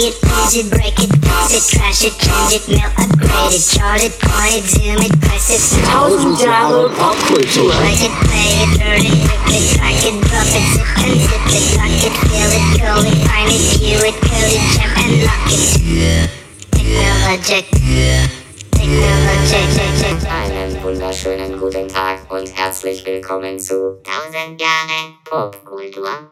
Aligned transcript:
it, 0.00 0.16
use 0.22 0.56
it, 0.56 0.70
break 0.70 0.96
it, 0.96 1.10
fix 1.12 1.52
it, 1.52 1.64
trash 1.76 2.04
it, 2.04 2.14
change 2.16 2.52
it, 2.56 2.64
melt, 2.68 2.92
upgrade 2.96 3.52
it, 3.52 3.64
chart 3.68 4.00
it, 4.00 4.14
point 4.16 4.56
it, 4.56 4.64
zoom 4.64 5.00
it, 5.02 5.12
press 5.20 5.52
it, 5.52 5.60
Tausend 5.84 6.36
Jahre 6.40 6.88
Popkultur. 6.96 7.68
Plug 7.68 8.00
it, 8.00 8.14
play 8.24 8.64
it, 8.64 8.70
burn 8.80 9.04
it, 9.04 9.12
rip 9.28 9.44
it, 9.52 9.64
crack 9.76 10.00
it, 10.00 10.16
drop 10.24 10.48
it, 10.56 10.64
zip 10.72 10.88
and 11.04 11.20
zip 11.20 11.44
it, 11.52 11.64
lock 11.76 12.00
it, 12.00 12.14
fill 12.28 12.48
it, 12.48 12.64
curl 12.80 13.04
it, 13.04 13.18
time 13.28 13.50
it, 13.52 13.62
view 13.76 14.00
it, 14.00 14.16
code 14.24 14.52
it, 14.56 14.64
jump 14.72 14.96
and 15.04 15.12
lock 15.28 15.52
it. 15.52 15.60
Technologic. 16.72 17.66
Technologic. 18.72 19.70
Einen 20.30 20.82
wunderschönen 20.82 21.58
guten 21.60 21.88
Tag 21.88 22.30
und 22.30 22.46
herzlich 22.56 23.04
willkommen 23.04 23.58
zu 23.58 24.00
1000 24.04 24.60
Jahre 24.60 25.14
Popkultur. 25.24 26.30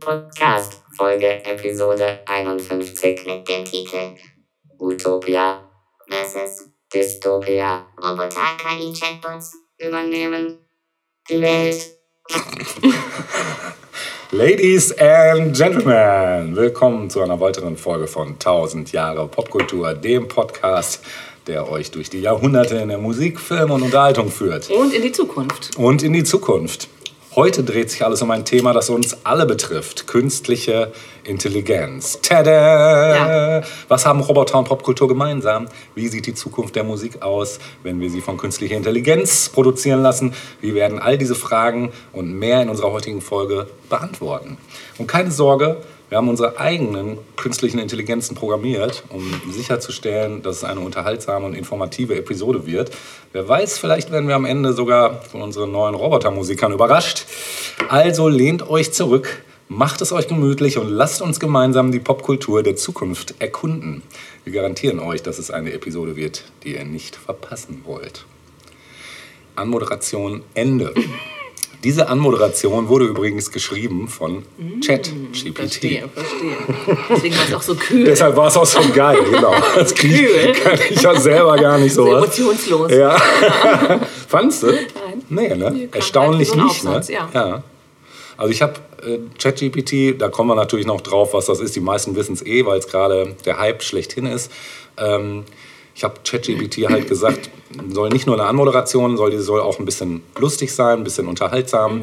Podcast 0.00 0.85
Folge 0.96 1.44
Episode 1.44 2.20
51 2.24 3.26
mit 3.26 3.46
dem 3.46 3.66
Titel 3.66 4.14
Utopia 4.78 5.60
vs. 6.08 6.70
Dystopia. 6.92 7.86
Roboter 8.02 8.56
KI 8.56 8.94
Chatbots 8.98 9.52
übernehmen 9.76 10.56
die 11.28 11.42
Welt. 11.42 11.76
Ladies 14.30 14.96
and 14.98 15.54
Gentlemen, 15.54 16.56
willkommen 16.56 17.10
zu 17.10 17.20
einer 17.20 17.38
weiteren 17.40 17.76
Folge 17.76 18.06
von 18.06 18.28
1000 18.28 18.92
Jahre 18.92 19.28
Popkultur, 19.28 19.92
dem 19.92 20.28
Podcast, 20.28 21.04
der 21.46 21.70
euch 21.70 21.90
durch 21.90 22.08
die 22.08 22.20
Jahrhunderte 22.20 22.76
in 22.76 22.88
der 22.88 22.98
Musik, 22.98 23.38
Film 23.38 23.70
und 23.70 23.82
Unterhaltung 23.82 24.30
führt. 24.30 24.70
Und 24.70 24.94
in 24.94 25.02
die 25.02 25.12
Zukunft. 25.12 25.76
Und 25.76 26.02
in 26.02 26.14
die 26.14 26.24
Zukunft. 26.24 26.88
Heute 27.36 27.62
dreht 27.62 27.90
sich 27.90 28.02
alles 28.02 28.22
um 28.22 28.30
ein 28.30 28.46
Thema, 28.46 28.72
das 28.72 28.88
uns 28.88 29.18
alle 29.22 29.44
betrifft. 29.44 30.06
Künstliche 30.06 30.90
Intelligenz. 31.22 32.18
Tada! 32.22 33.58
Ja. 33.58 33.66
Was 33.88 34.06
haben 34.06 34.20
Roboter 34.20 34.58
und 34.58 34.64
Popkultur 34.64 35.06
gemeinsam? 35.06 35.68
Wie 35.94 36.08
sieht 36.08 36.24
die 36.24 36.32
Zukunft 36.32 36.76
der 36.76 36.84
Musik 36.84 37.20
aus, 37.20 37.58
wenn 37.82 38.00
wir 38.00 38.08
sie 38.08 38.22
von 38.22 38.38
künstlicher 38.38 38.74
Intelligenz 38.74 39.50
produzieren 39.50 40.00
lassen? 40.00 40.32
Wir 40.62 40.74
werden 40.74 40.98
all 40.98 41.18
diese 41.18 41.34
Fragen 41.34 41.92
und 42.14 42.32
mehr 42.32 42.62
in 42.62 42.70
unserer 42.70 42.90
heutigen 42.90 43.20
Folge 43.20 43.66
beantworten. 43.90 44.56
Und 44.96 45.06
keine 45.06 45.30
Sorge, 45.30 45.76
wir 46.08 46.18
haben 46.18 46.28
unsere 46.28 46.60
eigenen 46.60 47.18
künstlichen 47.36 47.80
Intelligenzen 47.80 48.36
programmiert, 48.36 49.02
um 49.08 49.24
sicherzustellen, 49.50 50.42
dass 50.42 50.58
es 50.58 50.64
eine 50.64 50.80
unterhaltsame 50.80 51.46
und 51.46 51.54
informative 51.54 52.14
Episode 52.14 52.64
wird. 52.64 52.92
Wer 53.32 53.48
weiß, 53.48 53.78
vielleicht 53.78 54.12
werden 54.12 54.28
wir 54.28 54.36
am 54.36 54.44
Ende 54.44 54.72
sogar 54.72 55.22
von 55.22 55.42
unseren 55.42 55.72
neuen 55.72 55.96
Robotermusikern 55.96 56.72
überrascht. 56.72 57.26
Also 57.88 58.28
lehnt 58.28 58.68
euch 58.68 58.92
zurück, 58.92 59.42
macht 59.68 60.00
es 60.00 60.12
euch 60.12 60.28
gemütlich 60.28 60.78
und 60.78 60.88
lasst 60.88 61.22
uns 61.22 61.40
gemeinsam 61.40 61.90
die 61.90 61.98
Popkultur 61.98 62.62
der 62.62 62.76
Zukunft 62.76 63.34
erkunden. 63.40 64.02
Wir 64.44 64.52
garantieren 64.52 65.00
euch, 65.00 65.24
dass 65.24 65.40
es 65.40 65.50
eine 65.50 65.72
Episode 65.72 66.14
wird, 66.14 66.44
die 66.62 66.76
ihr 66.76 66.84
nicht 66.84 67.16
verpassen 67.16 67.82
wollt. 67.84 68.24
Anmoderation 69.56 70.42
Ende. 70.54 70.94
Diese 71.86 72.08
Anmoderation 72.08 72.88
wurde 72.88 73.04
übrigens 73.04 73.52
geschrieben 73.52 74.08
von 74.08 74.42
ChatGPT. 74.84 75.54
Verstehe, 75.54 76.08
verstehe. 76.08 76.56
Deswegen 77.08 77.36
war 77.36 77.44
es 77.46 77.54
auch 77.54 77.62
so 77.62 77.76
kühl. 77.76 78.04
Deshalb 78.04 78.36
war 78.36 78.48
es 78.48 78.56
auch 78.56 78.66
so 78.66 78.80
geil, 78.92 79.18
genau. 79.30 79.54
Das 79.76 79.94
Kühl. 79.94 80.52
kann 80.64 80.80
ich 80.90 81.00
ja 81.00 81.14
selber 81.14 81.54
gar 81.54 81.78
nicht 81.78 81.94
so 81.94 82.08
emotionslos. 82.08 82.90
Ja. 82.90 83.16
Fandst 84.28 84.64
du? 84.64 84.66
Nein. 84.66 85.22
Nee, 85.28 85.54
ne? 85.54 85.70
Nee, 85.70 85.88
Erstaunlich 85.92 86.50
gleich 86.50 86.60
so 86.60 86.66
nicht, 86.66 86.84
ne? 86.84 86.90
Aufsatz, 86.90 87.08
ja. 87.08 87.62
Also 88.36 88.50
ich 88.50 88.62
habe 88.62 88.74
äh, 89.06 89.18
ChatGPT, 89.38 90.20
da 90.20 90.28
kommen 90.28 90.50
wir 90.50 90.56
natürlich 90.56 90.86
noch 90.86 91.02
drauf, 91.02 91.34
was 91.34 91.46
das 91.46 91.60
ist. 91.60 91.76
Die 91.76 91.80
meisten 91.80 92.16
wissen 92.16 92.32
es 92.32 92.44
eh, 92.44 92.66
weil 92.66 92.80
es 92.80 92.88
gerade 92.88 93.36
der 93.44 93.60
Hype 93.60 93.84
schlechthin 93.84 94.26
ist. 94.26 94.50
Ähm, 94.96 95.44
ich 95.96 96.04
habe 96.04 96.20
ChatGPT 96.22 96.88
halt 96.90 97.08
gesagt, 97.08 97.48
soll 97.88 98.10
nicht 98.10 98.26
nur 98.26 98.38
eine 98.38 98.46
Anmoderation, 98.46 99.16
soll 99.16 99.30
die 99.30 99.38
soll 99.38 99.62
auch 99.62 99.78
ein 99.78 99.86
bisschen 99.86 100.22
lustig 100.38 100.74
sein, 100.74 100.98
ein 100.98 101.04
bisschen 101.04 101.26
unterhaltsam, 101.26 102.02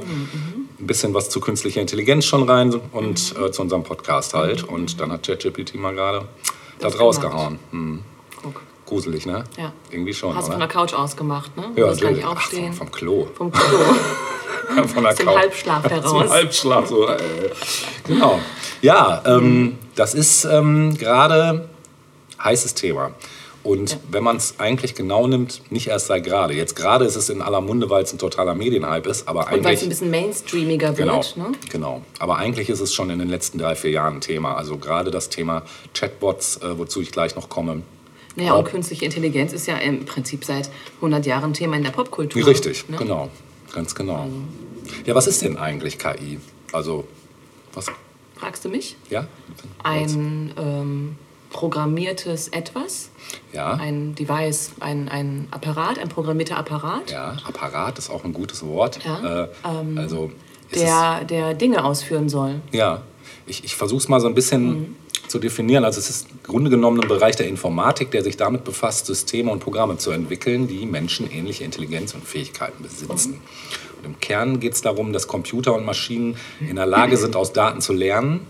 ein 0.80 0.88
bisschen 0.88 1.14
was 1.14 1.30
zu 1.30 1.40
künstlicher 1.40 1.80
Intelligenz 1.80 2.26
schon 2.26 2.50
rein 2.50 2.74
und 2.92 3.36
äh, 3.40 3.52
zu 3.52 3.62
unserem 3.62 3.84
Podcast 3.84 4.34
halt. 4.34 4.64
Und 4.64 5.00
dann 5.00 5.12
hat 5.12 5.28
ChatGPT 5.28 5.76
mal 5.76 5.94
gerade 5.94 6.22
da 6.80 6.90
Das 6.90 7.00
rausgehauen. 7.00 7.60
Hm. 7.70 8.00
Guck. 8.42 8.62
Gruselig, 8.88 9.28
ne? 9.28 9.44
Ja. 9.58 9.72
Irgendwie 9.92 10.14
schon, 10.14 10.36
Hast 10.36 10.48
du 10.48 10.54
von 10.54 10.60
der 10.60 10.70
Couch 10.70 10.94
ausgemacht, 10.94 11.56
ne? 11.56 11.70
Du 11.76 11.82
Ja, 11.82 11.88
natürlich. 11.92 12.26
Ach, 12.26 12.42
vom, 12.42 12.74
vom 12.74 12.92
Klo. 12.92 13.28
Vom 13.36 13.52
Klo. 13.52 13.78
Von 14.88 15.04
der 15.04 15.12
Aus 15.12 15.18
dem 15.18 15.28
Couch. 15.28 15.36
Halbschlaf 15.36 15.84
Zum 15.84 15.92
heraus. 15.92 16.32
Halbschlaf, 16.32 16.88
so. 16.88 17.08
Äh. 17.08 17.18
Genau. 18.08 18.40
Ja, 18.82 19.22
ähm, 19.26 19.78
das 19.94 20.16
ist 20.16 20.46
ähm, 20.46 20.98
gerade 20.98 21.70
heißes 22.44 22.74
Thema. 22.74 23.12
Und 23.64 23.98
wenn 24.12 24.24
man 24.24 24.36
es 24.36 24.56
eigentlich 24.60 24.94
genau 24.94 25.26
nimmt, 25.26 25.62
nicht 25.72 25.88
erst 25.88 26.08
seit 26.08 26.26
gerade. 26.26 26.54
Jetzt 26.54 26.76
gerade 26.76 27.06
ist 27.06 27.16
es 27.16 27.30
in 27.30 27.42
aller 27.42 27.62
Munde, 27.62 27.90
weil 27.90 28.04
es 28.04 28.12
ein 28.12 28.18
totaler 28.20 28.56
Medienhype 28.56 29.10
ist, 29.10 29.26
aber 29.28 29.42
Und 29.42 29.46
weil 29.52 29.54
es 29.54 29.60
ein 29.62 29.66
eigentlich. 29.68 29.90
bisschen 29.90 30.12
mainstreamiger 30.12 30.92
Genau, 30.92 31.16
wird, 31.16 31.38
ne? 31.38 31.52
genau. 31.70 32.02
Aber 32.20 32.38
eigentlich 32.38 32.70
ist 32.70 32.82
es 32.82 32.94
schon 32.94 33.10
in 33.10 33.20
den 33.20 33.30
letzten 33.30 33.58
drei, 33.60 33.76
vier 33.76 33.92
Jahren 33.92 34.16
ein 34.16 34.22
Thema. 34.22 34.56
Also 34.56 34.78
gerade 34.78 35.12
das 35.12 35.30
Thema 35.30 35.64
Chatbots, 35.94 36.58
äh, 36.58 36.78
wozu 36.78 37.02
ich 37.02 37.12
gleich 37.14 37.36
noch 37.38 37.48
komme. 37.48 37.84
Naja, 38.36 38.54
und 38.54 38.66
künstliche 38.66 39.06
Intelligenz 39.06 39.54
ist 39.54 39.68
ja 39.68 39.78
im 39.78 40.06
Prinzip 40.06 40.44
seit 40.44 40.70
100 40.98 41.26
Jahren 41.26 41.54
Thema 41.54 41.78
in 41.78 41.84
der 41.84 41.92
Popkultur. 41.92 42.46
Richtig, 42.46 42.90
ne? 42.90 42.98
genau. 42.98 43.30
Ganz 43.74 43.96
genau. 43.96 44.28
Ja, 45.06 45.16
was 45.16 45.28
ist 45.28 45.42
denn 45.42 45.56
eigentlich 45.58 45.98
KI? 46.00 46.40
Also, 46.74 47.06
was? 47.74 47.86
Fragst 48.36 48.66
du 48.66 48.70
mich? 48.70 48.98
Ja? 49.10 49.26
Ein 49.84 50.52
ähm, 50.58 51.16
programmiertes 51.54 52.50
Etwas, 52.50 53.10
Ja. 53.54 53.74
ein 53.76 54.16
Device, 54.16 54.72
ein, 54.82 55.08
ein 55.08 55.48
Apparat, 55.52 55.98
ein 56.00 56.10
programmierter 56.10 56.58
Apparat, 56.58 57.10
Ja, 57.10 57.38
Apparat 57.48 57.98
ist 57.98 58.10
auch 58.10 58.26
ein 58.26 58.34
gutes 58.34 58.66
Wort. 58.66 59.00
Ja, 59.06 59.48
ähm, 59.64 59.96
Äh, 59.98 60.02
also 60.02 60.32
ist 60.70 60.82
der, 60.82 61.24
der 61.24 61.54
Dinge 61.54 61.86
ausführen 61.86 62.28
soll. 62.28 62.56
ja, 62.72 63.04
ich, 63.46 63.64
ich 63.64 63.76
versuche 63.76 64.00
es 64.00 64.10
mal 64.10 64.20
so 64.20 64.28
ein 64.28 64.36
bisschen 64.36 64.66
Mhm. 64.66 64.96
zu 65.28 65.38
definieren. 65.40 65.84
Also 65.86 66.00
es 66.00 66.10
ist 66.10 66.28
im 66.32 66.44
Grunde 66.44 66.70
genommen 66.70 67.02
ein 67.02 67.08
Bereich 67.08 67.36
der 67.36 67.48
Informatik, 67.48 68.12
der 68.12 68.24
sich 68.24 68.38
damit 68.38 68.64
befasst, 68.64 69.06
Systeme 69.06 69.52
und 69.52 69.60
Programme 69.60 69.98
zu 69.98 70.12
entwickeln, 70.12 70.68
die 70.68 70.86
menschenähnliche 70.86 71.64
Intelligenz 71.64 72.14
und 72.14 72.24
Fähigkeiten 72.26 72.82
besitzen. 72.84 73.42
Und 74.00 74.06
im 74.06 74.20
Kern 74.20 74.60
geht 74.60 74.74
es 74.74 74.82
darum, 74.82 75.12
dass 75.14 75.28
Computer 75.28 75.74
und 75.76 75.86
Maschinen 75.86 76.36
in 76.60 76.76
der 76.76 76.86
Lage 76.86 77.18
sind, 77.18 77.36
aus 77.36 77.54
Daten 77.54 77.82
zu 77.82 77.94
lernen 77.94 78.42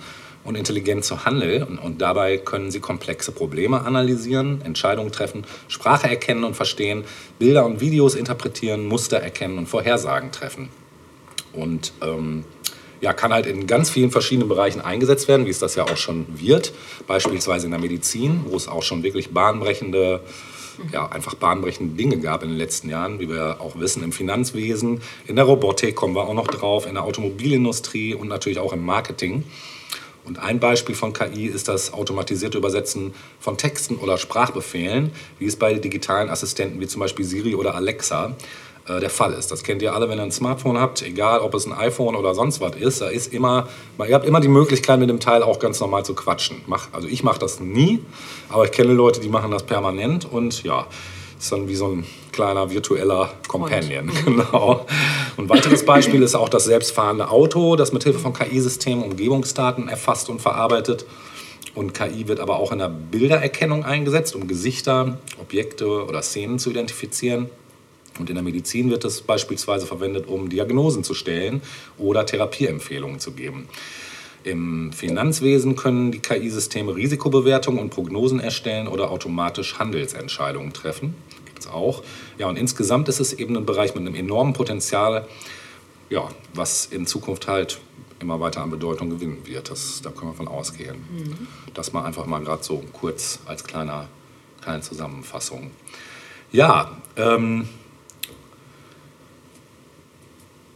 und 0.44 0.56
intelligent 0.56 1.06
zu 1.06 1.26
handeln. 1.26 1.64
Und, 1.64 1.78
und 1.78 2.02
dabei 2.02 2.38
können 2.38 2.72
sie 2.72 2.80
komplexe 2.80 3.32
Probleme 3.32 3.86
analysieren, 3.86 4.62
Entscheidungen 4.62 5.12
treffen, 5.12 5.46
Sprache 5.68 6.10
erkennen 6.10 6.44
und 6.44 6.56
verstehen, 6.56 7.04
Bilder 7.40 7.66
und 7.66 7.82
Videos 7.82 8.16
interpretieren, 8.16 8.86
Muster 8.86 9.18
erkennen 9.18 9.58
und 9.58 9.68
Vorhersagen 9.68 10.32
treffen. 10.32 10.70
Und 11.54 11.94
ähm, 12.02 12.46
ja, 13.04 13.12
kann 13.12 13.34
halt 13.34 13.46
in 13.46 13.68
ganz 13.68 13.90
vielen 13.90 14.12
verschiedenen 14.12 14.48
Bereichen 14.48 14.80
eingesetzt 14.80 15.28
werden, 15.28 15.46
wie 15.46 15.50
es 15.50 15.60
das 15.60 15.76
ja 15.76 15.84
auch 15.84 15.98
schon 15.98 16.26
wird. 16.30 16.74
Beispielsweise 17.06 17.66
in 17.66 17.72
der 17.72 17.80
Medizin, 17.82 18.46
wo 18.48 18.56
es 18.56 18.70
auch 18.70 18.82
schon 18.82 19.04
wirklich 19.04 19.32
bahnbrechende, 19.32 20.22
ja, 20.92 21.08
einfach 21.08 21.36
bahnbrechende 21.36 21.96
Dinge 21.96 22.18
gab 22.18 22.44
in 22.44 22.50
den 22.50 22.58
letzten 22.58 22.90
Jahren, 22.90 23.20
wie 23.20 23.28
wir 23.28 23.58
auch 23.60 23.78
wissen, 23.78 24.04
im 24.04 24.14
Finanzwesen, 24.14 25.02
in 25.28 25.36
der 25.36 25.44
Robotik 25.44 25.96
kommen 25.96 26.16
wir 26.16 26.24
auch 26.24 26.34
noch 26.34 26.48
drauf, 26.48 26.88
in 26.88 26.94
der 26.94 27.04
Automobilindustrie 27.04 28.16
und 28.16 28.30
natürlich 28.30 28.60
auch 28.60 28.72
im 28.72 28.86
Marketing. 28.86 29.44
Und 30.26 30.40
ein 30.40 30.60
Beispiel 30.60 30.96
von 30.96 31.14
KI 31.14 31.48
ist 31.48 31.68
das 31.68 31.94
automatisierte 31.94 32.58
Übersetzen 32.58 33.14
von 33.40 33.58
Texten 33.58 33.98
oder 33.98 34.18
Sprachbefehlen, 34.18 35.12
wie 35.40 35.46
es 35.46 35.56
bei 35.56 35.74
digitalen 35.74 36.30
Assistenten 36.30 36.80
wie 36.80 36.88
zum 36.88 37.02
Beispiel 37.02 37.26
Siri 37.26 37.56
oder 37.56 37.76
Alexa 37.76 38.36
äh, 38.88 39.00
der 39.00 39.10
Fall 39.10 39.34
ist. 39.34 39.52
Das 39.52 39.64
kennt 39.64 39.82
ihr 39.82 39.94
alle, 39.94 40.10
wenn 40.10 40.20
ihr 40.20 40.24
ein 40.24 40.32
Smartphone 40.32 40.78
habt, 40.78 41.02
egal 41.02 41.40
ob 41.40 41.54
es 41.54 41.66
ein 41.66 41.74
iPhone 41.74 42.16
oder 42.16 42.36
sonst 42.36 42.62
was 42.62 42.76
ist. 42.76 43.02
Da 43.02 43.08
ist 43.08 43.34
immer, 43.34 43.68
ihr 43.98 44.14
habt 44.14 44.26
immer 44.26 44.40
die 44.40 44.48
Möglichkeit, 44.48 45.00
mit 45.00 45.10
dem 45.10 45.20
Teil 45.20 45.44
auch 45.44 45.60
ganz 45.60 45.80
normal 45.80 46.06
zu 46.06 46.16
quatschen. 46.16 46.62
Mach, 46.68 46.88
also 46.94 47.08
ich 47.08 47.24
mache 47.24 47.40
das 47.40 47.60
nie, 47.60 48.00
aber 48.50 48.66
ich 48.66 48.72
kenne 48.72 48.94
Leute, 48.94 49.20
die 49.20 49.30
machen 49.30 49.52
das 49.52 49.64
permanent 49.64 50.26
und 50.30 50.64
ja, 50.64 50.88
ist 51.40 51.52
dann 51.52 51.68
wie 51.68 51.76
so 51.76 51.88
ein 51.88 52.06
kleiner 52.34 52.70
virtueller 52.70 53.34
Companion. 53.48 54.12
Genau. 54.26 54.86
Und 55.38 55.46
ein 55.46 55.50
weiteres 55.50 55.86
Beispiel 55.86 56.22
ist 56.22 56.36
auch 56.36 56.50
das 56.50 56.66
selbstfahrende 56.66 57.30
Auto, 57.30 57.76
das 57.76 57.94
mit 57.94 58.04
Hilfe 58.04 58.20
von 58.20 58.34
KI-Systemen 58.34 59.04
Umgebungsdaten 59.04 59.88
erfasst 59.88 60.30
und 60.30 60.42
verarbeitet. 60.42 61.06
Und 61.76 61.94
KI 61.94 62.28
wird 62.28 62.40
aber 62.40 62.58
auch 62.58 62.72
in 62.72 62.80
der 62.80 62.90
Bildererkennung 62.90 63.84
eingesetzt, 63.84 64.36
um 64.36 64.48
Gesichter, 64.48 65.18
Objekte 65.42 66.06
oder 66.06 66.22
Szenen 66.22 66.60
zu 66.60 66.70
identifizieren. 66.70 67.50
Und 68.20 68.30
in 68.30 68.36
der 68.36 68.44
Medizin 68.44 68.92
wird 68.92 69.06
es 69.06 69.22
beispielsweise 69.22 69.88
verwendet, 69.88 70.28
um 70.28 70.50
Diagnosen 70.50 71.04
zu 71.04 71.14
stellen 71.14 71.62
oder 71.98 72.26
Therapieempfehlungen 72.26 73.20
zu 73.20 73.32
geben. 73.32 73.68
Im 74.44 74.92
Finanzwesen 74.92 75.76
können 75.76 76.12
die 76.12 76.20
KI-Systeme 76.20 76.96
Risikobewertungen 76.96 77.80
und 77.80 77.90
Prognosen 77.90 78.40
erstellen 78.40 78.88
oder 78.88 79.10
automatisch 79.10 79.80
Handelsentscheidungen 79.80 80.74
treffen. 80.74 81.16
Es 81.66 81.70
auch. 81.70 82.04
Ja, 82.38 82.48
und 82.48 82.58
insgesamt 82.58 83.10
ist 83.10 83.20
es 83.20 83.34
eben 83.34 83.56
ein 83.58 83.66
Bereich 83.66 83.96
mit 83.96 84.06
einem 84.06 84.16
enormen 84.16 84.54
Potenzial, 84.54 85.28
ja, 86.10 86.28
was 86.54 86.86
in 86.86 87.06
Zukunft 87.08 87.48
halt 87.48 87.80
immer 88.20 88.40
weiter 88.40 88.62
an 88.62 88.70
Bedeutung 88.70 89.10
gewinnen 89.10 89.42
wird. 89.46 89.70
Das, 89.70 90.02
da 90.02 90.10
können 90.10 90.32
wir 90.32 90.36
von 90.36 90.48
ausgehen. 90.48 91.48
Das 91.74 91.94
mal 91.94 92.04
einfach 92.06 92.26
mal 92.26 92.42
gerade 92.44 92.64
so 92.64 92.84
kurz 92.94 93.40
als 93.46 93.64
kleiner, 93.64 94.08
kleine 94.62 94.82
Zusammenfassung. 94.82 95.72
Ja, 96.52 96.92
ähm, 97.18 97.68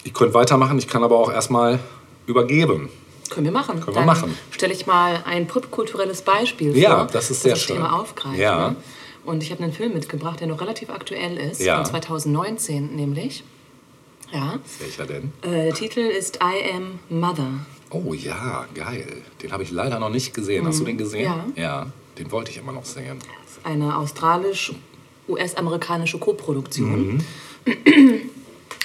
ich 0.03 0.13
könnte 0.13 0.33
weitermachen, 0.33 0.77
ich 0.77 0.87
kann 0.87 1.03
aber 1.03 1.17
auch 1.17 1.31
erstmal 1.31 1.79
übergeben. 2.25 2.89
Können 3.29 3.45
wir 3.45 3.51
machen. 3.51 3.75
Können 3.75 3.87
wir 3.87 3.93
Dann 3.93 4.05
machen. 4.05 4.37
stelle 4.51 4.73
ich 4.73 4.87
mal 4.87 5.21
ein 5.25 5.47
popkulturelles 5.47 6.21
Beispiel 6.21 6.71
vor, 6.71 6.81
Ja, 6.81 7.05
das 7.05 7.29
ist 7.29 7.43
sehr 7.43 7.53
das 7.53 7.61
schön. 7.61 7.75
Thema 7.77 7.99
aufgreift. 7.99 8.37
Ja. 8.37 8.69
Ne? 8.69 8.75
Und 9.27 9.43
ich 9.43 9.51
habe 9.51 9.61
einen 9.61 9.73
Film 9.73 9.93
mitgebracht, 9.93 10.39
der 10.39 10.47
noch 10.47 10.61
relativ 10.61 10.89
aktuell 10.89 11.35
ist, 11.37 11.61
Ja. 11.61 11.75
von 11.77 11.85
2019 11.85 12.95
nämlich. 12.95 13.43
Ja. 14.31 14.57
Welcher 14.79 15.05
denn? 15.05 15.33
Äh, 15.41 15.65
der 15.65 15.73
Titel 15.73 15.99
ist 15.99 16.39
I 16.41 16.71
Am 16.73 16.99
Mother. 17.09 17.65
Oh 17.89 18.13
ja, 18.13 18.65
geil. 18.73 19.21
Den 19.43 19.51
habe 19.51 19.63
ich 19.63 19.71
leider 19.71 19.99
noch 19.99 20.09
nicht 20.09 20.33
gesehen. 20.33 20.65
Hast 20.65 20.79
du 20.79 20.85
den 20.85 20.97
gesehen? 20.97 21.29
Mhm. 21.31 21.53
Ja. 21.55 21.63
Ja, 21.63 21.87
den 22.17 22.31
wollte 22.31 22.51
ich 22.51 22.57
immer 22.57 22.71
noch 22.71 22.85
sehen. 22.85 23.19
Das 23.19 23.57
ist 23.57 23.65
eine 23.65 23.97
australisch-US-amerikanische 23.97 26.19
Koproduktion. 26.19 27.21
Mhm. 27.65 27.73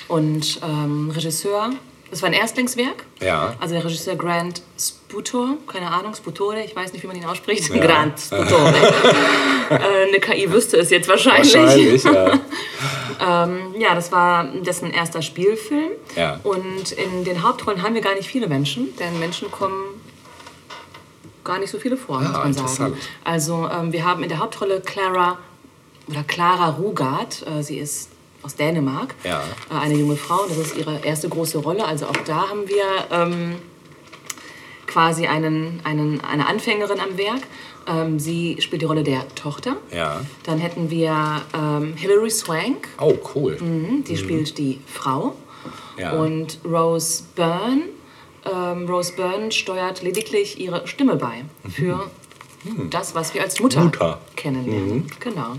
Und 0.09 0.61
ähm, 0.63 1.11
Regisseur, 1.11 1.71
das 2.13 2.21
war 2.23 2.29
ein 2.29 2.35
Erstlingswerk. 2.35 3.05
Ja. 3.21 3.55
Also 3.59 3.75
der 3.75 3.85
Regisseur 3.85 4.17
Grant 4.17 4.61
Sputor, 4.79 5.57
keine 5.67 5.91
Ahnung, 5.91 6.15
Sputore, 6.15 6.63
ich 6.63 6.77
weiß 6.77 6.93
nicht, 6.93 7.03
wie 7.03 7.07
man 7.07 7.17
ihn 7.17 7.25
ausspricht. 7.25 7.75
Ja. 7.75 7.85
Grant 7.85 8.21
Sputore. 8.21 8.75
äh, 9.71 10.09
eine 10.09 10.21
KI 10.21 10.53
wüsste 10.53 10.77
es 10.77 10.91
jetzt 10.91 11.09
wahrscheinlich. 11.09 11.55
Wahrscheinlich, 11.55 12.05
ja. 12.05 12.39
Ja, 13.79 13.95
das 13.95 14.11
war 14.11 14.45
dessen 14.45 14.91
erster 14.91 15.23
Spielfilm. 15.23 15.93
Ja. 16.17 16.41
Und 16.43 16.91
in 16.93 17.23
den 17.25 17.43
Hauptrollen 17.43 17.83
haben 17.83 17.95
wir 17.95 18.01
gar 18.01 18.15
nicht 18.15 18.27
viele 18.29 18.49
Menschen, 18.49 18.95
denn 18.97 19.19
Menschen 19.21 19.51
kommen 19.51 20.01
gar 21.45 21.59
nicht 21.61 21.71
so 21.71 21.79
viele 21.79 21.97
vor, 21.97 22.21
muss 22.21 22.29
Ah, 22.29 22.39
man 22.45 22.53
sagen. 22.53 22.67
interessant. 22.67 22.97
Also 23.25 23.69
ähm, 23.73 23.93
wir 23.93 24.05
haben 24.05 24.23
in 24.23 24.29
der 24.29 24.39
Hauptrolle 24.39 24.81
Clara 24.81 25.39
oder 26.09 26.25
Clara 26.25 26.71
Rugard. 26.71 27.45
Äh, 27.47 27.63
sie 27.63 27.79
ist 27.79 28.11
aus 28.43 28.57
Dänemark, 28.57 29.15
Ja. 29.25 29.43
äh, 29.71 29.75
eine 29.75 29.95
junge 29.95 30.17
Frau. 30.17 30.47
Das 30.49 30.59
ist 30.59 30.77
ihre 30.77 31.01
erste 31.05 31.29
große 31.29 31.59
Rolle. 31.59 31.85
Also 31.85 32.07
auch 32.07 32.17
da 32.27 32.49
haben 32.49 32.69
wir 32.69 32.85
ähm, 33.11 33.57
quasi 34.87 35.27
einen, 35.27 35.81
einen, 35.85 36.21
eine 36.23 36.47
Anfängerin 36.47 37.01
am 37.01 37.17
Werk. 37.17 37.43
Ähm, 37.87 38.19
sie 38.21 38.59
spielt 38.61 38.83
die 38.83 38.87
Rolle 38.87 39.03
der 39.03 39.27
Tochter. 39.35 39.77
Ja. 39.93 40.21
Dann 40.45 40.59
hätten 40.59 40.91
wir 40.91 41.43
ähm, 41.55 41.95
Hilary 41.97 42.31
Swank. 42.31 42.89
Oh, 43.01 43.15
cool. 43.35 43.57
Mhm, 43.61 44.05
Die 44.05 44.17
spielt 44.17 44.57
die 44.59 44.81
Frau. 44.87 45.35
Ja. 45.99 46.13
Und 46.13 46.59
Rose 46.65 47.25
Byrne, 47.37 47.83
ähm, 48.53 48.89
Rose 48.89 49.13
Byrne 49.15 49.53
steuert 49.53 50.03
lediglich 50.03 50.59
ihre 50.61 50.87
Stimme 50.87 51.17
bei 51.17 51.45
für 51.71 52.11
das, 52.91 53.15
was 53.15 53.35
wir 53.35 53.43
als 53.43 53.59
Mutter, 53.61 53.81
Mhm. 53.81 53.87
Mutter. 53.87 54.17
Mhm. 54.31 54.37
kennenlernen. 54.37 55.07
Genau. 55.21 55.55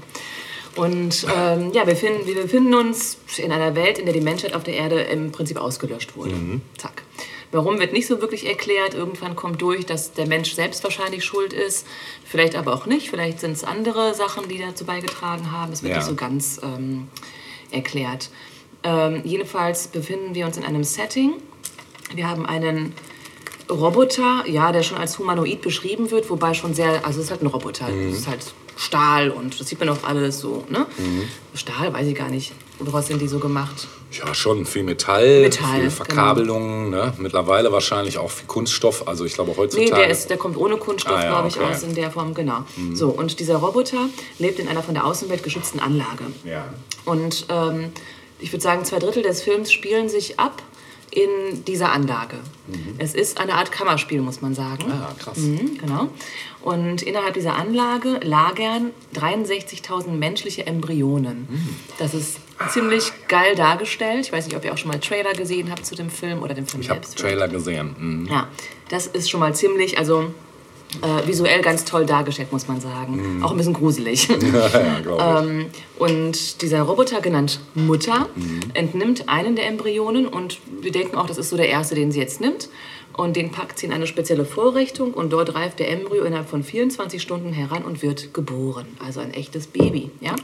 Und 0.76 1.28
ähm, 1.36 1.72
ja, 1.74 1.86
wir, 1.86 1.96
finden, 1.96 2.26
wir 2.26 2.36
befinden 2.36 2.74
uns 2.74 3.18
in 3.38 3.52
einer 3.52 3.76
Welt, 3.76 4.00
in 4.00 4.06
der 4.06 4.14
die 4.14 4.22
Menschheit 4.22 4.54
auf 4.56 4.64
der 4.64 4.74
Erde 4.74 5.02
im 5.02 5.32
Prinzip 5.32 5.58
ausgelöscht 5.58 6.16
wurde. 6.16 6.34
Mhm. 6.36 6.62
Zack. 6.78 7.04
Warum 7.52 7.80
wird 7.80 7.94
nicht 7.94 8.08
so 8.08 8.20
wirklich 8.20 8.48
erklärt. 8.48 8.96
Irgendwann 8.96 9.36
kommt 9.36 9.62
durch, 9.62 9.86
dass 9.86 10.14
der 10.14 10.26
Mensch 10.26 10.54
selbst 10.54 10.84
wahrscheinlich 10.84 11.24
schuld 11.24 11.54
ist. 11.54 11.86
Vielleicht 12.26 12.56
aber 12.56 12.74
auch 12.74 12.88
nicht. 12.88 13.12
Vielleicht 13.12 13.40
sind 13.40 13.52
es 13.52 13.64
andere 13.64 14.16
Sachen, 14.16 14.48
die 14.50 14.58
dazu 14.58 14.86
beigetragen 14.86 15.52
haben. 15.52 15.72
Es 15.72 15.84
wird 15.84 15.92
Ja. 15.92 15.98
nicht 16.00 16.08
so 16.08 16.16
ganz 16.16 16.60
ähm, 16.64 17.08
erklärt. 17.70 18.32
Ähm, 18.84 19.22
jedenfalls 19.24 19.88
befinden 19.90 20.34
wir 20.34 20.48
uns 20.48 20.58
in 20.58 20.64
einem 20.64 20.84
Setting. 20.84 21.34
Wir 22.16 22.28
haben 22.28 22.48
einen 22.48 22.94
Roboter, 23.70 24.44
ja, 24.48 24.72
der 24.72 24.82
schon 24.84 24.98
als 24.98 25.20
humanoid 25.20 25.62
beschrieben 25.62 26.12
wird, 26.12 26.30
wobei 26.30 26.54
schon 26.56 26.74
sehr, 26.74 27.06
also 27.06 27.20
es 27.20 27.26
ist 27.26 27.32
halt 27.32 27.44
ein 27.44 27.48
Roboter, 27.48 27.88
es 27.90 28.18
ist 28.18 28.28
halt 28.28 28.54
Stahl 28.76 29.30
und 29.32 29.60
das 29.60 29.68
sieht 29.68 29.80
man 29.80 29.90
auch 29.90 30.04
alles 30.04 30.40
so, 30.40 30.64
ne? 30.70 30.86
Stahl, 31.56 31.94
weiß 31.94 32.08
ich 32.08 32.16
gar 32.16 32.30
nicht, 32.30 32.54
woraus 32.80 33.08
sind 33.08 33.22
die 33.22 33.28
so 33.28 33.40
gemacht? 33.40 33.88
Ja, 34.12 34.34
schon 34.36 34.66
viel 34.66 34.84
Metall, 34.84 35.42
Metall, 35.42 35.70
viel 35.72 35.80
genau. 35.82 35.92
Verkabelungen, 35.92 36.90
ne? 36.92 37.14
mittlerweile 37.18 37.72
wahrscheinlich 37.72 38.18
auch 38.20 38.30
viel 38.30 38.46
Kunststoff. 38.48 39.08
Also 39.08 39.26
ich 39.26 39.34
glaube 39.34 39.52
Nee, 39.52 39.58
heutzutage. 39.58 39.92
der, 39.92 40.10
ist, 40.10 40.30
der 40.30 40.38
kommt 40.38 40.56
ohne 40.58 40.78
Kunststoff, 40.78 41.18
Ah, 41.18 41.24
ja, 41.24 41.30
glaube 41.30 41.48
ich, 41.48 41.56
okay. 41.58 41.66
Mhm. 41.66 41.72
aus 41.72 41.84
in 41.84 41.96
der 41.96 42.12
Form, 42.12 42.34
genau. 42.36 42.64
So, 42.94 43.10
und 43.10 43.40
dieser 43.40 43.56
Roboter 43.58 44.10
lebt 44.38 44.60
in 44.60 44.68
einer 44.68 44.84
von 44.84 44.94
der 44.94 45.06
Außenwelt 45.06 45.42
geschützten 45.44 45.80
Anlage. 45.80 46.26
ja. 46.46 46.66
Und 47.06 47.48
ähm, 47.50 47.92
ich 48.40 48.52
würde 48.54 48.62
sagen, 48.64 48.84
zwei 48.86 49.00
Drittel 49.00 49.24
des 49.24 49.42
Films 49.42 49.72
spielen 49.72 50.10
sich 50.10 50.40
ab 50.40 50.62
in 51.16 51.64
dieser 51.66 51.92
Anlage. 51.92 52.38
Es 52.98 53.14
ist 53.14 53.40
eine 53.40 53.54
Art 53.56 53.72
Kammerspiel, 53.72 54.22
muss 54.22 54.42
man 54.42 54.56
sagen. 54.56 54.86
Mhm. 54.88 54.92
Ah, 54.92 55.16
krass. 55.20 55.38
Mhm, 55.38 55.78
genau. 55.78 56.10
Und 56.62 57.02
innerhalb 57.02 57.34
dieser 57.34 57.56
Anlage 57.56 58.20
lagern 58.24 58.92
63.000 59.16 60.10
menschliche 60.12 60.66
Embryonen. 60.66 61.48
Mhm. 61.50 61.76
Das 62.00 62.14
ist 62.14 62.38
ziemlich 62.70 63.12
geil 63.28 63.56
dargestellt. 63.56 64.26
Ich 64.26 64.32
weiß 64.32 64.46
nicht, 64.48 64.56
ob 64.56 64.64
ihr 64.66 64.74
auch 64.74 64.78
schon 64.78 64.90
mal 64.92 65.00
Trailer 65.00 65.34
gesehen 65.34 65.70
habt 65.70 65.86
zu 65.86 65.96
dem 65.96 66.10
Film 66.10 66.42
oder 66.42 66.54
dem 66.54 66.66
Film 66.66 66.82
Ich 66.82 66.90
habe 66.90 67.02
selbst. 67.02 67.20
Trailer 67.20 67.48
gesehen. 67.48 67.96
Mhm. 68.00 68.28
Ja, 68.32 68.48
das 68.90 69.08
ist 69.08 69.30
schon 69.30 69.40
mal 69.40 69.54
ziemlich, 69.54 69.98
also 69.98 70.34
äh, 71.02 71.28
visuell 71.28 71.62
ganz 71.62 71.86
toll 71.86 72.06
dargestellt, 72.06 72.52
muss 72.52 72.68
man 72.68 72.80
sagen. 72.82 73.38
Mhm. 73.38 73.44
Auch 73.44 73.52
ein 73.52 73.58
bisschen 73.58 73.74
gruselig. 73.74 74.28
Ja, 74.54 74.68
ja. 75.06 75.42
Ähm, 75.42 75.66
und 75.98 76.62
dieser 76.62 76.82
Roboter, 76.82 77.22
genannt 77.22 77.60
Mutter, 77.76 78.28
Mhm. 78.36 78.60
entnimmt 78.74 79.30
einen 79.30 79.56
der 79.56 79.68
Embryonen 79.68 80.28
und 80.28 80.60
wir 80.82 80.92
denken 80.92 81.16
auch, 81.18 81.26
das 81.28 81.38
ist 81.38 81.50
so 81.50 81.58
der 81.58 81.70
erste, 81.70 81.96
den 81.96 82.12
sie 82.12 82.20
jetzt 82.20 82.42
nimmt. 82.42 82.70
Und 83.16 83.36
den 83.36 83.52
packt 83.52 83.78
sie 83.78 83.86
in 83.86 83.94
eine 83.94 84.08
spezielle 84.08 84.44
Vorrichtung 84.44 85.14
und 85.14 85.32
dort 85.32 85.54
reift 85.54 85.80
der 85.80 85.92
Embryo 85.92 86.24
innerhalb 86.24 86.50
von 86.50 86.64
24 86.64 87.22
Stunden 87.22 87.54
heran 87.54 87.84
und 87.84 88.02
wird 88.02 88.34
geboren. 88.34 88.88
Also 89.06 89.20
ein 89.20 89.34
echtes 89.34 89.68
Baby, 89.68 90.10
ja? 90.20 90.36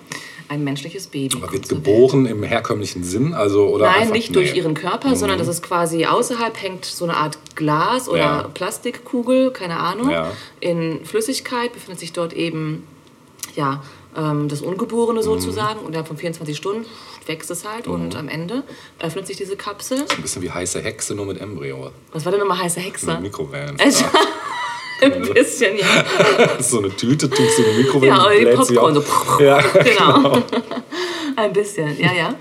Ein 0.50 0.64
menschliches 0.64 1.08
Baby. 1.08 1.38
Aber 1.42 1.52
wird 1.52 1.68
geboren 1.70 2.26
im 2.26 2.44
herkömmlichen 2.44 3.04
Sinn? 3.04 3.34
Also, 3.34 3.68
oder 3.68 3.86
Nein, 3.88 4.02
einfach, 4.02 4.14
nicht 4.14 4.36
durch 4.36 4.52
nee. 4.52 4.60
ihren 4.60 4.74
Körper, 4.74 5.16
sondern 5.16 5.38
das 5.40 5.48
ist 5.48 5.62
quasi 5.64 6.06
außerhalb 6.06 6.62
hängt 6.62 6.86
so 6.86 7.06
eine 7.06 7.18
Art 7.18 7.38
Glas 7.56 8.08
oder 8.08 8.20
Ja. 8.20 8.48
Plastikkugel, 8.54 9.52
keine 9.52 9.78
Ahnung, 9.78 10.10
Ja. 10.10 10.32
in 10.60 11.06
Flüssigkeit, 11.06 11.74
befindet 11.74 12.00
sich 12.00 12.14
dort 12.14 12.34
eben 12.34 12.88
ja, 13.56 13.84
ähm, 14.20 14.50
das 14.50 14.62
Mhm. 14.62 14.68
Ungeborene 14.70 15.24
sozusagen 15.24 15.80
und 15.80 15.88
innerhalb 15.90 16.08
von 16.08 16.18
24 16.18 16.56
Stunden 16.58 16.86
wächst 17.26 17.50
es 17.52 17.66
halt 17.68 17.88
und 17.88 18.16
am 18.16 18.28
Ende 18.28 18.64
öffnet 19.00 19.26
sich 19.28 19.38
diese 19.38 19.56
Kapsel. 19.56 20.00
Ein 20.16 20.22
bisschen 20.22 20.42
wie 20.42 20.52
heiße 20.52 20.82
Hexe, 20.82 21.16
nur 21.16 21.26
mit 21.26 21.40
Embryo. 21.40 21.92
Was 22.12 22.26
war 22.26 22.32
denn 22.32 22.42
nochmal 22.42 22.60
heiße 22.60 22.80
Hexe? 22.80 23.06
Mit 23.08 23.22
Mikrowellen. 23.22 23.78
Ein 25.02 25.22
bisschen, 25.34 25.78
ja. 25.78 25.86
so 26.60 26.80
eine 26.80 26.90
Tüte, 26.90 27.30
tust 27.30 27.58
du 27.58 27.64
in 27.64 27.72
die 27.78 27.84
Mikrowelle, 27.84 28.12
Ja, 28.12 28.26
oder 28.26 28.36
die 28.36 28.46
Popcorn 28.74 28.96
so. 28.96 29.04
Ja, 29.44 29.62
Genau. 29.84 30.44
Ein 31.38 31.54
bisschen, 31.54 31.98
ja, 31.98 32.12
ja. 32.12 32.36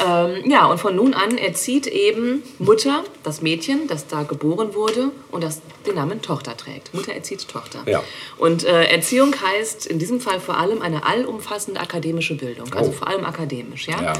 Ähm, 0.00 0.50
ja, 0.50 0.66
und 0.66 0.78
von 0.78 0.96
nun 0.96 1.14
an 1.14 1.36
erzieht 1.38 1.86
eben 1.86 2.42
Mutter 2.58 3.04
das 3.22 3.42
Mädchen, 3.42 3.86
das 3.88 4.06
da 4.06 4.22
geboren 4.22 4.74
wurde 4.74 5.10
und 5.30 5.44
das 5.44 5.60
den 5.86 5.96
Namen 5.96 6.22
Tochter 6.22 6.56
trägt. 6.56 6.94
Mutter 6.94 7.12
erzieht 7.12 7.46
Tochter. 7.48 7.80
Ja. 7.86 8.02
Und 8.38 8.64
äh, 8.64 8.84
Erziehung 8.84 9.34
heißt 9.40 9.86
in 9.86 9.98
diesem 9.98 10.20
Fall 10.20 10.40
vor 10.40 10.56
allem 10.58 10.80
eine 10.82 11.04
allumfassende 11.06 11.80
akademische 11.80 12.34
Bildung. 12.36 12.72
Also 12.74 12.90
Oh. 12.90 12.92
vor 12.92 13.08
allem 13.08 13.24
akademisch, 13.24 13.88
ja. 13.88 14.02
Ja. 14.02 14.12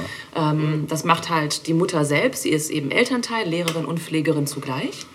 Ähm, 0.50 0.86
das 0.88 1.04
macht 1.04 1.30
halt 1.30 1.66
die 1.66 1.74
Mutter 1.74 2.04
selbst. 2.04 2.42
Sie 2.42 2.50
ist 2.50 2.70
eben 2.70 2.90
Elternteil, 2.90 3.48
Lehrerin 3.48 3.84
und 3.86 3.98
Pflegerin 4.00 4.46
zugleich. 4.46 5.06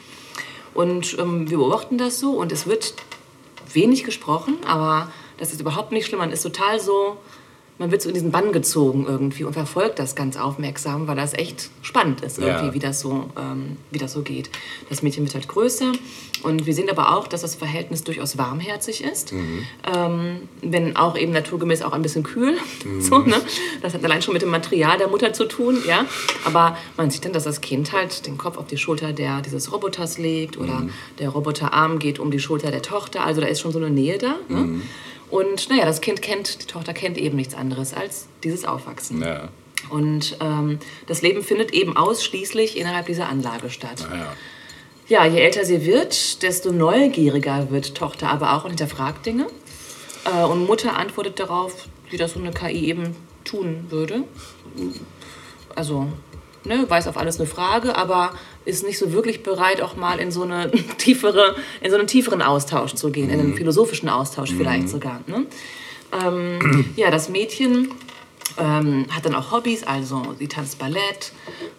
Und 0.73 1.17
ähm, 1.19 1.49
wir 1.49 1.57
beobachten 1.57 1.97
das 1.97 2.19
so 2.19 2.31
und 2.31 2.51
es 2.51 2.65
wird 2.67 2.93
wenig 3.73 4.03
gesprochen, 4.03 4.57
aber 4.65 5.11
das 5.37 5.51
ist 5.51 5.61
überhaupt 5.61 5.91
nicht 5.91 6.05
schlimm. 6.07 6.19
Man 6.19 6.31
ist 6.31 6.41
total 6.43 6.79
so, 6.79 7.17
man 7.79 7.89
wird 7.91 8.01
so 8.01 8.09
in 8.09 8.13
diesen 8.15 8.31
Bann 8.31 8.51
gezogen 8.51 9.05
irgendwie 9.07 9.43
und 9.45 9.53
verfolgt 9.53 9.97
das 9.99 10.13
ganz 10.15 10.37
aufmerksam, 10.37 11.07
weil 11.07 11.15
das 11.15 11.33
echt 11.33 11.69
spannend 11.81 12.21
ist 12.21 12.37
irgendwie, 12.37 12.67
Ja. 12.67 12.73
wie, 12.73 12.79
das 12.79 12.99
so, 12.99 13.29
ähm, 13.39 13.77
wie 13.89 13.97
das 13.97 14.13
so 14.13 14.21
geht. 14.21 14.49
Das 14.89 15.01
Mädchen 15.01 15.23
wird 15.23 15.33
halt 15.33 15.47
größer 15.47 15.91
und 16.43 16.65
wir 16.65 16.73
sehen 16.73 16.89
aber 16.89 17.15
auch, 17.17 17.27
dass 17.27 17.41
das 17.41 17.55
Verhältnis 17.55 18.03
durchaus 18.03 18.37
warmherzig 18.37 19.03
ist. 19.03 19.33
Ähm, 19.95 20.41
wenn 20.61 20.95
auch 20.95 21.17
eben 21.17 21.31
naturgemäß 21.31 21.81
auch 21.81 21.93
ein 21.93 22.01
bisschen 22.01 22.23
kühl. 22.23 22.57
So, 22.99 23.19
ne? 23.19 23.35
Das 23.81 23.93
hat 23.93 24.03
allein 24.03 24.21
schon 24.21 24.33
mit 24.33 24.41
dem 24.41 24.49
Material 24.49 24.97
der 24.97 25.07
Mutter 25.07 25.31
zu 25.33 25.45
tun, 25.45 25.77
ja. 25.87 26.05
Aber 26.45 26.77
man 26.97 27.09
sieht 27.09 27.23
dann, 27.25 27.33
dass 27.33 27.45
das 27.45 27.61
Kind 27.61 27.93
halt 27.93 28.25
den 28.27 28.37
Kopf 28.37 28.57
auf 28.57 28.67
die 28.67 28.77
Schulter 28.77 29.13
der, 29.13 29.41
dieses 29.41 29.71
Roboters 29.71 30.17
legt 30.17 30.57
oder 30.57 30.85
der 31.17 31.29
Roboterarm 31.29 31.99
geht 31.99 32.19
um 32.19 32.29
die 32.29 32.39
Schulter 32.39 32.71
der 32.71 32.81
Tochter. 32.81 33.25
Also 33.25 33.39
da 33.41 33.47
ist 33.47 33.61
schon 33.61 33.71
so 33.71 33.79
eine 33.79 33.89
Nähe 33.89 34.17
da. 34.17 34.35
Ne? 34.49 34.81
Und 35.29 35.69
naja, 35.69 35.85
das 35.85 36.01
Kind 36.01 36.21
kennt, 36.21 36.63
die 36.63 36.65
Tochter 36.65 36.93
kennt 36.93 37.17
eben 37.17 37.35
nichts 37.35 37.53
anderes 37.53 37.93
als 37.93 38.27
dieses 38.43 38.65
Aufwachsen. 38.65 39.21
Ja. 39.21 39.49
Und 39.89 40.37
ähm, 40.41 40.79
das 41.07 41.21
Leben 41.21 41.43
findet 41.43 41.71
eben 41.71 41.95
ausschließlich 41.95 42.77
innerhalb 42.77 43.05
dieser 43.05 43.29
Anlage 43.29 43.69
statt. 43.69 44.07
Ja. 44.11 44.33
Ja, 45.07 45.25
je 45.25 45.39
älter 45.39 45.65
sie 45.65 45.85
wird, 45.85 46.43
desto 46.43 46.71
neugieriger 46.71 47.71
wird 47.71 47.95
Tochter 47.95 48.29
aber 48.29 48.53
auch 48.53 48.63
und 48.63 48.71
hinterfragt 48.71 49.25
Dinge. 49.25 49.47
Äh, 50.25 50.43
und 50.43 50.67
Mutter 50.67 50.95
antwortet 50.95 51.39
darauf, 51.39 51.87
wie 52.11 52.17
das 52.17 52.33
so 52.33 52.39
eine 52.39 52.51
KI 52.51 52.85
eben 52.85 53.15
tun 53.43 53.87
würde. 53.89 54.23
Also 55.75 56.07
ne, 56.63 56.85
weiß 56.87 57.07
auf 57.07 57.17
alles 57.17 57.39
eine 57.39 57.47
Frage, 57.47 57.95
aber 57.95 58.33
ist 58.69 58.85
nicht 58.85 58.97
so 58.97 59.11
wirklich 59.11 59.43
bereit, 59.43 59.81
auch 59.81 59.95
mal 59.95 60.19
in 60.19 60.31
so, 60.31 60.43
eine 60.43 60.71
tiefere, 60.97 61.55
in 61.81 61.91
so 61.91 61.97
einen 61.97 62.07
tieferen 62.07 62.41
Austausch 62.41 62.93
zu 62.93 63.11
gehen, 63.11 63.29
in 63.29 63.39
einen 63.39 63.55
philosophischen 63.55 64.09
Austausch 64.09 64.51
vielleicht 64.51 64.89
sogar. 64.89 65.21
Ne? 65.27 65.45
Ähm, 66.23 66.85
ja, 66.95 67.11
das 67.11 67.29
Mädchen 67.29 67.91
ähm, 68.57 69.05
hat 69.11 69.25
dann 69.25 69.35
auch 69.35 69.51
Hobbys, 69.51 69.83
also 69.83 70.23
sie 70.39 70.47
tanzt 70.47 70.79
Ballett 70.79 71.31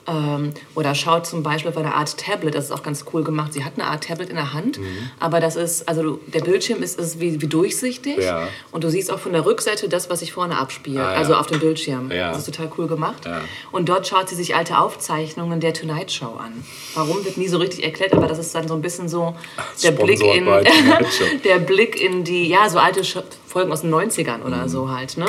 ähm, 0.06 0.52
oder 0.74 0.94
schaut 0.94 1.26
zum 1.26 1.42
Beispiel 1.42 1.70
auf 1.70 1.76
eine 1.76 1.94
Art 1.94 2.16
Tablet, 2.18 2.54
das 2.54 2.66
ist 2.66 2.70
auch 2.70 2.82
ganz 2.82 3.04
cool 3.12 3.24
gemacht. 3.24 3.52
Sie 3.52 3.64
hat 3.64 3.72
eine 3.76 3.86
Art 3.86 4.04
Tablet 4.04 4.28
in 4.30 4.36
der 4.36 4.52
Hand, 4.52 4.78
aber 5.18 5.40
das 5.40 5.56
ist, 5.56 5.88
also 5.88 6.02
du, 6.02 6.20
der 6.28 6.40
Bildschirm 6.40 6.82
ist, 6.82 6.98
ist 6.98 7.20
wie, 7.20 7.40
wie 7.40 7.46
durchsichtig 7.46 8.18
Ja. 8.18 8.48
und 8.72 8.84
du 8.84 8.90
siehst 8.90 9.10
auch 9.10 9.18
von 9.18 9.32
der 9.32 9.44
Rückseite 9.44 9.88
das, 9.88 10.10
was 10.10 10.20
sich 10.20 10.32
vorne 10.32 10.56
abspielt, 10.58 10.98
Ah, 10.98 11.12
ja. 11.12 11.18
also 11.18 11.34
auf 11.34 11.46
dem 11.46 11.60
Bildschirm. 11.60 12.10
Ja. 12.10 12.28
Das 12.32 12.38
ist 12.38 12.46
total 12.54 12.70
cool 12.78 12.86
gemacht. 12.86 13.28
Und 13.72 13.88
dort 13.88 14.06
schaut 14.08 14.28
sie 14.28 14.34
sich 14.34 14.54
alte 14.54 14.78
Aufzeichnungen 14.78 15.60
der 15.60 15.74
Tonight 15.74 16.12
Show 16.12 16.34
an. 16.38 16.64
Warum 16.94 17.24
wird 17.24 17.36
nie 17.36 17.48
so 17.48 17.58
richtig 17.58 17.84
erklärt, 17.84 18.12
aber 18.12 18.26
das 18.26 18.38
ist 18.38 18.54
dann 18.54 18.68
so 18.68 18.74
ein 18.74 18.82
bisschen 18.82 19.08
so 19.08 19.34
der 19.82 19.92
Blick 19.92 20.20
in 20.22 20.46
der 21.44 21.58
Blick 21.58 22.00
in 22.00 22.24
die, 22.24 22.48
ja, 22.48 22.68
so 22.68 22.78
alte 22.78 23.02
Folgen 23.46 23.72
aus 23.72 23.80
den 23.82 23.92
90ern 23.92 24.42
oder 24.44 24.64
Mhm. 24.64 24.68
so 24.68 24.90
halt, 24.90 25.16
ne? 25.16 25.26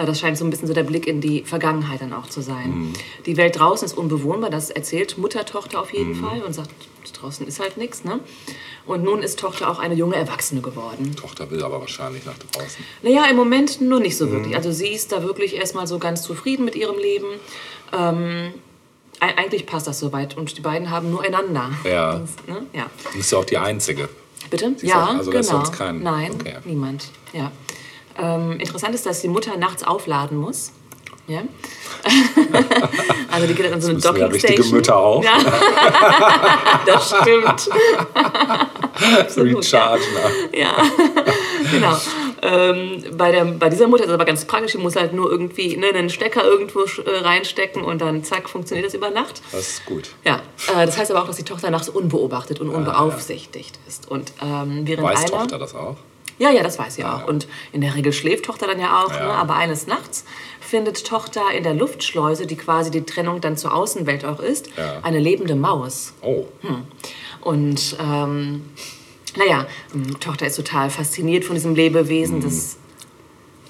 Äh, 0.00 0.06
Das 0.06 0.20
scheint 0.20 0.38
so 0.38 0.44
ein 0.44 0.50
bisschen 0.50 0.66
so 0.68 0.74
der 0.74 0.82
Blick 0.84 1.06
in 1.06 1.20
die 1.20 1.42
Vergangenheit 1.44 2.00
dann 2.00 2.12
auch 2.12 2.26
zu 2.28 2.40
sein. 2.40 2.70
Mhm. 2.70 2.92
Die 3.26 3.36
Welt 3.36 3.58
draußen 3.58 3.84
ist 3.86 3.96
unbewohnbar, 3.98 4.50
das 4.50 4.70
erzählt 4.70 5.18
Mutter, 5.18 5.44
Tochter 5.44 5.80
auf 5.80 5.92
Mhm. 5.92 5.98
jeden 5.98 6.14
Fall 6.16 6.42
und 6.42 6.52
sagt, 6.54 6.70
draußen 7.20 7.46
ist 7.46 7.60
halt 7.60 7.76
nichts, 7.76 8.04
ne? 8.04 8.20
Und 8.86 9.02
nun 9.04 9.22
ist 9.22 9.38
Tochter 9.38 9.68
auch 9.70 9.78
eine 9.78 9.94
junge 9.94 10.16
Erwachsene 10.16 10.60
geworden. 10.62 11.14
Tochter 11.16 11.50
will 11.50 11.62
aber 11.62 11.80
wahrscheinlich 11.80 12.24
nach 12.24 12.38
draußen. 12.38 12.82
Naja, 13.02 13.24
im 13.30 13.36
Moment 13.36 13.80
nur 13.80 14.00
nicht 14.00 14.16
so 14.16 14.26
Mhm. 14.26 14.32
wirklich. 14.32 14.56
Also 14.56 14.70
sie 14.72 14.88
ist 14.88 15.12
da 15.12 15.22
wirklich 15.22 15.54
erstmal 15.56 15.86
so 15.86 15.98
ganz 15.98 16.22
zufrieden 16.22 16.64
mit 16.64 16.76
ihrem 16.76 16.96
Leben. 16.98 17.26
Ähm, 17.92 18.54
eigentlich 19.20 19.66
passt 19.66 19.86
das 19.86 19.98
soweit 19.98 20.36
und 20.38 20.56
die 20.56 20.62
beiden 20.62 20.90
haben 20.90 21.10
nur 21.10 21.22
einander. 21.22 21.70
Ja. 21.84 22.20
Das, 22.20 22.30
ne? 22.46 22.66
ja. 22.72 22.86
Du 23.12 23.18
bist 23.18 23.32
ja 23.32 23.38
auch 23.38 23.44
die 23.44 23.58
Einzige. 23.58 24.08
Bitte? 24.48 24.72
Sie 24.78 24.86
ist 24.86 24.92
ja, 24.92 25.04
auch- 25.04 25.14
also 25.16 25.30
da 25.30 25.40
ist 25.40 25.48
genau. 25.50 25.64
sonst 25.64 25.76
kein- 25.76 26.02
Nein, 26.02 26.32
okay. 26.40 26.56
niemand. 26.64 27.08
Ja. 27.34 27.52
Ähm, 28.18 28.58
interessant 28.60 28.94
ist, 28.94 29.06
dass 29.06 29.20
die 29.20 29.28
Mutter 29.28 29.56
nachts 29.56 29.82
aufladen 29.82 30.36
muss. 30.36 30.72
Ja. 31.30 31.42
also 33.30 33.46
die 33.46 33.54
geht 33.54 33.66
dann 33.66 33.74
an 33.74 33.80
so 33.80 33.88
eine 33.88 33.94
müssen 33.94 34.06
ja 34.06 34.12
Docking 34.12 34.32
richtige 34.32 34.52
Station. 34.54 34.74
Mütter 34.74 34.96
auch. 34.96 35.22
Ja. 35.22 35.38
das 36.86 37.08
stimmt. 37.08 37.70
Rechargen. 39.36 40.02
Ja, 40.52 40.72
genau. 41.70 41.96
Ähm, 42.42 43.04
bei, 43.16 43.30
der, 43.30 43.44
bei 43.44 43.68
dieser 43.68 43.86
Mutter 43.86 44.02
ist 44.04 44.08
es 44.08 44.14
aber 44.14 44.24
ganz 44.24 44.44
praktisch, 44.44 44.72
die 44.72 44.78
muss 44.78 44.96
halt 44.96 45.12
nur 45.12 45.30
irgendwie 45.30 45.76
ne, 45.76 45.88
einen 45.88 46.10
Stecker 46.10 46.42
irgendwo 46.42 46.80
äh, 46.80 47.18
reinstecken 47.18 47.84
und 47.84 48.00
dann 48.00 48.24
zack, 48.24 48.48
funktioniert 48.48 48.86
das 48.86 48.94
über 48.94 49.10
Nacht. 49.10 49.40
Das 49.52 49.68
ist 49.68 49.86
gut. 49.86 50.10
Ja, 50.24 50.42
äh, 50.74 50.86
das 50.86 50.98
heißt 50.98 51.12
aber 51.12 51.22
auch, 51.22 51.26
dass 51.26 51.36
die 51.36 51.44
Tochter 51.44 51.70
nachts 51.70 51.88
unbeobachtet 51.88 52.60
und 52.60 52.70
unbeaufsichtigt 52.70 53.78
ist. 53.86 54.10
Und 54.10 54.32
ähm, 54.42 54.80
während 54.84 55.04
Weiß 55.04 55.18
einer, 55.18 55.42
Tochter 55.42 55.58
das 55.58 55.74
auch? 55.74 55.96
Ja, 56.40 56.50
ja, 56.50 56.62
das 56.64 56.78
weiß 56.78 56.94
sie 56.96 57.04
auch. 57.04 57.20
ja. 57.20 57.24
Und 57.26 57.46
in 57.72 57.80
der 57.82 57.94
Regel 57.94 58.12
schläft 58.12 58.46
Tochter 58.46 58.66
dann 58.66 58.80
ja 58.80 59.04
auch. 59.04 59.12
Ja. 59.12 59.26
Ne? 59.26 59.32
Aber 59.34 59.54
eines 59.54 59.86
Nachts 59.86 60.24
findet 60.60 61.06
Tochter 61.06 61.42
in 61.56 61.62
der 61.64 61.74
Luftschleuse, 61.74 62.46
die 62.46 62.56
quasi 62.56 62.90
die 62.90 63.02
Trennung 63.02 63.40
dann 63.40 63.56
zur 63.56 63.74
Außenwelt 63.74 64.24
auch 64.24 64.40
ist, 64.40 64.68
eine 65.02 65.18
lebende 65.18 65.54
Maus. 65.54 66.14
Oh, 66.22 66.46
Und 67.40 67.96
ähm, 68.00 68.62
naja, 69.36 69.66
m, 69.94 70.18
Tochter 70.20 70.46
ist 70.46 70.56
total 70.56 70.90
fasziniert 70.90 71.44
von 71.44 71.54
diesem 71.54 71.74
Lebewesen, 71.74 72.38
Mhm. 72.38 72.42
das, 72.44 72.76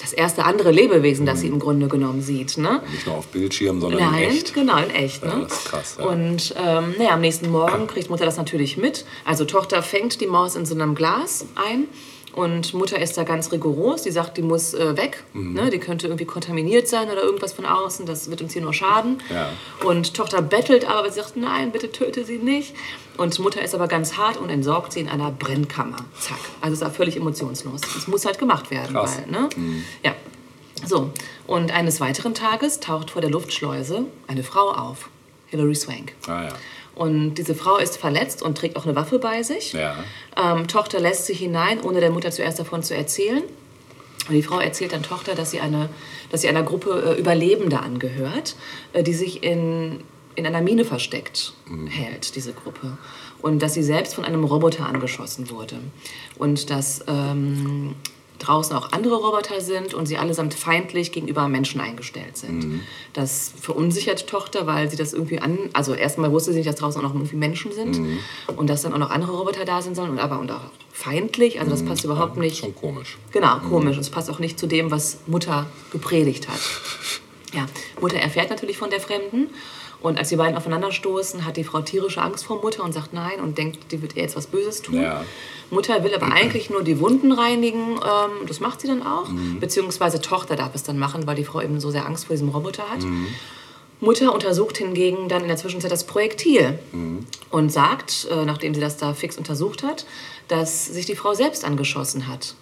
das 0.01 0.13
erste 0.15 0.45
andere 0.45 0.71
Lebewesen, 0.71 1.27
das 1.27 1.41
sie 1.41 1.49
im 1.49 1.59
Grunde 1.59 1.89
genommen 1.89 2.23
sieht. 2.23 2.57
Ne? 2.57 2.83
nicht 2.91 3.07
nur 3.07 3.17
auf 3.17 3.27
Bildschirm, 3.29 3.81
sondern 3.81 4.01
in 4.01 4.11
Nein, 4.11 4.23
echt. 4.31 4.55
genau, 4.55 4.79
in 4.79 4.91
echt. 4.91 5.23
Ne? 5.25 5.31
Ja, 5.31 5.39
das 5.41 5.53
ist 5.53 5.65
krass, 5.67 5.97
ja. 5.99 6.07
Und 6.07 6.55
ähm, 6.59 6.95
naja, 6.99 7.11
am 7.15 7.21
nächsten 7.21 7.51
Morgen 7.51 7.87
kriegt 7.87 8.09
Mutter 8.11 8.25
das 8.25 8.37
natürlich 8.39 8.77
mit. 8.77 9.05
Also 9.25 9.45
Tochter 9.45 9.83
fängt 9.83 10.21
die 10.21 10.27
Maus 10.27 10.57
in 10.57 10.65
so 10.67 10.75
einem 10.75 10.95
Glas 10.95 11.45
ein 11.57 11.85
und 12.33 12.75
Mutter 12.75 13.01
ist 13.01 13.17
da 13.17 13.25
ganz 13.25 13.51
rigoros. 13.51 14.03
Die 14.03 14.11
sagt, 14.11 14.37
die 14.37 14.43
muss 14.43 14.75
äh, 14.75 14.97
weg. 14.97 15.25
Mhm. 15.33 15.55
Ne? 15.55 15.71
Die 15.71 15.79
könnte 15.79 16.07
irgendwie 16.07 16.25
kontaminiert 16.25 16.87
sein 16.87 17.11
oder 17.11 17.23
irgendwas 17.23 17.53
von 17.53 17.67
außen. 17.67 18.07
Das 18.07 18.31
wird 18.31 18.41
uns 18.43 18.53
hier 18.53 18.63
nur 18.63 18.73
schaden. 18.73 19.21
Ja. 19.33 19.51
Und 19.85 20.15
Tochter 20.15 20.41
bettelt 20.41 20.89
aber, 20.89 21.11
sie 21.11 21.21
sagt, 21.21 21.37
nein, 21.37 21.73
bitte 21.73 21.91
töte 21.91 22.25
sie 22.25 22.39
nicht. 22.39 22.75
Und 23.17 23.39
Mutter 23.41 23.63
ist 23.63 23.75
aber 23.75 23.89
ganz 23.89 24.17
hart 24.17 24.37
und 24.37 24.49
entsorgt 24.49 24.93
sie 24.93 25.01
in 25.01 25.09
einer 25.09 25.31
Brennkammer. 25.31 25.99
Zack. 26.19 26.39
Also 26.61 26.75
ist 26.75 26.83
auch 26.83 26.95
völlig 26.95 27.17
emotionslos. 27.17 27.81
Das 27.81 28.07
muss 28.07 28.25
halt 28.25 28.39
gemacht 28.39 28.71
werden. 28.71 28.95
Krass. 28.95 29.19
Weil, 29.19 29.31
ne? 29.31 29.49
Ja. 30.05 30.15
So, 30.87 31.11
und 31.47 31.73
eines 31.73 32.01
weiteren 32.01 32.33
Tages 32.33 32.81
taucht 32.81 33.11
vor 33.11 33.21
der 33.21 33.31
Luftschleuse 33.31 34.07
eine 34.29 34.43
Frau 34.43 34.71
auf, 34.71 35.11
Hilary 35.49 35.75
Swank. 35.75 36.15
Ah 36.27 36.45
ja. 36.45 36.53
Und 36.95 37.35
diese 37.35 37.55
Frau 37.55 37.79
ist 37.79 37.97
verletzt 37.97 38.43
und 38.43 38.59
trägt 38.59 38.77
auch 38.77 38.85
eine 38.85 38.97
Waffe 38.97 39.19
bei 39.19 39.43
sich. 39.43 39.73
Ja. 39.73 40.05
Ähm, 40.37 40.69
Tochter 40.69 41.01
lässt 41.01 41.27
sie 41.27 41.35
hinein, 41.35 41.81
ohne 41.81 42.01
der 42.01 42.11
Mutter 42.11 42.31
zuerst 42.31 42.59
davon 42.59 42.83
zu 42.83 42.95
erzählen. 42.95 43.43
Und 44.29 44.35
die 44.35 44.43
Frau 44.43 44.59
erzählt 44.61 44.93
dann 44.93 45.03
Tochter, 45.03 45.35
dass 45.35 45.51
sie, 45.51 45.61
eine, 45.61 45.89
dass 46.31 46.43
sie 46.43 46.49
einer 46.49 46.63
Gruppe 46.63 47.15
äh, 47.17 47.19
Überlebender 47.19 47.83
angehört, 47.83 48.55
äh, 48.93 49.03
die 49.03 49.15
sich 49.15 49.43
in, 49.43 50.03
in 50.35 50.47
einer 50.47 50.61
Mine 50.61 50.85
versteckt 50.85 51.55
hält, 51.89 52.37
diese 52.37 52.53
Gruppe. 52.53 52.99
Und 53.41 53.61
dass 53.61 53.75
sie 53.75 53.83
selbst 53.83 54.15
von 54.15 54.25
einem 54.25 54.45
Roboter 54.45 54.87
angeschossen 54.87 55.51
wurde. 55.51 55.77
Und 56.37 56.71
dass 56.71 57.05
ähm, 57.09 57.95
draußen 58.41 58.77
auch 58.77 58.93
andere 58.93 59.17
Roboter 59.17 59.61
sind 59.61 59.95
und 59.95 60.07
sie 60.07 60.17
allesamt 60.19 60.55
feindlich 60.55 61.13
gegenüber 61.13 61.49
Menschen 61.49 61.81
eingestellt 61.81 62.37
sind. 62.37 62.81
Das 63.13 63.53
verunsichert 63.61 64.27
Tochter, 64.27 64.67
weil 64.67 64.91
sie 64.91 64.97
das 64.97 65.13
irgendwie 65.13 65.39
an... 65.39 65.59
Also 65.73 65.95
erstmal 65.95 66.33
wusste 66.33 66.53
sie 66.53 66.59
nicht, 66.59 66.69
dass 66.69 66.77
draußen 66.77 67.01
auch 67.01 67.09
noch 67.09 67.15
irgendwie 67.15 67.37
Menschen 67.37 67.73
sind 67.73 68.01
und 68.57 68.69
dass 68.69 68.83
dann 68.83 68.93
auch 68.93 68.99
noch 68.99 69.11
andere 69.11 69.37
Roboter 69.37 69.65
da 69.65 69.83
sind 69.83 69.95
sollen, 69.95 70.11
und 70.11 70.19
aber 70.19 70.41
und 70.41 70.51
auch 70.51 70.61
feindlich. 70.93 71.61
Also 71.61 71.71
das 71.71 71.85
passt 71.85 72.05
überhaupt 72.05 72.37
nicht. 72.37 72.59
Schon 72.59 72.75
komisch. 72.75 73.19
Genau, 73.33 73.59
komisch. 73.61 73.97
Es 73.97 74.11
passt 74.11 74.31
auch 74.31 74.39
nicht 74.39 74.59
zu 74.59 74.67
dem, 74.67 74.91
was 74.91 75.19
Mutter 75.27 75.67
gepredigt 75.93 76.49
hat. 76.49 76.61
Ja, 77.53 77.67
Mutter 78.01 78.17
erfährt 78.17 78.49
natürlich 78.49 78.79
von 78.79 78.91
der 78.91 79.01
Fremden. 79.01 79.49
Und 80.03 80.19
als 80.19 80.31
die 80.31 80.37
beiden 80.37 80.57
aufeinanderstoßen, 80.57 81.45
hat 81.45 81.57
die 81.57 81.65
Frau 81.65 81.83
tierische 81.83 82.23
Angst 82.23 82.45
vor 82.45 82.61
Mutter 82.63 82.83
und 82.83 82.93
sagt 82.93 83.13
nein 83.13 83.39
und 83.41 83.59
denkt, 83.59 83.93
die 83.93 84.01
wird 84.01 84.17
ihr 84.17 84.23
jetzt 84.23 84.37
was 84.37 84.47
Böses 84.47 84.81
tun. 84.81 85.01
Ja. 85.03 85.25
Mutter 85.71 86.03
will 86.03 86.15
aber 86.15 86.33
eigentlich 86.33 86.71
nur 86.71 86.83
die 86.83 87.01
Wunden 87.01 87.33
reinigen. 87.33 87.97
Ähm, 87.97 88.47
das 88.47 88.61
macht 88.61 88.81
sie 88.81 88.87
dann 88.87 89.03
auch. 89.03 89.29
Beziehungsweise 89.61 90.21
Tochter 90.21 90.57
darf 90.57 90.75
es 90.75 90.83
dann 90.83 90.99
machen, 90.99 91.27
weil 91.27 91.37
die 91.37 91.45
Frau 91.45 91.61
eben 91.61 91.81
so 91.81 91.91
sehr 91.91 92.07
Angst 92.07 92.27
vor 92.27 92.35
diesem 92.35 92.49
Roboter 92.49 92.89
hat. 92.91 93.01
Mutter 94.01 94.33
untersucht 94.33 94.79
hingegen 94.79 95.29
dann 95.29 95.43
in 95.43 95.49
der 95.49 95.59
Zwischenzeit 95.59 95.93
das 95.93 96.05
Projektil 96.05 96.79
und 97.51 97.71
sagt, 97.71 98.27
äh, 98.31 98.45
nachdem 98.47 98.75
sie 98.75 98.81
das 98.81 98.97
da 98.97 99.13
fix 99.13 99.37
untersucht 99.37 99.83
hat, 99.83 100.07
dass 100.49 100.87
sich 100.87 101.05
die 101.07 101.15
Frau 101.15 101.35
selbst 101.35 101.65
angeschossen 101.65 102.27
hat 102.27 102.55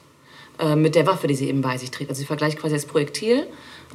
äh, 0.58 0.74
mit 0.74 0.96
der 0.96 1.06
Waffe, 1.06 1.28
die 1.28 1.34
sie 1.36 1.48
eben 1.48 1.60
bei 1.62 1.78
sich 1.78 1.92
trägt. 1.92 2.10
Also 2.10 2.20
sie 2.20 2.26
vergleicht 2.26 2.58
quasi 2.58 2.74
das 2.74 2.86
Projektil 2.86 3.46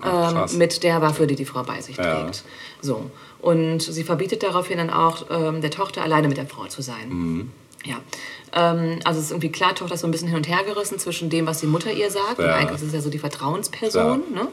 Ach, 0.02 0.50
ähm, 0.52 0.58
mit 0.58 0.84
der 0.84 1.02
Waffe, 1.02 1.28
die 1.28 1.36
die 1.36 1.46
Frau 1.46 1.64
bei 1.64 1.82
sich 1.82 1.98
Ja. 1.98 2.22
trägt. 2.24 2.44
So. 2.82 3.12
Und 3.44 3.82
sie 3.82 4.04
verbietet 4.04 4.42
daraufhin 4.42 4.78
dann 4.78 4.90
auch 4.90 5.26
ähm, 5.30 5.62
der 5.62 5.70
Tochter 5.70 6.02
alleine 6.02 6.28
mit 6.30 6.38
der 6.38 6.48
Frau 6.48 6.66
zu 6.68 6.82
sein. 6.82 7.10
Mhm. 7.10 7.52
Ja. 7.86 7.98
Ähm, 8.54 9.00
also 9.04 9.20
es 9.20 9.26
ist 9.26 9.32
irgendwie 9.32 9.52
klar, 9.52 9.76
Tochter 9.76 9.96
ist 9.96 10.02
so 10.02 10.08
ein 10.08 10.12
bisschen 10.12 10.30
hin 10.30 10.38
und 10.38 10.48
her 10.48 10.64
gerissen 10.66 10.98
zwischen 10.98 11.30
dem, 11.30 11.46
was 11.46 11.60
die 11.60 11.68
Mutter 11.68 11.92
ihr 11.92 12.10
sagt. 12.10 12.40
Und 12.40 12.46
Ja. 12.46 12.56
eigentlich 12.56 12.82
ist 12.82 12.88
es 12.88 12.94
ja 12.94 13.02
so 13.02 13.10
die 13.10 13.20
Vertrauensperson. 13.20 14.24
Ne? 14.34 14.48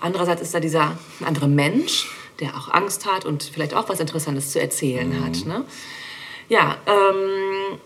Andererseits 0.00 0.42
ist 0.42 0.52
da 0.52 0.58
dieser 0.60 0.98
andere 1.24 1.46
Mensch, 1.46 2.10
der 2.40 2.56
auch 2.56 2.68
Angst 2.74 3.06
hat 3.06 3.24
und 3.24 3.44
vielleicht 3.44 3.74
auch 3.74 3.88
was 3.88 4.00
Interessantes 4.00 4.50
zu 4.50 4.60
erzählen 4.60 5.08
Mhm. 5.08 5.24
hat. 5.24 5.46
Ne? 5.46 5.64
Ja, 6.48 6.76
ähm, 6.86 7.78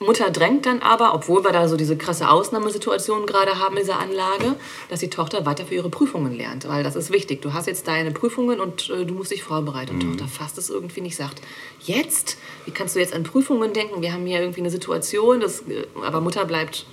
Mutter 0.00 0.30
drängt 0.30 0.66
dann 0.66 0.80
aber, 0.80 1.14
obwohl 1.14 1.44
wir 1.44 1.52
da 1.52 1.68
so 1.68 1.76
diese 1.76 1.96
krasse 1.96 2.28
Ausnahmesituation 2.28 3.26
gerade 3.26 3.58
haben 3.58 3.76
in 3.76 3.82
dieser 3.82 3.98
Anlage, 3.98 4.56
dass 4.88 5.00
die 5.00 5.10
Tochter 5.10 5.46
weiter 5.46 5.64
für 5.66 5.74
ihre 5.74 5.88
Prüfungen 5.88 6.34
lernt. 6.34 6.68
Weil 6.68 6.82
das 6.82 6.96
ist 6.96 7.12
wichtig. 7.12 7.42
Du 7.42 7.52
hast 7.52 7.66
jetzt 7.66 7.86
deine 7.86 8.10
Prüfungen 8.10 8.60
und 8.60 8.90
äh, 8.90 9.04
du 9.04 9.14
musst 9.14 9.30
dich 9.30 9.42
vorbereiten. 9.42 9.94
Und 9.94 10.18
Tochter 10.18 10.28
fasst 10.28 10.58
es 10.58 10.70
irgendwie 10.70 11.00
nicht, 11.00 11.16
sagt, 11.16 11.40
jetzt? 11.80 12.38
Wie 12.64 12.72
kannst 12.72 12.96
du 12.96 13.00
jetzt 13.00 13.14
an 13.14 13.22
Prüfungen 13.22 13.72
denken? 13.72 14.02
Wir 14.02 14.12
haben 14.12 14.26
hier 14.26 14.40
irgendwie 14.40 14.60
eine 14.60 14.70
Situation. 14.70 15.40
Das, 15.40 15.60
äh, 15.60 15.84
aber 16.04 16.20
Mutter 16.20 16.44
bleibt 16.44 16.86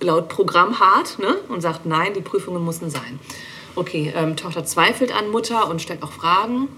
laut 0.00 0.28
Programm 0.28 0.80
hart 0.80 1.18
ne? 1.18 1.36
und 1.48 1.60
sagt, 1.60 1.86
nein, 1.86 2.14
die 2.14 2.22
Prüfungen 2.22 2.64
müssen 2.64 2.90
sein. 2.90 3.20
Okay, 3.76 4.12
ähm, 4.16 4.36
Tochter 4.36 4.64
zweifelt 4.64 5.14
an 5.14 5.30
Mutter 5.30 5.68
und 5.68 5.80
stellt 5.80 6.02
auch 6.02 6.12
Fragen. 6.12 6.68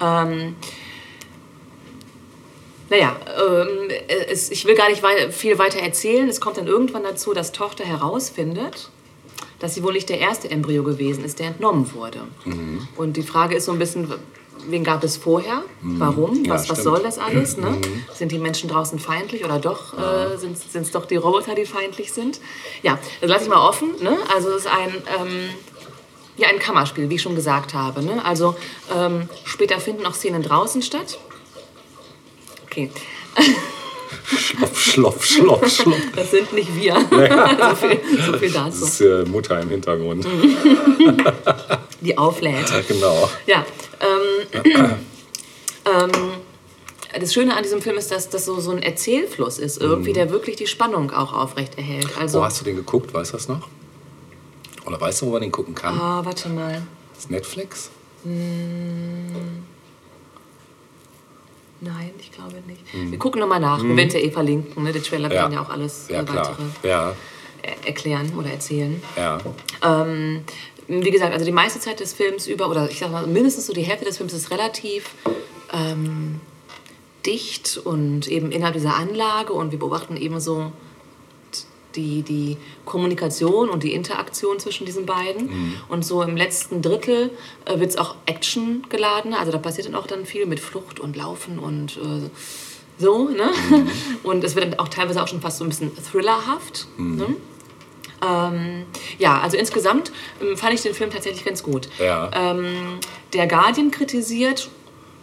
Ähm, 0.00 0.56
naja, 2.90 3.16
ähm, 3.40 3.90
es, 4.28 4.50
ich 4.50 4.64
will 4.64 4.74
gar 4.74 4.88
nicht 4.88 5.02
wei 5.02 5.30
viel 5.30 5.58
weiter 5.58 5.80
erzählen. 5.80 6.28
Es 6.28 6.40
kommt 6.40 6.56
dann 6.56 6.66
irgendwann 6.66 7.02
dazu, 7.02 7.32
dass 7.34 7.52
Tochter 7.52 7.84
herausfindet, 7.84 8.90
dass 9.58 9.74
sie 9.74 9.82
wohl 9.82 9.92
nicht 9.94 10.08
der 10.08 10.18
erste 10.18 10.50
Embryo 10.50 10.82
gewesen 10.82 11.24
ist, 11.24 11.38
der 11.38 11.48
entnommen 11.48 11.92
wurde. 11.94 12.20
Und 12.96 13.16
die 13.16 13.22
Frage 13.22 13.56
ist 13.56 13.64
so 13.64 13.72
ein 13.72 13.78
bisschen, 13.78 14.12
wen 14.68 14.84
gab 14.84 15.02
es 15.02 15.16
vorher? 15.16 15.62
Warum? 15.80 16.44
Ja, 16.44 16.54
was, 16.54 16.68
was 16.68 16.82
soll 16.82 17.02
das 17.02 17.18
alles? 17.18 17.56
Ne? 17.56 17.78
Sind 18.12 18.32
die 18.32 18.38
Menschen 18.38 18.68
draußen 18.68 18.98
feindlich 18.98 19.44
oder 19.44 19.58
doch 19.58 19.94
äh, 19.98 20.36
sind 20.36 20.56
es 20.74 20.90
doch 20.90 21.06
die 21.06 21.16
Roboter, 21.16 21.54
die 21.54 21.64
feindlich 21.64 22.12
sind? 22.12 22.40
Ja, 22.82 22.98
das 23.20 23.30
lasse 23.30 23.44
ich 23.44 23.50
mal 23.50 23.66
offen. 23.66 23.94
Ne? 24.02 24.16
Also 24.34 24.50
es 24.50 24.64
ist 24.64 24.66
ein... 24.68 24.90
Ähm, 25.20 25.50
Ja, 26.38 26.48
ein 26.48 26.58
Kammerspiel, 26.58 27.08
wie 27.08 27.14
ich 27.14 27.22
schon 27.22 27.34
gesagt 27.34 27.72
habe. 27.72 28.02
Ne? 28.02 28.22
Also 28.22 28.56
ähm, 28.94 29.26
später 29.46 29.80
finden 29.80 30.04
auch 30.04 30.12
Szenen 30.12 30.42
draußen 30.42 30.82
statt. 30.82 31.18
Okay, 32.76 32.90
Schlopp, 34.26 34.76
schlopp, 34.76 35.24
schlopp, 35.24 35.68
schlopp. 35.68 35.96
das 36.14 36.30
sind 36.30 36.52
nicht 36.52 36.74
wir. 36.74 36.94
so, 37.00 37.76
viel, 37.76 38.00
so 38.26 38.38
viel 38.38 38.50
Das 38.50 38.80
dazu. 38.80 38.84
ist 38.84 39.00
äh, 39.00 39.24
Mutter 39.24 39.60
im 39.60 39.68
Hintergrund. 39.70 40.26
Die 42.00 42.18
auflädt. 42.18 42.70
Genau. 42.88 43.30
Ja. 43.46 43.64
Ähm, 44.00 44.64
ähm, 45.86 46.10
das 47.18 47.32
Schöne 47.32 47.56
an 47.56 47.62
diesem 47.62 47.80
Film 47.80 47.96
ist, 47.96 48.10
dass 48.10 48.28
das 48.28 48.44
so, 48.44 48.60
so 48.60 48.72
ein 48.72 48.82
Erzählfluss 48.82 49.58
ist, 49.58 49.80
irgendwie, 49.80 50.12
der 50.12 50.30
wirklich 50.30 50.56
die 50.56 50.66
Spannung 50.66 51.10
auch 51.12 51.32
aufrecht 51.32 51.78
erhält. 51.78 52.08
Also, 52.18 52.40
Wo 52.40 52.44
hast 52.44 52.60
du 52.60 52.64
den 52.64 52.76
geguckt? 52.76 53.14
Weißt 53.14 53.32
du 53.32 53.36
das 53.36 53.48
noch? 53.48 53.68
Oder 54.86 55.00
weißt 55.00 55.22
du, 55.22 55.26
wo 55.26 55.30
man 55.30 55.40
den 55.40 55.52
gucken 55.52 55.74
kann? 55.74 55.98
ah, 55.98 56.20
warte 56.24 56.48
mal. 56.48 56.82
Ist 57.16 57.30
Netflix? 57.30 57.90
Nein, 61.80 62.10
ich 62.18 62.32
glaube 62.32 62.54
nicht. 62.66 62.80
Wir 63.10 63.18
gucken 63.18 63.40
nochmal 63.40 63.60
nach. 63.60 63.82
Wir 63.82 63.96
werden 63.96 64.08
es 64.08 64.14
ja 64.14 64.20
eh 64.20 64.30
verlinken. 64.30 64.82
Ne? 64.82 64.92
Der 64.92 65.02
Trailer 65.02 65.32
Ja. 65.32 65.42
kann 65.42 65.52
ja 65.52 65.60
auch 65.60 65.68
alles 65.68 66.06
Ja, 66.08 66.22
äh, 66.22 66.28
weitere 66.28 66.62
Ja, 66.82 67.14
er 67.62 67.86
erklären 67.86 68.32
oder 68.38 68.50
erzählen. 68.50 69.02
ja. 69.16 69.38
Ähm, 69.84 70.42
wie 70.88 71.10
gesagt, 71.10 71.32
also 71.32 71.44
die 71.44 71.52
meiste 71.52 71.80
Zeit 71.80 71.98
des 72.00 72.12
Films 72.14 72.46
über, 72.46 72.70
oder 72.70 72.88
ich 72.90 72.98
sag 73.00 73.10
mal, 73.10 73.26
mindestens 73.26 73.66
so 73.66 73.72
die 73.72 73.82
Hälfte 73.82 74.04
des 74.04 74.16
Films 74.18 74.32
ist 74.32 74.50
relativ 74.52 75.10
ähm, 75.72 76.40
dicht 77.26 77.76
und 77.84 78.28
eben 78.28 78.52
innerhalb 78.52 78.74
dieser 78.74 78.94
Anlage 78.94 79.52
und 79.52 79.72
wir 79.72 79.78
beobachten 79.80 80.16
eben 80.16 80.38
so 80.38 80.70
die, 81.96 82.22
die 82.22 82.56
Kommunikation 82.84 83.68
und 83.68 83.82
die 83.82 83.92
Interaktion 83.92 84.58
zwischen 84.58 84.86
diesen 84.86 85.06
beiden. 85.06 85.76
Und 85.88 86.04
so 86.04 86.22
im 86.22 86.36
letzten 86.36 86.82
Drittel 86.82 87.30
äh, 87.64 87.78
wird 87.78 87.90
es 87.90 87.96
auch 87.96 88.16
Action 88.26 88.84
geladen. 88.88 89.34
Also 89.34 89.52
da 89.52 89.58
passiert 89.58 89.86
dann 89.86 89.94
auch 89.94 90.06
dann 90.06 90.26
viel 90.26 90.46
mit 90.46 90.60
Flucht 90.60 91.00
und 91.00 91.16
Laufen 91.16 91.58
und 91.58 91.96
äh, 91.96 92.30
so. 92.98 93.28
Ne? 93.28 93.50
Und 94.22 94.44
es 94.44 94.54
wird 94.54 94.72
dann 94.72 94.78
auch 94.78 94.88
teilweise 94.88 95.22
auch 95.22 95.28
schon 95.28 95.40
fast 95.40 95.58
so 95.58 95.64
ein 95.64 95.68
bisschen 95.68 95.92
thrillerhaft. 96.10 96.86
Ne? 96.96 97.36
Ähm, 98.26 98.84
ja, 99.18 99.40
also 99.40 99.56
insgesamt 99.56 100.12
ähm, 100.40 100.56
fand 100.56 100.74
ich 100.74 100.82
den 100.82 100.94
Film 100.94 101.10
tatsächlich 101.10 101.44
ganz 101.44 101.62
gut. 101.62 101.88
Ja. 101.98 102.30
Ähm, 102.34 102.98
der 103.32 103.46
Guardian 103.46 103.90
kritisiert, 103.90 104.70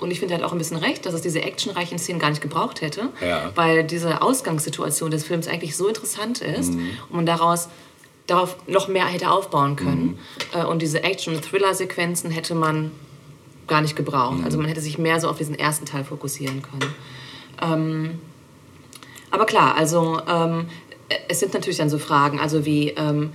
und 0.03 0.12
ich 0.12 0.19
finde, 0.19 0.36
hat 0.36 0.43
auch 0.43 0.51
ein 0.51 0.57
bisschen 0.57 0.77
recht, 0.77 1.05
dass 1.05 1.13
es 1.13 1.22
diese 1.22 1.41
actionreichen 1.41 1.98
Szenen 1.98 2.19
gar 2.19 2.29
nicht 2.29 2.41
gebraucht 2.41 2.81
hätte, 2.81 3.10
Ja. 3.22 3.51
weil 3.55 3.83
diese 3.83 4.22
Ausgangssituation 4.22 5.10
des 5.12 5.24
Films 5.25 5.48
eigentlich 5.48 5.75
so 5.75 5.88
interessant 5.88 6.41
ist 6.41 6.74
und 6.74 7.12
man 7.12 7.25
daraus 7.25 7.69
darauf 8.27 8.55
noch 8.67 8.88
mehr 8.88 9.05
hätte 9.05 9.29
aufbauen 9.31 9.75
können. 9.75 10.17
Äh, 10.53 10.63
und 10.65 10.81
diese 10.81 11.03
Action- 11.03 11.36
und 11.36 11.43
Thriller-Sequenzen 11.43 12.31
hätte 12.31 12.55
man 12.55 12.91
gar 13.67 13.81
nicht 13.81 13.95
gebraucht. 13.95 14.38
Also 14.45 14.57
man 14.57 14.67
hätte 14.67 14.81
sich 14.81 14.98
mehr 14.98 15.19
so 15.19 15.29
auf 15.29 15.38
diesen 15.38 15.57
ersten 15.57 15.86
Teil 15.86 16.03
fokussieren 16.03 16.62
können. 16.62 16.93
Ähm, 17.62 18.19
aber 19.31 19.45
klar, 19.45 19.75
also 19.75 20.22
ähm, 20.27 20.67
es 21.27 21.39
sind 21.39 21.53
natürlich 21.53 21.77
dann 21.77 21.89
so 21.89 21.98
Fragen, 21.98 22.39
also 22.39 22.65
wie 22.65 22.89
ähm, 22.91 23.31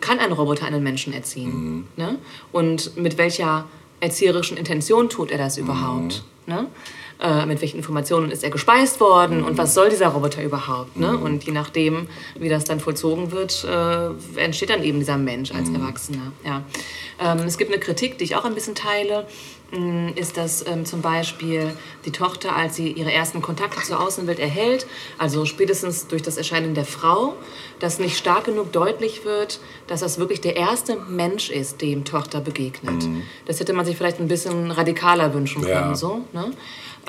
kann 0.00 0.18
ein 0.18 0.32
Roboter 0.32 0.66
einen 0.66 0.82
Menschen 0.82 1.12
erziehen? 1.12 1.86
Ne? 1.96 2.18
Und 2.52 2.96
mit 2.96 3.18
welcher 3.18 3.66
erzieherischen 4.02 4.56
Intention 4.56 5.08
tut 5.08 5.30
er 5.30 5.38
das 5.38 5.56
überhaupt? 5.56 6.24
Ne? 6.46 6.66
Äh, 7.20 7.46
mit 7.46 7.60
welchen 7.60 7.76
Informationen 7.76 8.32
ist 8.32 8.42
er 8.42 8.50
gespeist 8.50 8.98
worden 8.98 9.44
und 9.44 9.56
was 9.56 9.74
soll 9.74 9.90
dieser 9.90 10.08
Roboter 10.08 10.42
überhaupt? 10.42 10.96
Ne? 10.96 11.16
Und 11.16 11.44
je 11.44 11.52
nachdem, 11.52 12.08
wie 12.36 12.48
das 12.48 12.64
dann 12.64 12.80
vollzogen 12.80 13.30
wird, 13.30 13.64
äh, 13.64 14.40
entsteht 14.40 14.70
dann 14.70 14.82
eben 14.82 14.98
dieser 14.98 15.18
Mensch 15.18 15.52
als 15.52 15.70
Erwachsener. 15.70 16.32
Ja. 16.44 16.64
Ähm, 17.20 17.38
es 17.46 17.58
gibt 17.58 17.70
eine 17.70 17.80
Kritik, 17.80 18.18
die 18.18 18.24
ich 18.24 18.34
auch 18.34 18.44
ein 18.44 18.54
bisschen 18.54 18.74
teile 18.74 19.28
ist, 20.16 20.36
dass 20.36 20.66
ähm, 20.66 20.84
zum 20.84 21.00
Beispiel 21.00 21.74
die 22.04 22.10
Tochter, 22.12 22.54
als 22.54 22.76
sie 22.76 22.92
ihre 22.92 23.10
ersten 23.10 23.40
Kontakte 23.40 23.80
zur 23.82 24.00
Außenwelt 24.00 24.38
erhält, 24.38 24.86
also 25.16 25.46
spätestens 25.46 26.06
durch 26.08 26.20
das 26.20 26.36
Erscheinen 26.36 26.74
der 26.74 26.84
Frau, 26.84 27.34
dass 27.78 27.98
nicht 27.98 28.18
stark 28.18 28.44
genug 28.44 28.70
deutlich 28.72 29.24
wird, 29.24 29.60
dass 29.86 30.00
das 30.00 30.18
wirklich 30.18 30.42
der 30.42 30.56
erste 30.56 30.96
Mensch 31.08 31.48
ist, 31.48 31.80
dem 31.80 32.04
Tochter 32.04 32.40
begegnet. 32.42 33.02
Das 33.46 33.60
hätte 33.60 33.72
man 33.72 33.86
sich 33.86 33.96
vielleicht 33.96 34.20
ein 34.20 34.28
bisschen 34.28 34.70
radikaler 34.70 35.32
wünschen 35.32 35.62
können. 35.62 35.90
Ja. 35.90 35.94
So, 35.94 36.20
ne? 36.34 36.52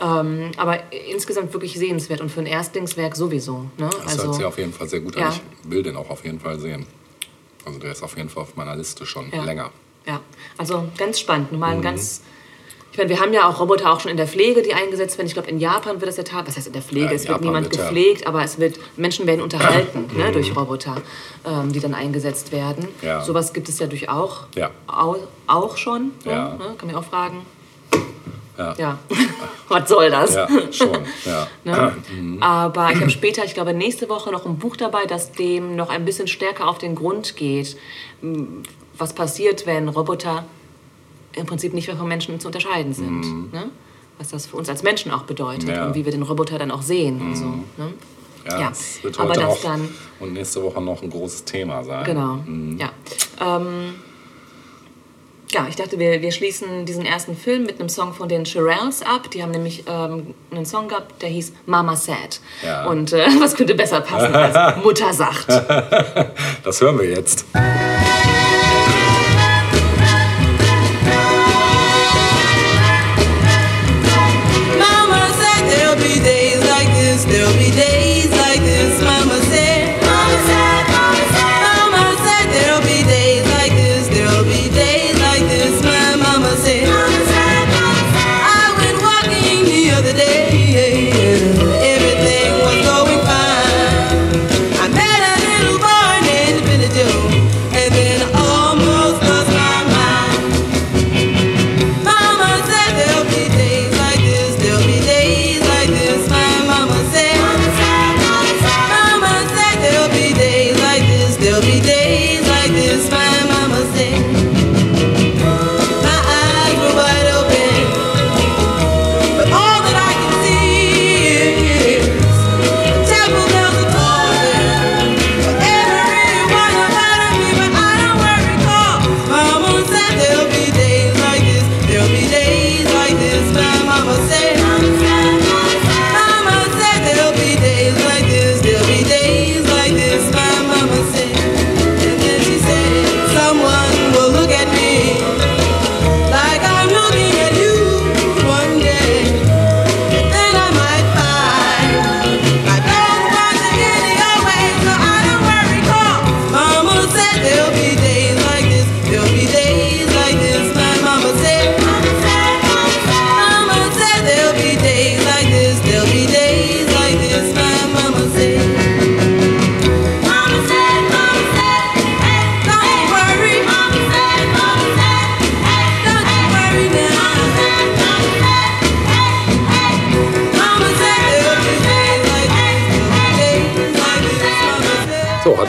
ähm, 0.01 0.51
aber 0.55 0.79
insgesamt 1.09 1.51
wirklich 1.51 1.77
sehenswert 1.77 2.21
und 2.21 2.29
für 2.31 2.39
ein 2.39 2.45
Erstlingswerk 2.45 3.17
sowieso. 3.17 3.65
Ne? 3.77 3.89
Das 4.05 4.17
hört 4.23 4.35
sich 4.35 4.45
auf 4.45 4.57
jeden 4.57 4.71
Fall 4.71 4.87
sehr 4.87 5.01
gut 5.01 5.17
Ja. 5.17 5.27
an. 5.27 5.39
Ich 5.65 5.69
will 5.69 5.83
den 5.83 5.97
auch 5.97 6.09
auf 6.09 6.23
jeden 6.23 6.39
Fall 6.39 6.57
sehen. 6.59 6.85
Also 7.65 7.77
der 7.79 7.91
ist 7.91 8.03
auf 8.03 8.15
jeden 8.15 8.29
Fall 8.29 8.43
auf 8.43 8.55
meiner 8.55 8.75
Liste 8.77 9.05
schon 9.05 9.29
Ja. 9.33 9.43
länger. 9.43 9.69
Ja, 10.05 10.21
also 10.57 10.85
ganz 10.97 11.19
spannend. 11.19 11.51
Mal 11.51 11.71
ein 11.71 11.77
Mhm. 11.79 11.81
ganz. 11.81 12.21
Ich 12.93 12.97
meine, 12.99 13.09
wir 13.09 13.19
haben 13.19 13.33
ja 13.33 13.49
auch 13.49 13.59
Roboter 13.59 13.91
auch 13.91 13.99
schon 13.99 14.11
in 14.11 14.17
der 14.17 14.27
Pflege, 14.27 14.61
die 14.61 14.71
eingesetzt 14.75 15.17
werden. 15.17 15.25
Ich 15.27 15.33
glaube, 15.33 15.49
in 15.49 15.57
Japan 15.59 15.99
wird 15.99 16.07
das 16.09 16.17
ja 16.17 16.23
tat. 16.23 16.47
Was 16.47 16.55
heißt 16.57 16.67
in 16.67 16.73
der 16.73 16.83
Pflege? 16.83 17.07
Ja, 17.07 17.11
es 17.13 17.21
wird 17.23 17.29
Japan 17.29 17.43
niemand 17.47 17.65
wird 17.65 17.77
ja- 17.77 17.81
gepflegt, 17.89 18.27
aber 18.27 18.43
es 18.43 18.59
wird 18.59 18.79
Menschen 18.97 19.25
werden 19.25 19.41
unterhalten 19.41 20.05
ne, 20.15 20.31
durch 20.31 20.55
Roboter, 20.55 20.97
ähm, 21.43 21.73
die 21.73 21.79
dann 21.79 21.95
eingesetzt 21.95 22.51
werden. 22.51 22.87
Mhm. 23.01 23.07
Ja. 23.07 23.21
Sowas 23.21 23.51
gibt 23.51 23.67
es 23.67 23.79
ja 23.79 23.87
durch 23.87 24.09
auch, 24.09 24.43
Ja. 24.55 24.69
auch, 24.85 25.17
auch 25.47 25.75
schon. 25.75 26.11
So, 26.23 26.29
Ja. 26.29 26.49
ne? 26.49 26.75
Kann 26.77 26.85
man 26.85 26.95
auch 26.95 27.03
fragen. 27.03 27.43
Ja. 28.59 28.75
Ja. 28.77 28.99
Was 29.69 29.89
soll 29.89 30.11
das? 30.11 30.35
Ja, 30.35 30.47
schon. 30.71 30.99
Ja. 31.25 31.47
Ne? 31.63 31.93
Aber 32.41 32.91
ich 32.91 32.99
habe 33.01 33.09
später, 33.09 33.43
ich 33.43 33.55
glaube 33.55 33.73
nächste 33.73 34.07
Woche, 34.07 34.29
noch 34.31 34.45
ein 34.45 34.59
Buch 34.59 34.75
dabei, 34.77 35.05
das 35.07 35.31
dem 35.31 35.75
noch 35.75 35.89
ein 35.89 36.05
bisschen 36.05 36.27
stärker 36.27 36.67
auf 36.67 36.77
den 36.77 36.93
Grund 36.93 37.35
geht. 37.37 37.75
Was 38.99 39.13
passiert, 39.13 39.65
wenn 39.65 39.89
Roboter 39.89 40.45
im 41.35 41.45
Prinzip 41.45 41.73
nicht 41.73 41.87
mehr 41.87 41.97
von 41.97 42.07
Menschen 42.07 42.39
zu 42.39 42.47
unterscheiden 42.47 42.93
sind. 42.93 43.51
Ne? 43.53 43.69
Was 44.19 44.29
das 44.29 44.45
für 44.45 44.57
uns 44.57 44.69
als 44.69 44.83
Menschen 44.83 45.11
auch 45.11 45.23
bedeutet 45.23 45.69
Ja. 45.69 45.87
und 45.87 45.95
wie 45.95 46.05
wir 46.05 46.11
den 46.11 46.21
Roboter 46.23 46.57
dann 46.59 46.71
auch 46.71 46.81
sehen. 46.83 47.19
Und 47.21 47.35
so, 47.35 47.45
ne? 47.45 47.93
Ja, 48.47 48.59
Ja, 48.59 48.69
das 48.69 49.01
wird 49.03 49.19
aber 49.19 49.29
heute 49.29 49.39
das 49.41 49.49
auch 49.49 49.61
dann- 49.63 49.89
und 50.19 50.33
nächste 50.33 50.61
Woche 50.63 50.81
noch 50.81 51.01
ein 51.01 51.09
großes 51.09 51.45
Thema 51.45 51.83
sein. 51.83 52.03
Genau. 52.05 52.35
Mhm. 52.45 52.77
Ja. 52.77 52.89
Ähm, 53.41 53.95
ja, 55.51 55.67
ich 55.69 55.75
dachte, 55.75 55.99
wir, 55.99 56.21
wir 56.21 56.31
schließen 56.31 56.85
diesen 56.85 57.05
ersten 57.05 57.35
Film 57.37 57.63
mit 57.63 57.79
einem 57.79 57.87
Song 57.89 58.13
von 58.13 58.27
den 58.27 58.45
Shirelles 58.45 59.01
ab. 59.03 59.29
Die 59.31 59.41
haben 59.43 59.51
nämlich 59.51 59.83
ähm, 59.87 60.33
einen 60.51 60.65
Song 60.65 60.87
gehabt, 60.87 61.21
der 61.21 61.29
hieß 61.29 61.53
Mama 61.67 61.95
Said. 61.95 62.39
Ja. 62.65 62.85
Und 62.87 63.13
äh, 63.13 63.25
was 63.39 63.55
könnte 63.55 63.75
besser 63.75 64.01
passen 64.01 64.33
als 64.35 64.77
Mutter 64.83 65.13
sagt? 65.13 65.47
Das 66.63 66.81
hören 66.81 66.97
wir 66.99 67.09
jetzt. 67.09 67.45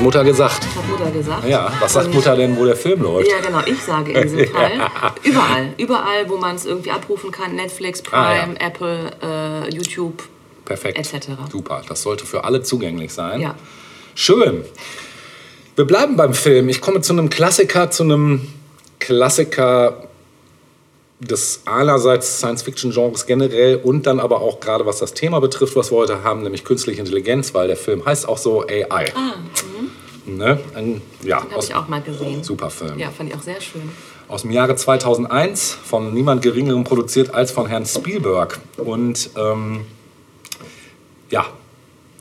Mutter 0.05 0.23
gesagt. 0.23 0.64
Hat 0.77 0.88
Mutter 0.88 1.11
gesagt. 1.11 1.49
Ja, 1.49 1.73
was 1.81 1.93
sagt 1.95 2.07
Und- 2.07 2.14
Mutter 2.14 2.37
denn, 2.37 2.57
wo 2.57 2.64
der 2.64 2.77
Film 2.77 3.03
läuft? 3.03 3.29
Ja, 3.29 3.40
genau, 3.45 3.61
ich 3.67 3.83
sage 3.83 4.12
in 4.12 4.23
diesem 4.23 4.47
Fall. 4.55 4.73
Überall. 5.23 5.75
Überall, 5.79 6.29
wo 6.29 6.37
man 6.37 6.55
es 6.57 6.64
irgendwie 6.67 6.90
abrufen 6.93 7.31
kann. 7.33 7.57
Netflix, 7.57 8.03
Prime, 8.03 8.23
Ah, 8.25 8.35
ja. 8.61 8.67
Apple, 8.69 9.11
äh, 9.23 9.75
YouTube. 9.75 10.23
Perfekt. 10.64 10.99
etc. 10.99 11.29
Super. 11.51 11.83
Das 11.88 12.03
sollte 12.03 12.25
für 12.27 12.45
alle 12.45 12.62
zugänglich 12.62 13.12
sein. 13.12 13.40
Ja. 13.40 13.55
Schön. 14.14 14.64
Wir 15.77 15.85
bleiben 15.87 16.17
beim 16.17 16.35
Film. 16.35 16.69
Ich 16.69 16.81
komme 16.81 17.01
zu 17.01 17.12
einem 17.12 17.29
Klassiker, 17.31 17.90
zu 17.90 18.03
einem 18.05 18.47
Klassiker 19.01 20.05
des 21.21 21.62
einerseits 21.64 22.38
Science-Fiction-Genres 22.38 23.27
generell 23.27 23.77
und 23.83 24.07
dann 24.07 24.21
aber 24.21 24.40
auch 24.40 24.61
gerade 24.61 24.85
was 24.87 24.99
das 24.99 25.14
Thema 25.14 25.40
betrifft, 25.40 25.75
was 25.77 25.90
wir 25.90 25.97
heute 25.97 26.23
haben, 26.25 26.43
nämlich 26.43 26.64
künstliche 26.64 27.01
Intelligenz, 27.01 27.55
weil 27.55 27.69
der 27.69 27.77
Film 27.77 28.05
heißt 28.05 28.29
auch 28.29 28.37
so 28.38 28.62
AI. 28.67 29.12
Ne? 30.27 30.59
Ein, 30.75 31.03
ja, 31.23 31.43
Habe 31.43 31.63
ich 31.63 31.75
auch 31.75 31.89
mal 31.89 32.01
gesehen. 32.01 32.43
super 32.43 32.71
Film. 32.71 32.99
Ja, 32.99 33.11
fand 33.11 33.31
ich 33.31 33.37
auch 33.37 33.43
sehr 33.43 33.61
schön. 33.61 33.91
Aus 34.27 34.43
dem 34.43 34.53
Jahre 34.53 34.75
2001, 34.75 35.73
von 35.73 36.15
niemand 36.15 36.43
Geringerem 36.43 36.85
produziert 36.85 37.35
als 37.35 37.51
von 37.53 37.67
Herrn 37.67 37.85
Spielberg. 37.85 38.59
Und 38.79 39.31
ähm, 39.37 39.85
ja, 41.31 41.47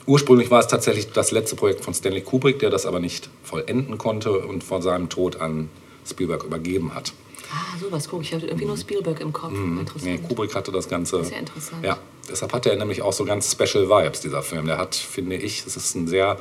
ursprünglich 0.06 0.52
war 0.52 0.60
es 0.60 0.68
tatsächlich 0.68 1.12
das 1.12 1.32
letzte 1.32 1.56
Projekt 1.56 1.84
von 1.84 1.94
Stanley 1.94 2.22
Kubrick, 2.22 2.60
der 2.60 2.70
das 2.70 2.86
aber 2.86 3.00
nicht 3.00 3.30
vollenden 3.44 3.98
konnte 3.98 4.39
und 4.39 4.63
vor 4.63 4.82
seinem 4.82 5.10
Tod 5.10 5.39
an 5.39 5.70
Spielberg 6.06 6.44
übergeben 6.44 6.94
hat. 6.94 7.13
Ah, 7.54 7.78
sowas 7.80 8.10
gucke 8.10 8.24
ich. 8.24 8.30
Ich 8.30 8.36
hatte 8.36 8.48
irgendwie 8.48 8.66
nur 8.66 8.78
Spielberg 8.78 9.22
im 9.22 9.32
Kopf. 9.32 9.54
Nee, 9.54 9.82
Interessant. 9.82 10.28
Kubrick 10.28 10.56
hatte 10.56 10.72
das 10.72 10.89
Ganze. 10.89 11.24
Sehr 11.24 11.39
interessant. 11.39 11.86
Ja, 11.86 11.98
deshalb 12.30 12.52
hat 12.52 12.66
er 12.66 12.76
nämlich 12.76 13.02
auch 13.02 13.13
so 13.13 13.26
ganz 13.26 13.52
Special 13.52 13.88
Vibes, 13.89 14.22
dieser 14.22 14.42
Film. 14.42 14.66
Der 14.66 14.78
hat, 14.78 14.96
finde 14.96 15.36
ich, 15.36 15.63
es 15.66 15.78
ist 15.78 15.96
ein 15.96 16.08
sehr 16.08 16.38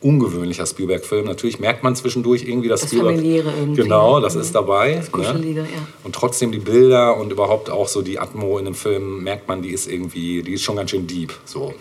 ungewöhnlicher 0.00 0.66
Spielberg-Film. 0.66 1.26
Natürlich 1.26 1.58
merkt 1.58 1.82
man 1.82 1.94
zwischendurch 1.94 2.44
irgendwie, 2.44 2.68
dass 2.68 2.80
Das 2.80 2.90
Spielberg. 2.90 3.16
Familiäre 3.16 3.52
irgendwie. 3.58 3.82
Genau, 3.82 4.20
das 4.20 4.34
ist 4.34 4.54
dabei. 4.54 4.94
Das 4.94 5.12
Kuschelige, 5.12 5.60
ja. 5.60 5.88
Und 6.04 6.14
trotzdem 6.14 6.52
die 6.52 6.58
Bilder 6.58 7.16
und 7.16 7.30
überhaupt 7.32 7.70
auch 7.70 7.88
so 7.88 8.02
die 8.02 8.18
Atmo 8.18 8.58
in 8.58 8.64
dem 8.64 8.74
Film, 8.74 9.22
merkt 9.22 9.48
man, 9.48 9.62
die 9.62 9.70
ist 9.70 9.90
irgendwie, 9.90 10.42
die 10.42 10.54
ist 10.54 10.62
schon 10.62 10.76
ganz 10.76 10.90
schön 10.90 11.06
deep. 11.06 11.32
So. 11.44 11.74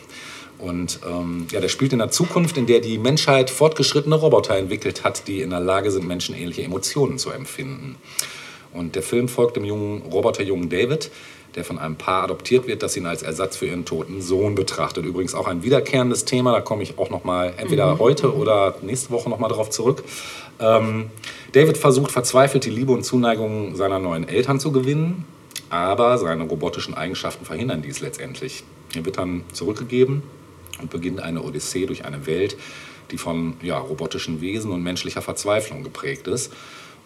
Und 0.57 0.99
ähm, 1.09 1.47
ja, 1.51 1.61
der 1.61 1.69
spielt 1.69 1.93
in 1.93 2.01
einer 2.01 2.11
Zukunft, 2.11 2.57
in 2.57 2.65
der 2.65 2.81
die 2.81 2.97
Menschheit 2.97 3.49
fortgeschrittene 3.49 4.15
Roboter 4.15 4.57
entwickelt 4.57 5.05
hat, 5.05 5.27
die 5.27 5.41
in 5.41 5.51
der 5.51 5.61
Lage 5.61 5.89
sind, 5.89 6.05
menschenähnliche 6.05 6.63
Emotionen 6.63 7.17
zu 7.17 7.31
empfinden. 7.31 7.95
Und 8.73 8.95
der 8.95 9.01
Film 9.01 9.29
folgt 9.29 9.55
dem 9.55 9.63
jungen 9.63 10.01
Roboterjungen 10.01 10.69
David, 10.69 11.09
der 11.55 11.63
von 11.63 11.79
einem 11.79 11.95
Paar 11.95 12.23
adoptiert 12.23 12.67
wird, 12.67 12.83
das 12.83 12.95
ihn 12.95 13.05
als 13.05 13.23
Ersatz 13.23 13.57
für 13.57 13.65
ihren 13.65 13.85
toten 13.85 14.21
Sohn 14.21 14.55
betrachtet. 14.55 15.05
Übrigens 15.05 15.33
auch 15.33 15.47
ein 15.47 15.63
wiederkehrendes 15.63 16.25
Thema, 16.25 16.51
da 16.51 16.61
komme 16.61 16.83
ich 16.83 16.97
auch 16.97 17.09
noch 17.09 17.23
mal 17.23 17.53
entweder 17.57 17.97
heute 17.99 18.35
oder 18.35 18.75
nächste 18.81 19.11
Woche 19.11 19.29
noch 19.29 19.39
mal 19.39 19.47
darauf 19.47 19.69
zurück. 19.69 20.03
Ähm, 20.59 21.09
David 21.53 21.77
versucht 21.77 22.11
verzweifelt 22.11 22.65
die 22.65 22.69
Liebe 22.69 22.91
und 22.91 23.03
Zuneigung 23.03 23.75
seiner 23.75 23.99
neuen 23.99 24.27
Eltern 24.27 24.59
zu 24.59 24.71
gewinnen, 24.71 25.25
aber 25.69 26.17
seine 26.17 26.43
robotischen 26.43 26.93
Eigenschaften 26.93 27.45
verhindern 27.45 27.81
dies 27.81 28.01
letztendlich. 28.01 28.63
Er 28.95 29.05
wird 29.05 29.17
dann 29.17 29.43
zurückgegeben 29.53 30.23
und 30.81 30.89
beginnt 30.89 31.21
eine 31.21 31.41
Odyssee 31.43 31.85
durch 31.85 32.05
eine 32.05 32.25
Welt, 32.25 32.57
die 33.11 33.17
von 33.17 33.55
ja, 33.61 33.77
robotischen 33.77 34.41
Wesen 34.41 34.71
und 34.71 34.83
menschlicher 34.83 35.21
Verzweiflung 35.21 35.83
geprägt 35.83 36.27
ist. 36.27 36.53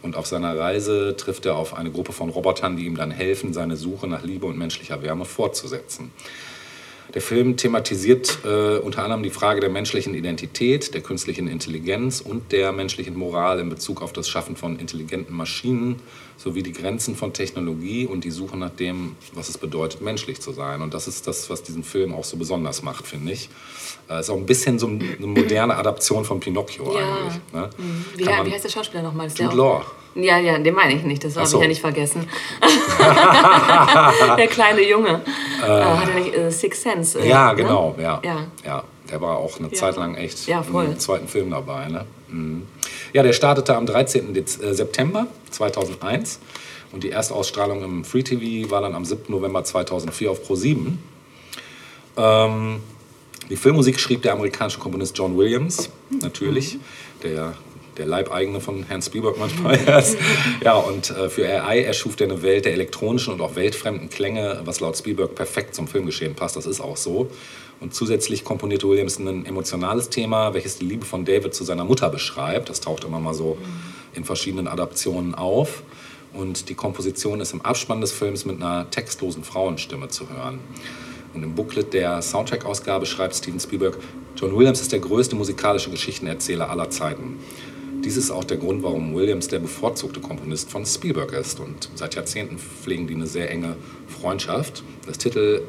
Und 0.04 0.18
auf 0.18 0.28
seiner 0.28 0.58
Reise 0.58 1.16
trifft 1.18 1.46
er 1.46 1.56
auf 1.56 1.74
eine 1.74 1.90
Gruppe 1.90 2.12
von 2.12 2.30
Robotern, 2.30 2.76
die 2.76 2.86
ihm 2.86 2.98
dann 2.98 3.10
helfen, 3.10 3.54
seine 3.54 3.78
Suche 3.78 4.06
nach 4.06 4.22
Liebe 4.24 4.46
und 4.46 4.58
menschlicher 4.58 5.02
Wärme 5.02 5.26
fortzusetzen. 5.26 6.12
Der 7.14 7.22
Film 7.22 7.58
thematisiert 7.58 8.40
äh, 8.44 8.78
unter 8.78 9.04
anderem 9.04 9.22
die 9.22 9.30
Frage 9.30 9.60
der 9.60 9.70
menschlichen 9.70 10.16
Identität, 10.16 10.96
der 10.96 11.02
künstlichen 11.02 11.48
Intelligenz 11.48 12.22
und 12.22 12.52
der 12.52 12.72
menschlichen 12.72 13.16
Moral 13.16 13.60
in 13.60 13.70
Bezug 13.70 14.02
auf 14.02 14.14
das 14.14 14.28
Schaffen 14.28 14.56
von 14.56 14.80
intelligenten 14.80 15.36
Maschinen 15.36 16.02
sowie 16.38 16.64
die 16.64 16.72
Grenzen 16.72 17.16
von 17.16 17.32
Technologie 17.32 18.08
und 18.08 18.24
die 18.24 18.32
Suche 18.32 18.58
nach 18.58 18.72
dem, 18.72 19.16
was 19.34 19.48
es 19.48 19.60
bedeutet, 19.60 20.02
menschlich 20.02 20.42
zu 20.42 20.54
sein. 20.54 20.82
Und 20.82 20.96
das 20.96 21.08
ist 21.08 21.28
das, 21.28 21.52
was 21.52 21.62
diesen 21.62 21.84
Film 21.84 22.16
auch 22.16 22.24
so 22.24 22.36
besonders 22.38 22.82
macht, 22.82 23.06
finde 23.06 23.32
ich. 23.34 23.48
Äh, 24.10 24.20
ist 24.22 24.32
auch 24.32 24.38
ein 24.38 24.48
bisschen 24.48 24.80
so 24.80 24.88
eine 24.88 25.04
moderne 25.28 25.76
Adaption 25.78 26.26
von 26.26 26.40
Pinocchio 26.40 26.98
Ja. 26.98 27.16
eigentlich. 27.16 27.42
Ne? 27.54 27.70
Wie, 28.18 28.24
Kann 28.24 28.38
man- 28.38 28.48
wie 28.48 28.54
heißt 28.54 28.66
der 28.66 28.70
Schauspieler 28.70 29.04
nochmal? 29.04 29.28
Jude 29.28 29.56
Law. 29.56 29.86
Ja, 30.16 30.38
ja, 30.38 30.58
den 30.60 30.76
meine 30.76 30.94
ich 30.94 31.04
nicht. 31.04 31.24
Das 31.24 31.36
habe 31.36 31.48
so. 31.48 31.58
ich 31.58 31.62
ja 31.64 31.68
nicht 31.68 31.82
vergessen. 31.82 32.28
der 34.38 34.48
kleine 34.48 34.88
Junge. 34.88 35.22
Äh, 35.62 35.66
hat 35.66 36.10
er 36.10 36.20
nicht 36.20 36.36
äh, 36.36 36.52
Six 36.52 36.82
Sense? 36.84 37.20
Äh, 37.20 37.28
Ja, 37.30 37.50
ne? 37.54 37.56
genau, 37.64 37.96
ja. 38.00 38.22
Ja. 38.24 38.46
ja. 38.64 38.84
Der 39.10 39.22
war 39.22 39.38
auch 39.38 39.58
eine 39.60 39.68
Ja. 39.70 39.74
Zeit 39.74 39.96
lang 39.98 40.16
echt 40.16 40.48
Ja, 40.48 40.64
voll. 40.64 40.86
im 40.86 41.00
zweiten 41.00 41.28
Film 41.28 41.50
dabei. 41.52 41.88
Ne? 41.88 42.06
Mhm. 42.30 42.64
Ja, 43.12 43.24
der 43.24 43.34
startete 43.34 43.76
am 43.76 43.86
13. 43.86 44.34
Dez 44.34 44.60
äh, 44.62 44.74
September 44.74 45.28
2001 45.52 46.40
und 46.92 47.04
die 47.04 47.10
erste 47.10 47.34
Ausstrahlung 47.34 47.84
im 47.84 48.06
Free 48.06 48.24
TV 48.24 48.70
war 48.72 48.82
dann 48.82 48.96
am 48.96 49.06
7. 49.06 49.24
November 49.30 49.64
2004 49.64 50.32
auf 50.32 50.48
Pro7. 50.48 50.94
Ähm, 52.18 52.80
die 53.50 53.56
Filmmusik 53.56 54.00
schrieb 54.00 54.22
der 54.22 54.34
amerikanische 54.34 54.80
Komponist 54.80 55.18
John 55.18 55.38
Williams, 55.38 55.90
natürlich, 56.22 56.78
der, 57.24 57.54
der 57.98 58.06
Leibeigene 58.06 58.60
von 58.60 58.84
Herrn 58.84 59.02
Spielberg 59.02 59.38
manchmal 59.38 59.76
ist. 60.00 60.18
Ja, 60.64 60.76
und 60.76 61.10
äh, 61.10 61.30
für 61.30 61.48
AI 61.48 61.84
erschuf 61.84 62.20
er 62.20 62.28
eine 62.28 62.42
Welt 62.42 62.66
der 62.66 62.74
elektronischen 62.74 63.34
und 63.34 63.42
auch 63.42 63.56
weltfremden 63.56 64.10
Klänge, 64.10 64.62
was 64.66 64.80
laut 64.80 64.98
Spielberg 64.98 65.36
perfekt 65.36 65.76
zum 65.76 65.88
Filmgeschehen 65.88 66.36
passt. 66.36 66.56
Das 66.56 66.66
ist 66.66 66.82
auch 66.82 66.98
so. 66.98 67.30
Und 67.80 67.94
zusätzlich 67.94 68.44
komponierte 68.44 68.88
Williams 68.88 69.20
ein 69.20 69.46
emotionales 69.46 70.10
Thema, 70.10 70.54
welches 70.54 70.78
die 70.78 70.86
Liebe 70.86 71.06
von 71.06 71.26
David 71.26 71.54
zu 71.54 71.64
seiner 71.64 71.84
Mutter 71.84 72.10
beschreibt. 72.10 72.70
Das 72.70 72.80
taucht 72.80 73.04
immer 73.04 73.20
mal 73.20 73.34
so 73.34 73.58
in 74.14 74.24
verschiedenen 74.24 74.68
Adaptionen 74.68 75.36
auf. 75.36 75.84
Und 76.34 76.70
die 76.70 76.76
Komposition 76.76 77.42
ist 77.42 77.54
im 77.54 77.62
Abspann 77.62 78.02
des 78.02 78.12
Films 78.12 78.46
mit 78.46 78.56
einer 78.56 78.90
textlosen 78.90 79.44
Frauenstimme 79.44 80.08
zu 80.08 80.30
hören. 80.30 80.60
Und 81.34 81.44
im 81.44 81.56
Booklet 81.56 81.94
der 81.94 82.22
Soundtrack-Ausgabe 82.22 83.06
schreibt 83.06 83.36
Steven 83.36 83.60
Spielberg, 83.60 83.98
John 84.36 84.56
Williams 84.56 84.82
ist 84.82 84.92
der 84.92 85.00
größte 85.00 85.36
musikalische 85.36 85.90
Geschichtenerzähler 85.90 86.70
aller 86.70 86.90
Zeiten. 86.90 87.40
Dies 88.04 88.18
ist 88.18 88.32
auch 88.32 88.44
der 88.44 88.58
Grund, 88.58 88.84
warum 88.84 89.16
Williams 89.16 89.48
der 89.48 89.60
bevorzugte 89.60 90.20
Komponist 90.20 90.70
von 90.70 90.86
Spielberg 90.86 91.32
ist. 91.32 91.62
Und 91.62 91.90
seit 91.96 92.16
Jahrzehnten 92.16 92.58
pflegen 92.58 93.08
die 93.08 93.16
eine 93.16 93.28
sehr 93.28 93.50
enge 93.50 93.78
Freundschaft. 94.08 94.84
Das 95.06 95.18
Titellied 95.18 95.62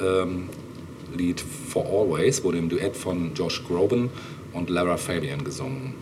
Lied 1.16 1.44
For 1.68 1.86
Always 1.86 2.42
wurde 2.42 2.58
im 2.58 2.68
Duett 2.68 2.96
von 2.96 3.32
Josh 3.34 3.62
Groban 3.64 4.10
und 4.52 4.68
Lara 4.68 4.96
Fabian 4.96 5.44
gesungen. 5.44 5.94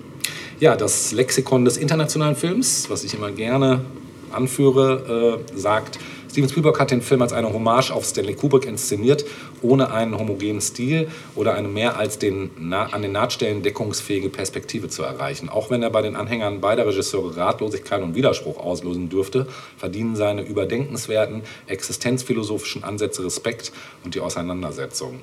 Ja, 0.59 0.75
das 0.75 1.13
Lexikon 1.13 1.67
des 1.67 1.77
internationalen 1.77 2.37
Films, 2.37 2.89
was 2.89 3.05
ich 3.05 3.13
immer 3.13 3.31
gerne 3.31 3.85
anführe, 4.31 5.43
äh, 5.55 5.59
sagt, 5.59 5.99
Steven 6.33 6.49
Spielberg 6.49 6.81
hat 6.81 6.91
den 6.91 7.03
Film 7.03 7.21
als 7.21 7.35
eine 7.35 7.53
Hommage 7.53 7.91
auf 7.91 8.07
Stanley 8.07 8.33
Kubrick 8.33 8.65
inszeniert, 8.65 9.27
ohne 9.61 9.93
einen 9.93 10.19
homogenen 10.19 10.63
Stil 10.63 11.09
oder 11.35 11.53
eine 11.53 11.69
mehr 11.69 11.99
als 11.99 12.19
den, 12.19 12.73
an 12.73 13.03
den 13.03 13.13
Nahtstellen 13.13 13.63
deckungsfähige 13.63 14.31
Perspektive 14.31 14.89
zu 14.89 15.03
erreichen. 15.03 15.51
Auch 15.51 15.69
wenn 15.69 15.83
er 15.83 15.91
bei 15.91 16.01
den 16.01 16.17
Anhängern 16.17 16.63
beider 16.63 16.87
Regisseure 16.87 17.37
Ratlosigkeit 17.37 18.01
und 18.01 18.15
Widerspruch 18.15 18.57
auslösen 18.57 19.11
dürfte, 19.11 19.47
verdienen 19.77 20.17
seine 20.17 20.41
überdenkenswerten 20.41 21.43
existenzphilosophischen 21.67 22.83
Ansätze 22.83 23.23
Respekt 23.27 23.71
und 24.03 24.15
die 24.15 24.21
Auseinandersetzung. 24.21 25.21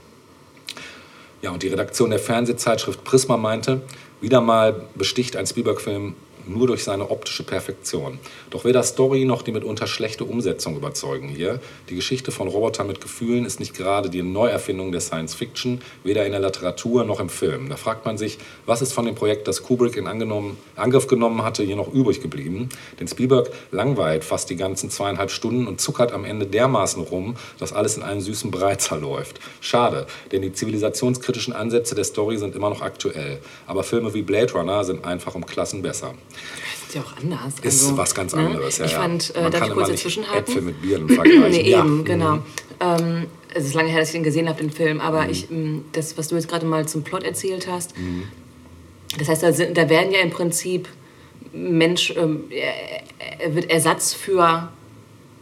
Ja, 1.42 1.50
und 1.50 1.64
die 1.64 1.70
Redaktion 1.70 2.12
der 2.12 2.20
Fernsehzeitschrift 2.20 3.04
Prisma 3.04 3.36
meinte, 3.36 3.82
wieder 4.22 4.42
mal 4.42 4.86
besticht 4.94 5.36
ein 5.36 5.48
Spielberg-Film 5.48 6.14
nur 6.50 6.68
durch 6.68 6.84
seine 6.84 7.10
optische 7.10 7.44
Perfektion. 7.44 8.20
Doch 8.50 8.66
weder 8.66 8.84
Story 8.84 9.26
noch 9.26 9.42
die 9.42 9.52
mitunter 9.52 9.88
schlechte 9.88 10.26
Umsetzung 10.26 10.76
überzeugen 10.76 11.30
hier. 11.30 11.60
Die 11.90 11.96
Geschichte 11.96 12.32
von 12.32 12.48
Robotern 12.48 12.88
mit 12.88 13.02
Gefühlen 13.02 13.46
ist 13.46 13.60
nicht 13.60 13.74
gerade 13.74 14.10
die 14.10 14.22
Neuerfindung 14.22 14.92
der 14.92 15.02
Science 15.02 15.36
Fiction, 15.36 15.82
weder 16.04 16.26
in 16.26 16.32
der 16.32 16.42
Literatur 16.42 17.04
noch 17.04 17.20
im 17.20 17.30
Film. 17.30 17.70
Da 17.70 17.76
fragt 17.76 18.06
man 18.06 18.18
sich, 18.18 18.38
was 18.66 18.82
ist 18.82 18.94
von 18.94 19.06
dem 19.06 19.16
Projekt, 19.16 19.48
das 19.48 19.64
Kubrick 19.64 19.96
in 19.96 20.08
Angriff 20.08 21.08
genommen 21.08 21.44
hatte, 21.44 21.64
hier 21.64 21.76
noch 21.76 21.94
übrig 21.94 22.22
geblieben? 22.22 22.70
Denn 23.00 23.08
Spielberg 23.08 23.50
langweilt 23.72 24.24
fast 24.24 24.50
die 24.50 24.56
ganzen 24.56 24.90
zweieinhalb 24.90 25.32
Stunden 25.32 25.68
und 25.68 25.80
zuckert 25.80 26.12
am 26.12 26.26
Ende 26.26 26.46
dermaßen 26.46 27.04
rum, 27.04 27.36
dass 27.60 27.74
alles 27.74 27.98
in 27.98 28.04
einem 28.04 28.22
süßen 28.22 28.52
Brei 28.52 28.76
zerläuft. 28.76 29.40
Schade, 29.62 30.08
denn 30.32 30.42
die 30.42 30.54
zivilisationskritischen 30.54 31.54
Ansätze 31.54 31.96
der 31.96 32.04
Story 32.04 32.38
sind 32.38 32.56
immer 32.56 32.70
noch 32.70 32.82
aktuell. 32.82 33.40
Aber 33.68 33.84
Filme 33.84 34.14
wie 34.14 34.22
Blade 34.22 34.54
Runner 34.54 34.84
sind 34.84 35.06
einfach 35.06 35.36
um 35.36 35.46
Klassen 35.46 35.82
besser. 35.82 36.14
Ist 36.88 36.96
ja 36.96 37.02
auch 37.02 37.18
anders. 37.18 37.54
Ist 37.62 37.84
also, 37.84 37.98
was 37.98 38.16
ganz 38.16 38.34
ne? 38.34 38.46
anderes, 38.46 38.78
ja. 38.80 38.86
Ich 38.86 38.94
fand, 38.94 39.36
äh, 39.36 39.42
Man 39.42 39.52
darf 39.52 39.62
kann 39.62 39.70
ich 39.70 39.76
kurz 39.76 39.90
dazwischen 39.90 40.30
halten? 40.30 40.52
Äpfel 40.52 40.62
mit 40.64 40.82
Birnen 40.82 41.10
vergleichen. 41.10 41.42
Nee, 41.52 41.70
ja. 41.70 41.80
eben, 41.82 41.98
mhm. 41.98 42.06
genau. 42.06 42.40
Ähm, 42.80 43.28
es 43.54 43.66
ist 43.66 43.74
lange 43.74 43.90
her, 43.90 44.00
dass 44.00 44.10
ich 44.10 44.14
den 44.14 44.24
gesehen 44.24 44.48
habe, 44.50 44.60
den 44.60 44.72
Film, 44.72 45.02
aber 45.02 45.24
Mhm. 45.26 45.30
ich, 45.30 45.52
ähm, 45.52 45.86
das, 45.92 46.18
was 46.18 46.28
du 46.30 46.36
jetzt 46.36 46.48
gerade 46.48 46.66
mal 46.66 46.88
zum 46.88 47.04
Plot 47.04 47.24
erzählt 47.24 47.68
hast, 47.70 47.94
das 49.18 49.28
heißt, 49.28 49.44
da, 49.44 49.52
sind, 49.54 49.78
da 49.78 49.90
werden 49.90 50.12
ja 50.12 50.20
im 50.20 50.30
Prinzip 50.30 50.88
Mensch, 51.52 52.14
ähm, 52.16 52.44
er, 52.52 53.40
er 53.40 53.56
wird 53.56 53.70
Ersatz 53.70 54.14
für 54.14 54.72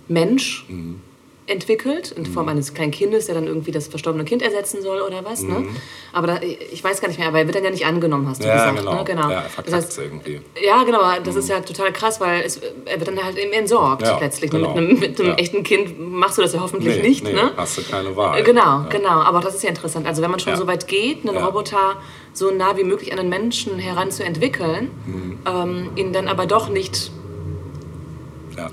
Mensch 0.07 0.65
Mhm. 0.69 1.01
Entwickelt, 1.47 2.12
in 2.12 2.23
Mhm. 2.23 2.27
Form 2.27 2.49
eines 2.49 2.73
kleinen 2.73 2.91
Kindes, 2.91 3.25
der 3.27 3.36
dann 3.36 3.47
irgendwie 3.47 3.71
das 3.71 3.88
verstorbene 3.88 4.25
Kind 4.25 4.41
ersetzen 4.41 4.81
soll 4.81 5.01
oder 5.01 5.23
was. 5.23 5.43
Ne? 5.43 5.65
Aber 6.12 6.27
da, 6.27 6.39
ich 6.41 6.83
weiß 6.83 6.99
gar 6.99 7.07
nicht 7.07 7.17
mehr, 7.19 7.29
aber 7.29 7.39
er 7.39 7.45
wird 7.47 7.55
dann 7.55 7.63
ja 7.63 7.69
nicht 7.71 7.86
angenommen, 7.86 8.27
hast 8.27 8.41
du 8.41 8.45
Mhm. 8.45 8.49
Ja, 8.49 8.55
gesagt. 8.71 8.77
genau. 8.79 8.95
Ne? 8.95 9.03
genau. 9.05 9.29
Ja, 9.29 9.45
das 9.63 9.73
heißt, 9.73 9.97
irgendwie. 9.99 10.41
ja, 10.62 10.83
genau, 10.83 10.99
aber 11.01 11.21
das 11.23 11.36
ist 11.38 11.47
ja 11.47 11.62
total 11.62 11.93
krass, 11.93 12.19
weil 12.19 12.41
es, 12.41 12.57
er 12.86 12.99
wird 12.99 13.07
dann 13.07 13.23
halt 13.23 13.38
eben 13.38 13.53
entsorgt 13.53 14.01
Ja, 14.01 14.19
letztlich. 14.19 14.51
genau. 14.51 14.75
Mit 14.75 14.77
einem, 14.77 14.99
mit 14.99 15.19
einem 15.21 15.29
Ja. 15.29 15.36
echten 15.36 15.63
Kind 15.63 15.97
machst 15.99 16.38
du 16.38 16.41
das 16.41 16.53
ja 16.53 16.60
hoffentlich 16.60 16.97
Nee, 16.97 17.07
nicht. 17.07 17.23
nee, 17.23 17.31
ne? 17.33 17.51
hast 17.55 17.77
du 17.77 17.81
keine 17.83 18.15
Wahl. 18.17 18.43
Genau, 18.43 18.83
genau. 18.89 19.10
Aber 19.21 19.39
auch 19.39 19.43
das 19.43 19.55
ist 19.55 19.63
ja 19.63 19.69
interessant. 19.69 20.05
Also 20.05 20.21
wenn 20.21 20.29
man 20.31 20.39
schon 20.41 20.55
so 20.57 20.67
weit 20.67 20.88
geht, 20.88 21.27
einen. 21.27 21.38
Roboter 21.38 21.95
so 22.33 22.51
nah 22.51 22.75
wie 22.77 22.83
möglich 22.83 23.12
an 23.12 23.17
den 23.17 23.29
Menschen 23.29 23.79
heranzuentwickeln, 23.79 24.91
Mhm. 25.05 25.39
ähm, 25.45 25.89
ihn 25.95 26.12
dann 26.13 26.27
aber 26.27 26.45
doch 26.45 26.67
nicht 26.69 27.12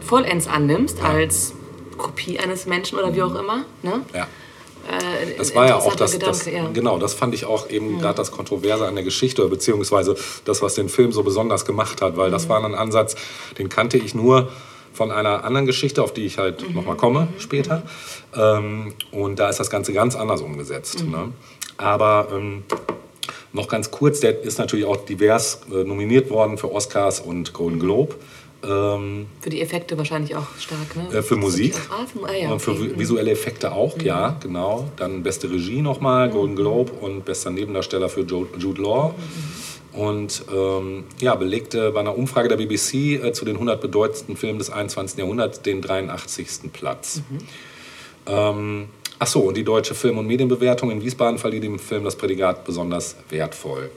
vollends 0.07 0.49
annimmst 0.49 1.03
als 1.03 1.55
Kopie 1.97 2.39
eines 2.39 2.67
Menschen 2.67 2.99
oder 2.99 3.15
wie 3.15 3.23
auch 3.23 3.35
immer. 3.35 3.65
Ne? 3.83 4.01
Ja. 4.15 4.23
Äh, 4.23 5.37
Das 5.39 5.55
war 5.55 5.67
ja 5.67 5.77
auch 5.77 5.95
das, 5.97 6.19
das 6.19 6.45
Gedanke, 6.45 6.53
ja. 6.53 6.71
genau, 6.73 6.99
das 6.99 7.15
fand 7.15 7.35
ich 7.35 7.47
auch 7.47 7.71
eben 7.71 7.99
gerade 8.01 8.17
das 8.17 8.31
Kontroverse 8.31 8.87
an 8.87 8.95
der 8.95 9.05
Geschichte, 9.05 9.43
oder 9.43 9.51
beziehungsweise 9.51 10.15
das, 10.45 10.61
was 10.63 10.75
den 10.75 10.89
Film 10.89 11.13
so 11.13 11.23
besonders 11.23 11.65
gemacht 11.65 12.03
hat, 12.03 12.17
weil 12.17 12.29
Mhm. 12.29 12.33
das 12.33 12.49
war 12.49 12.63
ein 12.65 12.75
Ansatz, 12.75 13.15
den 13.59 13.69
kannte 13.69 13.97
ich 13.97 14.15
nur 14.15 14.51
von 14.93 15.11
einer 15.11 15.43
anderen 15.45 15.67
Geschichte, 15.67 16.03
auf 16.03 16.13
die 16.13 16.25
ich 16.27 16.39
halt 16.39 16.69
Mhm. 16.69 16.75
nochmal 16.75 16.97
komme 16.97 17.29
später. 17.39 17.83
Ähm, 18.37 18.95
und 19.11 19.39
da 19.39 19.49
ist 19.49 19.59
das 19.59 19.71
Ganze 19.71 19.93
ganz 19.93 20.15
anders 20.17 20.41
umgesetzt. 20.43 21.03
Mhm. 21.05 21.11
Ne? 21.11 21.33
Aber 21.79 22.29
ähm, 22.33 22.63
noch 23.53 23.69
ganz 23.69 23.91
kurz, 23.91 24.21
der 24.21 24.43
ist 24.43 24.59
natürlich 24.59 24.85
auch 24.85 24.97
divers 24.99 25.61
äh, 25.73 25.83
nominiert 25.85 26.29
worden 26.31 26.59
für 26.59 26.71
Oscars 26.73 27.21
und 27.21 27.53
Golden 27.53 27.81
Globe. 27.81 28.15
Ähm, 28.67 29.27
Für 29.41 29.51
die 29.51 29.61
Effekte 29.61 29.97
wahrscheinlich 29.99 30.35
auch 30.37 30.47
stark, 30.59 30.97
ne? 30.97 31.19
äh, 31.19 31.23
für 31.23 31.37
Musik 31.37 31.75
Ah, 31.91 32.07
für, 32.07 32.27
ah, 32.29 32.33
ja, 32.33 32.51
und 32.53 32.61
für 32.61 32.71
okay. 32.73 32.91
vi- 32.95 32.99
visuelle 32.99 33.31
Effekte 33.31 33.73
auch, 33.73 33.99
ja, 34.01 34.37
genau. 34.43 34.89
Dann 34.97 35.23
beste 35.23 35.51
Regie 35.51 35.83
nochmal, 35.83 36.31
Golden 36.31 36.57
Globe 36.57 36.93
und 36.93 37.25
bester 37.25 37.51
Nebendarsteller 37.51 38.09
für 38.09 38.23
Jude 38.23 38.83
Law. 38.83 39.15
Und 39.93 40.45
ähm, 40.53 41.05
ja, 41.21 41.35
belegte 41.37 41.93
bei 41.93 42.01
einer 42.01 42.17
Umfrage 42.19 42.49
der 42.49 42.57
BBC 42.57 43.23
äh, 43.23 43.33
zu 43.33 43.45
den 43.45 43.55
100 43.55 43.81
bedeutendsten 43.81 44.37
Filmen 44.37 44.59
des 44.59 44.71
21. 44.71 45.19
Jahrhunderts 45.19 45.63
den 45.63 45.81
83. 45.83 46.73
Platz. 46.73 47.23
Ähm, 48.27 48.87
ach 49.19 49.27
so, 49.27 49.41
und 49.41 49.57
die 49.57 49.65
deutsche 49.65 49.95
Film- 49.95 50.19
und 50.19 50.27
Medienbewertung 50.27 50.91
in 50.91 51.03
Wiesbaden 51.03 51.39
verlieh 51.39 51.61
dem 51.61 51.79
Film 51.79 52.05
das 52.05 52.17
Prädikat 52.17 52.65
besonders 52.65 53.17
wertvoll. 53.29 53.91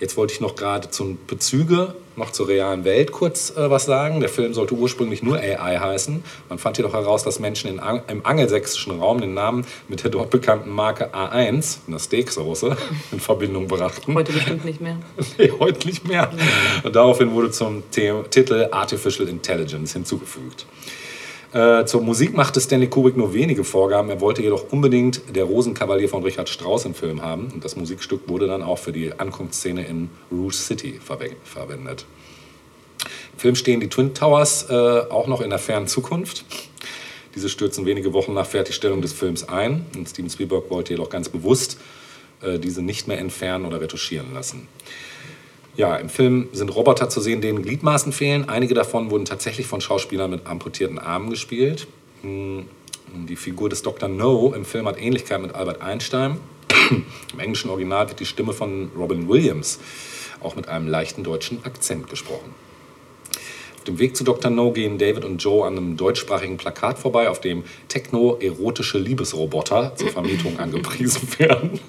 Jetzt 0.00 0.16
wollte 0.16 0.34
ich 0.34 0.40
noch 0.40 0.56
gerade 0.56 0.90
zum 0.90 1.18
Bezüge 1.26 1.94
noch 2.16 2.30
zur 2.30 2.48
realen 2.48 2.84
Welt 2.84 3.12
kurz 3.12 3.50
äh, 3.56 3.70
was 3.70 3.84
sagen. 3.84 4.20
Der 4.20 4.28
Film 4.28 4.54
sollte 4.54 4.74
ursprünglich 4.74 5.22
nur 5.22 5.38
AI 5.38 5.78
heißen. 5.78 6.22
Man 6.48 6.58
fand 6.58 6.76
jedoch 6.76 6.92
heraus, 6.92 7.24
dass 7.24 7.38
Menschen 7.38 7.70
in 7.70 7.80
im 8.08 8.26
angelsächsischen 8.26 8.98
Raum 9.00 9.20
den 9.20 9.34
Namen 9.34 9.66
mit 9.88 10.02
der 10.04 10.10
dort 10.10 10.30
bekannten 10.30 10.70
Marke 10.70 11.14
A1, 11.14 11.78
einer 11.86 11.98
Steaksoße, 11.98 12.76
in 13.12 13.20
Verbindung 13.20 13.68
brachten. 13.68 14.14
Heute 14.14 14.32
bestimmt 14.32 14.64
nicht 14.64 14.80
mehr. 14.80 14.98
Nee, 15.38 15.52
heute 15.58 15.86
nicht 15.86 16.06
mehr. 16.06 16.30
Und 16.82 16.94
daraufhin 16.94 17.32
wurde 17.32 17.50
zum 17.50 17.82
The 17.90 18.12
Titel 18.28 18.68
Artificial 18.70 19.28
Intelligence 19.28 19.92
hinzugefügt. 19.92 20.66
Äh, 21.52 21.84
zur 21.84 22.00
Musik 22.00 22.34
machte 22.34 22.60
Stanley 22.62 22.88
Kubrick 22.88 23.16
nur 23.16 23.34
wenige 23.34 23.62
Vorgaben. 23.62 24.08
Er 24.08 24.20
wollte 24.22 24.42
jedoch 24.42 24.72
unbedingt 24.72 25.20
der 25.34 25.44
Rosenkavalier 25.44 26.08
von 26.08 26.22
Richard 26.22 26.48
Strauss 26.48 26.86
im 26.86 26.94
Film 26.94 27.20
haben. 27.20 27.50
Und 27.52 27.62
das 27.62 27.76
Musikstück 27.76 28.26
wurde 28.26 28.46
dann 28.46 28.62
auch 28.62 28.78
für 28.78 28.92
die 28.92 29.12
Ankunftsszene 29.12 29.86
in 29.86 30.08
Rouge 30.30 30.54
City 30.54 30.98
verwe- 31.06 31.36
verwendet. 31.44 32.06
Im 33.34 33.38
Film 33.38 33.54
stehen 33.54 33.80
die 33.80 33.88
Twin 33.88 34.14
Towers 34.14 34.70
äh, 34.70 34.72
auch 34.72 35.26
noch 35.26 35.42
in 35.42 35.50
der 35.50 35.58
fernen 35.58 35.88
Zukunft. 35.88 36.46
Diese 37.34 37.50
stürzen 37.50 37.84
wenige 37.84 38.14
Wochen 38.14 38.32
nach 38.32 38.46
Fertigstellung 38.46 39.02
des 39.02 39.12
Films 39.12 39.46
ein. 39.46 39.84
Und 39.94 40.08
Steven 40.08 40.30
Spielberg 40.30 40.70
wollte 40.70 40.94
jedoch 40.94 41.10
ganz 41.10 41.28
bewusst 41.28 41.78
äh, 42.40 42.58
diese 42.58 42.80
nicht 42.80 43.08
mehr 43.08 43.18
entfernen 43.18 43.66
oder 43.66 43.78
retuschieren 43.78 44.32
lassen. 44.32 44.68
Ja, 45.74 45.96
im 45.96 46.10
Film 46.10 46.48
sind 46.52 46.68
Roboter 46.68 47.08
zu 47.08 47.20
sehen, 47.20 47.40
denen 47.40 47.62
Gliedmaßen 47.62 48.12
fehlen. 48.12 48.48
Einige 48.48 48.74
davon 48.74 49.10
wurden 49.10 49.24
tatsächlich 49.24 49.66
von 49.66 49.80
Schauspielern 49.80 50.30
mit 50.30 50.46
amputierten 50.46 50.98
Armen 50.98 51.30
gespielt. 51.30 51.86
Hm, 52.22 52.66
Die 53.28 53.36
Figur 53.36 53.68
des 53.70 53.82
Dr. 53.82 54.08
No 54.08 54.52
im 54.54 54.64
Film 54.64 54.86
hat 54.86 55.00
Ähnlichkeit 55.00 55.40
mit 55.40 55.54
Albert 55.54 55.80
Einstein. 55.80 56.38
Im 57.32 57.40
englischen 57.40 57.70
Original 57.70 58.08
wird 58.08 58.20
die 58.20 58.26
Stimme 58.26 58.52
von 58.52 58.90
Robin 58.96 59.28
Williams 59.28 59.78
auch 60.40 60.56
mit 60.56 60.68
einem 60.68 60.88
leichten 60.88 61.22
deutschen 61.22 61.64
Akzent 61.64 62.08
gesprochen. 62.08 62.54
Auf 63.76 63.84
dem 63.84 63.98
Weg 63.98 64.16
zu 64.16 64.24
Dr. 64.24 64.50
No 64.50 64.72
gehen 64.72 64.96
David 64.98 65.24
und 65.24 65.42
Joe 65.42 65.66
an 65.66 65.76
einem 65.76 65.96
deutschsprachigen 65.96 66.56
Plakat 66.56 66.98
vorbei, 66.98 67.28
auf 67.28 67.40
dem 67.40 67.64
techno-erotische 67.88 68.98
Liebesroboter 68.98 69.94
zur 69.96 70.08
Vermietung 70.08 70.58
angepriesen 70.58 71.28
werden. 71.38 71.80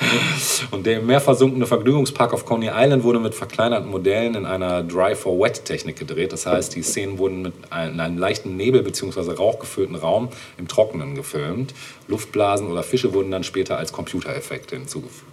Und 0.70 0.86
der 0.86 1.00
im 1.00 1.06
Meer 1.06 1.20
versunkene 1.20 1.66
Vergnügungspark 1.66 2.32
auf 2.32 2.46
Coney 2.46 2.70
Island 2.72 3.02
wurde 3.04 3.20
mit 3.20 3.34
verkleinerten 3.34 3.90
Modellen 3.90 4.34
in 4.34 4.46
einer 4.46 4.82
Dry-for-Wet-Technik 4.82 5.98
gedreht. 5.98 6.32
Das 6.32 6.46
heißt, 6.46 6.74
die 6.74 6.82
Szenen 6.82 7.18
wurden 7.18 7.42
mit 7.42 7.52
einem, 7.70 7.94
in 7.94 8.00
einem 8.00 8.18
leichten 8.18 8.56
Nebel- 8.56 8.82
bzw. 8.82 9.32
rauchgefüllten 9.32 9.96
Raum 9.96 10.30
im 10.58 10.68
Trockenen 10.68 11.14
gefilmt. 11.14 11.74
Luftblasen 12.08 12.68
oder 12.68 12.82
Fische 12.82 13.12
wurden 13.12 13.30
dann 13.30 13.44
später 13.44 13.76
als 13.76 13.92
Computereffekte 13.92 14.76
hinzugefügt. 14.76 15.26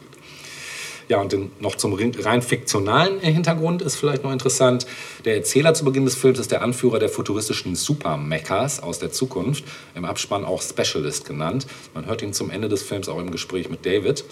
Ja, 1.10 1.22
und 1.22 1.32
den, 1.32 1.52
noch 1.62 1.76
zum 1.76 1.94
rein- 1.94 2.42
fiktionalen 2.42 3.22
Hintergrund 3.22 3.82
ist 3.82 3.96
vielleicht 3.96 4.26
noch 4.26 4.34
interessant. 4.34 4.86
Der 5.24 5.36
Erzähler 5.38 5.74
zu 5.74 5.86
Beginn 5.86 6.04
des 6.04 6.16
Films 6.16 6.38
ist 6.38 6.52
der 6.52 6.62
Anführer 6.62 7.00
der 7.00 7.08
futuristischen 7.08 7.76
Super-Mechas 7.76 8.84
aus 8.84 9.00
der 9.00 9.14
Zukunft, 9.14 9.64
im 9.96 10.04
Abspann 10.04 10.44
auch 10.44 10.62
Specialist 10.62 11.26
genannt. 11.26 11.66
Man 11.94 12.08
hört 12.08 12.22
ihn 12.22 12.34
zum 12.34 12.50
Ende 12.50 12.68
des 12.68 12.84
Films 12.84 13.08
auch 13.08 13.20
im 13.20 13.32
Gespräch 13.32 13.70
mit 13.70 13.86
David. 13.86 14.26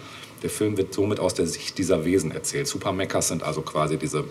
Der 0.44 0.50
Film 0.50 0.78
wird 0.78 0.94
somit 0.94 1.20
aus 1.20 1.34
der 1.34 1.48
Sicht 1.48 1.78
dieser 1.78 2.06
Wesen 2.06 2.32
erzählt. 2.32 2.68
Super-Mechas 2.68 3.30
sind 3.30 3.44
also 3.44 3.62
quasi 3.62 3.98
diese 3.98 4.26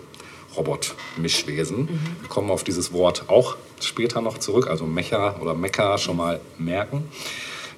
Robot-Mischwesen. 0.55 1.87
Wir 2.21 2.29
kommen 2.29 2.49
auf 2.49 2.63
dieses 2.63 2.93
Wort 2.93 3.25
auch 3.27 3.57
später 3.81 4.21
noch 4.21 4.37
zurück, 4.37 4.69
also 4.69 4.85
Mecha 4.85 5.39
oder 5.41 5.53
Mecha 5.53 5.97
schon 5.97 6.17
mal 6.17 6.39
merken. 6.57 7.03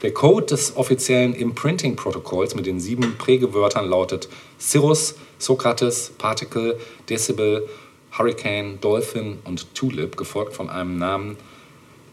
Der 0.03 0.13
Code 0.13 0.45
des 0.45 0.77
offiziellen 0.77 1.33
Imprinting-Protokolls 1.33 2.53
mit 2.53 2.67
den 2.67 2.79
sieben 2.79 3.17
Prägewörtern 3.17 3.87
lautet 3.87 4.29
Cirrus, 4.59 5.15
Sokrates, 5.39 6.11
Particle, 6.19 6.77
Decibel, 7.09 7.67
Hurricane, 8.15 8.79
Dolphin 8.79 9.39
und 9.43 9.73
Tulip, 9.73 10.15
gefolgt 10.15 10.53
von 10.53 10.69
einem 10.69 10.99
Namen, 10.99 11.37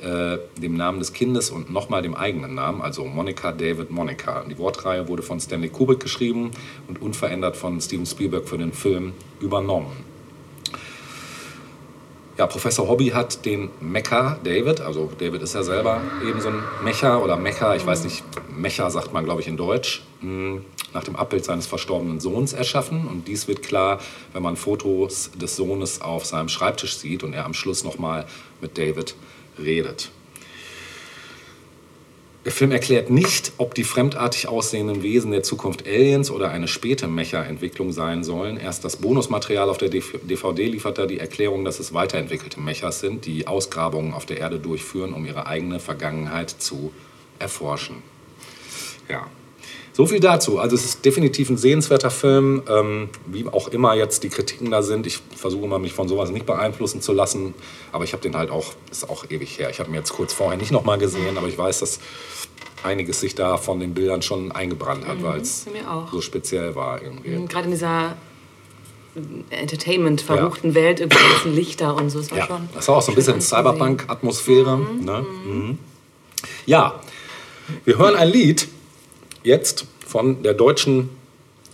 äh, 0.05 0.39
dem 0.61 0.77
Namen 0.77 0.99
des 0.99 1.13
Kindes 1.13 1.51
und 1.51 1.73
nochmal 1.73 2.03
dem 2.03 2.15
eigenen 2.15 2.55
Namen, 2.55 2.83
also 2.83 3.05
Monica 3.05 3.53
David 3.53 3.91
Monica. 3.91 4.45
Die 4.49 4.59
Wortreihe 4.59 5.09
wurde 5.09 5.23
von 5.23 5.41
Stanley 5.41 5.71
Kubrick 5.71 6.01
geschrieben 6.01 6.51
und 6.89 7.01
unverändert 7.01 7.57
von 7.57 7.81
Steven 7.81 8.07
Spielberg 8.07 8.49
für 8.49 8.59
den 8.59 8.73
Film 8.73 9.15
übernommen. 9.41 9.93
Ja, 12.37 12.47
Professor 12.49 12.89
Hobby 12.89 13.11
hat 13.11 13.47
den 13.47 13.71
Mecha 13.81 14.39
David, 14.43 14.81
also 14.81 15.11
David 15.19 15.41
ist 15.43 15.55
ja 15.55 15.63
selber 15.63 16.01
eben 16.29 16.41
so 16.41 16.49
ein 16.49 16.63
Mecha 16.83 17.19
oder 17.19 17.37
Mecha, 17.37 17.77
ich 17.77 17.87
weiß 17.87 18.03
nicht, 18.05 18.25
Mecha 18.57 18.91
sagt 18.91 19.13
man 19.13 19.25
glaube 19.25 19.41
ich 19.41 19.47
in 19.47 19.57
Deutsch, 19.57 20.03
mh, 20.21 20.63
nach 20.93 21.05
dem 21.05 21.17
Abbild 21.17 21.45
seines 21.45 21.67
verstorbenen 21.67 22.21
Sohns 22.21 22.53
erschaffen. 22.53 23.07
Und 23.07 23.29
dies 23.29 23.49
wird 23.49 23.63
klar, 23.63 24.01
wenn 24.33 24.43
man 24.43 24.57
Fotos 24.57 25.31
des 25.35 25.57
Sohnes 25.57 26.01
auf 26.01 26.25
seinem 26.25 26.49
Schreibtisch 26.49 26.97
sieht 26.97 27.23
und 27.23 27.35
er 27.35 27.45
am 27.45 27.55
Schluss 27.55 27.85
nochmal 27.85 28.27
mit 28.61 28.79
David 28.79 29.15
redet. 29.59 30.11
Der 32.45 32.53
Film 32.53 32.73
erklärt 32.73 33.09
nicht, 33.09 33.53
ob 33.57 33.75
die 33.75 33.85
fremdartig 33.85 34.49
aussehenden 34.49 35.03
Wesen 35.03 35.31
der 35.31 35.43
Zukunft 35.43 35.87
Aliens 35.87 36.31
oder 36.31 36.51
eine 36.51 36.69
späte 36.69 37.09
Mecha-Entwicklung 37.09 37.91
sein 37.91 38.23
sollen. 38.23 38.59
Erst 38.59 38.85
das 38.85 38.97
Bonusmaterial 38.97 39.71
auf 39.71 39.79
der 39.79 39.89
DVD 39.89 40.67
liefert 40.67 40.99
da 40.99 41.07
die 41.07 41.19
Erklärung, 41.19 41.65
dass 41.65 41.81
es 41.81 41.95
weiterentwickelte 41.95 42.61
Mechas 42.61 43.01
sind, 43.01 43.25
die 43.25 43.47
Ausgrabungen 43.47 44.13
auf 44.13 44.27
der 44.27 44.39
Erde 44.39 44.59
durchführen, 44.59 45.15
um 45.15 45.25
ihre 45.25 45.47
eigene 45.47 45.81
Vergangenheit 45.81 46.51
zu 46.51 46.93
erforschen. 47.39 48.03
Ja. 49.09 49.27
So 49.97 50.07
viel 50.07 50.19
dazu. 50.19 50.59
Also 50.59 50.75
es 50.75 50.85
ist 50.85 51.05
definitiv 51.05 51.49
ein 51.51 51.57
sehenswerter 51.57 52.11
Film, 52.11 52.65
ähm, 52.69 53.09
wie 53.27 53.47
auch 53.47 53.69
immer 53.69 53.95
jetzt 53.95 54.25
die 54.25 54.29
Kritiken 54.29 54.71
da 54.73 54.83
sind. 54.83 55.07
Ich 55.07 55.21
versuche 55.37 55.65
immer, 55.65 55.79
mich 55.79 55.93
von 55.93 56.09
sowas 56.09 56.31
nicht 56.31 56.47
beeinflussen 56.47 57.01
zu 57.01 57.13
lassen, 57.13 57.55
aber 57.93 58.03
ich 58.03 58.13
habe 58.13 58.21
den 58.21 58.37
halt 58.37 58.51
auch, 58.51 58.75
ist 58.91 59.09
auch 59.09 59.25
ewig 59.31 59.57
her. 59.59 59.71
Ich 59.71 59.79
habe 59.79 59.89
ihn 59.91 59.95
jetzt 59.95 60.13
kurz 60.13 60.33
vorher 60.33 60.59
nicht 60.59 60.73
nochmal 60.73 60.99
gesehen, 60.99 61.39
aber 61.39 61.47
ich 61.47 61.57
weiß, 61.57 61.79
dass 61.79 62.01
einiges 62.83 63.21
sich 63.21 63.37
da 63.37 63.57
von 63.57 63.79
den 63.79 63.95
Bildern 63.95 64.21
schon 64.21 64.51
eingebrannt 64.51 65.07
hat, 65.07 65.23
weil 65.23 65.41
es 65.41 65.65
so 66.11 66.21
speziell 66.21 66.75
war 66.75 67.01
irgendwie. 67.01 67.47
Gerade 67.47 67.67
in 67.67 67.71
dieser 67.71 68.17
Entertainment-verruchten 69.51 70.75
Welt, 70.75 71.01
irgendwie 71.01 71.19
ganzen 71.33 71.55
Lichter 71.55 71.95
und 71.97 72.11
so. 72.11 72.19
Das 72.19 72.31
war 72.33 72.39
Ja, 72.39 72.47
schon. 72.47 72.69
das 72.75 72.89
war 72.89 72.97
auch 72.97 73.03
so 73.03 73.13
ein 73.13 73.15
bisschen 73.15 73.35
schön 73.35 73.37
anzusehen. 73.37 73.63
Cyberpunk-Atmosphäre. 73.65 74.77
Ne? 75.01 75.25
Mhm. 75.47 75.79
Ja, 76.67 77.01
wir 77.85 77.97
hören 77.97 78.17
ein 78.17 78.29
Lied 78.29 78.67
jetzt 79.45 79.87
von 80.07 80.43
der 80.43 80.55
deutschen 80.55 81.11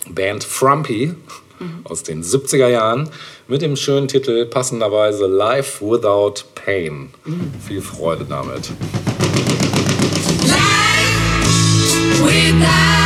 Band 0.08 0.44
Frumpy 0.44 1.14
mhm. 1.58 1.80
aus 1.84 2.02
den 2.02 2.22
70er 2.22 2.68
Jahren 2.68 3.08
mit 3.48 3.62
dem 3.62 3.76
schönen 3.76 4.08
Titel 4.08 4.44
passenderweise 4.44 5.26
Life 5.26 5.84
Without 5.84 6.44
Pain. 6.54 7.10
Mhm. 7.24 7.52
Viel 7.66 7.80
Freude 7.80 8.26
damit. 8.28 8.70
Life 10.46 10.60
without 12.24 12.99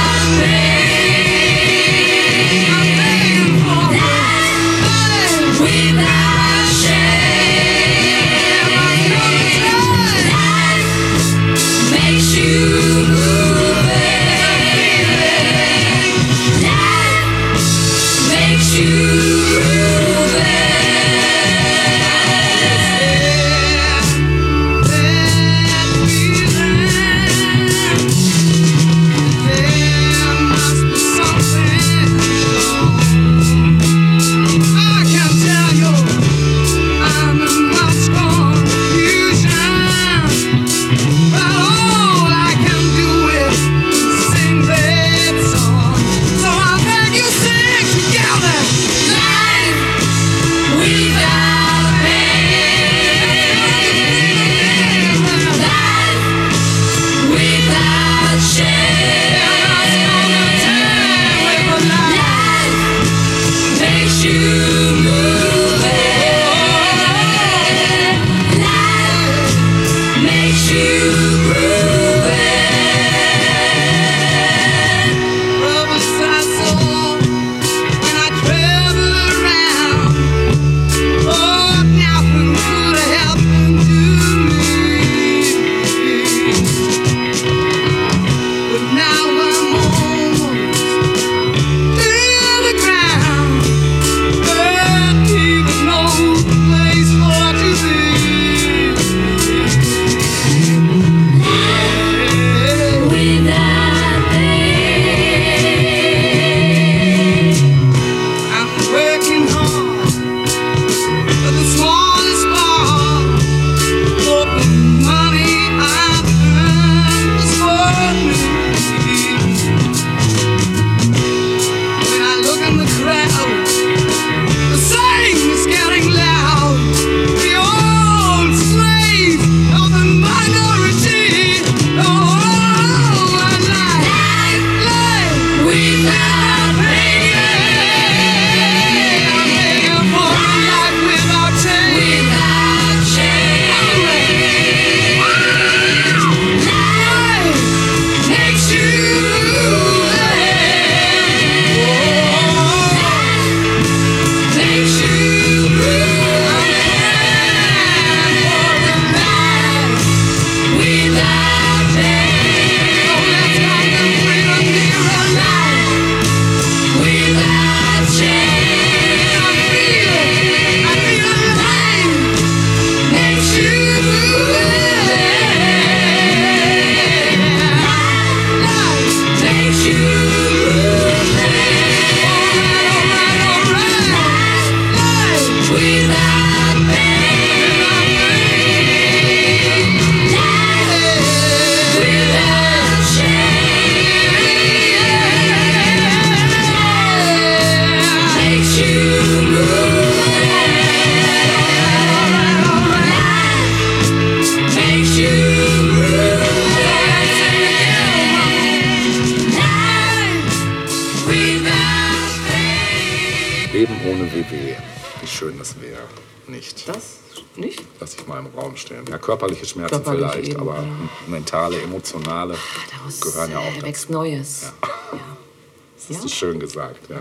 gesagt, 226.74 227.08
ja. 227.08 227.16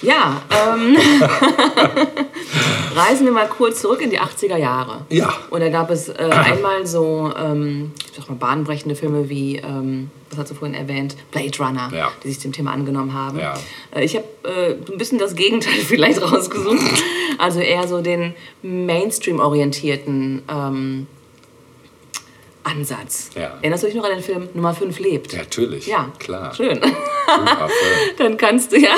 Ja, 0.00 0.42
ähm, 0.50 0.96
reisen 2.94 3.24
wir 3.26 3.32
mal 3.32 3.48
kurz 3.48 3.80
zurück 3.80 4.00
in 4.00 4.10
die 4.10 4.20
80er 4.20 4.56
Jahre. 4.56 5.04
Ja. 5.08 5.32
Und 5.50 5.60
da 5.60 5.70
gab 5.70 5.90
es 5.90 6.08
äh, 6.08 6.14
einmal 6.30 6.86
so, 6.86 7.32
ähm, 7.36 7.90
ich 8.08 8.16
sag 8.16 8.28
mal, 8.28 8.36
bahnbrechende 8.36 8.94
Filme 8.94 9.28
wie, 9.28 9.56
ähm, 9.56 10.10
was 10.30 10.38
hast 10.38 10.50
du 10.52 10.54
vorhin 10.54 10.76
erwähnt, 10.76 11.16
Blade 11.32 11.50
Runner, 11.58 11.90
Ja. 11.92 12.12
die 12.22 12.28
sich 12.28 12.38
dem 12.38 12.52
Thema 12.52 12.72
angenommen 12.72 13.12
haben. 13.12 13.40
Ja. 13.40 13.54
Äh, 13.92 14.04
ich 14.04 14.14
habe 14.14 14.26
äh, 14.44 14.74
ein 14.92 14.98
bisschen 14.98 15.18
das 15.18 15.34
Gegenteil 15.34 15.74
vielleicht 15.86 16.22
rausgesucht. 16.22 17.02
Also 17.38 17.58
eher 17.58 17.88
so 17.88 18.00
den 18.00 18.34
Mainstream-orientierten 18.62 20.42
ähm, 20.48 21.06
Ansatz. 22.64 23.30
Ja. 23.34 23.54
Erinnerst 23.62 23.82
du 23.82 23.86
dich 23.86 23.96
noch 23.96 24.04
an 24.04 24.12
den 24.12 24.22
Film 24.22 24.48
Nummer 24.54 24.74
5 24.74 24.98
lebt? 24.98 25.32
Ja, 25.32 25.40
Natürlich, 25.40 25.86
Ja, 25.86 26.10
klar. 26.18 26.54
Schön. 26.54 26.74
Super 26.76 27.68
Film, 27.68 28.16
Dann 28.18 28.36
kannst 28.36 28.72
du, 28.72 28.78
ja, 28.78 28.94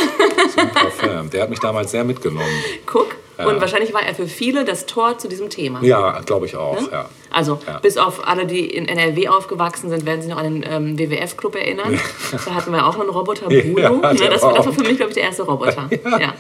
super 0.57 0.91
Film. 0.91 1.31
Der 1.31 1.43
hat 1.43 1.51
mich 1.51 1.61
damals 1.61 1.91
sehr 1.91 2.05
mitgenommen. 2.05 2.47
guck. 2.87 3.17
Ja. 3.39 3.47
Und 3.47 3.59
wahrscheinlich 3.61 3.95
war 3.95 4.03
er 4.03 4.15
für 4.15 4.27
viele 4.27 4.67
das 4.67 4.85
Tor 4.85 5.17
zu 5.17 5.27
diesem 5.27 5.49
Thema. 5.49 5.83
Ja, 5.83 6.21
glaube 6.27 6.45
ich 6.45 6.57
auch, 6.57 6.91
ja. 6.93 7.09
Also, 7.31 7.59
bis 7.81 7.97
auf 7.97 8.27
alle, 8.29 8.45
die 8.45 8.67
in 8.67 8.87
NRW 8.87 9.29
aufgewachsen 9.29 9.89
sind, 9.89 10.05
werden 10.05 10.21
sich 10.21 10.31
noch 10.31 10.37
an 10.37 10.61
den 10.61 10.65
ähm, 10.71 10.99
WWF-Club 10.99 11.55
erinnern. 11.55 11.99
Da 12.45 12.55
hatten 12.55 12.71
wir 12.73 12.87
auch 12.87 12.99
einen 12.99 13.09
Roboter, 13.09 13.47
Bruno. 13.47 13.97
Ne, 13.97 14.15
das, 14.31 14.43
war 14.43 14.53
das 14.53 14.67
war 14.67 14.73
für 14.75 14.83
mich, 14.83 14.97
glaube 14.97 15.11
ich, 15.11 15.15
der 15.15 15.25
erste 15.25 15.45
Roboter. 15.45 15.89
Ja. 16.21 16.35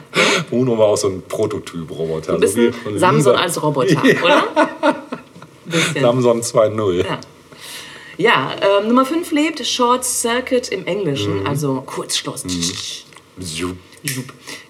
Bruno 0.50 0.76
war 0.76 0.88
auch 0.88 0.96
so 0.96 1.08
ein 1.08 1.22
Prototyp-Roboter. 1.26 2.34
Ein 2.34 2.40
bisschen 2.40 2.74
so 2.84 2.98
Samson 2.98 3.36
als 3.36 3.62
Roboter, 3.62 4.02
oder? 4.22 4.44
Bisschen. 5.70 6.02
Samson 6.02 6.40
2.0. 6.42 7.04
Ja. 7.06 7.18
Ja, 8.18 8.52
ähm, 8.80 8.88
Nummer 8.88 9.06
5 9.06 9.30
lebt 9.32 9.66
Short 9.66 10.04
Circuit 10.04 10.68
im 10.68 10.80
Mhm. 10.80 10.86
Englischen, 10.86 11.46
also 11.46 11.82
Kurzschluss. 11.86 12.44
Jup. 13.38 13.76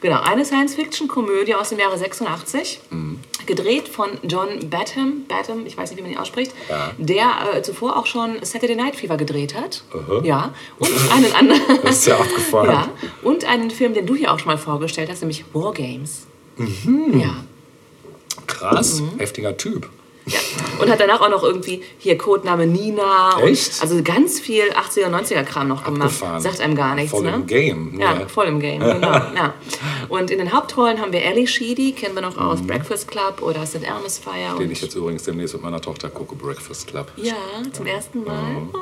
Genau, 0.01 0.21
eine 0.23 0.45
Science-Fiction-Komödie 0.45 1.55
aus 1.55 1.69
dem 1.71 1.79
Jahre 1.79 1.97
86. 1.99 2.81
gedreht 3.47 3.89
von 3.89 4.11
John 4.25 4.69
Badham, 4.71 5.25
Badham, 5.29 5.67
ich 5.67 5.77
weiß 5.77 5.91
nicht, 5.91 5.99
wie 5.99 6.03
man 6.03 6.11
ihn 6.13 6.19
ausspricht, 6.19 6.53
Ja. 6.69 6.93
der 6.99 7.31
äh, 7.55 7.63
zuvor 7.63 7.97
auch 7.97 8.07
schon 8.07 8.37
Saturday 8.43 8.77
Night 8.77 8.97
Fever 8.97 9.17
gedreht 9.17 9.55
hat. 9.55 9.83
Aha. 9.93 10.21
Ja, 10.25 10.55
und 10.79 10.91
einen 11.13 11.33
anderen. 11.33 11.61
Das 11.83 11.99
ist 11.99 12.07
ja 12.07 12.19
abgefahren. 12.19 12.71
ja, 12.71 12.89
und 13.23 13.45
einen 13.45 13.71
Film, 13.71 13.95
den 13.95 14.07
du 14.07 14.15
hier 14.15 14.33
auch 14.33 14.39
schon 14.39 14.49
mal 14.49 14.59
vorgestellt 14.59 15.09
hast, 15.11 15.21
nämlich 15.23 15.45
War 15.53 15.73
Games. 15.73 16.27
Mhm. 16.57 17.19
Ja. 17.21 17.45
Krass, 18.47 19.01
Mhm. 19.01 19.19
heftiger 19.19 19.57
Typ. 19.57 19.89
Ja. 20.27 20.39
Und 20.79 20.91
hat 20.91 21.01
danach 21.01 21.21
auch 21.21 21.29
noch 21.31 21.43
irgendwie 21.43 21.83
hier 21.99 22.17
Codename 22.17 22.67
Nina. 22.67 23.39
Echt? 23.43 23.75
Und 23.75 23.83
also 23.83 24.03
ganz 24.03 24.39
viel 24.39 24.65
80er, 24.71 25.09
90er 25.09 25.43
Kram 25.45 25.69
noch 25.69 25.83
gemacht. 25.85 26.03
Abgefahren. 26.09 26.41
Sagt 26.41 26.61
einem 26.61 26.75
gar 26.77 26.95
nichts, 26.95 27.11
Voll 27.11 27.23
ne? 27.25 27.35
im 27.35 27.47
Game. 27.47 27.99
Ja, 28.01 28.15
ne? 28.15 28.29
voll 28.29 28.47
im 28.47 28.61
Game, 28.61 28.81
genau. 28.85 29.13
ja. 29.13 29.55
Und 30.09 30.31
in 30.31 30.39
den 30.39 30.53
Hauptrollen 30.53 31.01
haben 31.01 31.13
wir 31.13 31.23
Ellie 31.25 31.47
Sheedy, 31.47 31.93
kennen 31.93 32.15
wir 32.15 32.23
noch 32.23 32.37
Mhm. 32.37 32.43
aus 32.43 32.63
Breakfast 32.63 33.09
Club 33.09 33.43
oder 33.43 33.67
St. 33.67 33.83
Elmo's 33.83 34.19
Fire. 34.19 34.57
Den 34.59 34.71
ich 34.71 34.81
jetzt 34.83 34.95
übrigens 34.95 35.25
demnächst 35.25 35.55
mit 35.55 35.63
meiner 35.63 35.81
Tochter 35.81 36.09
gucke, 36.11 36.35
Breakfast 36.35 36.87
Club. 36.87 37.11
ja, 37.17 37.35
zum 37.73 37.87
ersten 37.87 38.25
Mal. 38.25 38.43
Mhm. 38.43 38.69
Oh. 38.75 38.79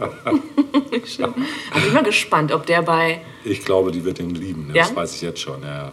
Also 0.92 1.34
ich 1.76 1.84
bin 1.84 1.92
mal 1.92 2.02
gespannt, 2.02 2.52
ob 2.52 2.64
der 2.64 2.80
bei. 2.80 3.20
Ich 3.44 3.64
glaube, 3.64 3.90
die 3.92 4.02
wird 4.04 4.18
ihn 4.18 4.30
lieben. 4.30 4.68
ne? 4.68 4.74
Ja? 4.76 4.84
Das 4.84 4.96
weiß 4.96 5.14
ich 5.14 5.20
jetzt 5.22 5.40
schon. 5.40 5.62
Ja. 5.62 5.92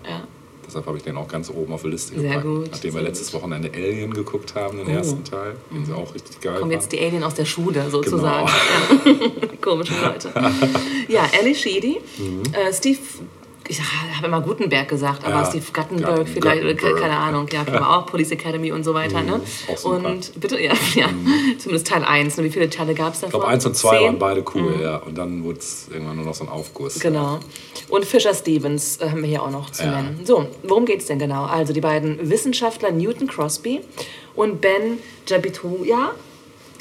Deshalb 0.67 0.85
habe 0.85 0.97
ich 0.97 1.03
den 1.03 1.15
auch 1.15 1.27
ganz 1.29 1.49
oben 1.49 1.71
auf 1.73 1.81
der 1.83 1.91
Liste 1.91 2.13
Sehr 2.19 2.23
gepackt. 2.29 2.43
gut, 2.45 2.71
Nachdem 2.71 2.93
wir 2.95 3.01
letztes 3.01 3.33
Wochenende 3.33 3.71
Alien 3.73 4.13
geguckt 4.13 4.53
haben, 4.53 4.77
den 4.77 4.87
Oh. 4.87 4.91
ersten 4.91 5.23
Teil, 5.23 5.55
den 5.71 5.85
sie 5.85 5.93
auch 5.93 6.13
richtig 6.13 6.41
geil 6.41 6.59
Kommen 6.59 6.71
jetzt 6.71 6.83
fand. 6.83 6.93
die 6.93 6.99
Alien 7.05 7.23
aus 7.23 7.35
der 7.35 7.45
Schule 7.45 7.89
sozusagen. 7.89 8.49
Genau. 9.03 9.17
Ja. 9.41 9.47
Komische 9.61 9.93
Leute. 10.01 10.31
Ja, 11.09 11.25
Ellie 11.39 11.55
Sheedy, 11.55 11.97
äh, 12.53 12.71
Steve. 12.73 12.99
Ich 13.69 13.79
habe 14.15 14.27
immer 14.27 14.41
Gutenberg 14.41 14.87
gesagt, 14.87 15.23
aber 15.25 15.35
Mhm. 15.37 15.41
Ja, 15.43 15.45
Steve 15.49 15.65
Guttenberg 15.73 16.15
Gatten- 16.17 16.27
vielleicht, 16.27 16.61
oder 16.63 16.73
ke- 16.73 16.75
Guttenberg. 16.75 16.99
keine 17.01 17.17
Ahnung, 17.17 17.47
ja, 17.51 17.63
kennen 17.63 17.79
wir 17.79 17.89
auch, 17.89 18.05
Police 18.05 18.31
Academy 18.31 18.71
und 18.71 18.83
so 18.83 18.93
weiter, 18.93 19.21
ne? 19.21 19.41
Mhm. 19.83 19.89
Und 20.05 20.39
bitte, 20.39 20.61
ja, 20.61 20.73
ja, 20.95 21.07
zumindest 21.57 21.87
Teil 21.87 22.03
1, 22.03 22.37
ne? 22.37 22.43
wie 22.45 22.49
viele 22.49 22.69
Teile 22.69 22.93
gab 22.93 23.13
es 23.13 23.19
davon? 23.21 23.27
Ich 23.27 23.31
glaube, 23.39 23.47
eins 23.47 23.65
und 23.65 23.75
zwei 23.75 23.97
Zehn? 23.97 24.05
waren 24.07 24.19
beide 24.19 24.43
cool, 24.55 24.79
ja. 24.81 24.97
Und 24.97 25.17
dann 25.17 25.43
wurde 25.43 25.59
es 25.59 25.87
irgendwann 25.91 26.15
nur 26.15 26.25
noch 26.25 26.33
so 26.33 26.43
ein 26.45 26.49
Aufguss. 26.49 26.99
Genau. 26.99 27.39
Und 27.89 28.05
Fisher 28.05 28.33
Stevens 28.33 28.97
äh, 28.97 29.09
haben 29.09 29.21
wir 29.21 29.29
hier 29.29 29.43
auch 29.43 29.51
noch 29.51 29.69
zu 29.69 29.83
Ja. 29.83 29.91
nennen. 30.01 30.21
So, 30.23 30.47
worum 30.63 30.85
geht 30.85 31.01
es 31.01 31.05
denn 31.07 31.19
genau? 31.19 31.45
Also 31.45 31.73
die 31.73 31.81
beiden 31.81 32.29
Wissenschaftler 32.29 32.91
Newton 32.91 33.27
Crosby 33.27 33.81
und 34.35 34.61
Ben 34.61 34.99
Jabituya, 35.27 36.11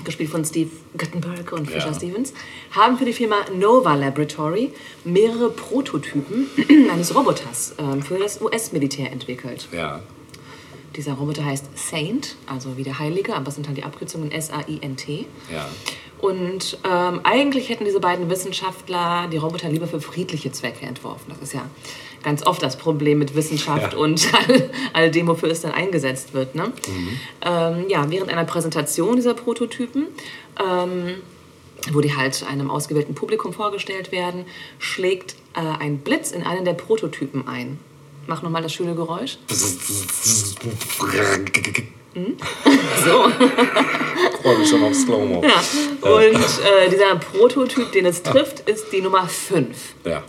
gespielt 0.05 0.31
von 0.31 0.45
Steve 0.45 0.71
Guttenberg 0.97 1.53
und 1.53 1.71
Fisher 1.71 1.89
Ja. 1.89 1.95
Stevens, 1.95 2.33
haben 2.71 2.99
für 2.99 3.05
die 3.05 3.13
Firma 3.13 3.37
Nova 3.55 3.95
Laboratory 3.95 4.73
mehrere 5.05 5.51
Prototypen 5.51 6.47
eines 6.93 7.15
Roboters 7.15 7.75
ähm, 7.79 8.03
für 8.03 8.19
das 8.19 8.41
US-Militär 8.41 9.11
entwickelt. 9.11 9.69
Ja. 9.73 10.03
Dieser 10.95 11.15
Roboter 11.15 11.45
heißt 11.45 11.67
Saint, 11.77 12.37
also 12.47 12.77
wie 12.77 12.83
der 12.83 12.99
Heilige, 12.99 13.35
aber 13.35 13.49
es 13.49 13.55
sind 13.55 13.67
halt 13.67 13.77
die 13.77 13.85
Abkürzungen 13.85 14.33
S-A-I-N-T. 14.33 15.27
Ja. 15.53 15.69
Und 16.19 16.79
ähm, 16.91 17.21
eigentlich 17.25 17.69
hätten 17.69 17.85
diese 17.85 18.01
beiden 18.01 18.31
Wissenschaftler 18.31 19.29
die 19.31 19.37
Roboter 19.37 19.69
lieber 19.69 19.87
für 19.87 20.01
friedliche 20.01 20.51
Zwecke 20.51 20.87
entworfen. 20.87 21.27
Das 21.29 21.41
ist 21.41 21.53
ja 21.53 21.69
ganz 22.27 22.45
oft 22.45 22.61
das 22.61 22.77
Problem 22.77 23.21
mit 23.21 23.37
Wissenschaft 23.37 23.93
Ja. 23.93 23.99
und 23.99 24.29
all, 24.49 24.71
all 24.93 25.11
dem, 25.13 25.29
wofür 25.29 25.49
es 25.49 25.61
dann 25.61 25.71
eingesetzt 25.71 26.35
wird. 26.35 26.57
Ne? 26.57 26.73
Ähm, 27.41 27.85
ja, 27.89 28.05
während 28.11 28.31
einer 28.33 28.45
Präsentation 28.45 29.15
dieser 29.15 29.33
Prototypen, 29.35 30.09
ähm, 30.61 31.15
wo 31.93 32.01
die 32.01 32.17
halt 32.17 32.45
einem 32.51 32.69
ausgewählten 32.69 33.15
Publikum 33.15 33.53
vorgestellt 33.53 34.11
werden, 34.11 34.45
schlägt 34.81 35.37
äh, 35.55 35.61
ein 35.81 35.99
Blitz 35.99 36.33
in 36.33 36.43
einen 36.43 36.65
der 36.65 36.75
Prototypen 36.75 37.47
ein. 37.47 37.79
Mach 38.27 38.43
nochmal 38.43 38.61
das 38.63 38.73
schöne 38.73 38.97
Geräusch. 38.97 39.39
So. 43.05 43.31
Freue 44.43 44.59
mich 44.59 44.69
schon 44.71 44.83
auf 44.83 44.95
Slow-Mo. 44.95 45.43
Ja. 45.45 46.11
Und 46.11 46.35
äh, 46.35 46.89
dieser 46.91 47.17
Prototyp, 47.17 47.93
den 47.93 48.07
es 48.07 48.23
trifft, 48.23 48.61
ist 48.61 48.91
die 48.91 49.03
Nummer 49.03 49.29
5. 49.29 49.77
Ja. 50.05 50.23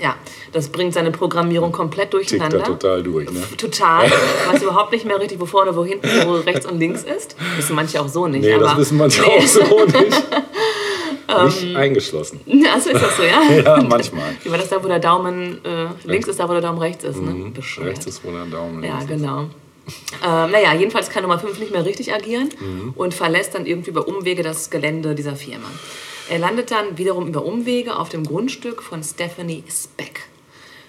Ja, 0.00 0.16
das 0.52 0.68
bringt 0.68 0.94
seine 0.94 1.10
Programmierung 1.10 1.70
komplett 1.72 2.10
Tickt 2.10 2.32
da 2.32 2.38
durcheinander. 2.48 2.64
total 2.64 3.02
durch, 3.02 3.30
ne? 3.30 3.40
Total. 3.56 4.10
Weiß 4.52 4.62
überhaupt 4.62 4.92
nicht 4.92 5.04
mehr 5.04 5.18
richtig, 5.20 5.38
wo 5.40 5.46
vorne, 5.46 5.76
wo 5.76 5.84
hinten, 5.84 6.08
wo 6.26 6.32
rechts 6.34 6.66
und 6.66 6.78
links 6.78 7.02
ist. 7.04 7.36
Wissen 7.56 7.76
manche 7.76 8.00
auch 8.00 8.08
so 8.08 8.26
nicht. 8.26 8.42
Nee, 8.42 8.54
aber 8.54 8.64
das 8.64 8.76
wissen 8.78 8.98
manche 8.98 9.24
auch 9.24 9.40
so 9.42 9.84
nicht. 9.84 10.22
nicht 11.44 11.76
eingeschlossen. 11.76 12.40
Achso, 12.74 12.90
ist 12.90 13.02
das 13.02 13.16
so, 13.16 13.22
ja? 13.22 13.42
Ja, 13.64 13.82
manchmal. 13.82 14.34
Wie 14.42 14.50
war 14.50 14.58
das 14.58 14.68
da, 14.68 14.82
wo 14.82 14.88
der 14.88 14.98
Daumen 14.98 15.64
äh, 15.64 15.86
links 16.04 16.28
ist, 16.28 16.40
da 16.40 16.48
wo 16.48 16.52
der 16.52 16.60
Daumen 16.62 16.78
rechts 16.78 17.04
ist, 17.04 17.20
ne? 17.20 17.30
Mhm. 17.30 17.54
Rechts 17.82 18.06
ist 18.06 18.24
wohl 18.24 18.32
der 18.32 18.46
Daumen. 18.46 18.82
Ja, 18.82 18.98
links 18.98 19.04
ist- 19.04 19.10
genau. 19.20 19.40
Ähm, 20.24 20.50
naja, 20.52 20.74
jedenfalls 20.74 21.10
kann 21.10 21.22
Nummer 21.22 21.38
5 21.40 21.58
nicht 21.58 21.72
mehr 21.72 21.84
richtig 21.84 22.14
agieren 22.14 22.50
Mhm. 22.60 22.92
und 22.96 23.14
verlässt 23.14 23.54
dann 23.54 23.66
irgendwie 23.66 23.90
über 23.90 24.06
Umwege 24.06 24.42
das 24.42 24.70
Gelände 24.70 25.14
dieser 25.14 25.34
Firma. 25.36 25.66
Er 26.28 26.38
landet 26.38 26.70
dann 26.70 26.98
wiederum 26.98 27.28
über 27.28 27.44
Umwege 27.44 27.96
auf 27.96 28.08
dem 28.08 28.24
Grundstück 28.24 28.82
von 28.82 29.02
Stephanie 29.02 29.64
Speck. 29.68 30.28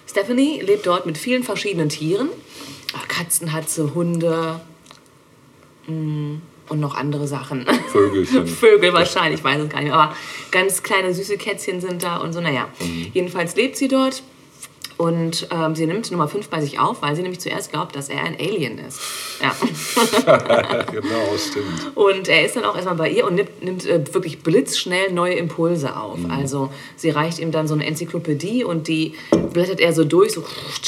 Stephanie 0.07 0.61
lebt 0.61 0.85
dort 0.85 1.05
mit 1.05 1.17
vielen 1.17 1.43
verschiedenen 1.43 1.89
Tieren. 1.89 2.29
Ach, 2.95 3.07
Katzen 3.07 3.51
hat 3.51 3.69
sie, 3.69 3.93
Hunde 3.93 4.61
mm, 5.87 6.35
und 6.69 6.79
noch 6.79 6.95
andere 6.95 7.27
Sachen. 7.27 7.65
Vögelchen. 7.91 8.45
Vögel 8.47 8.93
wahrscheinlich, 8.93 9.39
ich 9.39 9.43
weiß 9.43 9.61
es 9.61 9.69
gar 9.69 9.79
nicht 9.79 9.89
mehr. 9.89 9.99
Aber 9.99 10.15
ganz 10.51 10.83
kleine 10.83 11.13
süße 11.13 11.37
Kätzchen 11.37 11.81
sind 11.81 12.03
da 12.03 12.17
und 12.17 12.33
so, 12.33 12.41
naja. 12.41 12.69
Mhm. 12.79 13.07
Jedenfalls 13.13 13.55
lebt 13.55 13.75
sie 13.75 13.87
dort 13.87 14.23
und 15.03 15.49
ähm, 15.51 15.75
sie 15.75 15.85
nimmt 15.85 16.09
Nummer 16.11 16.29
5 16.29 16.47
bei 16.47 16.61
sich 16.61 16.79
auf, 16.79 17.01
weil 17.01 17.13
sie 17.13 17.23
nämlich 17.23 17.41
zuerst 17.41 17.71
glaubt, 17.71 17.93
dass 17.93 18.07
er 18.07 18.23
ein 18.23 18.37
Alien 18.39 18.77
ist. 18.77 19.01
Ja. 19.41 19.53
genau, 20.91 21.37
stimmt. 21.37 21.91
Und 21.93 22.29
er 22.29 22.45
ist 22.45 22.55
dann 22.55 22.63
auch 22.63 22.77
erstmal 22.77 22.95
bei 22.95 23.09
ihr 23.09 23.27
und 23.27 23.35
nimmt, 23.35 23.61
nimmt 23.61 23.85
äh, 23.85 24.01
wirklich 24.13 24.43
blitzschnell 24.43 25.11
neue 25.11 25.33
Impulse 25.33 25.97
auf. 25.97 26.19
Also 26.29 26.71
sie 26.95 27.09
reicht 27.09 27.39
ihm 27.39 27.51
dann 27.51 27.67
so 27.67 27.73
eine 27.73 27.85
Enzyklopädie 27.85 28.63
und 28.63 28.87
die 28.87 29.15
blättert 29.51 29.81
er 29.81 29.91
so 29.91 30.05
durch, 30.05 30.31
so 30.31 30.45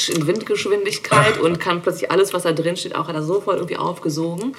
in 0.08 0.26
Windgeschwindigkeit 0.26 1.38
und 1.42 1.60
kann 1.60 1.82
plötzlich 1.82 2.10
alles, 2.10 2.32
was 2.32 2.44
da 2.44 2.52
drin 2.52 2.78
steht, 2.78 2.94
auch 2.94 3.08
hat 3.08 3.16
er 3.16 3.22
sofort 3.22 3.56
irgendwie 3.56 3.76
aufgesogen. 3.76 4.56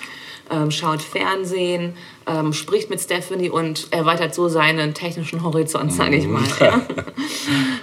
Ähm, 0.50 0.72
schaut 0.72 1.02
Fernsehen, 1.02 1.98
ähm, 2.26 2.54
spricht 2.54 2.90
mit 2.90 3.02
Stephanie 3.02 3.50
und 3.50 3.88
erweitert 3.92 4.34
so 4.34 4.48
seinen 4.48 4.94
technischen 4.94 5.44
Horizont, 5.44 5.92
sage 5.92 6.16
ich 6.16 6.26
mal. 6.26 6.44
Ja. 6.60 6.82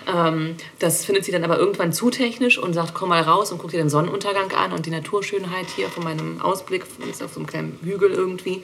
ähm, 0.29 0.57
das 0.79 1.05
findet 1.05 1.27
sie 1.27 1.33
dann 1.33 1.45
aber 1.45 1.59
irgendwann 1.59 1.93
zu 1.93 2.11
technisch 2.11 2.59
und 2.59 2.73
sagt, 2.73 2.95
komm 2.95 3.11
mal 3.11 3.23
raus 3.23 3.53
und 3.53 3.59
guck 3.59 3.71
dir 3.71 3.79
den 3.79 3.91
Sonnenuntergang 3.91 4.51
an 4.53 4.73
und 4.73 4.87
die 4.87 4.91
Naturschönheit 4.91 5.67
hier 5.77 5.89
von 5.89 6.05
meinem 6.05 6.41
Ausblick 6.41 6.85
auf 7.23 7.33
so 7.33 7.41
einem 7.41 7.47
kleinen 7.47 7.79
Hügel 7.83 8.11
irgendwie. 8.11 8.63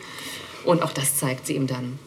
Und 0.64 0.82
auch 0.82 0.92
das 0.92 1.16
zeigt 1.16 1.46
sie 1.46 1.56
ihm 1.56 1.66
dann. 1.66 1.98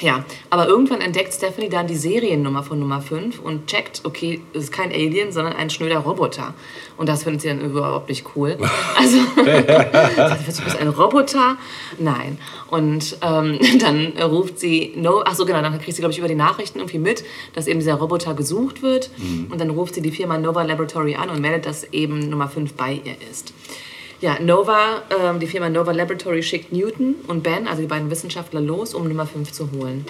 Ja, 0.00 0.24
aber 0.50 0.68
irgendwann 0.68 1.00
entdeckt 1.00 1.34
Stephanie 1.34 1.68
dann 1.68 1.86
die 1.86 1.96
Seriennummer 1.96 2.62
von 2.62 2.78
Nummer 2.78 3.00
5 3.00 3.40
und 3.40 3.66
checkt, 3.66 4.02
okay, 4.04 4.40
es 4.52 4.64
ist 4.64 4.72
kein 4.72 4.92
Alien, 4.92 5.32
sondern 5.32 5.54
ein 5.54 5.70
schnöder 5.70 5.98
Roboter. 5.98 6.54
Und 6.96 7.08
das 7.08 7.24
findet 7.24 7.42
sie 7.42 7.48
dann 7.48 7.60
überhaupt 7.60 8.08
nicht 8.08 8.24
cool. 8.36 8.56
Also, 8.96 9.18
du 9.36 10.64
bist 10.64 10.78
ein 10.80 10.88
Roboter? 10.88 11.56
Nein. 11.98 12.38
Und 12.68 13.16
ähm, 13.22 13.58
dann 13.80 14.12
ruft 14.20 14.58
sie, 14.58 14.92
no, 14.96 15.22
ach 15.24 15.34
so 15.34 15.44
genau, 15.44 15.62
dann 15.62 15.78
kriegt 15.80 15.94
sie, 15.94 16.02
glaube 16.02 16.12
ich, 16.12 16.18
über 16.18 16.28
die 16.28 16.34
Nachrichten 16.34 16.78
irgendwie 16.78 16.98
mit, 16.98 17.24
dass 17.54 17.66
eben 17.66 17.78
dieser 17.78 17.94
Roboter 17.94 18.34
gesucht 18.34 18.82
wird. 18.82 19.10
Und 19.50 19.60
dann 19.60 19.70
ruft 19.70 19.94
sie 19.94 20.02
die 20.02 20.10
Firma 20.10 20.38
Nova 20.38 20.62
Laboratory 20.62 21.14
an 21.14 21.30
und 21.30 21.40
meldet, 21.40 21.66
dass 21.66 21.84
eben 21.92 22.28
Nummer 22.28 22.48
5 22.48 22.74
bei 22.74 23.00
ihr 23.04 23.16
ist. 23.30 23.52
Ja, 24.20 24.40
Nova, 24.40 25.02
ähm, 25.10 25.38
die 25.38 25.46
Firma 25.46 25.68
Nova 25.68 25.92
Laboratory 25.92 26.42
schickt 26.42 26.72
Newton 26.72 27.14
und 27.28 27.42
Ben, 27.42 27.68
also 27.68 27.82
die 27.82 27.88
beiden 27.88 28.10
Wissenschaftler, 28.10 28.60
los, 28.60 28.94
um 28.94 29.06
Nummer 29.06 29.26
5 29.26 29.52
zu 29.52 29.70
holen. 29.72 30.04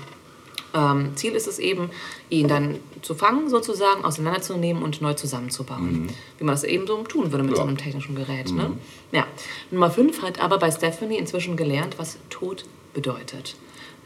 Ähm, 0.74 1.12
Ziel 1.16 1.32
ist 1.32 1.46
es 1.46 1.58
eben, 1.58 1.90
ihn 2.28 2.48
dann 2.48 2.78
zu 3.02 3.14
fangen, 3.14 3.48
sozusagen, 3.48 4.04
auseinanderzunehmen 4.04 4.82
und 4.82 5.00
neu 5.00 5.14
zusammenzubauen. 5.14 6.08
Wie 6.38 6.44
man 6.44 6.54
das 6.54 6.64
eben 6.64 6.86
so 6.86 7.02
tun 7.02 7.32
würde 7.32 7.44
mit 7.44 7.56
so 7.56 7.62
einem 7.62 7.76
technischen 7.76 8.14
Gerät. 8.14 8.52
Ne? 8.52 8.72
Ja. 9.12 9.26
Nummer 9.70 9.90
5 9.90 10.22
hat 10.22 10.40
aber 10.40 10.58
bei 10.58 10.70
Stephanie 10.70 11.16
inzwischen 11.16 11.56
gelernt, 11.56 11.98
was 11.98 12.18
Tod 12.28 12.64
bedeutet. 12.94 13.56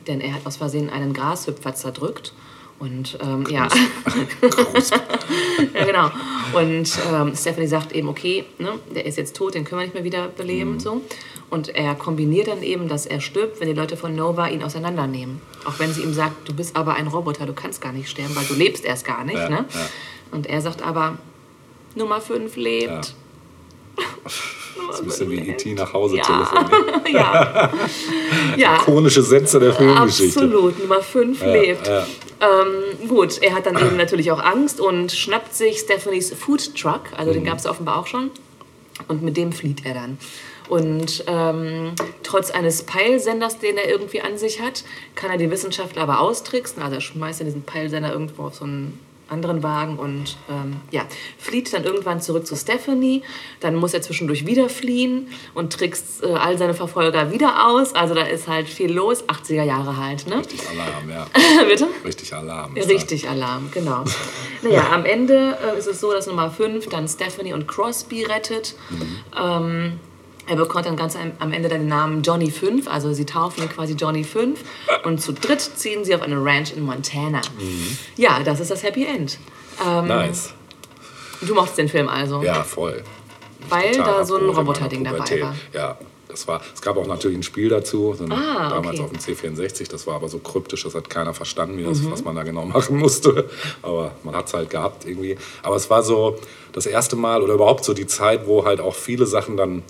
Denn 0.06 0.20
er 0.20 0.34
hat 0.34 0.46
aus 0.46 0.56
Versehen 0.56 0.90
einen 0.90 1.12
Grashüpfer 1.12 1.74
zerdrückt. 1.74 2.32
Und 2.82 3.16
ähm, 3.22 3.46
ja. 3.48 3.68
ja, 5.72 5.84
genau. 5.84 6.10
Und 6.52 6.90
ähm, 7.12 7.36
Stephanie 7.36 7.68
sagt 7.68 7.92
eben, 7.92 8.08
okay, 8.08 8.44
ne, 8.58 8.72
der 8.92 9.06
ist 9.06 9.16
jetzt 9.16 9.36
tot, 9.36 9.54
den 9.54 9.62
können 9.64 9.82
wir 9.82 9.84
nicht 9.84 9.94
mehr 9.94 10.02
wieder 10.02 10.26
beleben. 10.26 10.80
So. 10.80 11.00
Und 11.48 11.68
er 11.76 11.94
kombiniert 11.94 12.48
dann 12.48 12.60
eben, 12.64 12.88
dass 12.88 13.06
er 13.06 13.20
stirbt, 13.20 13.60
wenn 13.60 13.68
die 13.68 13.74
Leute 13.74 13.96
von 13.96 14.16
Nova 14.16 14.48
ihn 14.48 14.64
auseinandernehmen. 14.64 15.40
Auch 15.64 15.78
wenn 15.78 15.92
sie 15.92 16.02
ihm 16.02 16.12
sagt, 16.12 16.48
du 16.48 16.54
bist 16.54 16.74
aber 16.74 16.94
ein 16.94 17.06
Roboter, 17.06 17.46
du 17.46 17.52
kannst 17.52 17.80
gar 17.80 17.92
nicht 17.92 18.10
sterben, 18.10 18.34
weil 18.34 18.46
du 18.46 18.54
lebst 18.54 18.84
erst 18.84 19.04
gar 19.04 19.24
nicht. 19.24 19.38
Ja, 19.38 19.48
ne? 19.48 19.64
ja. 19.72 19.88
Und 20.32 20.48
er 20.48 20.60
sagt 20.60 20.82
aber, 20.82 21.18
Nummer 21.94 22.20
5 22.20 22.56
lebt. 22.56 23.14
Ja. 23.96 24.02
Das 24.88 24.96
ist 24.96 25.00
ein 25.00 25.06
bisschen 25.06 25.30
wie 25.30 25.48
E.T. 25.50 25.74
nach 25.74 25.92
Hause 25.92 26.16
Ja. 26.18 26.22
telefonieren. 26.22 27.02
ja. 27.12 27.70
ja. 28.56 28.74
Ikonische 28.76 29.22
Sätze 29.22 29.58
der 29.60 29.72
Filmgeschichte. 29.74 30.40
Absolut, 30.40 30.78
Nummer 30.80 31.00
5 31.02 31.40
lebt. 31.44 31.86
ja. 31.86 32.06
Ähm, 32.40 33.08
gut, 33.08 33.38
er 33.40 33.54
hat 33.54 33.66
dann 33.66 33.76
eben 33.76 33.96
natürlich 33.96 34.32
auch 34.32 34.42
Angst 34.42 34.80
und 34.80 35.12
schnappt 35.12 35.54
sich 35.54 35.78
Stephanies 35.78 36.32
Food 36.34 36.74
Truck, 36.74 37.02
also 37.16 37.30
Mhm. 37.30 37.34
den 37.34 37.44
gab 37.44 37.58
es 37.58 37.66
offenbar 37.66 37.98
auch 37.98 38.06
schon. 38.08 38.30
Und 39.08 39.22
mit 39.22 39.36
dem 39.36 39.52
flieht 39.52 39.84
er 39.86 39.94
dann. 39.94 40.18
Und 40.68 41.24
ähm, 41.26 41.92
trotz 42.22 42.50
eines 42.50 42.82
Peilsenders, 42.84 43.58
den 43.58 43.76
er 43.76 43.88
irgendwie 43.88 44.20
an 44.22 44.38
sich 44.38 44.60
hat, 44.60 44.84
kann 45.14 45.30
er 45.30 45.36
die 45.38 45.50
Wissenschaftler 45.50 46.02
aber 46.02 46.20
austricksen. 46.20 46.82
Also 46.82 46.96
er 46.96 47.00
schmeißt 47.00 47.40
dann 47.40 47.46
diesen 47.46 47.62
Peilsender 47.62 48.12
irgendwo 48.12 48.44
auf 48.44 48.54
so 48.54 48.64
einen 48.64 48.98
anderen 49.28 49.62
Wagen 49.62 49.98
und 49.98 50.36
ähm, 50.50 50.76
ja, 50.90 51.02
flieht 51.38 51.72
dann 51.72 51.84
irgendwann 51.84 52.20
zurück 52.20 52.46
zu 52.46 52.56
Stephanie. 52.56 53.22
Dann 53.60 53.74
muss 53.74 53.94
er 53.94 54.02
zwischendurch 54.02 54.46
wieder 54.46 54.68
fliehen 54.68 55.28
und 55.54 55.72
trickst 55.72 56.22
äh, 56.22 56.32
all 56.32 56.58
seine 56.58 56.74
Verfolger 56.74 57.32
wieder 57.32 57.66
aus. 57.66 57.94
Also 57.94 58.14
da 58.14 58.22
ist 58.22 58.48
halt 58.48 58.68
viel 58.68 58.92
los. 58.92 59.24
80er 59.28 59.62
Jahre 59.62 59.96
halt, 59.96 60.26
ne? 60.26 60.38
Richtig 60.38 60.60
Alarm, 60.68 61.10
ja. 61.10 61.26
Bitte? 61.68 61.88
Richtig 62.04 62.34
Alarm. 62.34 62.74
Richtig 62.74 63.28
Alarm, 63.28 63.70
genau. 63.72 64.04
naja, 64.62 64.90
am 64.92 65.04
Ende 65.04 65.56
äh, 65.74 65.78
ist 65.78 65.86
es 65.86 66.00
so, 66.00 66.12
dass 66.12 66.26
Nummer 66.26 66.50
5 66.50 66.88
dann 66.88 67.08
Stephanie 67.08 67.52
und 67.52 67.66
Crosby 67.66 68.24
rettet. 68.24 68.74
Ähm, 69.38 70.00
er 70.46 70.56
bekommt 70.56 70.86
dann 70.86 70.96
ganz 70.96 71.16
am 71.38 71.52
Ende 71.52 71.68
den 71.68 71.86
Namen 71.88 72.22
Johnny 72.22 72.50
5, 72.50 72.88
also 72.88 73.12
sie 73.12 73.24
taufen 73.24 73.62
ihn 73.62 73.68
quasi 73.68 73.94
Johnny 73.94 74.24
5 74.24 74.60
und 75.04 75.20
zu 75.20 75.32
dritt 75.32 75.60
ziehen 75.60 76.04
sie 76.04 76.14
auf 76.14 76.22
eine 76.22 76.36
Ranch 76.44 76.72
in 76.76 76.82
Montana. 76.84 77.40
Ja, 78.16 78.40
das 78.44 78.60
ist 78.60 78.70
das 78.70 78.82
Happy 78.82 79.04
End. 79.04 79.38
das. 79.78 80.04
Nice. 80.04 80.54
Du 81.40 81.54
mochtest 81.54 81.78
den 81.78 81.88
Film 81.88 82.08
also, 82.08 82.42
Ja, 82.42 82.62
voll. 82.64 83.02
weil 83.68 83.96
da 83.96 84.24
so 84.24 84.36
ein 84.36 84.48
Roboterding 84.48 85.04
dabei 85.04 85.40
war. 85.42 85.54
Ja, 85.72 85.98
das 86.28 86.46
war, 86.48 86.60
es 86.74 86.80
gab 86.80 86.96
auch 86.96 87.06
natürlich 87.06 87.36
ein 87.38 87.42
Spiel 87.42 87.68
dazu, 87.68 88.14
so 88.16 88.24
Ah, 88.30 88.68
damals 88.70 88.98
okay. 89.00 89.02
auf 89.02 89.10
dem 89.10 89.18
C64, 89.18 89.90
das 89.90 90.06
war 90.06 90.14
aber 90.14 90.28
so 90.28 90.38
kryptisch, 90.38 90.82
das 90.84 90.94
hat 90.94 91.10
keiner 91.10 91.34
verstanden, 91.34 91.78
wie 91.78 91.84
das, 91.84 92.00
Mhm. 92.00 92.10
was 92.12 92.24
man 92.24 92.34
da 92.36 92.42
genau 92.42 92.64
machen 92.66 92.96
musste. 92.96 93.48
Aber 93.82 94.12
man 94.24 94.34
hat 94.36 94.46
es 94.46 94.54
halt 94.54 94.70
gehabt 94.70 95.04
irgendwie. 95.06 95.36
Aber 95.62 95.76
es 95.76 95.90
war 95.90 96.02
so 96.02 96.36
das 96.72 96.86
erste 96.86 97.16
Mal 97.16 97.42
oder 97.42 97.54
überhaupt 97.54 97.84
so 97.84 97.92
die 97.94 98.06
Zeit, 98.06 98.46
wo 98.46 98.64
halt 98.64 98.80
auch 98.80 98.94
viele 98.94 99.26
Sachen 99.26 99.56
dann 99.56 99.82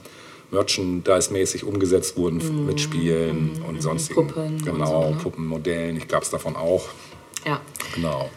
Merchandise-mäßig 0.53 1.65
umgesetzt 1.65 2.17
wurden 2.17 2.67
mit 2.67 2.81
Spielen 2.81 3.63
und 3.69 3.83
sonstigen. 3.83 4.23
Mhm. 4.23 4.27
Puppen 4.29 4.47
und 4.57 4.65
Genau, 4.65 5.03
so, 5.05 5.11
ne? 5.11 5.17
Puppenmodellen, 5.23 6.07
gab 6.09 6.23
es 6.23 6.31
davon 6.31 6.57
auch. 6.57 6.85
Ja. 7.45 7.61
Genau. 7.95 8.31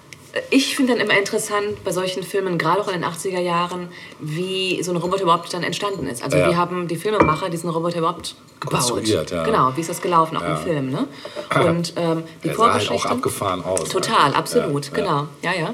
Ich 0.50 0.76
finde 0.76 0.94
dann 0.94 1.02
immer 1.02 1.18
interessant 1.18 1.82
bei 1.86 1.92
solchen 1.92 2.22
Filmen, 2.22 2.58
gerade 2.58 2.82
auch 2.82 2.88
in 2.90 2.96
den 2.96 3.06
80er 3.06 3.40
Jahren, 3.40 3.88
wie 4.20 4.84
so 4.84 4.92
ein 4.92 4.98
Roboter 4.98 5.24
überhaupt 5.24 5.54
dann 5.54 5.64
entstanden 5.64 6.08
ist. 6.08 6.22
Also 6.24 6.36
Ja. 6.38 6.50
wie 6.50 6.56
haben 6.58 6.90
die 6.90 6.98
Filmemacher 6.98 7.50
diesen 7.50 7.70
Roboter 7.70 8.00
überhaupt 8.00 8.36
gebaut? 8.60 9.08
Ja. 9.08 9.24
Genau, 9.44 9.72
wie 9.76 9.82
ist 9.82 9.90
das 9.90 10.02
gelaufen, 10.02 10.36
auch 10.36 10.42
Ja. 10.42 10.58
im 10.58 10.64
Film. 10.64 10.92
Ne? 10.92 11.08
Und 11.70 11.94
ähm, 11.96 12.24
die 12.44 12.50
Der 12.50 12.56
sah 12.58 12.64
halt 12.74 12.84
Vorgeschichte... 12.84 12.94
auch 12.96 13.06
abgefahren 13.06 13.64
aus. 13.64 13.88
Total, 13.88 14.32
ne? 14.32 14.36
absolut, 14.36 14.88
Ja, 14.88 14.94
genau. 14.94 15.28
Ja, 15.42 15.54
ja. 15.58 15.74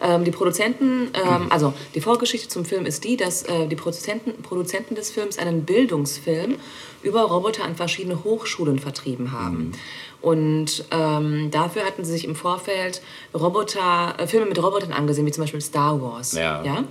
Ähm, 0.00 0.24
die 0.24 0.30
Produzenten, 0.30 1.10
ähm, 1.14 1.46
also 1.50 1.74
die 1.94 2.00
Vorgeschichte 2.00 2.48
zum 2.48 2.64
Film 2.64 2.86
ist 2.86 3.04
die, 3.04 3.16
dass 3.16 3.42
äh, 3.42 3.66
die 3.66 3.76
Produzenten, 3.76 4.42
Produzenten 4.42 4.94
des 4.94 5.10
Films 5.10 5.38
einen 5.38 5.64
Bildungsfilm 5.64 6.56
über 7.02 7.22
Roboter 7.22 7.64
an 7.64 7.76
verschiedene 7.76 8.24
Hochschulen 8.24 8.78
vertrieben 8.78 9.32
haben. 9.32 9.56
Mhm. 9.56 9.72
Und 10.22 10.84
ähm, 10.90 11.50
dafür 11.50 11.84
hatten 11.84 12.04
sie 12.04 12.12
sich 12.12 12.24
im 12.24 12.34
Vorfeld 12.34 13.00
Roboter, 13.34 14.14
äh, 14.18 14.26
Filme 14.26 14.46
mit 14.46 14.62
Robotern 14.62 14.92
angesehen, 14.92 15.26
wie 15.26 15.32
zum 15.32 15.44
Beispiel 15.44 15.60
Star 15.62 16.00
Wars. 16.00 16.32
Ja. 16.32 16.62
Ja? 16.62 16.84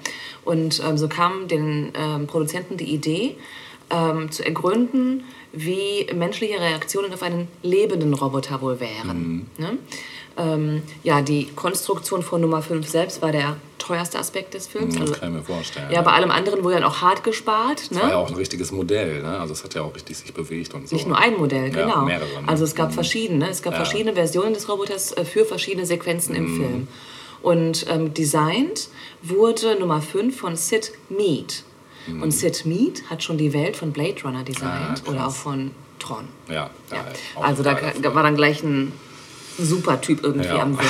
Und 0.46 0.82
ähm, 0.88 0.98
so 0.98 1.08
kam 1.08 1.48
den 1.48 1.92
ähm, 1.96 2.26
Produzenten 2.26 2.78
die 2.78 2.92
Idee, 2.92 3.36
ähm, 3.92 4.32
zu 4.32 4.46
ergründen, 4.46 5.24
wie 5.52 6.08
menschliche 6.14 6.60
Reaktionen 6.60 7.12
auf 7.14 7.24
einen 7.24 7.48
lebenden 7.64 8.14
Roboter 8.14 8.62
wohl 8.62 8.80
wären. 8.80 9.50
Ne? 9.58 9.78
Ähm, 10.38 10.84
ja, 11.04 11.22
die 11.22 11.48
Konstruktion 11.56 12.24
von 12.24 12.40
Nummer 12.42 12.62
5 12.62 12.88
selbst 12.88 13.22
war 13.22 13.32
der 13.32 13.58
teuerste 13.78 14.20
Aspekt 14.20 14.54
des 14.54 14.68
Films. 14.68 14.94
Das 14.96 15.02
Also, 15.02 15.14
kann 15.16 15.30
ich 15.30 15.40
mir 15.40 15.44
vorstellen. 15.44 15.92
ja, 15.92 16.02
bei 16.02 16.12
allem 16.12 16.32
anderen 16.32 16.64
wurde 16.64 16.76
dann 16.76 16.84
auch 16.84 17.02
hart 17.02 17.24
gespart. 17.24 17.92
Ne? 17.92 18.02
War 18.02 18.10
ja 18.10 18.16
auch 18.18 18.30
ein 18.30 18.36
richtiges 18.36 18.72
Modell, 18.72 19.22
ne? 19.24 19.40
Also 19.40 19.54
es 19.54 19.64
hat 19.64 19.74
ja 19.74 19.82
auch 19.82 19.96
richtig 19.96 20.18
sich 20.18 20.34
bewegt 20.34 20.74
und 20.74 20.88
so. 20.88 20.96
Nicht 20.96 21.08
nur 21.08 21.18
ein 21.18 21.36
Modell, 21.38 21.74
Ja, 21.76 21.86
genau. 21.86 22.06
mehrere, 22.06 22.42
ne? 22.42 22.48
Also 22.48 22.64
es 22.66 22.76
gab 22.76 22.94
verschiedene. 22.94 23.50
Es 23.50 23.62
gab 23.62 23.74
Ja. 23.74 23.78
verschiedene 23.78 24.14
Versionen 24.14 24.54
des 24.54 24.70
Roboters 24.70 25.12
äh, 25.14 25.26
für 25.26 25.44
verschiedene 25.46 25.86
Sequenzen 25.86 26.34
Mhm. 26.36 26.40
im 26.42 26.56
Film. 26.58 26.88
Und 27.42 27.86
ähm, 27.90 28.14
designt 28.14 28.90
wurde 29.24 29.78
Nummer 29.80 30.02
5 30.02 30.38
von 30.38 30.56
Sid 30.56 30.92
Mead. 31.10 31.64
Und 32.22 32.32
Sid 32.32 32.66
Mead 32.66 33.04
hat 33.10 33.24
schon 33.24 33.38
die 33.38 33.54
Welt 33.54 33.76
von 33.78 33.92
Blade 33.92 34.16
Runner 34.24 34.44
designt 34.44 35.04
Mhm. 35.04 35.08
Ah, 35.08 35.10
oder 35.12 35.28
auch 35.28 35.34
von 35.36 35.72
Tron. 36.00 36.28
Ja, 36.50 36.70
Ja. 36.92 37.06
Also 37.42 37.62
da 37.62 37.76
war 38.16 38.24
dann 38.24 38.36
gleich 38.36 38.64
ein 38.64 38.92
super 39.62 40.00
Typ 40.02 40.24
irgendwie 40.24 40.48
Ja. 40.48 40.62
am 40.62 40.78
Werk. 40.78 40.88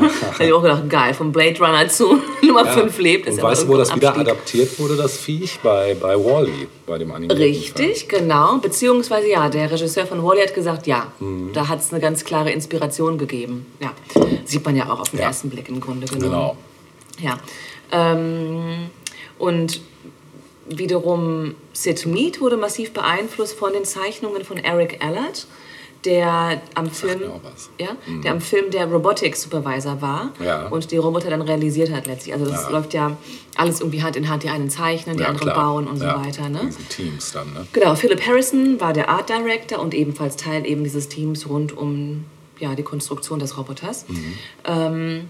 Ne? 0.00 0.10
da 0.20 0.32
habe 0.34 0.44
ich 0.44 0.52
auch 0.52 0.62
gedacht, 0.62 0.88
geil, 0.88 1.14
vom 1.14 1.32
Blade 1.32 1.58
Runner 1.58 1.88
zu 1.88 2.20
Nummer 2.42 2.64
5 2.66 2.98
lebt. 2.98 3.26
Und 3.26 3.34
Ist 3.34 3.42
weißt 3.42 3.64
du, 3.64 3.68
wo 3.68 3.76
das 3.76 3.94
wieder 3.94 4.08
Abstieg. 4.10 4.28
adaptiert 4.28 4.78
wurde, 4.78 4.96
das 4.96 5.16
Viech? 5.18 5.58
Bei, 5.62 5.94
bei 5.94 6.14
Wall-E, 6.16 6.66
bei 6.86 6.98
dem 6.98 7.10
animierten 7.12 7.42
Richtig, 7.42 8.08
genau. 8.08 8.58
Beziehungsweise 8.58 9.28
ja, 9.28 9.48
der 9.48 9.70
Regisseur 9.70 10.06
von 10.06 10.22
Wally 10.24 10.40
hat 10.42 10.54
gesagt, 10.54 10.86
ja, 10.86 11.12
Mhm. 11.20 11.52
da 11.52 11.68
hat 11.68 11.80
es 11.80 11.92
eine 11.92 12.00
ganz 12.00 12.24
klare 12.24 12.50
Inspiration 12.50 13.18
gegeben. 13.18 13.66
Ja, 13.80 13.92
sieht 14.44 14.64
man 14.64 14.76
ja 14.76 14.90
auch 14.90 15.00
auf 15.00 15.10
den 15.10 15.18
Ja. 15.20 15.26
ersten 15.26 15.50
Blick 15.50 15.68
im 15.68 15.80
Grunde 15.80 16.06
Film. 16.06 16.20
genommen. 16.20 16.56
Genau. 17.18 17.28
Ja. 17.30 17.38
Ähm, 17.92 18.90
und 19.38 19.80
wiederum 20.68 21.54
Sid 21.72 22.06
Mead 22.06 22.40
wurde 22.40 22.56
massiv 22.56 22.92
beeinflusst 22.92 23.54
von 23.58 23.72
den 23.72 23.84
Zeichnungen 23.84 24.44
von 24.44 24.56
Eric 24.58 25.04
Allard, 25.04 25.46
der 26.06 26.62
am 26.74 26.90
Film, 26.90 27.20
was. 27.42 27.68
Mhm. 27.78 27.84
ja, 27.84 27.88
der 28.22 28.32
am 28.32 28.40
Film 28.40 28.70
der 28.70 28.86
Robotics 28.86 29.42
Supervisor 29.42 30.00
war 30.00 30.30
Ja. 30.42 30.68
und 30.68 30.90
die 30.90 30.96
Roboter 30.96 31.28
dann 31.28 31.42
realisiert 31.42 31.92
hat 31.92 32.06
letztlich. 32.06 32.32
Also 32.34 32.46
das 32.50 32.62
Ja. 32.62 32.70
läuft 32.70 32.94
ja 32.94 33.16
alles 33.56 33.80
irgendwie 33.80 34.02
Hand 34.02 34.16
in 34.16 34.28
Hand, 34.30 34.42
die 34.44 34.48
einen 34.48 34.70
zeichnen, 34.70 35.16
die 35.16 35.22
Ja, 35.24 35.28
anderen 35.28 35.50
klar. 35.50 35.64
bauen 35.72 35.86
und 35.88 35.98
so 35.98 36.04
ja. 36.06 36.24
weiter. 36.24 36.48
Ne? 36.48 36.60
Diese 36.64 36.82
Teams 36.84 37.32
dann, 37.32 37.52
ne? 37.52 37.66
Genau, 37.72 37.94
Philip 37.96 38.24
Harrison 38.26 38.80
war 38.80 38.92
der 38.94 39.10
Art 39.10 39.28
Director 39.28 39.80
und 39.80 39.92
ebenfalls 39.92 40.36
Teil 40.36 40.64
eben 40.64 40.84
dieses 40.84 41.08
Teams 41.08 41.48
rund 41.48 41.76
um 41.76 42.24
ja, 42.58 42.74
die 42.74 42.82
Konstruktion 42.84 43.38
des 43.38 43.58
Roboters. 43.58 44.06
Ähm, 44.64 45.28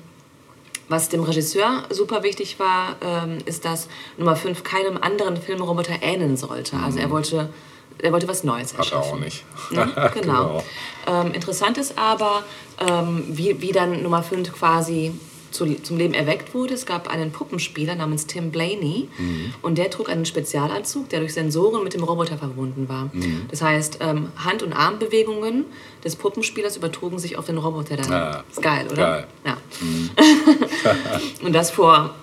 was 0.89 1.09
dem 1.09 1.23
Regisseur 1.25 1.83
super 1.91 2.23
wichtig 2.23 2.61
war, 2.61 2.95
ähm, 3.05 3.39
ist, 3.45 3.65
dass 3.65 3.89
Nummer 4.17 4.37
5 4.37 4.63
keinem 4.63 4.97
anderen 5.01 5.37
Filmroboter 5.37 5.95
ähneln 6.03 6.37
sollte. 6.37 6.77
Also 6.77 7.01
er 7.01 7.11
wollte, 7.11 7.49
er 8.03 8.13
wollte 8.13 8.29
was 8.29 8.45
Neues 8.45 8.73
Hat 8.73 8.79
er 8.79 8.79
erschaffen. 8.99 9.13
auch 9.13 9.19
nicht. 9.19 9.45
Ne? 9.71 10.11
Genau. 10.15 10.63
Ähm, 11.07 11.33
interessant 11.33 11.79
ist 11.79 11.99
aber, 11.99 12.43
ähm, 12.89 13.25
wie, 13.29 13.61
wie 13.61 13.73
dann 13.73 14.03
Nummer 14.03 14.23
5 14.23 14.53
quasi 14.53 15.13
zu, 15.53 15.65
zum 15.83 15.97
Leben 15.97 16.13
erweckt 16.13 16.53
wurde. 16.53 16.75
Es 16.75 16.85
gab 16.85 17.09
einen 17.09 17.31
Puppenspieler 17.33 17.95
namens 17.95 18.27
Tim 18.27 18.51
Blaney 18.51 19.09
und 19.63 19.79
der 19.79 19.89
trug 19.91 20.11
einen 20.11 20.27
Spezialanzug, 20.27 21.09
der 21.09 21.21
durch 21.21 21.33
Sensoren 21.33 21.83
mit 21.85 21.95
dem 21.95 22.03
Roboter 22.03 22.37
verbunden 22.37 22.89
war. 22.91 23.09
Das 23.51 23.63
heißt, 23.63 23.99
ähm, 24.01 24.29
Hand- 24.37 24.63
und 24.63 24.75
Armbewegungen 24.75 25.65
des 26.05 26.17
Puppenspielers 26.17 26.77
übertrugen 26.77 27.19
sich 27.19 27.39
auf 27.39 27.47
den 27.47 27.57
Roboter 27.57 27.97
dann. 27.97 28.13
Ah, 28.13 28.45
ist 28.51 28.61
geil, 28.61 28.87
oder? 28.91 28.97
geil. 28.97 29.27
Ja. 29.47 29.57
und 31.47 31.53
das 31.55 31.71
vor 31.71 32.15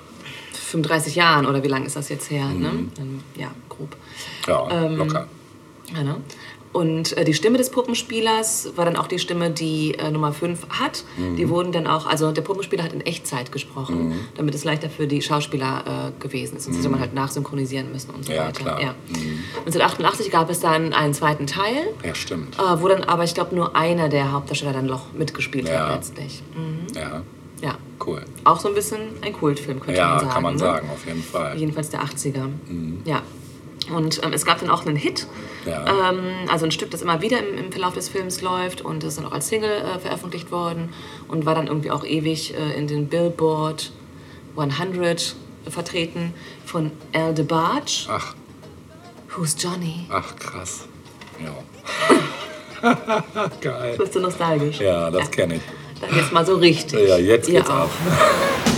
35 0.54 1.16
Jahren 1.16 1.46
oder 1.46 1.64
wie 1.64 1.68
lange 1.70 1.86
ist 1.88 1.96
das 1.96 2.10
jetzt 2.10 2.30
her? 2.30 2.46
Ne? 2.50 2.88
Ähm, 3.00 3.22
Ja, 3.36 3.48
grob. 3.70 3.96
Ja, 4.48 4.70
Ähm, 4.86 4.96
locker. 4.98 5.28
Ja, 5.92 6.04
ne? 6.04 6.18
Und 6.72 7.16
äh, 7.18 7.24
die 7.24 7.36
Stimme 7.36 7.60
des 7.60 7.70
Puppenspielers 7.70 8.72
war 8.76 8.86
dann 8.86 8.96
auch 8.96 9.06
die 9.06 9.20
Stimme, 9.20 9.52
die 9.52 9.94
äh, 9.94 10.10
Nummer 10.10 10.34
5 10.34 10.70
hat. 10.70 11.04
Mhm. 11.18 11.36
Die 11.36 11.48
wurden 11.48 11.72
dann 11.72 11.86
auch, 11.86 12.08
also 12.08 12.32
der 12.32 12.42
Puppenspieler 12.42 12.84
hat 12.84 12.94
in 12.94 13.02
Echtzeit 13.02 13.52
gesprochen, 13.52 14.16
damit 14.38 14.56
es 14.56 14.64
leichter 14.64 14.90
für 14.90 15.06
die 15.06 15.22
Schauspieler 15.22 16.12
äh, 16.18 16.20
gewesen 16.24 16.58
ist. 16.58 16.64
Sonst 16.64 16.78
hätte 16.80 16.90
man 16.90 17.00
halt 17.00 17.14
nachsynchronisieren 17.14 17.92
müssen 17.92 18.10
und 18.10 18.26
so 18.26 18.32
Ja, 18.32 18.48
weiter. 18.48 18.64
klar. 18.64 18.80
Mhm. 18.80 18.84
Ja. 18.86 18.96
1988 19.66 20.32
gab 20.32 20.50
es 20.50 20.62
dann 20.62 20.94
einen 20.94 21.14
zweiten 21.14 21.46
Teil, 21.46 21.94
Ja, 22.04 22.16
stimmt. 22.16 22.56
äh, 22.58 22.82
wo 22.82 22.88
dann 22.88 23.04
aber, 23.04 23.24
ich 23.24 23.36
glaube, 23.36 23.54
nur 23.56 23.76
einer 23.76 24.10
der 24.10 24.32
Hauptdarsteller 24.32 24.74
dann 24.74 24.88
noch 24.88 25.14
mitgespielt 25.14 25.68
Ja. 25.70 25.90
hat 25.90 25.96
letztlich. 25.98 26.42
Mhm. 26.56 26.88
Ja, 26.96 27.22
Ja. 27.62 27.78
cool. 28.08 28.26
Auch 28.46 28.60
so 28.60 28.70
ein 28.70 28.74
bisschen 28.74 29.00
ein 29.22 29.34
Kultfilm, 29.34 29.80
könnte 29.80 30.00
Ja, 30.00 30.08
man 30.10 30.20
sagen. 30.22 30.32
kann 30.32 30.44
man 30.44 30.54
ne? 30.54 30.60
sagen, 30.60 30.90
auf 30.92 31.06
jeden 31.06 31.22
Fall. 31.22 31.56
Jedenfalls 31.56 31.90
der 31.92 32.02
80er. 32.04 32.48
Ja. 33.06 33.22
Und 33.94 34.24
ähm, 34.24 34.32
es 34.34 34.46
gab 34.46 34.60
dann 34.62 34.70
auch 34.70 34.86
einen 34.86 34.96
Hit, 34.96 35.28
Ja. 35.66 36.10
ähm, 36.10 36.24
also 36.50 36.64
ein 36.66 36.72
Stück, 36.72 36.90
das 36.92 37.02
immer 37.02 37.22
wieder 37.22 37.40
im, 37.40 37.58
im 37.66 37.72
Verlauf 37.72 37.94
des 37.94 38.08
Films 38.08 38.42
läuft 38.42 38.82
und 38.82 39.04
das 39.04 39.10
ist 39.10 39.18
dann 39.20 39.26
auch 39.26 39.34
als 39.34 39.50
Single 39.50 39.70
äh, 39.72 40.00
veröffentlicht 40.00 40.52
worden 40.52 40.94
und 41.28 41.46
war 41.46 41.54
dann 41.56 41.68
irgendwie 41.68 41.92
auch 41.92 42.06
ewig 42.06 42.54
äh, 42.56 42.78
in 42.78 42.88
den 42.88 43.08
Billboard 43.08 43.92
100 44.56 45.36
vertreten 45.70 46.34
von 46.66 46.92
Al 47.14 47.34
DeBarge, 47.34 48.08
Ach, 48.10 48.36
Who's 49.36 49.56
Johnny? 49.60 50.06
ach, 50.10 50.36
krass. 50.38 50.88
Ja. 51.44 51.54
Geil. 53.62 53.96
Bist 53.98 54.16
du 54.16 54.20
nostalgisch? 54.20 54.80
Ja, 54.80 55.10
das 55.12 55.30
kenne 55.32 55.56
ich. 55.56 55.62
Dann 56.02 56.16
jetzt 56.16 56.32
mal 56.32 56.46
so 56.46 56.56
richtig. 56.56 57.08
Ja, 57.10 57.18
jetzt 57.18 57.48
geht's 57.50 57.70
auch. 57.70 57.74
ab. 57.86 57.90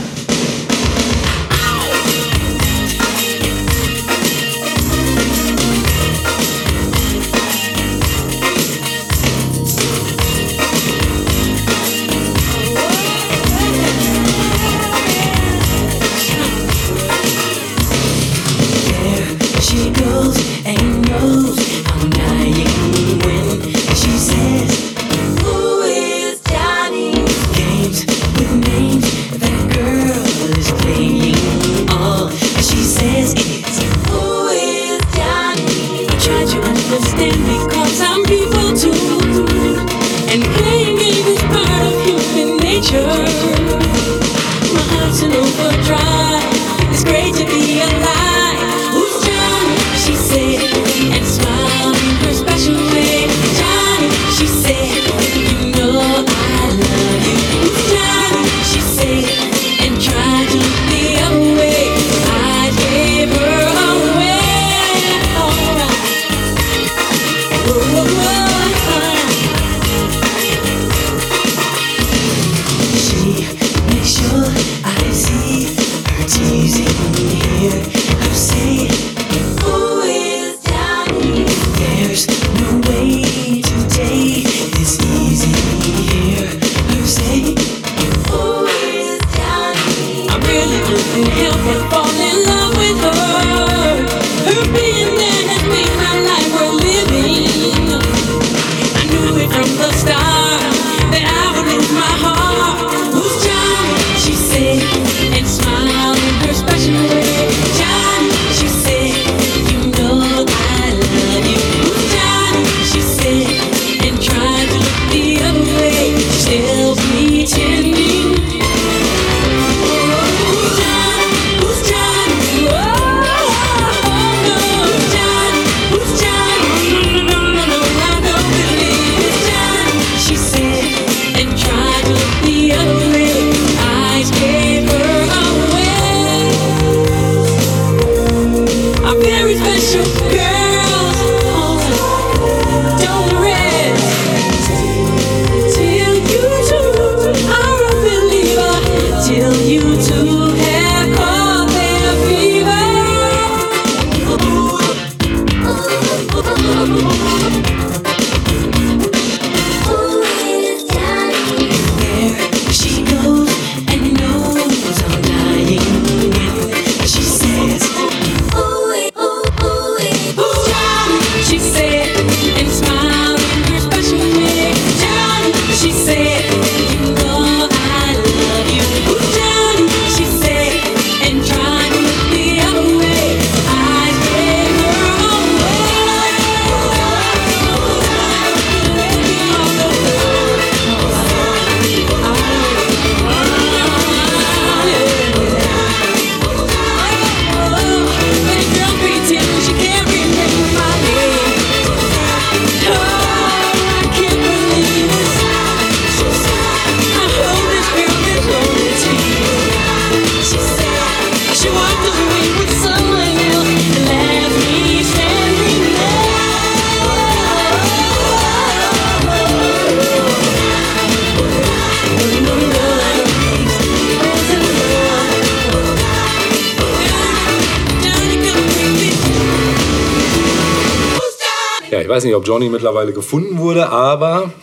weiß 232.16 232.24
nicht, 232.24 232.36
ob 232.36 232.48
Johnny 232.48 232.70
mittlerweile 232.70 233.12
gefunden 233.12 233.58
wurde, 233.58 233.90
aber 233.90 234.54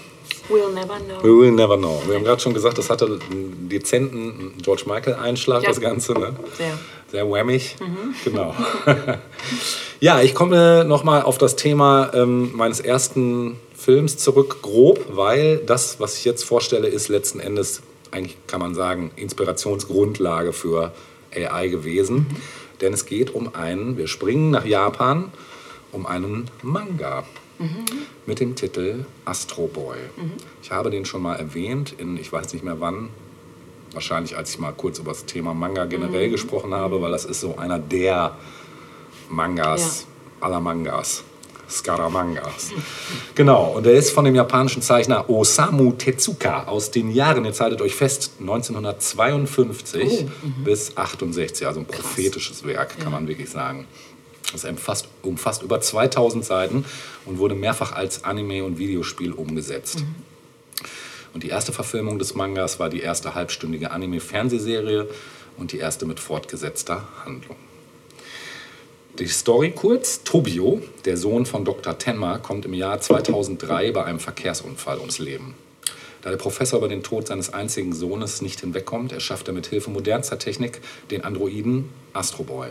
We'll 0.48 0.72
never 0.72 0.98
know. 0.98 1.22
we 1.22 1.38
will 1.38 1.53
never 1.53 1.76
know. 1.76 2.03
Wir 2.07 2.14
haben 2.14 2.24
gerade 2.24 2.40
schon 2.40 2.55
gesagt, 2.55 2.78
das 2.78 2.88
hatte 2.88 3.05
einen 3.30 3.68
dezenten 3.68 4.55
George 4.62 4.84
Michael-Einschlag, 4.86 5.62
Ja. 5.62 5.68
das 5.68 5.78
Ganze. 5.80 6.14
Ne? 6.14 6.34
Sehr. 6.57 6.78
Sehr 7.11 7.28
whammig. 7.28 7.76
Genau. 8.24 8.55
ja, 10.00 10.22
ich 10.22 10.34
komme 10.34 10.84
nochmal 10.86 11.22
auf 11.22 11.36
das 11.36 11.55
Thema 11.57 12.11
ähm, 12.14 12.53
meines 12.55 12.80
ersten 12.80 13.57
Films 13.76 14.16
zurück, 14.16 14.62
grob, 14.62 15.05
weil 15.11 15.59
das, 15.59 16.00
was 16.00 16.16
ich 16.16 16.24
jetzt 16.24 16.44
vorstelle, 16.44 16.88
ist 16.88 17.09
letzten 17.09 17.38
Endes, 17.38 17.82
eigentlich 18.12 18.38
kann 18.46 18.61
man 18.61 18.74
sagen, 18.74 19.11
Inspirationsgrundlage 19.16 20.55
für 20.55 20.92
AI 21.36 21.68
gewesen. 21.68 22.26
Denn 22.80 22.94
es 22.94 23.05
geht 23.05 23.34
um 23.34 23.55
einen, 23.55 23.98
wir 23.98 24.09
springen 24.09 24.50
nach 24.50 24.64
Japan, 24.64 25.30
um 25.92 26.07
einen 26.07 26.50
Manga 26.62 27.24
mit 28.26 28.40
dem 28.40 28.54
Titel 28.54 29.04
Astro 29.24 29.66
Boy. 29.66 29.98
Ich 30.62 30.70
habe 30.70 30.90
den 30.90 31.04
schon 31.04 31.22
mal 31.22 31.36
erwähnt, 31.36 31.94
in 31.98 32.16
ich 32.16 32.32
weiß 32.32 32.52
nicht 32.52 32.64
mehr 32.64 32.80
wann, 32.80 33.10
wahrscheinlich 33.92 34.36
als 34.36 34.50
ich 34.50 34.58
mal 34.58 34.72
kurz 34.72 34.98
über 34.98 35.12
das 35.12 35.26
Thema 35.26 35.54
Manga 35.54 35.84
generell 35.84 36.30
gesprochen 36.30 36.74
habe, 36.74 37.00
weil 37.00 37.12
das 37.12 37.24
ist 37.24 37.40
so 37.40 37.56
einer 37.56 37.78
der 37.78 38.36
Mangas 39.28 40.06
aller 40.40 40.60
Mangas. 40.60 41.24
Skaramangas. 41.72 42.70
Genau, 43.34 43.72
und 43.76 43.86
der 43.86 43.94
ist 43.94 44.10
von 44.10 44.24
dem 44.24 44.34
japanischen 44.34 44.82
Zeichner 44.82 45.30
Osamu 45.30 45.92
Tezuka 45.92 46.64
aus 46.64 46.90
den 46.90 47.10
Jahren, 47.10 47.44
jetzt 47.46 47.60
haltet 47.60 47.80
euch 47.80 47.94
fest, 47.94 48.32
1952 48.40 50.26
bis 50.64 50.96
68, 50.96 51.66
also 51.66 51.80
ein 51.80 51.86
prophetisches 51.86 52.66
Werk, 52.66 52.98
kann 52.98 53.12
man 53.12 53.26
wirklich 53.26 53.48
sagen. 53.48 53.86
Es 54.55 54.64
umfasst, 54.64 55.09
umfasst 55.22 55.62
über 55.62 55.80
2000 55.80 56.45
Seiten 56.45 56.84
und 57.24 57.38
wurde 57.38 57.55
mehrfach 57.55 57.93
als 57.93 58.24
Anime 58.24 58.64
und 58.64 58.78
Videospiel 58.78 59.32
umgesetzt. 59.32 60.05
Und 61.34 61.43
die 61.43 61.49
erste 61.49 61.72
Verfilmung 61.72 62.18
des 62.18 62.34
Mangas 62.34 62.78
war 62.78 62.90
die 62.90 63.01
erste 63.01 63.34
halbstündige 63.34 63.90
Anime-Fernsehserie 63.90 65.09
und 65.57 65.72
die 65.72 65.78
erste 65.78 66.05
mit 66.07 66.20
fortgesetzter 66.20 67.09
Handlung. 67.24 67.57
Die 69.18 69.28
Story 69.28 69.72
kurz. 69.72 70.24
Tobio, 70.24 70.82
der 71.05 71.16
Sohn 71.16 71.45
von 71.45 71.64
Dr. 71.64 71.99
Tenma, 71.99 72.38
kommt 72.38 72.64
im 72.64 72.74
Jahr 72.74 73.01
2003 73.01 73.93
bei 73.93 74.05
einem 74.05 74.20
Verkehrsunfall 74.20 74.99
ums 74.99 75.18
Leben. 75.18 75.55
Da 76.22 76.30
der 76.30 76.36
Professor 76.36 76.78
über 76.78 76.88
den 76.88 77.03
Tod 77.03 77.26
seines 77.26 77.53
einzigen 77.53 77.93
Sohnes 77.93 78.40
nicht 78.40 78.61
hinwegkommt, 78.61 79.12
erschafft 79.12 79.49
er 79.49 79.55
mit 79.55 79.66
Hilfe 79.66 79.90
modernster 79.90 80.38
Technik 80.38 80.80
den 81.11 81.24
Androiden 81.24 81.90
Astro 82.14 82.45
Boy. 82.45 82.68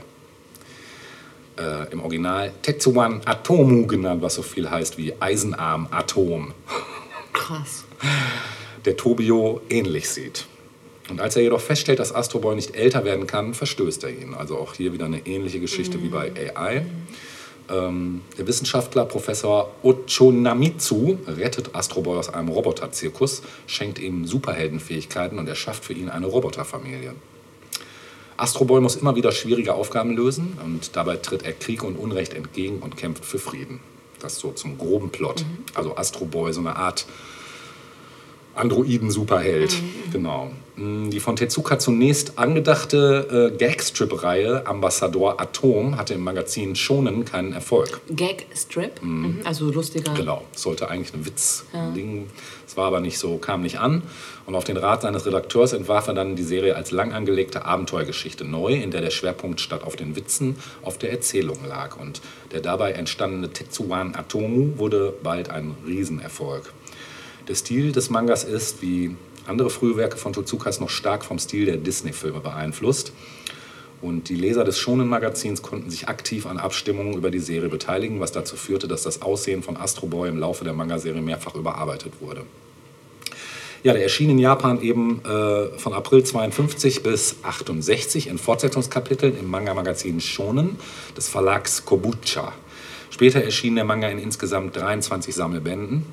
Äh, 1.57 1.91
im 1.91 2.01
Original 2.01 2.51
Tetsuan 2.61 3.21
Atomu 3.25 3.87
genannt, 3.87 4.21
was 4.21 4.35
so 4.35 4.41
viel 4.41 4.69
heißt 4.69 4.97
wie 4.97 5.13
Eisenarm 5.19 5.87
Atom, 5.91 6.53
Krass. 7.33 7.85
der 8.85 8.97
Tobio 8.97 9.61
ähnlich 9.69 10.09
sieht. 10.09 10.45
Und 11.09 11.19
als 11.19 11.35
er 11.35 11.41
jedoch 11.41 11.59
feststellt, 11.59 11.99
dass 11.99 12.15
Astro 12.15 12.39
Boy 12.39 12.55
nicht 12.55 12.73
älter 12.73 13.03
werden 13.03 13.27
kann, 13.27 13.53
verstößt 13.53 14.03
er 14.05 14.11
ihn. 14.11 14.33
Also 14.33 14.57
auch 14.57 14.73
hier 14.73 14.93
wieder 14.93 15.05
eine 15.05 15.25
ähnliche 15.27 15.59
Geschichte 15.59 16.01
wie 16.01 16.07
bei 16.07 16.31
AI. 16.55 16.85
Ähm, 17.69 18.21
der 18.37 18.47
Wissenschaftler 18.47 19.05
Professor 19.05 19.71
Ochonamitsu 19.83 21.17
rettet 21.27 21.75
Astro 21.75 22.01
Boy 22.01 22.17
aus 22.17 22.33
einem 22.33 22.49
Roboterzirkus, 22.49 23.41
schenkt 23.67 23.99
ihm 23.99 24.25
Superheldenfähigkeiten 24.25 25.37
und 25.37 25.47
erschafft 25.47 25.83
für 25.83 25.93
ihn 25.93 26.09
eine 26.09 26.27
Roboterfamilie. 26.27 27.13
Astro 28.41 28.65
Boy 28.65 28.81
muss 28.81 28.95
immer 28.95 29.15
wieder 29.15 29.31
schwierige 29.31 29.75
Aufgaben 29.75 30.15
lösen 30.15 30.57
und 30.65 30.95
dabei 30.95 31.17
tritt 31.17 31.43
er 31.43 31.53
Krieg 31.53 31.83
und 31.83 31.95
Unrecht 31.95 32.33
entgegen 32.33 32.79
und 32.79 32.97
kämpft 32.97 33.23
für 33.23 33.37
Frieden. 33.37 33.79
Das 34.19 34.39
so 34.39 34.51
zum 34.51 34.79
groben 34.79 35.11
Plot. 35.11 35.45
Also 35.75 35.95
Astro 35.95 36.25
Boy, 36.25 36.51
so 36.51 36.59
eine 36.61 36.75
Art 36.75 37.05
Androiden-Superheld. 38.55 39.75
Genau. 40.11 40.49
Die 40.78 41.19
von 41.19 41.36
Tezuka 41.36 41.80
zunächst 41.80 42.39
angedachte 42.39 43.51
äh, 43.51 43.57
Gagstrip-Reihe 43.57 44.65
Ambassador 44.65 45.41
Atom 45.41 45.97
hatte 45.97 46.13
im 46.13 46.24
Magazin 46.24 46.76
Shonen 46.76 47.26
keinen 47.26 47.51
Erfolg. 47.51 47.99
Gag-Strip, 48.09 49.03
mhm. 49.03 49.41
also 49.43 49.69
lustiger. 49.69 50.13
Genau, 50.13 50.45
sollte 50.55 50.89
eigentlich 50.89 51.13
ein 51.13 51.26
Witz-Ding. 51.26 52.28
Es 52.65 52.78
war 52.78 52.86
aber 52.86 53.01
nicht 53.01 53.19
so, 53.19 53.38
kam 53.38 53.63
nicht 53.63 53.80
an. 53.80 54.01
Und 54.45 54.55
auf 54.55 54.63
den 54.63 54.78
Rat 54.78 55.01
seines 55.01 55.26
Redakteurs 55.26 55.74
entwarf 55.74 56.07
er 56.07 56.13
dann 56.13 56.38
die 56.38 56.43
Serie 56.43 56.76
als 56.76 56.91
lang 56.91 57.11
angelegte 57.11 57.65
Abenteuergeschichte 57.65 58.45
neu, 58.45 58.74
in 58.74 58.91
der 58.91 59.01
der 59.01 59.11
Schwerpunkt 59.11 59.59
statt 59.59 59.84
auf 59.84 59.97
den 59.97 60.15
Witzen 60.15 60.55
auf 60.84 60.97
der 60.97 61.11
Erzählung 61.11 61.57
lag. 61.67 61.97
Und 61.97 62.22
der 62.53 62.61
dabei 62.61 62.93
entstandene 62.93 63.51
Tetsuwan 63.51 64.15
Atomu 64.15 64.78
wurde 64.78 65.13
bald 65.22 65.49
ein 65.49 65.76
Riesenerfolg. 65.86 66.72
Der 67.47 67.55
Stil 67.55 67.91
des 67.91 68.09
Mangas 68.09 68.45
ist, 68.45 68.82
wie 68.82 69.15
andere 69.51 69.69
frühe 69.69 69.97
Werke 69.97 70.17
von 70.17 70.33
Totsukas, 70.33 70.79
noch 70.79 70.89
stark 70.89 71.23
vom 71.23 71.37
Stil 71.37 71.65
der 71.65 71.77
Disney-Filme 71.77 72.39
beeinflusst. 72.39 73.13
Und 74.01 74.29
die 74.29 74.35
Leser 74.35 74.63
des 74.63 74.79
Shonen-Magazins 74.79 75.61
konnten 75.61 75.91
sich 75.91 76.07
aktiv 76.07 76.47
an 76.47 76.57
Abstimmungen 76.57 77.13
über 77.13 77.29
die 77.29 77.39
Serie 77.39 77.69
beteiligen, 77.69 78.19
was 78.19 78.31
dazu 78.31 78.55
führte, 78.55 78.87
dass 78.87 79.03
das 79.03 79.21
Aussehen 79.21 79.61
von 79.61 79.77
Astro 79.77 80.07
Boy 80.07 80.29
im 80.29 80.39
Laufe 80.39 80.63
der 80.63 80.73
Manga-Serie 80.73 81.21
mehrfach 81.21 81.53
überarbeitet 81.53 82.13
wurde. 82.19 82.43
Ja, 83.83 83.93
der 83.93 84.03
erschien 84.03 84.29
in 84.29 84.39
Japan 84.39 84.81
eben 84.81 85.21
äh, 85.25 85.77
von 85.77 85.93
April 85.93 86.23
52 86.23 87.03
bis 87.03 87.37
68 87.43 88.27
in 88.27 88.37
Fortsetzungskapiteln 88.37 89.37
im 89.37 89.49
Manga-Magazin 89.49 90.19
Shonen 90.19 90.77
des 91.15 91.27
Verlags 91.27 91.85
Kobucha. 91.85 92.53
Später 93.09 93.43
erschien 93.43 93.75
der 93.75 93.83
Manga 93.83 94.07
in 94.07 94.19
insgesamt 94.19 94.75
23 94.75 95.33
Sammelbänden. 95.33 96.05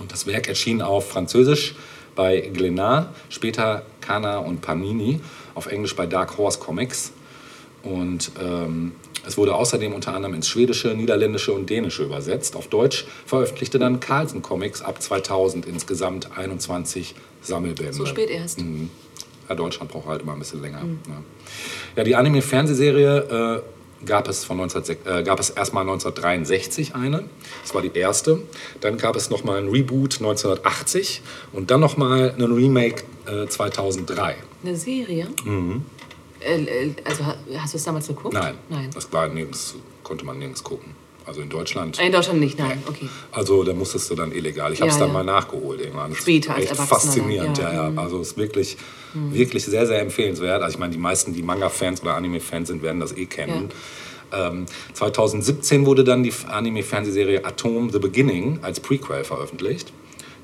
Und 0.00 0.12
das 0.12 0.26
Werk 0.26 0.48
erschien 0.48 0.82
auf 0.82 1.08
Französisch 1.08 1.74
bei 2.16 2.50
Glénat, 2.52 3.06
später 3.28 3.82
Kana 4.00 4.38
und 4.38 4.60
Panini, 4.62 5.20
auf 5.54 5.66
Englisch 5.66 5.94
bei 5.94 6.06
Dark 6.06 6.36
Horse 6.36 6.58
Comics. 6.58 7.12
Und 7.84 8.32
ähm, 8.42 8.92
es 9.26 9.36
wurde 9.36 9.54
außerdem 9.54 9.92
unter 9.92 10.14
anderem 10.14 10.34
ins 10.34 10.48
Schwedische, 10.48 10.88
Niederländische 10.88 11.52
und 11.52 11.70
Dänische 11.70 12.02
übersetzt. 12.02 12.56
Auf 12.56 12.68
Deutsch 12.68 13.06
veröffentlichte 13.26 13.78
dann 13.78 14.00
Carlsen 14.00 14.42
Comics 14.42 14.82
ab 14.82 15.00
2000 15.00 15.66
insgesamt 15.66 16.36
21 16.36 17.14
Sammelbände. 17.42 17.92
So 17.92 18.06
spät 18.06 18.30
erst. 18.30 18.60
Mhm. 18.60 18.90
Ja, 19.48 19.54
Deutschland 19.54 19.92
braucht 19.92 20.06
halt 20.06 20.22
immer 20.22 20.32
ein 20.32 20.40
bisschen 20.40 20.60
länger. 20.60 20.82
Ja. 21.08 21.22
ja, 21.96 22.04
die 22.04 22.16
Anime-Fernsehserie 22.16 23.62
äh, 23.62 23.62
gab, 24.04 24.28
es 24.28 24.44
von 24.44 24.56
19, 24.58 24.82
äh, 25.06 25.22
gab 25.22 25.40
es 25.40 25.50
erstmal 25.50 25.82
1963 25.82 26.94
eine. 26.94 27.24
Das 27.62 27.74
war 27.74 27.82
die 27.82 27.96
erste. 27.96 28.40
Dann 28.80 28.98
gab 28.98 29.16
es 29.16 29.30
nochmal 29.30 29.58
ein 29.58 29.68
Reboot 29.68 30.18
1980 30.18 31.22
und 31.52 31.70
dann 31.70 31.80
nochmal 31.80 32.34
ein 32.36 32.42
Remake 32.52 33.04
äh, 33.26 33.46
2003. 33.46 34.36
Eine 34.64 34.76
Serie? 34.76 35.28
Äh, 36.40 36.62
äh, 36.64 36.94
also 37.04 37.24
ha- 37.26 37.36
hast 37.58 37.74
du 37.74 37.78
es 37.78 37.84
damals 37.84 38.06
geguckt? 38.08 38.34
Mhm. 38.34 38.40
Nein, 38.40 38.54
Nein. 38.68 38.90
das 38.94 39.12
war 39.12 39.28
nirgends, 39.28 39.74
konnte 40.02 40.24
man 40.24 40.38
nirgends 40.38 40.62
gucken. 40.62 40.94
Also 41.24 41.40
in 41.40 41.48
Deutschland. 41.48 41.98
In 41.98 42.12
Deutschland 42.12 42.38
nicht, 42.38 42.56
nein. 42.56 42.80
Okay. 42.86 43.08
Also 43.32 43.64
da 43.64 43.72
musstest 43.72 44.08
du 44.10 44.14
dann 44.14 44.30
illegal. 44.30 44.72
Ich 44.72 44.80
habe 44.80 44.90
es 44.90 44.94
Ja, 44.96 45.00
dann 45.00 45.08
ja. 45.08 45.14
mal 45.14 45.24
nachgeholt 45.24 45.80
irgendwann. 45.80 46.14
Später 46.14 46.56
echt 46.56 46.76
faszinierend, 46.76 47.58
ja, 47.58 47.72
ja. 47.72 47.82
ja. 47.84 47.90
Mhm. 47.90 47.98
Also 47.98 48.20
es 48.20 48.28
ist 48.28 48.36
wirklich, 48.36 48.76
wirklich 49.30 49.64
sehr, 49.64 49.86
sehr 49.86 50.00
empfehlenswert. 50.00 50.62
Also 50.62 50.74
ich 50.74 50.78
meine, 50.78 50.92
die 50.92 50.98
meisten, 50.98 51.32
die 51.32 51.42
Manga-Fans 51.42 52.02
oder 52.02 52.14
Anime-Fans 52.14 52.68
sind, 52.68 52.82
werden 52.82 53.00
das 53.00 53.16
eh 53.16 53.26
kennen. 53.26 53.70
Ähm, 54.32 54.66
2017 54.94 55.86
wurde 55.86 56.04
dann 56.04 56.22
die 56.22 56.32
Anime-Fernsehserie 56.48 57.44
Atom 57.44 57.90
The 57.90 57.98
Beginning 57.98 58.58
als 58.62 58.80
Prequel 58.80 59.24
veröffentlicht, 59.24 59.92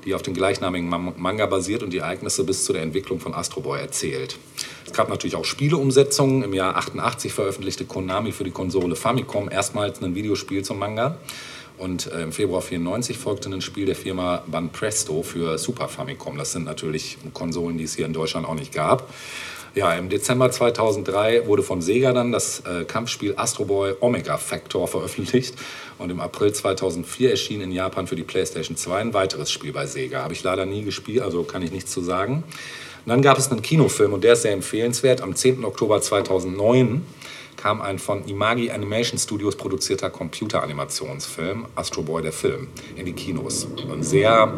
die 0.05 0.13
auf 0.13 0.21
dem 0.21 0.33
gleichnamigen 0.33 0.87
Manga 0.89 1.45
basiert 1.45 1.83
und 1.83 1.91
die 1.91 1.99
Ereignisse 1.99 2.43
bis 2.43 2.65
zu 2.65 2.73
der 2.73 2.81
Entwicklung 2.81 3.19
von 3.19 3.33
Astro 3.33 3.61
Boy 3.61 3.79
erzählt. 3.79 4.37
Es 4.85 4.93
gab 4.93 5.09
natürlich 5.09 5.35
auch 5.35 5.45
Spieleumsetzungen. 5.45 6.43
Im 6.43 6.53
Jahr 6.53 6.75
88 6.77 7.33
veröffentlichte 7.33 7.85
Konami 7.85 8.31
für 8.31 8.43
die 8.43 8.51
Konsole 8.51 8.95
Famicom 8.95 9.49
erstmals 9.49 10.01
ein 10.01 10.15
Videospiel 10.15 10.63
zum 10.63 10.79
Manga. 10.79 11.17
Und 11.77 12.11
äh, 12.11 12.21
im 12.21 12.31
Februar 12.31 12.61
94 12.61 13.17
folgte 13.17 13.49
ein 13.49 13.61
Spiel 13.61 13.85
der 13.85 13.95
Firma 13.95 14.43
Banpresto 14.47 15.23
für 15.23 15.57
Super 15.57 15.87
Famicom. 15.87 16.37
Das 16.37 16.51
sind 16.51 16.65
natürlich 16.65 17.17
Konsolen, 17.33 17.77
die 17.77 17.85
es 17.85 17.95
hier 17.95 18.05
in 18.05 18.13
Deutschland 18.13 18.47
auch 18.47 18.55
nicht 18.55 18.73
gab. 18.73 19.11
Ja, 19.75 19.91
im 19.95 20.07
Dezember 20.07 20.51
2003 20.51 21.47
wurde 21.47 21.63
von 21.63 21.81
Sega 21.81 22.13
dann 22.13 22.31
das 22.31 22.59
äh, 22.59 22.85
Kampfspiel 22.85 23.33
Astro 23.37 23.65
Boy 23.65 23.95
Omega 24.01 24.37
Factor 24.37 24.87
veröffentlicht. 24.87 25.55
Und 25.97 26.11
im 26.11 26.19
April 26.19 26.53
2004 26.53 27.31
erschien 27.31 27.59
in 27.59 27.71
Japan 27.71 28.05
für 28.05 28.15
die 28.15 28.23
PlayStation 28.23 28.77
2 28.77 28.99
ein 28.99 29.13
weiteres 29.15 29.51
Spiel 29.51 29.73
bei 29.73 29.87
Sega. 29.87 30.21
Habe 30.21 30.33
ich 30.33 30.43
leider 30.43 30.67
nie 30.67 30.83
gespielt, 30.83 31.23
also 31.23 31.43
kann 31.43 31.63
ich 31.63 31.71
nichts 31.71 31.91
zu 31.91 32.01
sagen. 32.01 32.43
Und 33.05 33.09
dann 33.09 33.23
gab 33.23 33.39
es 33.39 33.51
einen 33.51 33.63
Kinofilm 33.63 34.13
und 34.13 34.23
der 34.23 34.33
ist 34.33 34.43
sehr 34.43 34.53
empfehlenswert. 34.53 35.21
Am 35.21 35.35
10. 35.35 35.65
Oktober 35.65 36.01
2009 36.01 37.03
kam 37.63 37.81
ein 37.81 37.97
von 37.97 38.25
Imagi 38.25 38.71
Animation 38.71 39.17
Studios 39.17 39.55
produzierter 39.55 40.09
Computeranimationsfilm 40.09 41.65
Astro 41.75 42.01
Boy 42.01 42.21
der 42.21 42.33
Film 42.33 42.67
in 42.97 43.05
die 43.05 43.13
Kinos. 43.13 43.65
Und 43.89 44.03
sehr 44.03 44.53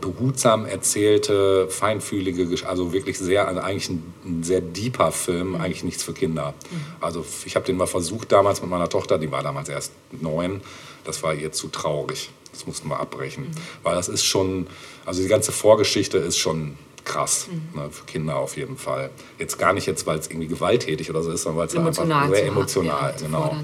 behutsam 0.00 0.66
erzählte, 0.66 1.68
feinfühlige, 1.68 2.66
also 2.66 2.92
wirklich 2.92 3.20
sehr, 3.20 3.46
also 3.46 3.60
eigentlich 3.60 3.88
ein, 3.88 4.12
ein 4.24 4.42
sehr 4.42 4.60
deeper 4.62 5.12
Film, 5.12 5.54
eigentlich 5.54 5.84
nichts 5.84 6.02
für 6.02 6.12
Kinder. 6.12 6.54
Also 7.00 7.24
ich 7.44 7.54
habe 7.54 7.64
den 7.66 7.76
mal 7.76 7.86
versucht 7.86 8.32
damals 8.32 8.60
mit 8.62 8.68
meiner 8.68 8.88
Tochter, 8.88 9.18
die 9.18 9.30
war 9.30 9.44
damals 9.44 9.68
erst 9.68 9.92
neun, 10.20 10.62
das 11.04 11.22
war 11.22 11.34
ihr 11.34 11.52
zu 11.52 11.68
traurig. 11.68 12.30
Das 12.50 12.66
mussten 12.66 12.88
wir 12.88 12.98
abbrechen, 12.98 13.46
weil 13.84 13.94
das 13.94 14.08
ist 14.08 14.24
schon, 14.24 14.66
also 15.06 15.22
die 15.22 15.28
ganze 15.28 15.52
Vorgeschichte 15.52 16.18
ist 16.18 16.36
schon 16.36 16.76
krass, 17.04 17.48
ne, 17.74 17.88
für 17.90 18.04
Kinder 18.04 18.36
auf 18.36 18.56
jeden 18.56 18.76
Fall. 18.76 19.10
Jetzt 19.38 19.58
gar 19.58 19.72
nicht 19.72 19.86
jetzt, 19.86 20.06
weil 20.06 20.18
es 20.18 20.28
irgendwie 20.28 20.48
gewalttätig 20.48 21.10
oder 21.10 21.22
so 21.22 21.30
ist, 21.30 21.42
sondern 21.42 21.60
weil 21.60 21.66
es 21.68 21.76
einfach 21.76 22.34
sehr 22.34 22.46
emotional, 22.46 23.10
ja, 23.10 23.16
zu 23.16 23.24
genau. 23.24 23.56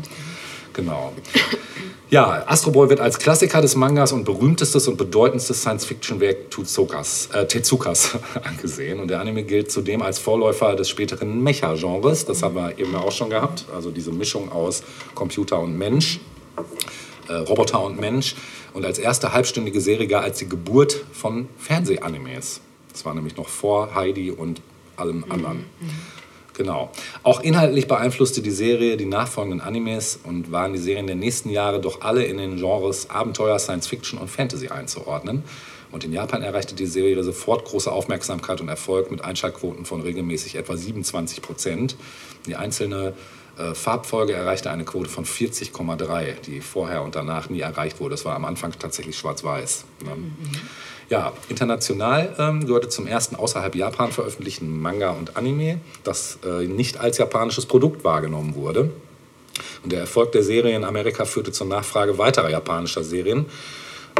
Genau. 0.72 1.12
Ja, 2.08 2.44
Astro 2.46 2.70
Boy 2.70 2.88
wird 2.88 3.00
als 3.00 3.18
Klassiker 3.18 3.60
des 3.60 3.74
Mangas 3.74 4.12
und 4.12 4.24
berühmtestes 4.24 4.86
und 4.86 4.96
bedeutendstes 4.96 5.62
Science-Fiction-Werk 5.62 6.50
Tetsukas, 6.50 7.30
äh, 7.32 8.38
angesehen. 8.44 9.00
Und 9.00 9.08
der 9.08 9.20
Anime 9.20 9.42
gilt 9.42 9.72
zudem 9.72 10.02
als 10.02 10.20
Vorläufer 10.20 10.76
des 10.76 10.88
späteren 10.88 11.42
Mecha-Genres. 11.42 12.24
Das 12.24 12.44
haben 12.44 12.54
wir 12.54 12.78
eben 12.78 12.94
auch 12.94 13.10
schon 13.10 13.30
gehabt. 13.30 13.64
Also 13.74 13.90
diese 13.90 14.12
Mischung 14.12 14.52
aus 14.52 14.84
Computer 15.16 15.58
und 15.58 15.76
Mensch, 15.76 16.20
äh, 17.28 17.32
Roboter 17.32 17.82
und 17.82 17.98
Mensch. 17.98 18.36
Und 18.72 18.84
als 18.84 19.00
erste 19.00 19.32
halbstündige 19.32 19.80
Serie 19.80 20.06
gar 20.06 20.22
als 20.22 20.38
die 20.38 20.48
Geburt 20.48 21.04
von 21.12 21.48
Fernsehanimes. 21.58 22.60
Das 22.96 23.04
war 23.04 23.12
nämlich 23.12 23.36
noch 23.36 23.48
vor 23.48 23.94
Heidi 23.94 24.30
und 24.30 24.62
allem 24.96 25.24
anderen. 25.28 25.66
Genau. 26.54 26.90
Auch 27.24 27.42
inhaltlich 27.42 27.86
beeinflusste 27.86 28.40
die 28.40 28.50
Serie 28.50 28.96
die 28.96 29.04
nachfolgenden 29.04 29.60
Animes 29.60 30.18
und 30.24 30.50
waren 30.50 30.72
die 30.72 30.78
Serien 30.78 31.06
der 31.06 31.14
nächsten 31.14 31.50
Jahre 31.50 31.78
doch 31.78 32.00
alle 32.00 32.24
in 32.24 32.38
den 32.38 32.56
Genres 32.56 33.10
Abenteuer, 33.10 33.58
Science 33.58 33.86
Fiction 33.86 34.18
und 34.18 34.28
Fantasy 34.28 34.68
einzuordnen. 34.68 35.44
Und 35.92 36.04
in 36.04 36.12
Japan 36.14 36.40
erreichte 36.40 36.74
die 36.74 36.86
Serie 36.86 37.22
sofort 37.22 37.66
große 37.66 37.92
Aufmerksamkeit 37.92 38.62
und 38.62 38.70
Erfolg 38.70 39.10
mit 39.10 39.22
Einschaltquoten 39.22 39.84
von 39.84 40.00
regelmäßig 40.00 40.54
etwa 40.54 40.74
27 40.74 41.42
Prozent. 41.42 41.96
Die 42.46 42.56
einzelne 42.56 43.12
äh, 43.58 43.74
Farbfolge 43.74 44.32
erreichte 44.32 44.70
eine 44.70 44.84
Quote 44.84 45.08
von 45.08 45.24
40,3, 45.24 46.40
die 46.46 46.60
vorher 46.60 47.02
und 47.02 47.14
danach 47.14 47.48
nie 47.48 47.60
erreicht 47.60 48.00
wurde. 48.00 48.12
Das 48.12 48.24
war 48.24 48.34
am 48.34 48.44
Anfang 48.44 48.72
tatsächlich 48.78 49.16
schwarz-weiß. 49.16 49.84
Ne? 50.04 50.10
Ja, 51.08 51.32
international 51.48 52.34
ähm, 52.38 52.66
gehörte 52.66 52.88
zum 52.88 53.06
ersten 53.06 53.36
außerhalb 53.36 53.74
Japan 53.76 54.10
veröffentlichten 54.10 54.80
Manga 54.80 55.10
und 55.10 55.36
Anime, 55.36 55.80
das 56.02 56.38
äh, 56.44 56.66
nicht 56.66 56.98
als 56.98 57.18
japanisches 57.18 57.66
Produkt 57.66 58.02
wahrgenommen 58.02 58.56
wurde. 58.56 58.90
Und 59.84 59.92
der 59.92 60.00
Erfolg 60.00 60.32
der 60.32 60.42
Serie 60.42 60.74
in 60.74 60.84
Amerika 60.84 61.24
führte 61.24 61.52
zur 61.52 61.68
Nachfrage 61.68 62.18
weiterer 62.18 62.50
japanischer 62.50 63.04
Serien. 63.04 63.46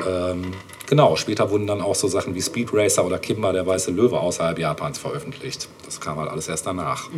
Ähm, 0.07 0.53
genau, 0.87 1.17
später 1.17 1.51
wurden 1.51 1.67
dann 1.67 1.81
auch 1.81 1.95
so 1.95 2.07
Sachen 2.09 2.35
wie 2.35 2.43
Speed 2.43 2.71
Racer 2.73 3.05
oder 3.05 3.19
Kimba, 3.19 3.53
der 3.53 3.67
weiße 3.67 3.91
Löwe, 3.91 4.21
außerhalb 4.21 4.59
Japans 4.59 4.99
veröffentlicht. 4.99 5.69
Das 5.85 6.01
kam 6.01 6.19
halt 6.19 6.31
alles 6.31 6.49
erst 6.49 6.67
danach. 6.67 7.11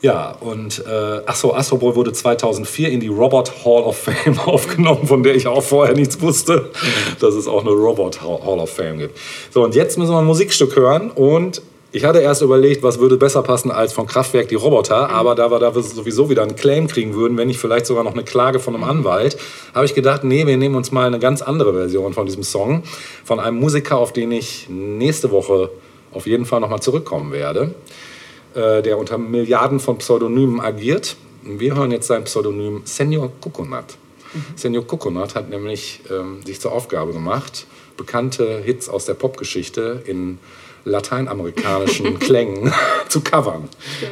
Ja, 0.00 0.36
und 0.40 0.84
äh, 0.86 1.22
achso, 1.26 1.52
Astro 1.52 1.76
Boy 1.76 1.96
wurde 1.96 2.12
2004 2.12 2.90
in 2.90 3.00
die 3.00 3.08
Robot 3.08 3.64
Hall 3.64 3.82
of 3.82 3.98
Fame 3.98 4.38
aufgenommen, 4.46 5.06
von 5.06 5.22
der 5.24 5.34
ich 5.34 5.48
auch 5.48 5.62
vorher 5.62 5.96
nichts 5.96 6.20
wusste, 6.20 6.70
dass 7.18 7.34
es 7.34 7.48
auch 7.48 7.62
eine 7.62 7.70
Robot 7.70 8.22
Hall 8.22 8.60
of 8.60 8.70
Fame 8.70 8.98
gibt. 8.98 9.18
So, 9.50 9.64
und 9.64 9.74
jetzt 9.74 9.98
müssen 9.98 10.12
wir 10.12 10.18
ein 10.18 10.24
Musikstück 10.24 10.76
hören 10.76 11.10
und 11.10 11.62
ich 11.90 12.04
hatte 12.04 12.18
erst 12.20 12.42
überlegt, 12.42 12.82
was 12.82 13.00
würde 13.00 13.16
besser 13.16 13.42
passen 13.42 13.70
als 13.70 13.94
von 13.94 14.06
Kraftwerk 14.06 14.48
die 14.48 14.56
Roboter, 14.56 15.08
aber 15.08 15.34
da 15.34 15.50
wir 15.50 15.58
da 15.58 15.72
sowieso 15.72 16.28
wieder 16.28 16.42
einen 16.42 16.54
Claim 16.54 16.86
kriegen 16.86 17.14
würden, 17.14 17.38
wenn 17.38 17.48
nicht 17.48 17.58
vielleicht 17.58 17.86
sogar 17.86 18.04
noch 18.04 18.12
eine 18.12 18.24
Klage 18.24 18.60
von 18.60 18.74
einem 18.74 18.84
Anwalt, 18.84 19.38
habe 19.74 19.86
ich 19.86 19.94
gedacht, 19.94 20.22
nee, 20.22 20.46
wir 20.46 20.58
nehmen 20.58 20.74
uns 20.74 20.92
mal 20.92 21.06
eine 21.06 21.18
ganz 21.18 21.40
andere 21.40 21.72
Version 21.72 22.12
von 22.12 22.26
diesem 22.26 22.42
Song, 22.42 22.82
von 23.24 23.40
einem 23.40 23.58
Musiker, 23.58 23.96
auf 23.96 24.12
den 24.12 24.32
ich 24.32 24.68
nächste 24.68 25.30
Woche 25.30 25.70
auf 26.12 26.26
jeden 26.26 26.44
Fall 26.44 26.60
nochmal 26.60 26.80
zurückkommen 26.80 27.32
werde, 27.32 27.74
äh, 28.58 28.82
der 28.82 28.98
unter 28.98 29.18
Milliarden 29.18 29.78
von 29.78 29.98
Pseudonymen 29.98 30.60
agiert. 30.60 31.16
Wir 31.42 31.76
hören 31.76 31.92
jetzt 31.92 32.08
sein 32.08 32.24
Pseudonym 32.24 32.82
Senor 32.84 33.30
Coconut. 33.40 33.96
Senor 34.56 34.86
Coconut 34.86 35.34
hat 35.34 35.48
nämlich 35.48 36.00
ähm, 36.10 36.42
sich 36.44 36.60
zur 36.60 36.72
Aufgabe 36.72 37.12
gemacht, 37.12 37.66
bekannte 37.96 38.60
Hits 38.62 38.88
aus 38.88 39.04
der 39.06 39.14
Popgeschichte 39.14 40.02
in 40.06 40.38
lateinamerikanischen 40.84 42.18
Klängen 42.18 42.72
zu 43.08 43.20
covern. 43.20 43.68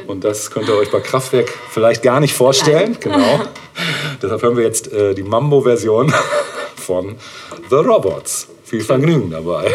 Und 0.07 0.23
das 0.23 0.49
könnt 0.49 0.69
ihr 0.69 0.75
euch 0.75 0.91
bei 0.91 1.01
Kraftwerk 1.01 1.49
vielleicht 1.69 2.01
gar 2.01 2.19
nicht 2.19 2.33
vorstellen. 2.33 2.97
Genau. 2.99 3.41
Deshalb 4.21 4.41
hören 4.41 4.57
wir 4.57 4.63
jetzt 4.63 4.91
äh, 4.91 5.13
die 5.13 5.23
Mambo-Version 5.23 6.13
von 6.75 7.17
The 7.69 7.75
Robots. 7.75 8.47
Viel 8.63 8.81
Vergnügen 8.81 9.29
dabei. 9.29 9.71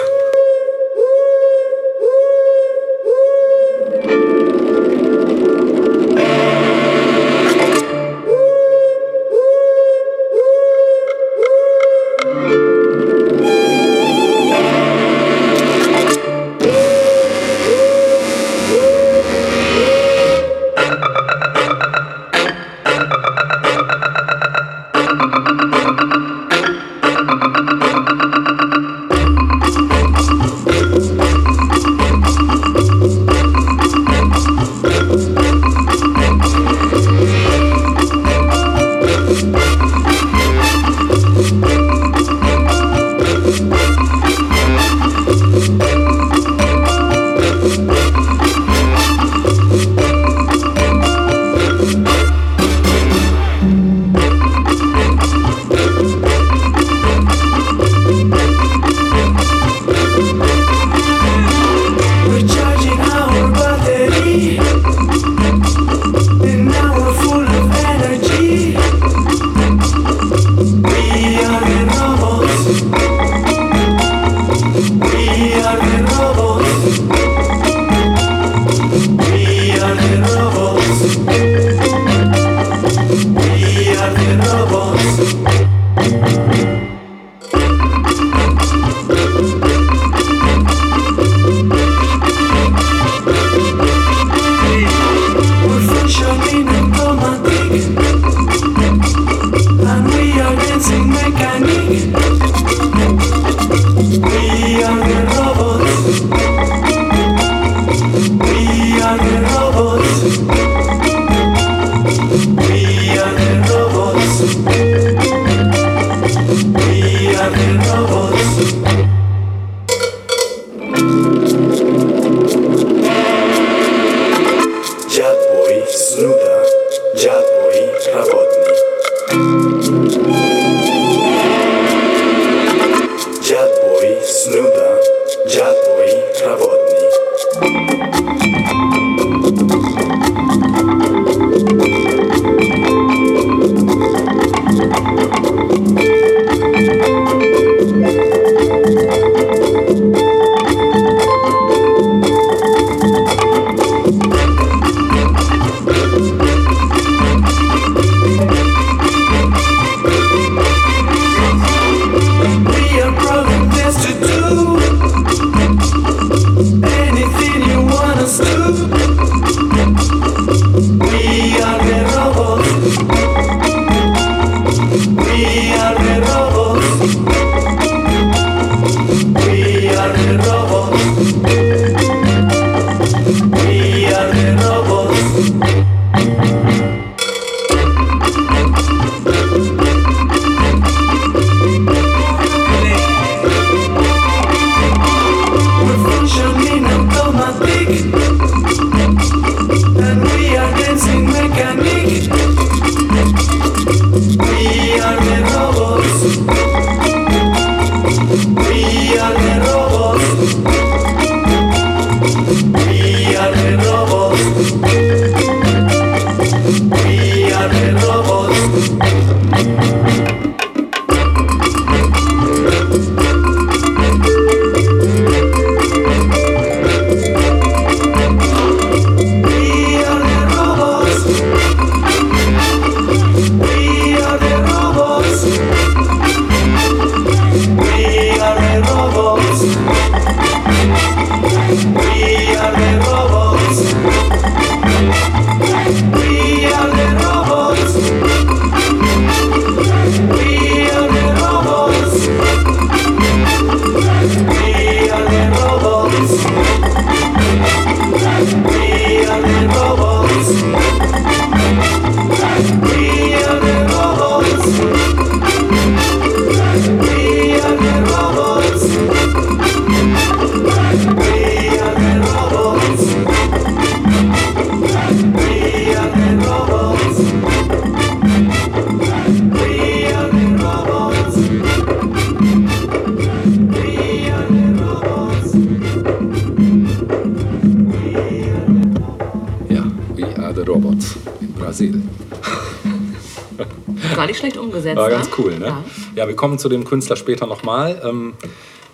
Cool, 295.38 295.58
ne? 295.58 295.66
Ja. 295.66 295.84
Ja, 296.14 296.28
wir 296.28 296.36
kommen 296.36 296.58
zu 296.58 296.68
dem 296.68 296.84
Künstler 296.84 297.16
später 297.16 297.46
nochmal. 297.46 298.00
Ähm, 298.04 298.34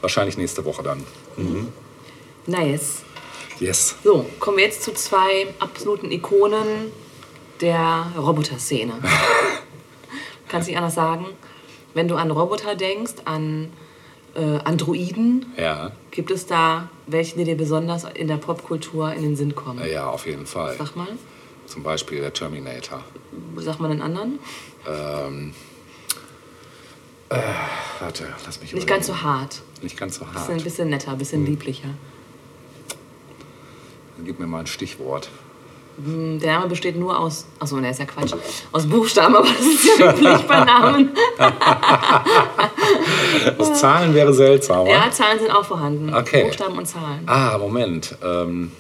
wahrscheinlich 0.00 0.36
nächste 0.36 0.64
Woche 0.64 0.82
dann. 0.82 1.04
Nice. 2.46 3.02
Yes. 3.60 3.96
So, 4.04 4.24
kommen 4.38 4.56
wir 4.58 4.64
jetzt 4.64 4.82
zu 4.82 4.92
zwei 4.92 5.48
absoluten 5.58 6.10
Ikonen 6.10 6.92
der 7.60 8.06
Roboter-Szene. 8.16 8.92
Kannst 10.48 10.68
nicht 10.68 10.76
anders 10.76 10.94
sagen. 10.94 11.26
Wenn 11.94 12.06
du 12.08 12.14
an 12.16 12.30
Roboter 12.30 12.74
denkst, 12.76 13.14
an 13.24 13.70
äh, 14.34 14.58
Androiden, 14.64 15.46
Ja, 15.56 15.90
gibt 16.10 16.30
es 16.30 16.46
da 16.46 16.88
welche, 17.06 17.36
die 17.36 17.44
dir 17.44 17.56
besonders 17.56 18.04
in 18.14 18.28
der 18.28 18.36
Popkultur 18.36 19.12
in 19.12 19.22
den 19.22 19.36
Sinn 19.36 19.54
kommen? 19.54 19.82
ja, 19.90 20.08
auf 20.08 20.26
jeden 20.26 20.46
Fall. 20.46 20.76
Sag 20.78 20.94
mal, 20.94 21.08
Zum 21.66 21.82
Beispiel 21.82 22.20
der 22.20 22.32
Terminator. 22.32 23.02
sag 23.56 23.80
mal 23.80 23.88
den 23.88 24.00
anderen. 24.02 24.38
Ähm, 24.88 25.50
äh, 25.50 25.52
warte, 28.00 28.24
lass 28.44 28.60
mich 28.60 28.72
Nicht 28.72 28.84
überlegen. 28.84 28.86
ganz 28.88 29.06
so 29.06 29.22
hart. 29.22 29.62
Nicht 29.82 29.96
ganz 29.96 30.16
so 30.16 30.26
hart. 30.26 30.34
Bisschen, 30.34 30.54
ein 30.56 30.64
bisschen 30.64 30.90
netter, 30.90 31.12
ein 31.12 31.18
bisschen 31.18 31.46
lieblicher. 31.46 31.88
Gib 34.24 34.38
mir 34.40 34.46
mal 34.46 34.60
ein 34.60 34.66
Stichwort. 34.66 35.28
Der 36.00 36.52
Name 36.52 36.68
besteht 36.68 36.96
nur 36.96 37.18
aus, 37.18 37.46
achso, 37.58 37.76
ne, 37.80 37.90
ist 37.90 37.98
ja 37.98 38.04
Quatsch, 38.04 38.32
aus 38.70 38.86
Buchstaben, 38.88 39.34
aber 39.34 39.48
das 39.48 39.60
ist 39.66 39.98
ja 39.98 40.12
üblich 40.12 40.42
bei 40.46 40.64
Namen. 40.64 41.10
Aus 43.58 43.74
Zahlen 43.80 44.14
wäre 44.14 44.32
seltsam. 44.32 44.86
Ja, 44.86 45.10
Zahlen 45.10 45.40
sind 45.40 45.50
auch 45.50 45.64
vorhanden. 45.64 46.14
Okay. 46.14 46.44
Buchstaben 46.44 46.78
und 46.78 46.86
Zahlen. 46.86 47.22
Ah, 47.26 47.58
Moment. 47.58 48.16
Ähm, 48.22 48.70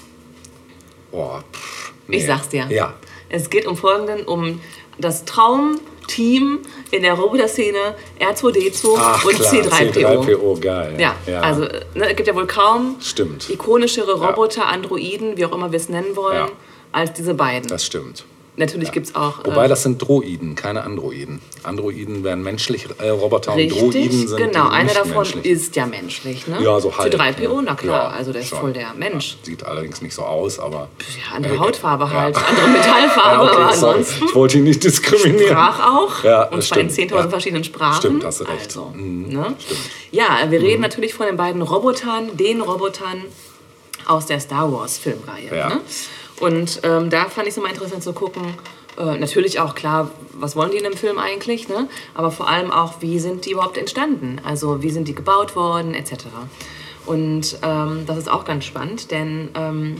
boah, 1.10 1.42
pff, 1.52 1.92
nee. 2.06 2.18
Ich 2.18 2.26
sag's 2.26 2.50
dir. 2.50 2.66
Ja. 2.70 2.94
Es 3.28 3.50
geht 3.50 3.66
um 3.66 3.76
folgenden, 3.76 4.24
um 4.24 4.60
das 4.98 5.24
Traumteam 5.24 6.60
in 6.90 7.02
der 7.02 7.14
Roboter-Szene 7.14 7.94
R2D2 8.20 8.94
Ach, 8.98 9.24
und 9.24 9.34
klar, 9.34 9.52
C3PO. 9.52 10.24
C3PO, 10.24 10.60
geil. 10.60 10.94
Ja, 10.98 11.14
also 11.40 11.62
ne, 11.94 12.10
es 12.10 12.16
gibt 12.16 12.26
ja 12.28 12.34
wohl 12.34 12.46
kaum 12.46 12.96
Stimmt. 13.00 13.50
ikonischere 13.50 14.12
Roboter, 14.14 14.66
Androiden, 14.66 15.36
wie 15.36 15.44
auch 15.44 15.52
immer 15.52 15.70
wir 15.72 15.76
es 15.78 15.88
nennen 15.88 16.16
wollen, 16.16 16.36
Ja. 16.36 16.48
als 16.92 17.12
diese 17.12 17.34
beiden. 17.34 17.68
Das 17.68 17.84
stimmt. 17.84 18.24
Natürlich 18.58 18.92
gibt's 18.92 19.14
auch. 19.14 19.38
Wobei 19.44 19.66
äh, 19.66 19.68
das 19.68 19.84
sind 19.84 19.98
Droiden, 20.02 20.54
keine 20.54 20.82
Androiden. 20.82 21.40
Androiden 21.62 22.24
wären 22.24 22.42
menschlich, 22.42 22.86
äh, 22.98 23.08
Roboter 23.08 23.54
und 23.54 23.68
Droiden 23.70 23.90
Richtig, 24.02 24.28
sind 24.28 24.36
genau. 24.36 24.68
Einer 24.68 24.92
davon 24.92 25.12
menschlich. 25.14 25.44
ist 25.46 25.76
ja 25.76 25.86
menschlich, 25.86 26.46
ne? 26.48 26.60
ja, 26.62 26.80
so 26.80 26.96
halb. 26.98 27.14
C3PO, 27.14 27.56
ne? 27.56 27.62
na 27.66 27.74
klar, 27.74 28.10
Ja, 28.10 28.16
also 28.16 28.32
der 28.32 28.42
ist 28.42 28.48
schon. 28.48 28.58
voll 28.58 28.72
der 28.72 28.92
Mensch. 28.94 29.36
Ja, 29.40 29.46
sieht 29.46 29.64
allerdings 29.64 30.02
nicht 30.02 30.14
so 30.14 30.22
aus, 30.22 30.58
aber... 30.58 30.88
Ja, 31.16 31.36
andere 31.36 31.54
Äh, 31.54 31.58
Hautfarbe 31.58 32.04
ja. 32.04 32.10
halt, 32.10 32.36
andere 32.36 32.68
Metallfarbe, 32.78 33.44
Ja, 33.46 33.50
okay, 33.52 33.56
aber 33.62 33.70
ansonsten 33.72 34.24
Ich 34.26 34.34
wollte 34.34 34.58
ihn 34.58 34.64
nicht 34.64 34.82
diskriminieren. 34.84 35.48
Sprach 35.56 35.94
auch. 35.94 36.24
Ja, 36.24 36.42
und 36.48 36.62
zwar 36.62 36.78
in 36.78 36.90
stimmt, 36.90 37.12
10.000 37.12 37.16
ja. 37.16 37.28
verschiedenen 37.28 37.64
Sprachen. 37.64 37.96
Stimmt, 37.98 38.24
hast 38.24 38.40
du 38.40 38.44
recht. 38.44 38.66
Also, 38.66 38.92
Mhm, 38.94 39.28
ne? 39.28 39.54
stimmt. 39.64 39.80
Ja, 40.10 40.38
wir 40.48 40.60
reden 40.60 40.82
natürlich 40.82 41.14
von 41.14 41.26
den 41.26 41.36
beiden 41.36 41.62
Robotern, 41.62 42.36
den 42.36 42.60
Robotern 42.60 43.22
aus 44.06 44.26
der 44.26 44.40
Star 44.40 44.72
Wars 44.72 44.98
Filmreihe. 44.98 45.54
Ja. 45.54 45.68
Ne? 45.68 45.80
Und 46.40 46.80
ähm, 46.84 47.10
da 47.10 47.24
fand 47.28 47.46
ich 47.48 47.52
es 47.52 47.58
immer 47.58 47.68
interessant 47.70 48.02
zu 48.02 48.12
gucken, 48.12 48.42
äh, 48.98 49.16
natürlich 49.18 49.60
auch 49.60 49.74
klar, 49.74 50.10
was 50.32 50.54
wollen 50.56 50.70
die 50.70 50.76
in 50.76 50.84
dem 50.84 50.96
Film 50.96 51.18
eigentlich, 51.18 51.68
ne? 51.68 51.88
aber 52.14 52.30
vor 52.30 52.48
allem 52.48 52.70
auch, 52.70 52.94
wie 53.00 53.18
sind 53.18 53.44
die 53.46 53.52
überhaupt 53.52 53.76
entstanden? 53.78 54.40
Also 54.44 54.82
wie 54.82 54.90
sind 54.90 55.08
die 55.08 55.14
gebaut 55.14 55.56
worden, 55.56 55.94
etc. 55.94 56.14
Und 57.06 57.58
ähm, 57.62 58.04
das 58.06 58.18
ist 58.18 58.30
auch 58.30 58.44
ganz 58.44 58.64
spannend, 58.64 59.10
denn 59.10 59.50
ähm, 59.54 59.96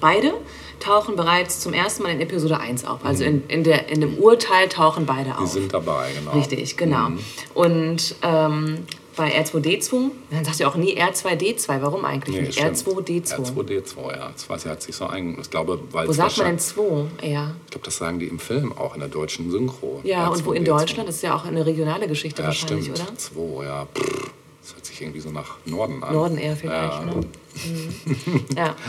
beide 0.00 0.34
tauchen 0.80 1.14
bereits 1.16 1.60
zum 1.60 1.72
ersten 1.72 2.02
Mal 2.02 2.10
in 2.12 2.20
Episode 2.20 2.58
1 2.58 2.84
auf. 2.84 3.04
Also 3.04 3.24
in, 3.24 3.46
in, 3.48 3.62
der, 3.64 3.88
in 3.88 4.00
dem 4.00 4.18
Urteil 4.18 4.68
tauchen 4.68 5.06
beide 5.06 5.30
Mhm. 5.30 5.34
Die 5.38 5.42
auf. 5.44 5.48
sind 5.52 5.72
dabei, 5.74 6.10
genau. 6.18 6.32
Richtig, 6.32 6.76
genau. 6.76 7.10
Mhm. 7.10 7.18
Und 7.54 8.14
ähm, 8.22 8.86
bei 9.16 9.38
R2D2, 9.42 10.10
dann 10.30 10.44
sagst 10.44 10.60
du 10.60 10.64
ja 10.64 10.70
auch 10.70 10.74
nie 10.76 10.96
R2D2. 11.00 11.82
Warum 11.82 12.04
eigentlich 12.04 12.34
Nee, 12.36 12.42
nicht? 12.42 12.58
stimmt. 12.58 12.76
R2D2. 12.78 13.54
R2D2, 13.54 14.16
ja. 14.16 14.30
Das 14.32 14.48
weiß 14.48 14.64
ich, 14.64 14.70
hat 14.70 14.82
sich 14.82 14.96
so 14.96 15.06
ein... 15.06 15.36
Ich 15.40 15.50
glaube, 15.50 15.78
weil 15.92 16.08
Wo 16.08 16.12
sagt 16.12 16.38
man 16.38 16.46
denn 16.46 16.56
wahrscheinlich- 16.58 17.10
2 17.20 17.26
eher? 17.26 17.54
Ich 17.66 17.70
glaube, 17.72 17.84
das 17.84 17.96
sagen 17.96 18.18
die 18.18 18.26
im 18.26 18.38
Film 18.38 18.72
auch, 18.76 18.94
in 18.94 19.00
der 19.00 19.08
deutschen 19.08 19.50
Synchro. 19.50 20.00
Ja, 20.04 20.28
und 20.28 20.44
wo 20.46 20.52
in 20.52 20.62
R2D2. 20.62 20.66
Deutschland? 20.66 21.08
Das 21.08 21.16
ist 21.16 21.22
ja 21.22 21.34
auch 21.36 21.44
eine 21.44 21.64
regionale 21.66 22.08
Geschichte 22.08 22.42
Ja, 22.42 22.48
wahrscheinlich, 22.48 22.84
stimmt. 22.86 23.00
oder? 23.08 23.18
2, 23.18 23.64
ja. 23.64 23.86
Pff, 23.94 24.30
Das 24.62 24.74
hört 24.74 24.86
sich 24.86 25.00
irgendwie 25.02 25.20
so 25.20 25.30
nach 25.30 25.56
Norden 25.66 26.02
an. 26.02 26.14
Norden 26.14 26.38
eher 26.38 26.56
vielleicht, 26.56 26.92
Ja. 27.00 27.04
ne? 27.04 27.14
Mhm. 27.16 28.46
Ja. 28.56 28.76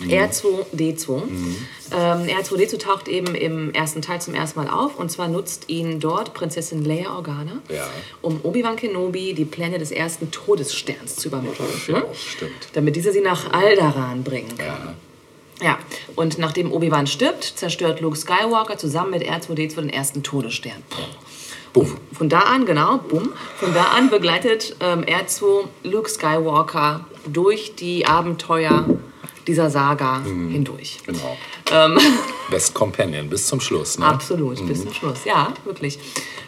R2D2. 0.00 1.22
Ähm, 1.94 2.26
R2D2 2.26 2.78
taucht 2.78 3.08
eben 3.08 3.34
im 3.34 3.72
ersten 3.74 4.02
Teil 4.02 4.20
zum 4.20 4.34
ersten 4.34 4.60
Mal 4.60 4.68
auf 4.70 4.98
und 4.98 5.10
zwar 5.10 5.28
nutzt 5.28 5.68
ihn 5.68 6.00
dort 6.00 6.34
Prinzessin 6.34 6.84
Leia 6.84 7.14
Organa, 7.14 7.60
Ja. 7.68 7.86
um 8.22 8.40
Obi-Wan 8.42 8.76
Kenobi 8.76 9.34
die 9.34 9.44
Pläne 9.44 9.78
des 9.78 9.90
ersten 9.90 10.30
Todessterns 10.30 11.16
zu 11.16 11.28
übermitteln. 11.28 11.68
Ja, 11.86 11.98
ne? 11.98 12.04
stimmt. 12.14 12.68
Damit 12.72 12.96
dieser 12.96 13.12
sie 13.12 13.20
nach 13.20 13.52
Alderaan 13.52 14.22
bringen 14.24 14.56
kann. 14.56 14.66
Ja. 14.66 14.94
Ja, 15.62 15.78
und 16.16 16.38
nachdem 16.38 16.72
Obi-Wan 16.72 17.06
stirbt, 17.06 17.44
zerstört 17.44 18.00
Luke 18.00 18.16
Skywalker 18.16 18.78
zusammen 18.78 19.10
mit 19.10 19.22
R2D2 19.22 19.74
den 19.76 19.90
ersten 19.90 20.24
Todesstern. 20.24 20.82
Bumm. 21.72 21.96
Von 22.12 22.28
da 22.28 22.40
an, 22.40 22.66
genau, 22.66 22.98
bumm, 22.98 23.32
von 23.58 23.72
da 23.72 23.84
an 23.96 24.10
begleitet 24.10 24.76
ähm, 24.80 25.04
R2 25.04 25.64
Luke 25.84 26.10
Skywalker 26.10 27.04
durch 27.26 27.76
die 27.76 28.06
Abenteuer 28.06 28.86
dieser 29.46 29.70
Saga 29.70 30.18
Mhm. 30.20 30.50
hindurch. 30.50 30.98
Genau. 31.06 31.36
Ähm, 31.72 31.98
Best 32.50 32.74
Companion 32.74 33.28
bis 33.28 33.46
zum 33.46 33.60
Schluss, 33.60 33.98
ne? 33.98 34.06
Absolut, 34.06 34.66
bis 34.66 34.82
zum 34.82 34.92
Schluss. 34.92 35.24
Ja, 35.24 35.52
wirklich. 35.64 35.98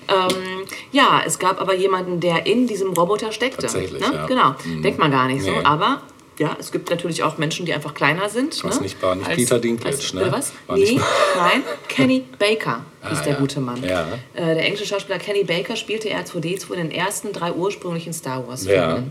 Ähm, 0.08 0.64
ja, 0.92 1.22
es 1.26 1.38
gab 1.38 1.60
aber 1.60 1.74
jemanden, 1.74 2.20
der 2.20 2.46
in 2.46 2.66
diesem 2.66 2.92
Roboter 2.92 3.32
steckte. 3.32 3.62
Tatsächlich, 3.62 4.00
ne? 4.06 4.14
ja. 4.14 4.26
Genau, 4.26 4.54
denkt 4.82 4.98
man 4.98 5.10
gar 5.10 5.26
nicht 5.28 5.42
so. 5.42 5.50
Nee. 5.50 5.64
Aber 5.64 6.02
ja, 6.38 6.56
es 6.58 6.72
gibt 6.72 6.90
natürlich 6.90 7.22
auch 7.22 7.38
Menschen, 7.38 7.64
die 7.64 7.72
einfach 7.72 7.94
kleiner 7.94 8.28
sind. 8.28 8.62
Was 8.64 8.76
ne? 8.76 8.82
nicht 8.82 9.00
war 9.02 9.14
nicht 9.14 9.30
Peter 9.30 9.58
Dinklage, 9.60 9.96
ne? 10.14 10.26
Was? 10.30 10.52
War 10.66 10.76
nee, 10.76 11.00
nein, 11.36 11.62
Kenny 11.88 12.24
Baker 12.38 12.84
hieß 13.08 13.18
Ah, 13.20 13.22
der 13.22 13.32
ja. 13.34 13.38
gute 13.38 13.60
Mann. 13.60 13.82
Ja. 13.84 14.06
Äh, 14.34 14.54
der 14.54 14.64
englische 14.66 14.84
Schauspieler 14.86 15.18
Kenny 15.18 15.44
Baker 15.44 15.76
spielte 15.76 16.08
R2D2 16.10 16.72
in 16.72 16.88
den 16.88 16.90
ersten 16.90 17.32
drei 17.32 17.52
ursprünglichen 17.52 18.12
Star 18.12 18.46
Wars 18.46 18.64
Ja. 18.66 19.02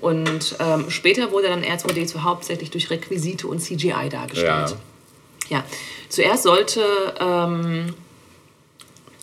Und 0.00 0.56
ähm, 0.60 0.90
später 0.90 1.32
wurde 1.32 1.48
dann 1.48 1.62
R2D2 1.64 2.18
hauptsächlich 2.20 2.70
durch 2.70 2.88
Requisite 2.90 3.46
und 3.46 3.60
CGI 3.60 4.08
dargestellt. 4.10 4.70
Ja. 4.70 4.76
Ja, 5.50 5.64
zuerst 6.10 6.42
sollte 6.42 6.82
ähm, 7.18 7.94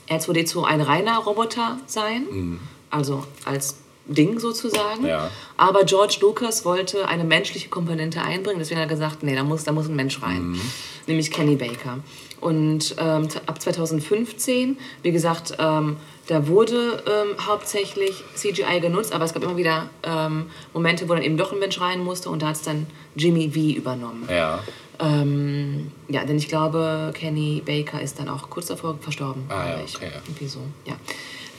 R2D2 0.10 0.64
ein 0.64 0.82
reiner 0.82 1.18
Roboter 1.20 1.78
sein, 1.88 2.60
also 2.90 3.24
als 3.46 3.78
Ding 4.08 4.40
sozusagen. 4.40 5.02
Mhm. 5.02 5.08
Ja. 5.08 5.32
Aber 5.58 5.84
George 5.84 6.18
Lucas 6.22 6.66
wollte 6.66 7.08
eine 7.08 7.24
menschliche 7.24 7.70
Komponente 7.70 8.22
einbringen, 8.22 8.60
deswegen 8.60 8.80
hat 8.80 8.88
er 8.88 8.94
gesagt, 8.94 9.24
nee, 9.24 9.36
da 9.36 9.44
muss, 9.44 9.64
da 9.64 9.72
muss 9.72 9.88
ein 9.88 9.96
Mensch 9.96 10.22
rein, 10.22 10.50
Mhm. 10.52 10.62
nämlich 11.08 11.32
Kenny 11.32 11.56
Baker. 11.56 12.00
Und 12.42 12.96
ähm, 13.00 13.28
ab 13.48 13.62
2015, 13.62 14.78
wie 15.02 15.12
gesagt, 15.12 15.54
ähm, 15.58 15.98
da 16.28 16.48
wurde 16.48 17.04
ähm, 17.08 17.46
hauptsächlich 17.46 18.24
CGI 18.34 18.80
genutzt, 18.80 19.14
aber 19.14 19.26
es 19.26 19.34
gab 19.34 19.44
immer 19.44 19.58
wieder 19.58 19.90
ähm, 20.04 20.48
Momente, 20.74 21.08
wo 21.08 21.14
dann 21.14 21.24
eben 21.24 21.38
doch 21.38 21.52
ein 21.54 21.60
Mensch 21.60 21.80
rein 21.80 22.04
musste 22.04 22.30
und 22.30 22.42
da 22.42 22.48
hat 22.48 22.56
es 22.56 22.64
dann 22.64 22.88
Jimmy 23.16 23.52
V 23.52 23.78
übernommen. 23.78 24.28
Ja. 24.30 24.60
Ähm, 25.00 25.92
ja, 26.08 26.24
denn 26.24 26.38
ich 26.38 26.48
glaube, 26.48 27.12
Kenny 27.14 27.62
Baker 27.66 28.02
ist 28.02 28.20
dann 28.20 28.30
auch 28.30 28.50
kurz 28.50 28.68
davor 28.68 28.98
verstorben. 29.00 29.44
Ah, 29.50 29.70
ja, 29.70 29.84
ich. 29.86 29.96
okay. 29.96 30.12
Irgendwie 30.26 30.48
so, 30.48 30.60
ja. 30.86 30.96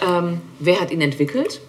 Ähm, 0.06 0.40
wer 0.58 0.80
hat 0.80 0.90
ihn 0.90 1.00
entwickelt? 1.00 1.60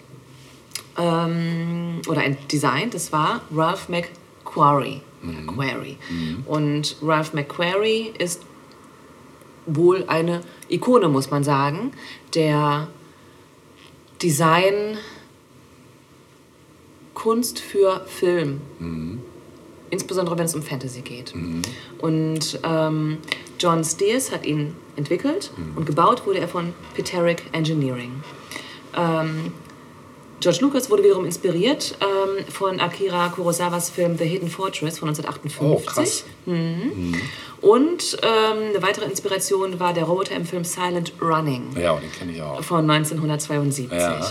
Ähm, 0.98 2.02
oder 2.08 2.24
designt? 2.52 2.94
Das 2.94 3.12
war 3.12 3.42
Ralph 3.54 3.90
McQuarrie. 3.90 5.02
McQuarrie. 5.22 5.98
Und 6.46 6.96
Ralph 7.02 7.34
McQuarrie 7.34 8.14
ist 8.18 8.44
wohl 9.68 10.06
eine 10.08 10.42
Ikone, 10.70 11.08
muss 11.10 11.30
man 11.30 11.44
sagen, 11.44 11.92
der 12.34 12.88
Design 14.22 14.98
Kunst 17.14 17.60
für 17.60 18.06
Film. 18.08 18.62
Insbesondere 19.90 20.38
wenn 20.38 20.46
es 20.46 20.56
um 20.56 20.62
Fantasy 20.62 21.02
geht. 21.02 21.34
Und 22.00 22.60
ähm, 22.64 23.18
John 23.60 23.84
Steers 23.84 24.32
hat 24.32 24.46
ihn 24.46 24.76
entwickelt 24.96 25.52
und 25.76 25.86
gebaut 25.86 26.26
wurde 26.26 26.40
er 26.40 26.48
von 26.48 26.74
Piteric 26.96 27.44
Engineering. 27.54 28.24
Ähm, 28.96 29.54
George 30.40 30.60
Lucas 30.62 30.90
wurde 30.90 31.04
wiederum 31.04 31.26
inspiriert 31.26 31.98
ähm, 32.00 32.46
von 32.52 32.80
Akira 32.80 33.30
Kurosawas 33.30 33.90
Film 33.90 34.18
The 34.18 34.26
Hidden 34.26 34.50
Fortress 34.50 35.00
von 35.00 35.10
1958. 35.10 35.62
Oh, 35.62 35.82
krass. 35.84 36.26
Und 37.62 38.18
ähm, 38.22 38.70
eine 38.70 38.82
weitere 38.82 39.06
Inspiration 39.06 39.80
war 39.80 39.94
der 39.94 40.04
Roboter 40.04 40.36
im 40.36 40.46
Film 40.46 40.64
Silent 40.64 41.14
Running 41.22 41.76
Ja, 41.76 41.96
den 42.00 42.12
kenne 42.12 42.32
ich 42.34 42.42
auch. 42.42 42.64
von 42.64 42.90
1972. 42.90 43.92
Ja. 43.92 44.22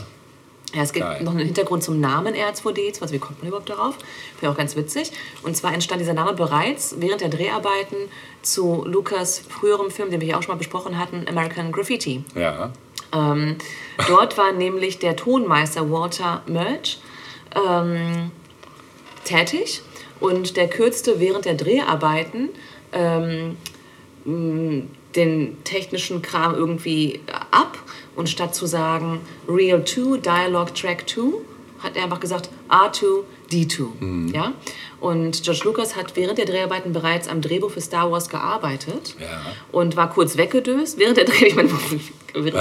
Ja, 0.74 0.82
es 0.82 0.92
gibt 0.92 1.06
Geil. 1.06 1.22
noch 1.22 1.30
einen 1.32 1.46
Hintergrund 1.46 1.82
zum 1.84 2.00
Namen 2.00 2.34
R2D2, 2.34 3.00
also 3.00 3.14
wie 3.14 3.18
kommt 3.18 3.38
man 3.38 3.48
überhaupt 3.48 3.70
darauf? 3.70 3.94
Finde 3.94 4.06
ich 4.42 4.48
auch 4.48 4.56
ganz 4.56 4.76
witzig. 4.76 5.10
Und 5.42 5.56
zwar 5.56 5.72
entstand 5.72 6.00
dieser 6.02 6.12
Name 6.12 6.34
bereits 6.34 6.96
während 6.98 7.20
der 7.20 7.28
Dreharbeiten 7.28 7.96
zu 8.42 8.84
Lukas 8.84 9.42
früherem 9.48 9.90
Film, 9.90 10.10
den 10.10 10.20
wir 10.20 10.26
hier 10.26 10.36
auch 10.38 10.42
schon 10.42 10.52
mal 10.54 10.58
besprochen 10.58 10.98
hatten, 10.98 11.24
American 11.28 11.72
Graffiti. 11.72 12.24
Ja. 12.34 12.72
Ähm, 13.14 13.56
dort 14.08 14.36
war 14.38 14.52
nämlich 14.52 14.98
der 14.98 15.16
Tonmeister 15.16 15.90
Walter 15.90 16.42
Murch 16.46 16.98
ähm, 17.54 18.30
tätig 19.24 19.82
und 20.20 20.56
der 20.56 20.68
kürzte 20.68 21.20
während 21.20 21.44
der 21.44 21.54
Dreharbeiten 21.54 22.50
ähm, 22.92 23.56
mh, 24.24 24.84
den 25.14 25.64
technischen 25.64 26.22
Kram 26.22 26.54
irgendwie 26.54 27.20
ab 27.50 27.78
und 28.14 28.28
statt 28.28 28.54
zu 28.54 28.66
sagen 28.66 29.20
Real 29.48 29.84
2, 29.84 30.18
Dialogue 30.18 30.72
Track 30.74 31.08
2, 31.08 31.22
hat 31.78 31.96
er 31.96 32.04
einfach 32.04 32.20
gesagt 32.20 32.50
R2, 32.68 33.22
D2. 33.50 33.86
Ja? 34.34 34.52
Und 35.00 35.42
George 35.42 35.60
Lucas 35.64 35.94
hat 35.96 36.16
während 36.16 36.38
der 36.38 36.46
Dreharbeiten 36.46 36.92
bereits 36.92 37.28
am 37.28 37.40
Drehbuch 37.42 37.70
für 37.70 37.80
Star 37.80 38.10
Wars 38.10 38.28
gearbeitet 38.28 39.14
Ja. 39.20 39.26
und 39.72 39.96
war 39.96 40.10
kurz 40.10 40.36
weggedöst 40.36 40.98
während 40.98 41.16
der 41.18 41.24
Dreh, 41.26 41.46
ich 41.48 41.54
meine, 41.54 41.68
während, 42.34 42.54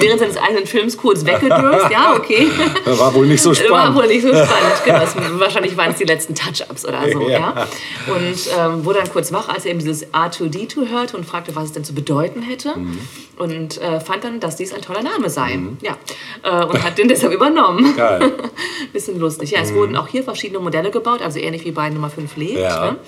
während 0.00 0.20
seines 0.20 0.36
eigenen 0.36 0.66
Films 0.66 0.96
kurz 0.96 1.24
weggedöst, 1.24 1.86
ja, 1.90 2.14
okay. 2.16 2.48
War 2.86 3.14
wohl 3.14 3.26
nicht 3.26 3.42
so 3.42 3.50
War 3.50 3.56
spannend. 3.56 3.96
wohl 3.96 4.06
nicht 4.08 4.22
so 4.22 4.28
spannend, 4.28 4.84
genau. 4.84 5.38
Wahrscheinlich 5.40 5.76
waren 5.76 5.90
es 5.92 5.98
die 5.98 6.04
letzten 6.04 6.34
Touch-Ups 6.34 6.84
oder 6.84 7.00
so, 7.12 7.28
ja. 7.28 7.38
Ja. 7.38 7.66
Und 8.12 8.38
ähm, 8.58 8.84
wurde 8.84 8.98
dann 9.00 9.10
kurz 9.10 9.32
wach, 9.32 9.48
als 9.48 9.64
er 9.64 9.70
eben 9.72 9.78
dieses 9.80 10.06
R2D2 10.12 10.88
hörte 10.90 11.16
und 11.16 11.24
fragte, 11.26 11.54
was 11.54 11.64
es 11.64 11.72
denn 11.72 11.84
zu 11.84 11.94
bedeuten 11.94 12.42
hätte. 12.42 12.76
Mhm. 12.76 12.98
Und 13.36 13.80
äh, 13.80 13.98
fand 14.00 14.22
dann, 14.24 14.38
dass 14.40 14.56
dies 14.56 14.72
ein 14.72 14.80
toller 14.82 15.02
Name 15.02 15.28
sei. 15.28 15.58
Ja. 15.82 15.96
Äh, 16.42 16.64
und 16.64 16.82
hat 16.84 16.98
den 16.98 17.08
deshalb 17.08 17.32
übernommen. 17.32 17.96
Geil. 17.96 18.32
Bisschen 18.92 19.18
lustig. 19.18 19.50
Ja, 19.50 19.60
es 19.60 19.74
wurden 19.74 19.96
auch 19.96 20.06
hier 20.08 20.22
verschiedene 20.22 20.60
Modelle 20.60 20.90
gebaut, 20.90 21.20
also 21.22 21.38
ähnlich 21.40 21.64
wie 21.64 21.73
bei 21.74 21.90
Nummer 21.90 22.10
5 22.10 22.36
lebt. 22.36 22.58
Ja. 22.60 22.92
Ne? 22.92 22.98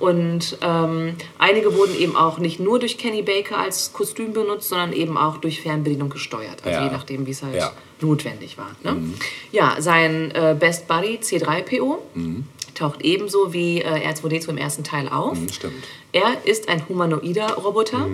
Und 0.00 0.58
ähm, 0.60 1.14
einige 1.38 1.76
wurden 1.76 1.96
eben 1.96 2.16
auch 2.16 2.38
nicht 2.38 2.58
nur 2.58 2.78
durch 2.80 2.98
Kenny 2.98 3.22
Baker 3.22 3.58
als 3.58 3.92
Kostüm 3.92 4.32
benutzt, 4.32 4.68
sondern 4.68 4.92
eben 4.92 5.16
auch 5.16 5.36
durch 5.36 5.60
Fernbedienung 5.60 6.10
gesteuert. 6.10 6.62
Also 6.64 6.78
Ja. 6.80 6.84
je 6.86 6.90
nachdem, 6.90 7.26
wie 7.26 7.30
es 7.30 7.42
halt 7.42 7.54
Ja. 7.54 7.70
notwendig 8.00 8.58
war. 8.58 8.70
Ne? 8.82 8.96
Ja, 9.52 9.76
sein 9.78 10.32
äh, 10.32 10.56
Best 10.58 10.88
Buddy 10.88 11.18
C3PO 11.22 11.98
taucht 12.74 13.02
ebenso 13.02 13.52
wie 13.52 13.82
äh, 13.82 14.08
R2D2 14.12 14.48
im 14.48 14.56
ersten 14.58 14.82
Teil 14.82 15.08
auf. 15.08 15.38
Stimmt. 15.52 15.84
Er 16.10 16.44
ist 16.44 16.68
ein 16.68 16.82
humanoider 16.88 17.52
Roboter 17.54 18.08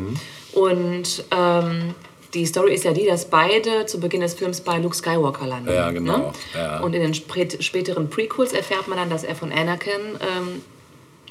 und 0.52 1.24
ähm, 1.34 1.94
die 2.34 2.46
Story 2.46 2.74
ist 2.74 2.84
ja 2.84 2.92
die, 2.92 3.06
dass 3.06 3.24
beide 3.24 3.86
zu 3.86 3.98
Beginn 4.00 4.20
des 4.20 4.34
Films 4.34 4.60
bei 4.60 4.78
Luke 4.78 4.94
Skywalker 4.94 5.46
landen. 5.46 5.72
Ja, 5.72 5.90
genau. 5.90 6.16
Ne? 6.18 6.32
Ja. 6.54 6.80
Und 6.80 6.94
in 6.94 7.02
den 7.02 7.14
spät, 7.14 7.62
späteren 7.62 8.08
Prequels 8.08 8.52
erfährt 8.52 8.86
man 8.88 8.98
dann, 8.98 9.10
dass 9.10 9.24
er 9.24 9.34
von 9.34 9.52
Anakin 9.52 10.00
ähm, 10.20 10.62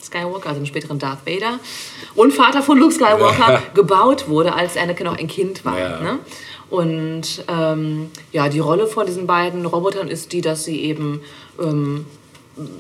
Skywalker, 0.02 0.50
also 0.50 0.62
dem 0.62 0.66
späteren 0.66 1.00
Darth 1.00 1.26
Vader, 1.26 1.60
und 2.16 2.34
Vater 2.34 2.62
von 2.62 2.78
Luke 2.78 2.94
Skywalker 2.94 3.62
gebaut 3.74 4.28
wurde, 4.28 4.54
als 4.54 4.78
Anakin 4.78 5.06
noch 5.06 5.18
ein 5.18 5.28
Kind 5.28 5.64
war. 5.66 5.80
Ja. 5.80 6.00
Ne? 6.02 6.20
Und 6.70 7.44
ähm, 7.48 8.12
ja, 8.32 8.48
die 8.50 8.60
Rolle 8.60 8.88
von 8.88 9.06
diesen 9.06 9.26
beiden 9.26 9.66
Robotern 9.66 10.08
ist 10.08 10.32
die, 10.34 10.42
dass 10.42 10.66
sie 10.66 10.82
eben 10.82 11.22
ähm, 11.62 12.06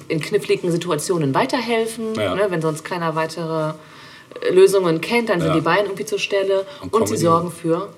in 0.09 0.19
kniffligen 0.19 0.71
Situationen 0.71 1.33
weiterhelfen. 1.33 2.13
Ja. 2.15 2.35
Ne? 2.35 2.47
Wenn 2.49 2.61
sonst 2.61 2.83
keiner 2.83 3.15
weitere 3.15 3.69
äh, 4.41 4.53
Lösungen 4.53 5.01
kennt, 5.01 5.29
dann 5.29 5.39
sind 5.39 5.49
Ja. 5.49 5.55
die 5.55 5.61
beiden 5.61 5.85
irgendwie 5.85 6.05
zur 6.05 6.19
Stelle 6.19 6.65
Und 6.81 6.93
und, 6.93 7.07
sie 7.07 7.17
sorgen 7.17 7.51
für 7.51 7.89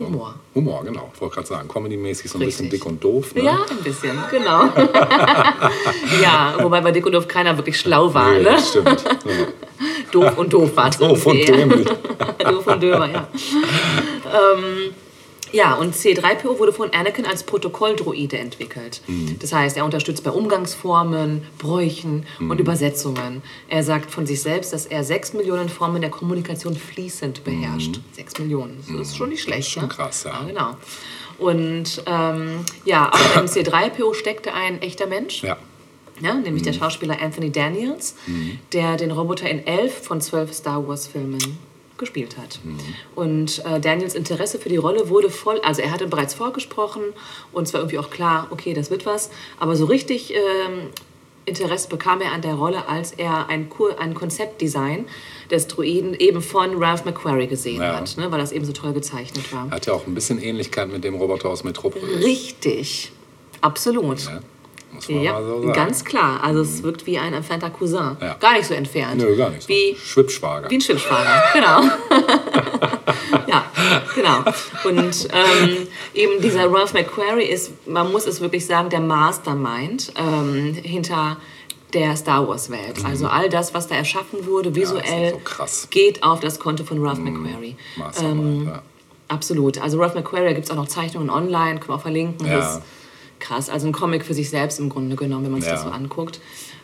Humor. 0.00 0.34
Humor, 0.54 0.82
genau. 0.84 1.10
Ich 1.14 1.20
wollte 1.20 1.34
gerade 1.36 1.46
sagen, 1.48 1.68
Comedy-mäßig 1.68 2.30
so 2.30 2.38
ein 2.38 2.44
bisschen 2.44 2.64
Richtig. 2.64 2.80
dick 2.80 2.86
und 2.86 3.02
doof. 3.04 3.34
Ne? 3.34 3.44
Ja, 3.44 3.58
ein 3.70 3.76
bisschen, 3.84 4.18
genau. 4.30 4.64
ja, 6.22 6.54
wobei 6.58 6.80
bei 6.80 6.90
Dick 6.90 7.04
und 7.06 7.12
Doof 7.12 7.28
keiner 7.28 7.56
wirklich 7.56 7.78
schlau 7.78 8.12
war. 8.12 8.30
Nee, 8.32 8.42
Ne? 8.42 8.58
Stimmt. 8.58 9.04
Ja. 9.04 9.46
Doof 10.10 10.38
und 10.38 10.52
doof 10.52 10.70
war 10.74 10.88
es 10.88 10.98
Doof 10.98 11.26
und 11.26 11.46
dämlich. 11.46 11.86
Doof 12.38 12.66
und 12.66 12.82
Dömer, 12.82 13.10
ja. 13.10 13.28
ähm, 14.26 14.94
ja, 15.52 15.74
und 15.74 15.94
C3PO 15.94 16.58
wurde 16.58 16.72
von 16.72 16.90
Anakin 16.92 17.26
als 17.26 17.42
Protokolldroide 17.42 18.38
entwickelt. 18.38 19.00
Mhm. 19.06 19.36
Das 19.38 19.52
heißt, 19.52 19.76
er 19.76 19.84
unterstützt 19.84 20.22
bei 20.24 20.30
Umgangsformen, 20.30 21.42
Bräuchen 21.58 22.26
Mhm. 22.38 22.50
und 22.50 22.60
Übersetzungen. 22.60 23.42
Er 23.68 23.82
sagt 23.82 24.10
von 24.10 24.26
sich 24.26 24.40
selbst, 24.42 24.72
dass 24.72 24.86
er 24.86 25.04
sechs 25.04 25.32
Millionen 25.32 25.68
Formen 25.68 26.00
der 26.00 26.10
Kommunikation 26.10 26.76
fließend 26.76 27.44
beherrscht. 27.44 28.00
Sechs 28.12 28.38
Millionen, 28.38 28.82
das 28.88 29.08
ist 29.08 29.16
schon 29.16 29.30
nicht 29.30 29.42
schlecht. 29.42 29.68
Mhm. 29.68 29.72
schon 29.72 29.82
ne? 29.84 29.88
krass, 29.88 30.24
ja. 30.24 30.42
genau. 30.46 30.76
Und 31.38 32.02
ähm, 32.06 32.60
ja, 32.84 33.10
auch 33.12 33.40
im 33.40 33.46
C3PO 33.46 34.14
steckte 34.14 34.52
ein 34.52 34.82
echter 34.82 35.06
Mensch. 35.06 35.42
Ja. 35.42 35.56
Ja, 36.22 36.34
nämlich 36.34 36.62
der 36.64 36.74
Schauspieler 36.74 37.16
Anthony 37.22 37.50
Daniels, 37.50 38.14
der 38.74 38.98
den 38.98 39.10
Roboter 39.10 39.48
in 39.48 39.66
elf 39.66 40.02
von 40.04 40.20
zwölf 40.20 40.52
Star 40.52 40.86
Wars-Filmen 40.86 41.38
gespielt 42.00 42.36
hat. 42.36 42.58
Und 43.14 43.64
äh, 43.64 43.78
Daniels 43.78 44.16
Interesse 44.16 44.58
für 44.58 44.68
die 44.68 44.76
Rolle 44.76 45.08
wurde 45.08 45.30
voll, 45.30 45.60
also 45.60 45.80
er 45.82 45.92
hatte 45.92 46.08
bereits 46.08 46.34
vorgesprochen 46.34 47.02
und 47.52 47.68
es 47.68 47.72
war 47.72 47.80
irgendwie 47.80 47.98
auch 47.98 48.10
klar, 48.10 48.48
okay, 48.50 48.74
das 48.74 48.90
wird 48.90 49.06
was, 49.06 49.30
aber 49.60 49.76
so 49.76 49.84
richtig 49.84 50.34
ähm, 50.34 50.88
Interesse 51.46 51.88
bekam 51.88 52.20
er 52.20 52.32
an 52.32 52.42
der 52.42 52.54
Rolle, 52.54 52.88
als 52.88 53.12
er 53.12 53.48
ein, 53.48 53.68
Kur 53.68 53.98
ein 53.98 54.14
Konzeptdesign 54.14 55.06
des 55.50 55.66
Druiden 55.68 56.14
eben 56.14 56.42
von 56.42 56.82
Ralph 56.82 57.04
McQuarrie 57.04 57.46
gesehen 57.46 57.80
Ja. 57.80 57.96
hat, 57.96 58.16
ne, 58.16 58.30
weil 58.30 58.38
das 58.40 58.52
eben 58.52 58.64
so 58.64 58.72
toll 58.72 58.92
gezeichnet 58.92 59.52
war. 59.52 59.70
Hat 59.70 59.86
ja 59.86 59.92
auch 59.92 60.06
ein 60.06 60.14
bisschen 60.14 60.40
Ähnlichkeit 60.42 60.90
mit 60.90 61.02
dem 61.04 61.14
Roboter 61.14 61.48
aus 61.48 61.64
Metropolis. 61.64 62.24
Richtig, 62.24 63.12
absolut. 63.60 64.24
Ne? 64.26 64.42
Ja, 65.08 65.40
so 65.42 65.70
ganz 65.72 66.04
klar. 66.04 66.42
Also 66.42 66.60
es 66.62 66.82
wirkt 66.82 67.06
wie 67.06 67.18
ein 67.18 67.32
entfernter 67.32 67.70
Cousin. 67.70 68.16
Ja. 68.20 68.36
Gar 68.38 68.54
nicht 68.54 68.66
so 68.66 68.74
entfernt. 68.74 69.20
Nö, 69.20 69.36
gar 69.36 69.50
nicht 69.50 69.62
so. 69.62 69.68
Wie, 69.68 69.96
Schwippschwager. 69.96 70.70
wie 70.70 70.74
ein 70.76 70.80
Schwimmschwager, 70.80 71.42
genau. 71.54 71.82
ja, 73.46 73.64
genau. 74.14 74.38
Und 74.84 75.28
ähm, 75.32 75.86
eben 76.14 76.40
dieser 76.42 76.70
Ralph 76.70 76.92
McQuarrie 76.92 77.44
ist, 77.44 77.86
man 77.86 78.10
muss 78.12 78.26
es 78.26 78.40
wirklich 78.40 78.66
sagen, 78.66 78.90
der 78.90 79.00
Mastermind 79.00 80.12
ähm, 80.16 80.74
hinter 80.74 81.36
der 81.92 82.14
Star 82.16 82.46
Wars-Welt. 82.46 83.04
Also 83.04 83.26
all 83.26 83.48
das, 83.48 83.74
was 83.74 83.88
da 83.88 83.96
erschaffen 83.96 84.46
wurde, 84.46 84.74
visuell, 84.74 85.32
so 85.32 85.40
krass. 85.42 85.88
geht 85.90 86.22
auf 86.22 86.40
das 86.40 86.58
Konto 86.60 86.84
von 86.84 87.04
Ralph 87.04 87.18
McQuarrie. 87.18 87.76
Mastermind, 87.96 88.62
Ähm, 88.62 88.66
ja. 88.68 88.82
Absolut. 89.28 89.80
Also 89.80 90.00
Ralph 90.00 90.14
McQuarrie, 90.14 90.46
da 90.46 90.52
gibt 90.52 90.64
es 90.64 90.70
auch 90.70 90.76
noch 90.76 90.88
Zeichnungen 90.88 91.30
online, 91.30 91.78
können 91.78 91.88
wir 91.90 91.94
auch 91.94 92.00
verlinken. 92.02 92.46
Ja. 92.46 92.56
Das 92.58 92.80
krass. 93.40 93.68
Also 93.68 93.86
ein 93.86 93.92
Comic 93.92 94.24
für 94.24 94.34
sich 94.34 94.50
selbst 94.50 94.78
im 94.78 94.88
Grunde 94.88 95.16
genommen, 95.16 95.44
wenn 95.44 95.52
man 95.52 95.60
sich 95.60 95.68
Ja. 95.68 95.76
das 95.76 95.84
so 95.84 95.90
anguckt. 95.90 96.40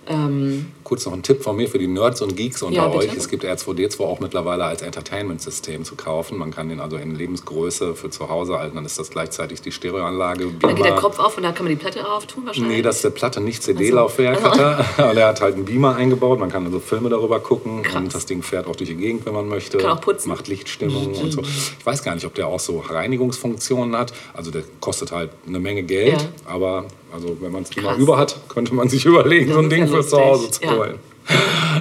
Ähm, 0.09 0.67
Kurz 0.85 1.05
noch 1.05 1.13
ein 1.15 1.23
Tipp 1.25 1.43
von 1.43 1.57
mir 1.57 1.69
für 1.69 1.79
die 1.79 1.89
Nerds 1.89 2.23
und 2.23 2.37
Geeks 2.37 2.63
unter 2.63 2.77
Ja, 2.77 2.93
euch. 2.93 3.11
Es 3.17 3.29
gibt 3.29 3.45
R2D2 3.45 4.01
auch 4.05 4.21
mittlerweile 4.21 4.65
als 4.65 4.83
Entertainment-System 4.83 5.85
zu 5.85 5.97
kaufen. 5.97 6.39
Man 6.39 6.53
kann 6.53 6.69
den 6.69 6.79
also 6.79 6.97
in 6.97 7.17
Lebensgröße 7.17 7.97
für 7.97 8.09
zu 8.11 8.29
Hause 8.29 8.59
halten. 8.61 8.77
Dann 8.77 8.85
ist 8.85 8.97
das 8.99 9.11
gleichzeitig 9.11 9.61
die 9.63 9.73
Stereoanlage. 9.73 10.49
dann 10.61 10.77
geht 10.77 10.85
der. 10.85 10.95
Kopf 10.95 11.19
auf 11.19 11.37
und 11.37 11.43
da 11.43 11.51
kann 11.51 11.65
man 11.65 11.71
die 11.75 11.81
Platte 11.81 11.99
drauf 11.99 12.27
tun 12.27 12.47
wahrscheinlich. 12.47 12.77
Nee, 12.77 12.83
das 12.83 12.97
ist 12.97 13.05
der 13.05 13.11
Platte 13.11 13.41
nicht 13.41 13.63
CD-Laufwerk 13.65 14.45
Also- 14.45 14.65
hat 14.65 14.99
er. 14.99 15.13
Er 15.17 15.27
hat 15.29 15.41
halt 15.41 15.57
einen 15.57 15.65
Beamer 15.65 15.97
eingebaut. 15.97 16.39
Man 16.39 16.51
kann 16.53 16.65
also 16.67 16.79
Filme 16.79 17.09
darüber 17.09 17.41
gucken. 17.41 17.83
Und 17.97 18.15
das 18.15 18.27
Ding 18.27 18.43
fährt 18.45 18.69
auch 18.69 18.77
durch 18.77 18.89
die 18.91 18.97
Gegend, 18.97 19.27
wenn 19.27 19.35
man 19.35 19.49
möchte. 19.49 19.79
Kann 19.79 19.91
auch 19.91 20.01
putzen. 20.01 20.29
Macht 20.29 20.47
Lichtstimmung 20.47 21.15
und 21.17 21.33
so. 21.33 21.43
Ich 21.43 21.85
weiß 21.85 22.05
gar 22.05 22.15
nicht, 22.15 22.25
ob 22.27 22.35
der 22.35 22.47
auch 22.47 22.61
so 22.61 22.79
Reinigungsfunktionen 22.79 23.97
hat. 23.97 24.13
Also 24.35 24.51
der 24.53 24.63
kostet 24.81 25.11
halt 25.11 25.31
eine 25.49 25.59
Menge 25.59 25.83
Geld. 25.83 26.13
Ja. 26.23 26.29
Aber 26.53 26.85
also 27.17 27.37
wenn 27.41 27.51
man 27.53 27.63
es 27.63 27.75
mal 27.77 27.83
Krass. 27.83 27.99
über 27.99 28.17
hat, 28.19 28.37
könnte 28.49 28.75
man 28.75 28.89
sich 28.89 29.05
überlegen, 29.13 29.53
so 29.53 29.59
ein 29.59 29.71
Ding 29.71 29.81
ja 29.81 29.87
fürs. 29.87 30.11
Zuhause 30.11 30.51
zu 30.51 30.63
Ja. 30.65 30.73
holen. 30.77 30.99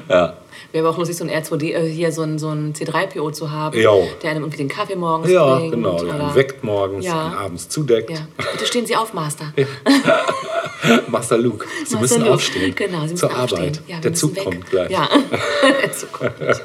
Ja. 0.09 0.33
Wäre 0.75 0.89
auch 0.89 0.97
lustig, 0.97 1.15
so 1.15 1.23
ein 1.23 1.29
R2D, 1.29 1.73
äh, 1.73 1.89
hier 1.89 2.11
so 2.11 2.21
ein, 2.23 2.37
so 2.37 2.49
ein 2.49 2.73
C3PO 2.73 3.31
zu 3.31 3.49
haben, 3.49 3.79
Jo. 3.79 4.09
der 4.21 4.31
einem 4.31 4.41
irgendwie 4.43 4.57
den 4.57 4.67
Kaffee 4.67 4.97
morgens 4.97 5.31
Ja, 5.31 5.55
bringt. 5.55 5.71
genau. 5.71 5.95
Der 6.03 6.13
oder- 6.15 6.25
einen 6.25 6.35
weckt 6.35 6.65
morgens, 6.65 7.05
Ja. 7.05 7.33
abends 7.39 7.69
zudeckt. 7.69 8.09
Ja. 8.09 8.27
Bitte 8.51 8.65
stehen 8.65 8.85
Sie 8.85 8.93
auf, 8.97 9.13
Master. 9.13 9.53
Master 11.07 11.37
Luke, 11.37 11.65
Sie 11.65 11.79
Master 11.95 11.99
müssen 12.01 12.19
Luke. 12.21 12.33
aufstehen. 12.33 12.75
Genau, 12.75 12.97
Sie 13.05 13.13
müssen 13.13 13.17
Zur 13.17 13.39
aufstehen. 13.39 13.59
Arbeit. 13.59 13.81
Ja, 13.87 13.99
Der 13.99 14.13
Zug 14.13 14.35
weg. 14.35 14.43
kommt 14.43 14.69
gleich. 14.69 14.91
Ja, 14.91 15.07
der 15.81 15.91
Zug 15.93 16.11
kommt 16.11 16.37
gleich. 16.37 16.57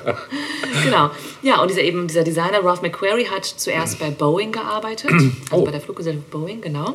genau. 0.84 1.10
Ja, 1.42 1.62
und 1.62 1.70
dieser, 1.70 1.82
eben, 1.82 2.06
dieser 2.08 2.24
Designer 2.24 2.62
Ralph 2.64 2.82
McQuarrie 2.82 3.26
hat 3.28 3.44
zuerst 3.44 3.98
bei 4.00 4.10
Boeing 4.10 4.52
gearbeitet, 4.52 5.10
also 5.12 5.30
Oh. 5.52 5.64
bei 5.64 5.70
der 5.70 5.80
Fluggesellschaft 5.80 6.30
Boeing, 6.30 6.60
genau. 6.60 6.94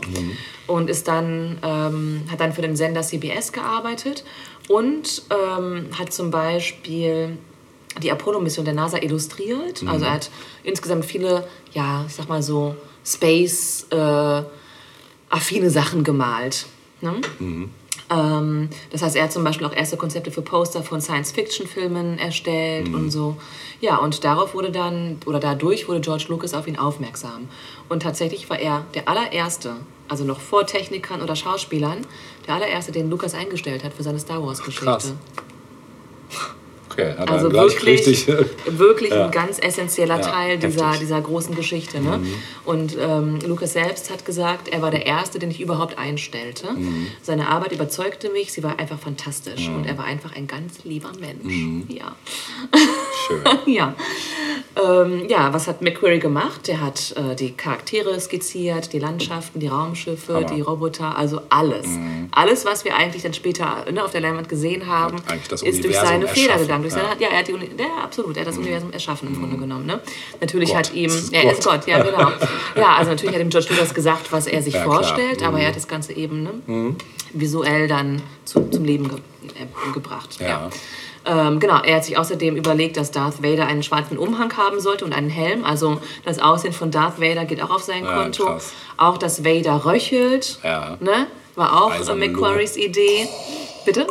Und 0.68 0.90
ist 0.90 1.08
dann, 1.08 1.58
ähm, 1.64 2.24
hat 2.30 2.42
dann 2.42 2.52
für 2.54 2.62
den 2.62 2.76
Sender 2.76 3.02
CBS 3.02 3.52
gearbeitet 3.54 4.24
und 4.68 5.24
ähm, 5.30 5.88
hat 5.98 6.12
zum 6.14 6.32
Beispiel 6.32 7.38
die 8.02 8.12
Apollo-Mission 8.12 8.66
der 8.66 8.74
NASA 8.74 8.98
illustriert. 8.98 9.82
Mhm. 9.82 9.88
Also 9.90 10.06
er 10.06 10.14
hat 10.14 10.30
insgesamt 10.64 11.06
viele, 11.06 11.48
ja, 11.74 12.04
ich 12.08 12.16
sag 12.16 12.28
mal 12.28 12.42
so, 12.42 12.76
Space-affine 13.06 14.50
Sachen 15.70 16.04
gemalt. 16.04 16.66
Ne? 17.02 17.22
Ähm, 18.10 18.70
das 18.92 19.02
heißt, 19.02 19.16
er 19.16 19.24
hat 19.24 19.32
zum 19.32 19.44
Beispiel 19.44 19.66
auch 19.68 19.74
erste 19.74 19.98
Konzepte 19.98 20.32
für 20.32 20.42
Poster 20.42 20.84
von 20.84 21.02
Science-Fiction-Filmen 21.02 22.20
erstellt 22.20 22.94
und 22.94 23.12
so. 23.12 23.38
Ja, 23.82 23.98
und 23.98 24.24
darauf 24.24 24.54
wurde 24.54 24.72
dann, 24.72 25.18
oder 25.26 25.40
dadurch 25.40 25.88
wurde 25.88 26.02
George 26.02 26.26
Lucas 26.30 26.54
auf 26.54 26.68
ihn 26.68 26.78
aufmerksam. 26.78 27.48
Und 27.90 28.04
tatsächlich 28.04 28.50
war 28.50 28.60
er 28.60 28.86
der 28.94 29.08
allererste, 29.08 29.76
also 30.08 30.24
noch 30.24 30.40
vor 30.40 30.66
Technikern 30.66 31.22
oder 31.22 31.36
Schauspielern, 31.36 32.06
der 32.48 32.56
allererste, 32.56 32.92
den 32.92 33.10
Lucas 33.10 33.34
eingestellt 33.34 33.84
hat 33.84 33.94
für 33.94 34.04
seine 34.04 34.20
Star 34.20 34.46
Wars-Geschichte. 34.46 35.16
Okay, 36.98 37.14
hat 37.18 37.30
er 37.30 37.32
Also 37.32 37.52
wirklich, 37.52 37.86
richtig. 37.86 38.28
wirklich 38.66 39.12
Ja. 39.12 39.26
ein 39.26 39.32
ganz 39.32 39.60
essentieller 39.60 40.20
Ja, 40.20 40.22
Teil 40.32 40.58
dieser. 40.58 40.94
Mhm. 40.94 41.00
dieser 41.00 41.22
großen 41.22 41.56
Geschichte. 41.56 42.00
Ne? 42.00 42.20
Und 42.64 42.96
ähm, 43.00 43.40
Lucas 43.46 43.74
selbst 43.74 44.10
hat 44.12 44.26
gesagt, 44.26 44.70
er 44.70 44.82
war 44.82 44.92
der 44.92 45.06
Erste, 45.06 45.40
den 45.40 45.52
ich 45.52 45.60
überhaupt 45.62 45.98
einstellte. 45.98 46.72
Mhm. 46.74 47.08
Seine 47.22 47.50
Arbeit 47.50 47.72
überzeugte 47.74 48.30
mich, 48.30 48.54
sie 48.54 48.64
war 48.64 48.80
einfach 48.80 49.00
fantastisch. 49.00 49.68
Und 49.68 49.86
er 49.86 49.98
war 49.98 50.06
einfach 50.06 50.36
ein 50.36 50.48
ganz 50.48 50.84
lieber 50.84 51.12
Mensch. 51.20 51.44
Mhm. 51.44 51.86
Ja. 51.90 52.16
Schön. 53.28 53.42
Ja. 53.74 53.94
Ähm, 54.82 55.28
ja, 55.30 55.54
was 55.54 55.68
hat 55.68 55.82
McQuarrie 55.82 56.20
gemacht? 56.20 56.68
Der 56.68 56.82
hat 56.82 57.14
äh, 57.18 57.36
die 57.36 57.52
Charaktere 57.54 58.20
skizziert, 58.20 58.94
die 58.94 59.00
Landschaften, 59.00 59.60
die 59.60 59.68
Raumschiffe, 59.68 60.36
Hammer. 60.36 60.46
die 60.46 60.62
Roboter, 60.62 61.18
also 61.18 61.42
alles. 61.50 61.88
Alles, 62.32 62.66
was 62.66 62.86
wir 62.86 62.96
eigentlich 62.96 63.24
dann 63.24 63.34
später 63.34 63.86
ne, 63.92 64.04
auf 64.04 64.12
der 64.12 64.22
Leinwand 64.22 64.50
gesehen 64.50 64.88
haben, 64.88 65.18
ist 65.64 65.84
durch 65.84 65.96
seine 65.98 66.28
Feder 66.28 66.58
gegangen. 66.58 66.84
Durch 66.86 66.94
ja. 66.94 67.10
seine, 67.10 67.20
ja, 67.20 67.30
er 67.30 67.40
hat 67.40 67.48
die, 67.48 67.76
der, 67.76 67.88
absolut, 68.04 68.38
er 68.38 68.42
hat 68.42 68.48
das 68.50 68.60
Universum 68.60 68.92
erschaffen 68.94 69.28
im 69.28 69.40
Grunde 69.40 69.58
genommen. 69.58 69.88
Ne? 69.88 70.00
Natürlich 70.40 70.70
Gott. 70.70 70.78
hat 70.78 70.94
ihm, 70.94 71.12
er 71.32 71.52
ist 71.52 71.64
Gott. 71.64 71.88
Ja 71.88 72.04
genau. 72.04 72.32
Ja, 72.76 72.96
also 72.98 73.12
natürlich 73.12 73.34
hat 73.34 73.42
ihm 73.42 73.50
George 73.50 73.68
Lucas 73.72 73.94
gesagt, 73.94 74.32
was 74.32 74.46
er 74.46 74.62
sich 74.62 74.76
Ja, 74.76 74.84
vorstellt, 74.84 75.42
aber 75.42 75.60
er 75.60 75.70
hat 75.70 75.76
das 75.76 75.88
Ganze 75.88 76.14
eben 76.14 76.44
ne, 76.44 76.96
visuell 77.34 77.88
dann 77.88 78.22
zu, 78.44 78.70
zum 78.70 78.84
Leben 78.86 79.08
ge 79.08 79.18
äh, 79.18 79.94
gebracht. 79.94 80.38
Ja. 80.40 80.48
ja. 80.48 80.70
Ähm, 81.48 81.60
genau, 81.60 81.82
er 81.82 81.96
hat 81.96 82.06
sich 82.06 82.18
außerdem 82.20 82.56
überlegt, 82.56 82.98
dass 82.98 83.10
Darth 83.10 83.42
Vader 83.42 83.66
einen 83.66 83.82
schwarzen 83.82 84.20
Umhang 84.20 84.56
haben 84.58 84.80
sollte 84.80 85.06
und 85.06 85.14
einen 85.14 85.30
Helm. 85.32 85.64
Also 85.64 86.00
das 86.24 86.38
Aussehen 86.38 86.74
von 86.74 86.92
Darth 86.92 87.20
Vader 87.20 87.46
geht 87.46 87.64
auch 87.64 87.72
auf 87.72 87.82
sein 87.82 88.04
Ja, 88.04 88.22
Konto. 88.22 88.46
krass. 88.46 88.74
Auch, 88.98 89.18
dass 89.18 89.44
Vader 89.44 89.86
röchelt, 89.86 90.60
Ja. 90.64 90.98
ne? 91.00 91.26
war 91.56 91.84
auch 91.84 92.16
McQuarries 92.16 92.76
Idee. 92.76 93.28
Bitte? 93.86 94.06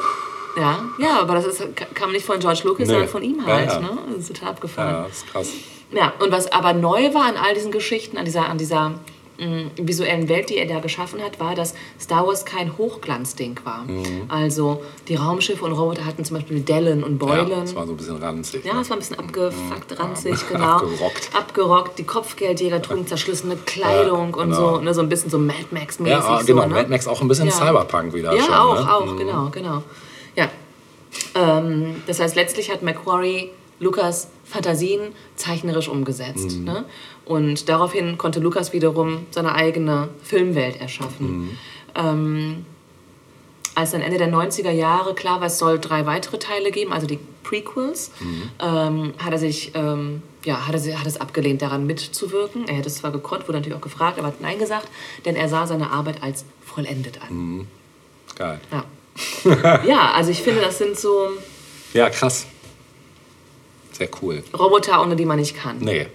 Ja, 0.57 0.79
ja, 0.99 1.21
aber 1.21 1.35
das 1.35 1.47
ist, 1.47 1.63
kam 1.95 2.13
nicht 2.13 2.25
von 2.25 2.39
George 2.39 2.61
Lucas, 2.65 2.87
Nee. 2.87 2.93
sondern 2.95 3.09
von 3.09 3.23
ihm 3.23 3.39
Ja, 3.47 3.55
halt. 3.55 3.71
ja. 3.71 3.81
Ne? 3.81 3.99
Das 4.11 4.19
ist 4.29 4.35
total 4.35 4.51
abgefahren. 4.51 4.95
Ja, 4.95 5.03
das 5.09 5.17
ist 5.19 5.27
krass. 5.33 5.49
Ja, 5.93 6.13
und 6.21 6.33
was 6.33 6.51
aber 6.53 6.73
neu 6.73 7.13
war 7.15 7.27
an 7.27 7.35
all 7.37 7.55
diesen 7.55 7.71
Geschichten, 7.73 8.17
an 8.19 8.25
dieser, 8.25 8.49
an 8.49 8.59
dieser 8.59 8.91
mh, 9.39 9.71
visuellen 9.77 10.29
Welt, 10.29 10.49
die 10.51 10.57
er 10.57 10.67
da 10.67 10.81
geschaffen 10.81 11.21
hat, 11.23 11.39
war, 11.41 11.55
dass 11.55 11.75
Star 12.01 12.27
Wars 12.27 12.45
kein 12.45 12.77
Hochglanzding 12.79 13.59
war. 13.65 13.85
Mhm. 13.85 14.23
Also 14.29 14.83
die 15.09 15.15
Raumschiffe 15.17 15.65
und 15.65 15.73
Roboter 15.73 16.05
hatten 16.07 16.25
zum 16.25 16.37
Beispiel 16.37 16.61
Dellen 16.61 17.03
und 17.05 17.19
Beulen. 17.19 17.49
Ja, 17.49 17.61
das 17.61 17.75
war 17.77 17.87
so 17.87 17.93
ein 17.93 17.97
bisschen 17.97 18.17
ranzig. 18.17 18.65
Ja, 18.65 18.75
ne? 18.75 18.81
es 18.81 18.91
war 18.91 18.97
ein 18.97 19.01
bisschen 19.01 19.19
abgefuckt, 19.19 19.99
ranzig, 20.01 20.33
Ja, 20.33 20.39
genau. 20.57 20.65
abgerockt. 20.77 21.31
Abgerockt. 21.37 21.99
Die 21.99 22.05
Kopfgeldjäger 22.05 22.81
trugen 22.83 23.07
zerschlissene 23.09 23.57
Kleidung 23.57 24.31
Ja, 24.31 24.37
und 24.43 24.51
genau. 24.51 24.77
so, 24.77 24.81
ne, 24.81 24.95
so 24.95 25.01
ein 25.01 25.09
bisschen 25.09 25.31
so 25.31 25.39
Mad 25.39 25.67
Max-mäßig. 25.71 26.17
Ja, 26.19 26.25
ah, 26.27 26.43
genau. 26.43 26.63
so, 26.63 26.69
ne? 26.69 26.75
Mad 26.75 26.89
Max 26.91 27.07
auch 27.09 27.21
ein 27.21 27.29
bisschen 27.29 27.47
Ja. 27.47 27.53
Cyberpunk 27.53 28.15
wieder 28.15 28.35
Ja, 28.35 28.43
schon. 28.43 28.55
auch, 28.55 28.75
ne? 28.85 28.95
auch, 28.95 29.17
genau, 29.17 29.49
genau. 29.51 29.83
Ähm, 31.35 32.03
das 32.07 32.21
heißt, 32.21 32.37
letztlich 32.37 32.71
hat 32.71 32.83
Macquarie 32.83 33.51
Lukas 33.81 34.29
Fantasien 34.45 35.13
zeichnerisch 35.37 35.89
umgesetzt. 35.89 36.59
Mhm. 36.59 36.65
Ne? 36.65 36.85
Und 37.25 37.69
daraufhin 37.69 38.19
konnte 38.19 38.41
Lukas 38.41 38.73
wiederum 38.73 39.27
seine 39.31 39.55
eigene 39.55 40.09
Filmwelt 40.23 40.81
erschaffen. 40.81 41.27
Mhm. 41.27 41.59
Ähm, 41.95 42.67
als 43.75 43.91
dann 43.91 44.03
Ende 44.03 44.19
der 44.19 44.29
90er 44.33 44.71
Jahre 44.71 45.15
klar 45.15 45.41
war, 45.41 45.49
es 45.49 45.59
soll 45.59 45.81
drei 45.81 46.07
weitere 46.07 46.39
Teile 46.39 46.71
geben, 46.71 46.93
also 46.93 47.07
die 47.09 47.19
Prequels, 47.43 48.13
Mhm. 48.21 48.43
ähm, 48.61 49.15
hat 49.19 49.33
er 49.33 49.39
sich 49.39 49.73
ähm, 49.75 50.23
ja, 50.45 50.67
hat, 50.67 50.75
er, 50.75 51.01
hat 51.01 51.07
es 51.07 51.21
abgelehnt, 51.21 51.63
daran 51.63 51.87
mitzuwirken. 51.87 52.69
Er 52.69 52.75
hätte 52.75 52.89
es 52.89 52.97
zwar 52.97 53.11
gekonnt, 53.11 53.49
wurde 53.49 53.59
natürlich 53.59 53.77
auch 53.77 53.83
gefragt, 53.83 54.19
aber 54.19 54.29
hat 54.29 54.41
Nein 54.41 54.59
gesagt, 54.59 54.89
denn 55.25 55.37
er 55.37 55.49
sah 55.49 55.67
seine 55.67 55.91
Arbeit 55.91 56.23
als 56.23 56.45
vollendet 56.65 57.21
an. 57.23 57.35
Mhm. 57.35 57.67
Geil. 58.37 58.61
Ja. 58.71 58.85
ja, 59.87 60.13
also 60.13 60.31
ich 60.31 60.43
finde, 60.43 60.63
das 60.63 60.79
sind 60.79 60.99
so 60.99 61.29
Ja, 61.93 62.11
krass. 62.11 62.47
Sehr 63.93 64.09
cool. 64.23 64.43
Roboter, 64.59 65.01
ohne 65.03 65.15
die 65.17 65.25
man 65.25 65.39
nicht 65.39 65.57
kann. 65.57 65.79
Nee. 65.79 66.09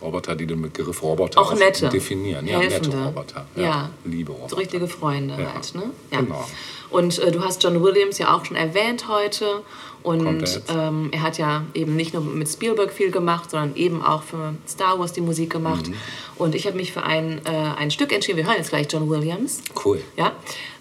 Roboter, 0.00 0.34
die 0.36 0.46
den 0.46 0.62
Begriff 0.62 1.02
Roboter 1.02 1.40
Auch 1.40 1.54
nette. 1.54 1.88
definieren. 1.88 2.46
Ja, 2.46 2.58
helfende. 2.60 2.88
nette 2.90 3.04
Roboter. 3.04 3.46
Ja. 3.56 3.62
Ja. 3.62 3.90
Liebe 4.04 4.32
Roboter. 4.32 4.50
So 4.50 4.56
richtige 4.56 4.86
Freunde 4.88 5.34
Ja. 5.38 5.52
halt. 5.54 5.74
Ne? 5.74 5.90
Genau. 6.10 6.48
Und 6.90 7.18
äh, 7.18 7.30
du 7.30 7.42
hast 7.42 7.62
John 7.62 7.82
Williams 7.82 8.18
ja 8.18 8.34
auch 8.34 8.44
schon 8.44 8.56
erwähnt 8.56 9.08
heute. 9.08 9.62
Und 10.02 10.42
er 10.68 10.88
ähm, 10.88 11.08
er 11.12 11.22
hat 11.22 11.38
ja 11.38 11.64
eben 11.74 11.96
nicht 11.96 12.14
nur 12.14 12.22
mit 12.22 12.48
Spielberg 12.48 12.92
viel 12.92 13.10
gemacht, 13.10 13.50
sondern 13.50 13.74
eben 13.76 14.02
auch 14.02 14.22
für 14.22 14.54
Star 14.66 14.98
Wars 14.98 15.12
die 15.12 15.20
Musik 15.20 15.50
gemacht. 15.50 15.88
Mhm. 15.88 15.94
Und 16.36 16.54
ich 16.54 16.66
habe 16.66 16.76
mich 16.76 16.92
für 16.92 17.02
ein, 17.02 17.40
äh, 17.44 17.50
ein 17.50 17.90
Stück 17.90 18.12
entschieden. 18.12 18.38
Wir 18.38 18.46
hören 18.46 18.56
jetzt 18.56 18.70
gleich 18.70 18.86
John 18.90 19.10
Williams. 19.10 19.60
Cool. 19.84 20.00
Ja, 20.16 20.32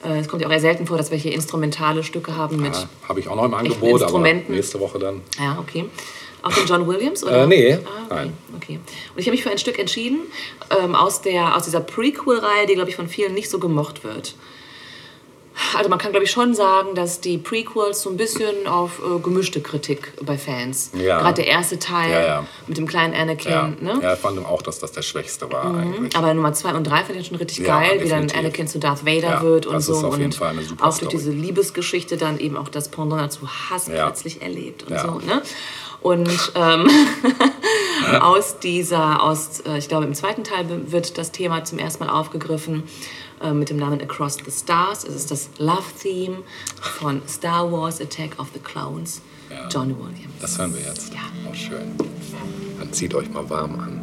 äh, 0.06 0.20
es 0.20 0.28
kommt 0.28 0.44
ja 0.44 0.48
auch 0.48 0.52
eher 0.52 0.60
selten 0.60 0.86
vor, 0.86 0.98
dass 0.98 1.10
wir 1.10 1.18
hier 1.18 1.34
instrumentale 1.34 2.04
Stücke 2.04 2.36
haben 2.36 2.62
mit. 2.62 2.76
Ja, 2.76 2.88
Habe 3.10 3.20
ich 3.20 3.28
auch 3.28 3.36
noch 3.36 3.46
im 3.46 3.54
Angebot, 3.56 4.02
aber 4.02 4.04
Instrumenten. 4.04 4.54
nächste 4.54 4.80
Woche 4.80 5.00
dann. 5.00 5.22
Ja, 5.40 5.58
okay. 5.60 5.86
Auch 6.44 6.52
von 6.52 6.68
John 6.68 6.88
Williams? 6.88 7.24
Oder? 7.24 7.44
Äh, 7.44 7.48
nee, 7.48 7.74
ah, 7.74 7.78
okay. 7.78 8.16
nein. 8.16 8.34
okay. 8.56 8.80
Und 9.14 9.20
ich 9.20 9.26
habe 9.26 9.32
mich 9.32 9.44
für 9.44 9.50
ein 9.50 9.58
Stück 9.58 9.80
entschieden 9.80 10.20
ähm, 10.82 10.96
aus, 10.96 11.22
der, 11.22 11.58
aus 11.58 11.64
dieser 11.64 11.80
Prequel-Reihe, 11.80 12.68
die, 12.68 12.76
glaube 12.76 12.90
ich, 12.90 12.96
von 12.96 13.08
vielen 13.08 13.34
nicht 13.34 13.50
so 13.50 13.60
gemocht 13.60 14.04
wird. 14.04 14.36
Also 15.76 15.90
man 15.90 15.98
kann, 16.00 16.12
glaube 16.12 16.24
ich, 16.24 16.32
schon 16.32 16.54
sagen, 16.54 16.94
dass 16.96 17.20
die 17.20 17.38
Prequels 17.38 18.02
so 18.02 18.10
ein 18.10 18.18
bisschen 18.18 18.68
auf 18.68 19.00
äh, 19.00 19.20
gemischte 19.20 19.60
Kritik 19.62 20.14
bei 20.24 20.38
Fans. 20.38 20.92
Ja. 20.94 21.20
Gerade 21.20 21.36
der 21.44 21.48
erste 21.48 21.80
Teil 21.80 22.12
Ja, 22.12 22.26
ja. 22.26 22.46
mit 22.68 22.78
dem 22.78 22.88
kleinen 22.88 23.14
Anakin. 23.14 23.52
Ja, 23.52 23.68
Ne? 23.82 24.00
ja, 24.02 24.14
ich 24.14 24.20
fand 24.20 24.44
auch, 24.46 24.62
dass 24.62 24.80
das 24.80 24.92
der 24.92 25.02
schwächste 25.02 25.52
war 25.52 25.66
eigentlich. 25.66 26.16
Aber 26.16 26.34
Nummer 26.34 26.54
2 26.54 26.74
und 26.76 26.84
3 26.86 27.04
fand 27.06 27.20
ich 27.20 27.28
schon 27.28 27.38
richtig 27.38 27.60
Ja, 27.60 27.80
geil, 27.80 28.00
wie 28.04 28.10
dann. 28.10 28.30
Anakin 28.32 28.68
zu 28.68 28.80
Darth 28.80 29.06
Vader 29.06 29.42
wird 29.42 29.66
und 29.66 29.74
das 29.76 29.86
so. 29.88 29.94
ist 29.98 30.04
auf 30.04 30.14
jeden 30.18 30.26
und 30.26 30.36
Fall 30.36 30.50
eine 30.50 30.62
super 30.64 30.88
auch 30.88 30.98
durch 30.98 31.10
diese 31.12 31.32
Liebesgeschichte 31.32 32.18
dann 32.18 32.40
eben 32.40 32.56
auch 32.58 32.70
das 32.70 32.90
Pendant 32.90 33.22
dazu 33.22 33.48
Hass 33.48 33.86
plötzlich 33.86 34.42
erlebt 34.42 34.84
und 34.84 35.00
so. 35.00 35.20
Ne? 35.20 35.42
Und 36.02 36.30
ähm, 36.56 36.88
aus 38.22 38.60
dieser, 38.60 39.22
aus, 39.24 39.60
äh, 39.62 39.78
ich 39.78 39.88
glaube 39.88 40.06
im 40.06 40.14
zweiten 40.14 40.44
Teil 40.44 40.66
wird 40.92 41.18
das 41.18 41.32
Thema 41.32 41.64
zum 41.64 41.80
ersten 41.80 42.06
Mal 42.06 42.12
aufgegriffen 42.12 42.84
äh, 43.42 43.52
mit 43.52 43.70
dem 43.70 43.78
Namen 43.78 44.02
Across 44.02 44.38
the 44.46 44.52
Stars. 44.52 45.04
Es 45.04 45.16
ist 45.16 45.32
das 45.32 45.50
Love-Theme 45.58 46.38
von 46.82 47.22
Star 47.28 47.72
Wars 47.72 48.02
Attack 48.02 48.40
of 48.40 48.48
the 48.54 48.60
Clones, 48.60 49.22
Ja. 49.50 49.68
John 49.70 49.90
Williams. 49.98 50.34
Das 50.42 50.58
hören 50.58 50.74
wir 50.74 50.82
jetzt. 50.82 51.14
Ja. 51.14 51.20
Oh, 51.50 51.54
schön. 51.54 51.96
Dann 52.80 52.94
zieht 52.94 53.14
euch 53.16 53.30
mal 53.30 53.50
warm 53.50 53.80
an. 53.80 53.97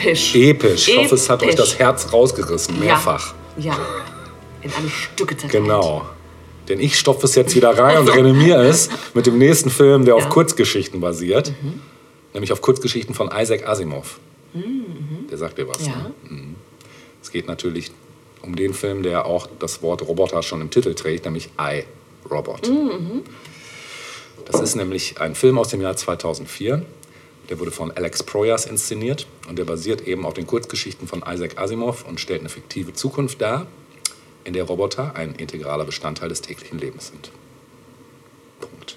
Episch. 0.00 0.34
Episch. 0.34 0.88
Ich 0.88 0.96
hoffe, 0.96 1.14
es 1.14 1.28
hat 1.28 1.42
euch 1.42 1.54
das 1.54 1.78
Herz 1.78 2.12
rausgerissen, 2.12 2.78
mehrfach. 2.80 3.34
Ja. 3.56 3.72
ja. 3.74 3.78
In 4.62 4.70
alle 4.76 4.88
Stücke 4.88 5.36
zerteilt. 5.36 5.64
Genau. 5.64 6.06
Denn 6.68 6.80
ich 6.80 6.98
stopfe 6.98 7.26
es 7.26 7.34
jetzt 7.34 7.54
wieder 7.56 7.76
rein 7.76 7.98
und 7.98 8.08
renommiere 8.14 8.64
es 8.66 8.88
mit 9.14 9.26
dem 9.26 9.38
nächsten 9.38 9.70
Film, 9.70 10.04
der 10.04 10.14
auf 10.16 10.22
Ja. 10.22 10.26
Mhm. 10.28 10.32
Kurzgeschichten 10.32 11.00
basiert. 11.00 11.52
Nämlich 12.32 12.52
auf 12.52 12.60
Kurzgeschichten 12.60 13.14
von 13.14 13.30
Isaac 13.36 13.66
Asimov. 13.66 14.20
Der 15.30 15.38
sagt 15.38 15.58
dir 15.58 15.66
was. 15.68 15.80
Mhm. 15.80 15.86
Ja. 15.86 15.96
Ne? 16.30 16.54
Es 17.22 17.30
geht 17.30 17.46
natürlich 17.48 17.90
um 18.42 18.54
den 18.56 18.72
Film, 18.74 19.02
der 19.02 19.26
auch 19.26 19.48
das 19.58 19.82
Wort 19.82 20.02
Roboter 20.02 20.42
schon 20.42 20.60
im 20.60 20.70
Titel 20.70 20.94
trägt, 20.94 21.24
nämlich 21.24 21.50
I, 21.60 21.84
Robot. 22.30 22.68
Mhm, 22.68 23.22
Das 24.46 24.60
ist 24.60 24.76
nämlich 24.76 25.20
ein 25.20 25.34
Film 25.34 25.58
aus 25.58 25.68
dem 25.68 25.80
Jahr 25.80 25.96
2004. 25.96 26.82
Der 27.50 27.58
wurde 27.58 27.72
von 27.72 27.90
Alex 27.90 28.22
Proyas 28.22 28.64
inszeniert 28.64 29.26
und 29.48 29.58
der 29.58 29.64
basiert 29.64 30.06
eben 30.06 30.24
auf 30.24 30.34
den 30.34 30.46
Kurzgeschichten 30.46 31.08
von 31.08 31.24
Isaac 31.26 31.58
Asimov 31.58 32.06
und 32.06 32.20
stellt 32.20 32.40
eine 32.40 32.48
fiktive 32.48 32.92
Zukunft 32.92 33.40
dar, 33.40 33.66
in 34.44 34.52
der 34.52 34.64
Roboter 34.64 35.16
ein 35.16 35.34
integraler 35.34 35.84
Bestandteil 35.84 36.28
des 36.28 36.42
täglichen 36.42 36.78
Lebens 36.78 37.08
sind. 37.08 37.32
Punkt. 38.60 38.96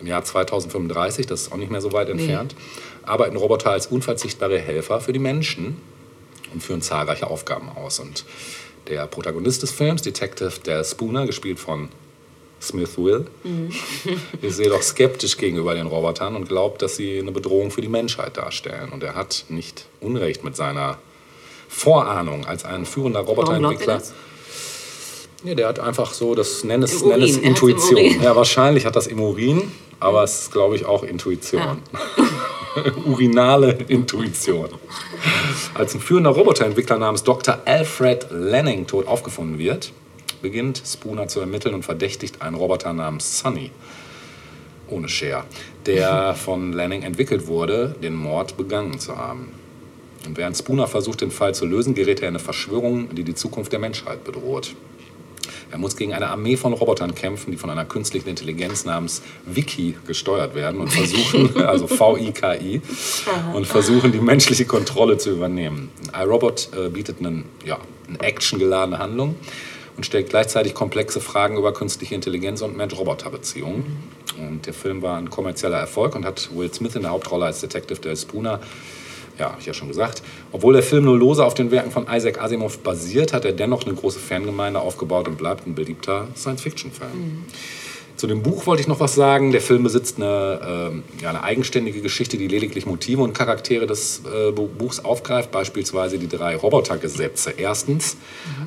Im 0.00 0.08
Jahr 0.08 0.24
2035, 0.24 1.26
das 1.26 1.42
ist 1.42 1.52
auch 1.52 1.56
nicht 1.56 1.70
mehr 1.70 1.80
so 1.80 1.92
weit 1.92 2.08
entfernt, 2.08 2.56
arbeiten 3.04 3.36
Roboter 3.36 3.70
als 3.70 3.86
unverzichtbare 3.86 4.58
Helfer 4.58 5.00
für 5.00 5.12
die 5.12 5.18
Menschen 5.20 5.80
und 6.52 6.62
führen 6.62 6.82
zahlreiche 6.82 7.28
Aufgaben 7.28 7.68
aus. 7.68 8.00
Und 8.00 8.24
der 8.88 9.06
Protagonist 9.06 9.62
des 9.62 9.70
Films, 9.70 10.02
Detective 10.02 10.54
Dale 10.64 10.84
Spooner, 10.84 11.26
gespielt 11.26 11.60
von 11.60 11.88
Smith 12.60 12.98
Will, 12.98 13.26
ist 14.42 14.58
jedoch 14.58 14.82
skeptisch 14.82 15.36
gegenüber 15.36 15.74
den 15.74 15.86
Robotern 15.86 16.34
und 16.36 16.48
glaubt, 16.48 16.82
dass 16.82 16.96
sie 16.96 17.18
eine 17.18 17.32
Bedrohung 17.32 17.70
für 17.70 17.80
die 17.80 17.88
Menschheit 17.88 18.36
darstellen. 18.36 18.90
Und 18.90 19.02
er 19.02 19.14
hat 19.14 19.44
nicht 19.48 19.86
Unrecht 20.00 20.44
mit 20.44 20.56
seiner 20.56 20.98
Vorahnung 21.68 22.46
als 22.46 22.64
ein 22.64 22.84
führender 22.84 23.20
Roboterentwickler. 23.20 24.02
Ja, 25.44 25.54
der 25.54 25.68
hat 25.68 25.78
einfach 25.78 26.14
so, 26.14 26.34
das 26.34 26.64
nenn 26.64 26.82
es, 26.82 27.02
nenn 27.02 27.22
es 27.22 27.36
Intuition. 27.36 28.22
Ja, 28.22 28.34
wahrscheinlich 28.34 28.86
hat 28.86 28.96
das 28.96 29.06
im 29.06 29.20
Urin, 29.20 29.70
aber 30.00 30.24
es 30.24 30.42
ist, 30.42 30.52
glaube 30.52 30.74
ich, 30.74 30.84
auch 30.84 31.04
Intuition. 31.04 31.78
Urinale 33.06 33.78
Intuition. 33.88 34.68
Als 35.74 35.94
ein 35.94 36.00
führender 36.00 36.30
Roboterentwickler 36.30 36.98
namens 36.98 37.22
Dr. 37.22 37.58
Alfred 37.64 38.26
Lanning 38.30 38.86
tot 38.86 39.06
aufgefunden 39.06 39.58
wird, 39.58 39.92
beginnt 40.38 40.82
Spooner 40.84 41.28
zu 41.28 41.40
ermitteln 41.40 41.74
und 41.74 41.84
verdächtigt 41.84 42.42
einen 42.42 42.56
Roboter 42.56 42.92
namens 42.92 43.38
Sunny, 43.38 43.70
ohne 44.88 45.08
Share, 45.08 45.44
der 45.86 46.34
von 46.36 46.72
Lanning 46.72 47.02
entwickelt 47.02 47.46
wurde, 47.46 47.94
den 48.02 48.14
Mord 48.14 48.56
begangen 48.56 48.98
zu 48.98 49.16
haben. 49.16 49.52
Und 50.26 50.36
während 50.36 50.56
Spooner 50.56 50.86
versucht, 50.86 51.20
den 51.20 51.30
Fall 51.30 51.54
zu 51.54 51.64
lösen, 51.64 51.94
gerät 51.94 52.20
er 52.20 52.28
in 52.28 52.34
eine 52.34 52.38
Verschwörung, 52.38 53.14
die 53.14 53.24
die 53.24 53.34
Zukunft 53.34 53.72
der 53.72 53.78
Menschheit 53.78 54.24
bedroht. 54.24 54.74
Er 55.70 55.78
muss 55.78 55.96
gegen 55.96 56.14
eine 56.14 56.28
Armee 56.28 56.56
von 56.56 56.72
Robotern 56.72 57.14
kämpfen, 57.14 57.50
die 57.50 57.56
von 57.56 57.68
einer 57.70 57.84
künstlichen 57.84 58.28
Intelligenz 58.28 58.84
namens 58.84 59.22
Wiki 59.44 59.96
gesteuert 60.06 60.54
werden 60.54 60.80
und 60.80 60.88
versuchen, 60.92 61.62
also 61.62 61.86
V-I-K-I, 61.86 62.80
und 63.52 63.66
versuchen, 63.66 64.12
die 64.12 64.20
menschliche 64.20 64.64
Kontrolle 64.64 65.18
zu 65.18 65.30
übernehmen. 65.30 65.90
iRobot 66.18 66.70
äh, 66.74 66.88
bietet 66.88 67.18
einen, 67.20 67.44
ja, 67.64 67.78
eine 68.08 68.20
actiongeladene 68.20 68.98
Handlung 68.98 69.36
und 69.98 70.04
stellt 70.04 70.30
gleichzeitig 70.30 70.74
komplexe 70.74 71.20
Fragen 71.20 71.58
über 71.58 71.74
künstliche 71.74 72.14
Intelligenz 72.14 72.62
und 72.62 72.76
Mensch-Roboter-Beziehungen. 72.76 73.98
Und 74.38 74.64
der 74.64 74.72
Film 74.72 75.02
war 75.02 75.18
ein 75.18 75.28
kommerzieller 75.28 75.76
Erfolg 75.76 76.14
und 76.14 76.24
hat 76.24 76.48
Will 76.54 76.72
Smith 76.72 76.94
in 76.94 77.02
der 77.02 77.10
Hauptrolle 77.10 77.46
als 77.46 77.60
Detective 77.60 78.00
Dale 78.00 78.16
Spooner 78.16 78.60
ja, 79.38 79.56
ich 79.58 79.66
ja 79.66 79.74
schon 79.74 79.88
gesagt. 79.88 80.22
Obwohl 80.52 80.74
der 80.74 80.82
Film 80.82 81.04
nur 81.04 81.16
lose 81.16 81.44
auf 81.44 81.54
den 81.54 81.70
Werken 81.70 81.90
von 81.90 82.06
Isaac 82.10 82.40
Asimov 82.40 82.78
basiert, 82.78 83.32
hat 83.32 83.44
er 83.44 83.52
dennoch 83.52 83.84
eine 83.84 83.94
große 83.94 84.18
Fangemeinde 84.18 84.80
aufgebaut 84.80 85.28
und 85.28 85.38
bleibt 85.38 85.66
ein 85.66 85.74
beliebter 85.74 86.28
Science-Fiction-Film. 86.34 87.44
Zu 88.18 88.26
dem 88.26 88.42
Buch 88.42 88.66
wollte 88.66 88.80
ich 88.80 88.88
noch 88.88 88.98
was 88.98 89.14
sagen. 89.14 89.52
Der 89.52 89.60
Film 89.60 89.84
besitzt 89.84 90.16
eine, 90.16 90.90
ähm, 90.90 91.02
ja, 91.22 91.30
eine 91.30 91.44
eigenständige 91.44 92.00
Geschichte, 92.00 92.36
die 92.36 92.48
lediglich 92.48 92.84
Motive 92.84 93.22
und 93.22 93.32
Charaktere 93.32 93.86
des 93.86 94.22
äh, 94.26 94.50
Bu- 94.50 94.66
Buchs 94.66 94.98
aufgreift, 94.98 95.52
beispielsweise 95.52 96.18
die 96.18 96.26
drei 96.26 96.56
Robotergesetze. 96.56 97.54
Erstens, 97.56 98.16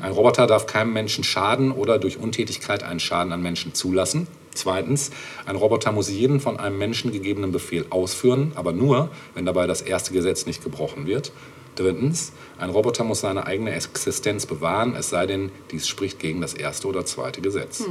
ein 0.02 0.14
Roboter 0.14 0.48
darf 0.48 0.68
keinem 0.68 0.94
Menschen 0.94 1.26
schaden 1.26 1.74
oder 1.74 2.00
durch 2.00 2.18
Untätigkeit 2.18 2.82
einen 2.84 3.02
Schaden 3.02 3.34
an 3.34 3.42
Menschen 3.42 3.74
zulassen. 3.74 4.28
Zweitens, 4.54 5.12
ein 5.46 5.58
Roboter 5.58 5.92
muss 5.92 6.10
jeden 6.10 6.40
von 6.40 6.58
einem 6.58 6.78
Menschen 6.78 7.12
gegebenen 7.12 7.52
Befehl 7.52 7.86
ausführen, 7.90 8.54
aber 8.56 8.72
nur, 8.72 9.10
wenn 9.36 9.46
dabei 9.46 9.68
das 9.68 9.82
erste 9.82 10.14
Gesetz 10.14 10.46
nicht 10.46 10.64
gebrochen 10.64 11.08
wird. 11.08 11.34
Drittens, 11.76 12.32
ein 12.58 12.70
Roboter 12.70 13.04
muss 13.04 13.22
seine 13.22 13.48
eigene 13.48 13.74
Existenz 13.74 14.46
bewahren, 14.46 14.96
es 14.98 15.10
sei 15.10 15.26
denn, 15.26 15.52
dies 15.72 15.88
spricht 15.90 16.20
gegen 16.20 16.40
das 16.40 16.54
erste 16.54 16.88
oder 16.88 17.06
zweite 17.06 17.42
Gesetz. 17.42 17.84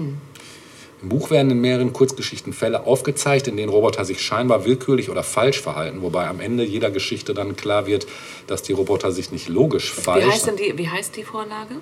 Im 1.02 1.08
Buch 1.08 1.30
werden 1.30 1.50
in 1.50 1.60
mehreren 1.60 1.92
Kurzgeschichten 1.92 2.52
Fälle 2.52 2.86
aufgezeigt, 2.86 3.48
in 3.48 3.56
denen 3.56 3.70
Roboter 3.70 4.04
sich 4.04 4.20
scheinbar 4.20 4.64
willkürlich 4.66 5.08
oder 5.08 5.22
falsch 5.22 5.60
verhalten, 5.60 6.02
wobei 6.02 6.26
am 6.28 6.40
Ende 6.40 6.62
jeder 6.64 6.90
Geschichte 6.90 7.32
dann 7.32 7.56
klar 7.56 7.86
wird, 7.86 8.06
dass 8.46 8.62
die 8.62 8.72
Roboter 8.72 9.10
sich 9.10 9.32
nicht 9.32 9.48
logisch 9.48 9.96
Wie 9.96 10.02
falsch. 10.02 10.26
heißt 10.26 10.46
denn 10.46 10.56
die, 10.56 10.76
wie 10.76 10.88
heißt 10.88 11.16
die 11.16 11.24
Vorlage? 11.24 11.76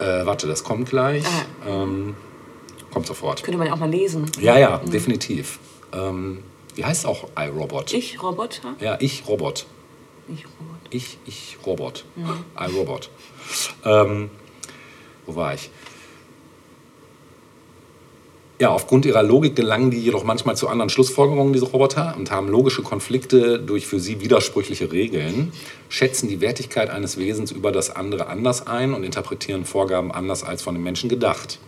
äh, 0.00 0.26
warte, 0.26 0.46
das 0.48 0.64
kommt 0.64 0.88
gleich. 0.88 1.24
Ah. 1.26 1.82
Ähm, 1.84 2.16
kommt 2.90 3.06
sofort. 3.06 3.42
Könnte 3.44 3.58
man 3.58 3.68
ja 3.68 3.74
auch 3.74 3.78
mal 3.78 3.90
lesen. 3.90 4.24
Ja, 4.40 4.58
ja, 4.58 4.78
definitiv. 4.78 5.58
Ähm, 5.92 6.42
wie 6.74 6.84
heißt 6.84 7.06
auch 7.06 7.28
iRobot? 7.36 7.92
Ich, 7.92 8.20
Roboter? 8.22 8.74
Ja, 8.80 8.96
ich 9.00 9.24
Robot. 9.28 9.66
Ich, 10.28 10.44
Robot. 10.44 10.80
Ich, 10.90 11.18
ich 11.26 11.56
Robot. 11.66 12.04
iRobot. 12.58 13.10
Ähm, 13.84 14.30
wo 15.26 15.36
war 15.36 15.54
ich? 15.54 15.70
Ja, 18.60 18.68
aufgrund 18.68 19.06
ihrer 19.06 19.22
Logik 19.22 19.56
gelangen 19.56 19.90
die 19.90 19.98
jedoch 19.98 20.22
manchmal 20.22 20.54
zu 20.54 20.68
anderen 20.68 20.90
Schlussfolgerungen, 20.90 21.54
diese 21.54 21.64
Roboter, 21.64 22.14
und 22.18 22.30
haben 22.30 22.46
logische 22.46 22.82
Konflikte 22.82 23.58
durch 23.58 23.86
für 23.86 23.98
sie 23.98 24.20
widersprüchliche 24.20 24.92
Regeln, 24.92 25.50
schätzen 25.88 26.28
die 26.28 26.42
Wertigkeit 26.42 26.90
eines 26.90 27.16
Wesens 27.16 27.52
über 27.52 27.72
das 27.72 27.88
andere 27.96 28.26
anders 28.26 28.66
ein 28.66 28.92
und 28.92 29.02
interpretieren 29.02 29.64
Vorgaben 29.64 30.12
anders 30.12 30.44
als 30.44 30.60
von 30.60 30.74
den 30.74 30.84
Menschen 30.84 31.08
gedacht. 31.08 31.58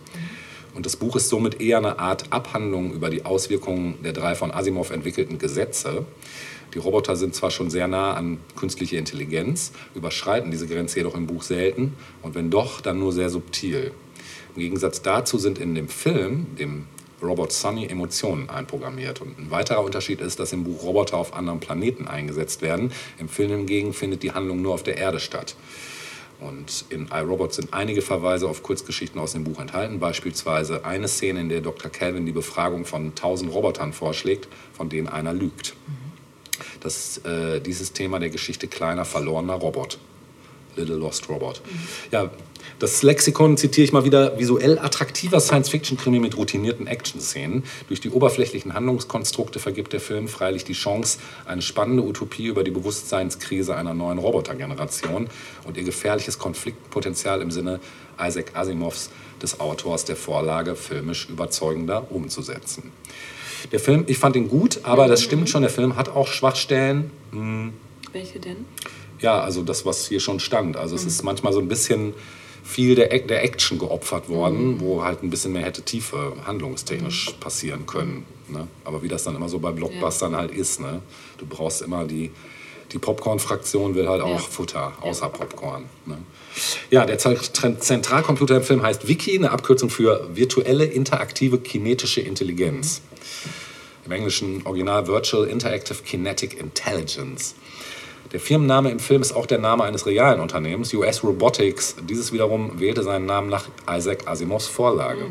Und 0.75 0.85
das 0.85 0.95
Buch 0.95 1.15
ist 1.15 1.29
somit 1.29 1.59
eher 1.59 1.79
eine 1.79 1.97
Art 1.97 2.31
Abhandlung 2.31 2.93
über 2.93 3.09
die 3.09 3.25
Auswirkungen 3.25 3.95
der 4.03 4.13
drei 4.13 4.35
von 4.35 4.51
Asimov 4.51 4.91
entwickelten 4.91 5.39
Gesetze. 5.39 6.05
Die 6.75 6.77
Roboter 6.77 7.15
sind 7.15 7.33
zwar 7.33 7.49
schon 7.49 7.71
sehr 7.71 7.87
nah 7.87 8.13
an 8.13 8.37
künstliche 8.55 8.97
Intelligenz, 8.97 9.71
überschreiten 9.95 10.51
diese 10.51 10.67
Grenze 10.67 10.97
jedoch 10.97 11.15
im 11.15 11.25
Buch 11.25 11.41
selten 11.41 11.95
und 12.21 12.35
wenn 12.35 12.51
doch, 12.51 12.81
dann 12.81 12.99
nur 12.99 13.11
sehr 13.11 13.31
subtil. 13.31 13.93
Im 14.55 14.61
Gegensatz 14.61 15.01
dazu 15.01 15.37
sind 15.37 15.57
in 15.57 15.75
dem 15.75 15.87
Film, 15.87 16.55
dem 16.57 16.85
Robot 17.21 17.51
Sunny, 17.51 17.87
Emotionen 17.87 18.49
einprogrammiert. 18.49 19.21
Und 19.21 19.39
ein 19.39 19.51
weiterer 19.51 19.83
Unterschied 19.83 20.21
ist, 20.21 20.39
dass 20.39 20.53
im 20.53 20.63
Buch 20.63 20.83
Roboter 20.83 21.17
auf 21.17 21.33
anderen 21.33 21.59
Planeten 21.59 22.07
eingesetzt 22.07 22.61
werden. 22.61 22.91
Im 23.17 23.29
Film 23.29 23.49
hingegen 23.49 23.93
findet 23.93 24.23
die 24.23 24.33
Handlung 24.33 24.61
nur 24.61 24.73
auf 24.73 24.83
der 24.83 24.97
Erde 24.97 25.19
statt. 25.19 25.55
Und 26.39 26.85
in 26.89 27.07
iRobot 27.07 27.53
sind 27.53 27.73
einige 27.73 28.01
Verweise 28.01 28.49
auf 28.49 28.63
Kurzgeschichten 28.63 29.19
aus 29.19 29.31
dem 29.31 29.45
Buch 29.45 29.59
enthalten, 29.59 29.99
beispielsweise 29.99 30.83
eine 30.83 31.07
Szene, 31.07 31.39
in 31.39 31.49
der 31.49 31.61
Dr. 31.61 31.89
Calvin 31.89 32.25
die 32.25 32.31
Befragung 32.33 32.85
von 32.85 33.09
1000 33.09 33.53
Robotern 33.53 33.93
vorschlägt, 33.93 34.49
von 34.73 34.89
denen 34.89 35.07
einer 35.07 35.33
lügt. 35.33 35.73
Das 36.81 36.97
ist 36.97 37.25
äh, 37.25 37.61
dieses 37.61 37.93
Thema 37.93 38.19
der 38.19 38.29
Geschichte 38.29 38.67
kleiner 38.67 39.05
verlorener 39.05 39.53
Robot. 39.53 39.99
Little 40.75 40.95
Lost 40.95 41.29
Robot. 41.29 41.61
Ja, 42.11 42.29
das 42.79 43.03
Lexikon 43.03 43.57
zitiere 43.57 43.85
ich 43.85 43.93
mal 43.93 44.03
wieder. 44.03 44.37
Visuell 44.37 44.79
attraktiver 44.79 45.39
Science-Fiction-Krimi 45.39 46.19
mit 46.19 46.37
routinierten 46.37 46.87
Action-Szenen. 46.87 47.63
Durch 47.87 48.01
die 48.01 48.09
oberflächlichen 48.09 48.73
Handlungskonstrukte 48.73 49.59
vergibt 49.59 49.93
der 49.93 49.99
Film 49.99 50.27
freilich 50.27 50.65
die 50.65 50.73
Chance, 50.73 51.19
eine 51.45 51.61
spannende 51.61 52.03
Utopie 52.03 52.47
über 52.47 52.63
die 52.63 52.71
Bewusstseinskrise 52.71 53.75
einer 53.75 53.93
neuen 53.93 54.17
Robotergeneration 54.17 55.29
und 55.65 55.77
ihr 55.77 55.83
gefährliches 55.83 56.39
Konfliktpotenzial 56.39 57.41
im 57.41 57.51
Sinne 57.51 57.79
Isaac 58.19 58.51
Asimovs, 58.55 59.09
des 59.41 59.59
Autors 59.59 60.05
der 60.05 60.15
Vorlage, 60.15 60.75
filmisch 60.75 61.27
überzeugender 61.29 62.11
umzusetzen. 62.11 62.91
Der 63.71 63.79
Film, 63.79 64.05
ich 64.07 64.17
fand 64.17 64.35
ihn 64.35 64.47
gut, 64.47 64.81
aber 64.83 65.07
das 65.07 65.21
stimmt 65.21 65.49
schon, 65.49 65.61
der 65.61 65.71
Film 65.71 65.95
hat 65.95 66.09
auch 66.09 66.27
Schwachstellen. 66.27 67.11
Welche 68.11 68.39
denn? 68.39 68.65
Ja, 69.19 69.39
also 69.41 69.63
das, 69.63 69.85
was 69.85 70.07
hier 70.07 70.19
schon 70.19 70.39
stand. 70.39 70.77
Also 70.77 70.95
es 70.95 71.05
ist 71.05 71.23
manchmal 71.23 71.53
so 71.53 71.59
ein 71.59 71.67
bisschen 71.67 72.13
viel 72.63 72.95
der, 72.95 73.09
der 73.19 73.43
Action 73.43 73.77
geopfert 73.77 74.29
worden, 74.29 74.79
wo 74.79 75.03
halt 75.03 75.21
ein 75.21 75.29
bisschen 75.29 75.51
mehr 75.51 75.63
hätte 75.63 75.81
Tiefe 75.81 76.33
handlungstechnisch 76.45 77.31
passieren 77.39 77.85
können. 77.85 78.25
Ne? 78.47 78.67
Aber 78.85 79.03
wie 79.03 79.07
das 79.09 79.23
dann 79.23 79.35
immer 79.35 79.49
so 79.49 79.59
bei 79.59 79.71
Blockbustern 79.71 80.35
halt 80.35 80.51
ist, 80.51 80.79
ne? 80.79 81.01
du 81.37 81.45
brauchst 81.45 81.81
immer 81.81 82.05
die, 82.05 82.31
die 82.91 82.99
Popcorn-Fraktion 82.99 83.95
will 83.95 84.07
halt 84.07 84.21
auch 84.21 84.29
Ja. 84.29 84.37
Futter, 84.37 84.93
außer 85.01 85.29
Popcorn. 85.29 85.85
Ne? 86.05 86.17
Ja, 86.91 87.05
der 87.05 87.17
Zen- 87.17 87.37
Zentralcomputer 87.79 88.57
im 88.57 88.63
Film 88.63 88.81
heißt 88.83 89.07
Wiki, 89.07 89.35
eine 89.37 89.51
Abkürzung 89.51 89.89
für 89.89 90.29
virtuelle 90.33 90.85
interaktive 90.85 91.57
kinetische 91.59 92.21
Intelligenz. 92.21 93.01
Im 94.05 94.11
englischen 94.11 94.65
Original 94.65 95.07
Virtual 95.07 95.47
Interactive 95.47 96.03
Kinetic 96.03 96.59
Intelligence. 96.59 97.55
Der 98.33 98.39
Firmenname 98.39 98.89
im 98.89 98.99
Film 98.99 99.21
ist 99.21 99.31
auch 99.35 99.45
der 99.45 99.59
Name 99.59 99.83
eines 99.83 100.05
realen 100.07 100.39
Unternehmens, 100.41 100.91
US 100.95 101.23
Robotics. 101.23 101.95
Dieses 102.09 102.33
wiederum 102.33 102.79
wählte 102.79 103.03
seinen 103.03 103.27
Namen 103.27 103.47
nach 103.49 103.65
Isaac 103.89 104.27
Asimovs 104.27 104.65
Vorlage. 104.67 105.27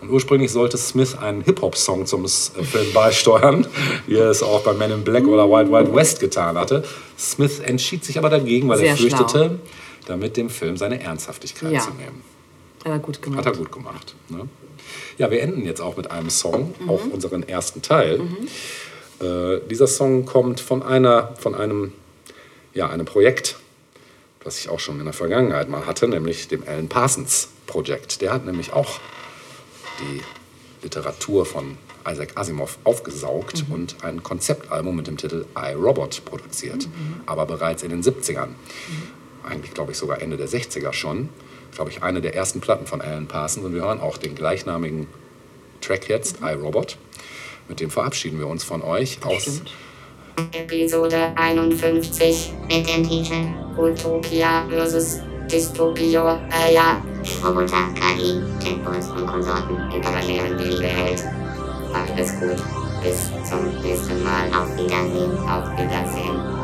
Und 0.00 0.10
ursprünglich 0.10 0.52
sollte 0.52 0.76
Smith 0.78 1.16
einen 1.16 1.40
Hip-Hop-Song 1.42 2.06
zum 2.06 2.24
äh, 2.24 2.28
Film 2.28 2.92
beisteuern, 2.92 3.66
wie 4.06 4.16
er 4.16 4.30
es 4.30 4.42
auch 4.42 4.60
bei 4.62 4.72
Men 4.74 4.92
in 4.92 5.04
Black 5.04 5.26
oder 5.26 5.48
Wild 5.48 5.70
Wild 5.72 5.94
West 5.94 6.20
getan 6.20 6.56
hatte. 6.56 6.84
Smith 7.18 7.58
entschied 7.60 8.04
sich 8.04 8.18
aber 8.18 8.28
dagegen, 8.28 8.68
weil 8.68 8.78
er 8.80 8.94
Sehr 8.94 9.08
schlau. 9.08 9.18
fürchtete, 9.18 9.58
damit 10.06 10.36
dem 10.36 10.48
Film 10.50 10.76
seine 10.76 11.00
Ernsthaftigkeit 11.02 11.72
Ja. 11.72 11.80
zu 11.80 11.90
nehmen. 11.90 12.22
Hat 12.84 12.92
er 12.92 12.98
gut 13.00 13.20
gemacht. 13.20 13.38
Hat 13.38 13.54
er 13.54 13.58
gut 13.58 13.72
gemacht. 13.72 14.14
Ne? 14.28 14.48
Ja, 15.18 15.30
wir 15.30 15.40
enden 15.40 15.64
jetzt 15.64 15.80
auch 15.80 15.96
mit 15.96 16.10
einem 16.10 16.30
Song, 16.30 16.74
auch 16.86 17.00
unseren 17.10 17.42
ersten 17.42 17.82
Teil. 17.82 18.20
Äh, 19.20 19.60
dieser 19.68 19.86
Song 19.86 20.26
kommt 20.26 20.60
von 20.60 20.82
einer, 20.82 21.34
von 21.38 21.54
einem, 21.54 21.92
ja, 22.74 22.88
einem 22.88 23.06
Projekt, 23.06 23.56
was 24.44 24.58
ich 24.58 24.68
auch 24.68 24.80
schon 24.80 24.98
in 24.98 25.04
der 25.04 25.14
Vergangenheit 25.14 25.68
mal 25.68 25.86
hatte, 25.86 26.06
nämlich 26.08 26.48
dem 26.48 26.62
Alan 26.66 26.88
Parsons 26.88 27.48
Projekt. 27.66 28.20
Der 28.20 28.32
hat 28.32 28.44
nämlich 28.44 28.72
auch 28.72 29.00
die 30.00 30.22
Literatur 30.82 31.46
von 31.46 31.78
Isaac 32.08 32.36
Asimov 32.36 32.78
aufgesaugt 32.84 33.64
und 33.70 33.96
ein 34.04 34.22
Konzeptalbum 34.22 34.94
mit 34.94 35.06
dem 35.06 35.16
Titel 35.16 35.46
I, 35.58 35.72
Robot 35.72 36.24
produziert. 36.24 36.88
Aber 37.26 37.46
bereits 37.46 37.82
in 37.82 37.90
den 37.90 38.02
70ern. 38.02 38.50
Eigentlich 39.42 39.74
glaube 39.74 39.92
ich 39.92 39.98
sogar 39.98 40.22
Ende 40.22 40.36
der 40.36 40.48
60er 40.48 40.92
schon. 40.92 41.28
Glaube 41.74 41.90
ich, 41.90 42.02
eine 42.02 42.20
der 42.20 42.34
ersten 42.34 42.60
Platten 42.60 42.86
von 42.86 43.00
Alan 43.00 43.26
Parsons. 43.26 43.66
Und 43.66 43.74
wir 43.74 43.82
hören 43.82 44.00
auch 44.00 44.16
den 44.18 44.34
gleichnamigen 44.34 45.08
Track 45.80 46.08
jetzt, 46.08 46.38
I, 46.40 46.52
Robot. 46.52 46.96
Mit 47.68 47.80
dem 47.80 47.90
verabschieden 47.90 48.38
wir 48.38 48.46
uns 48.46 48.64
von 48.64 48.82
euch 48.82 49.18
aus. 49.24 49.62
Episode 50.52 51.32
51 51.34 52.52
mit 52.68 52.86
dem 52.88 53.08
Titel 53.08 53.48
Utopia 53.76 54.66
vs. 54.68 55.20
Dystopia. 55.50 56.40
Äh, 56.50 56.74
ja. 56.74 57.02
Roboter, 57.42 57.88
KI, 57.94 58.42
Tempos 58.62 59.08
und 59.10 59.26
Konsorten 59.26 59.76
übernehmen 59.90 60.58
die 60.58 60.78
Welt. 60.78 61.24
Macht 61.92 62.12
es 62.18 62.38
gut. 62.38 62.56
Bis 63.02 63.30
zum 63.48 63.80
nächsten 63.82 64.22
Mal. 64.22 64.48
Auf 64.52 64.76
Wiedersehen. 64.76 65.38
Auf 65.48 65.70
Wiedersehen. 65.72 66.55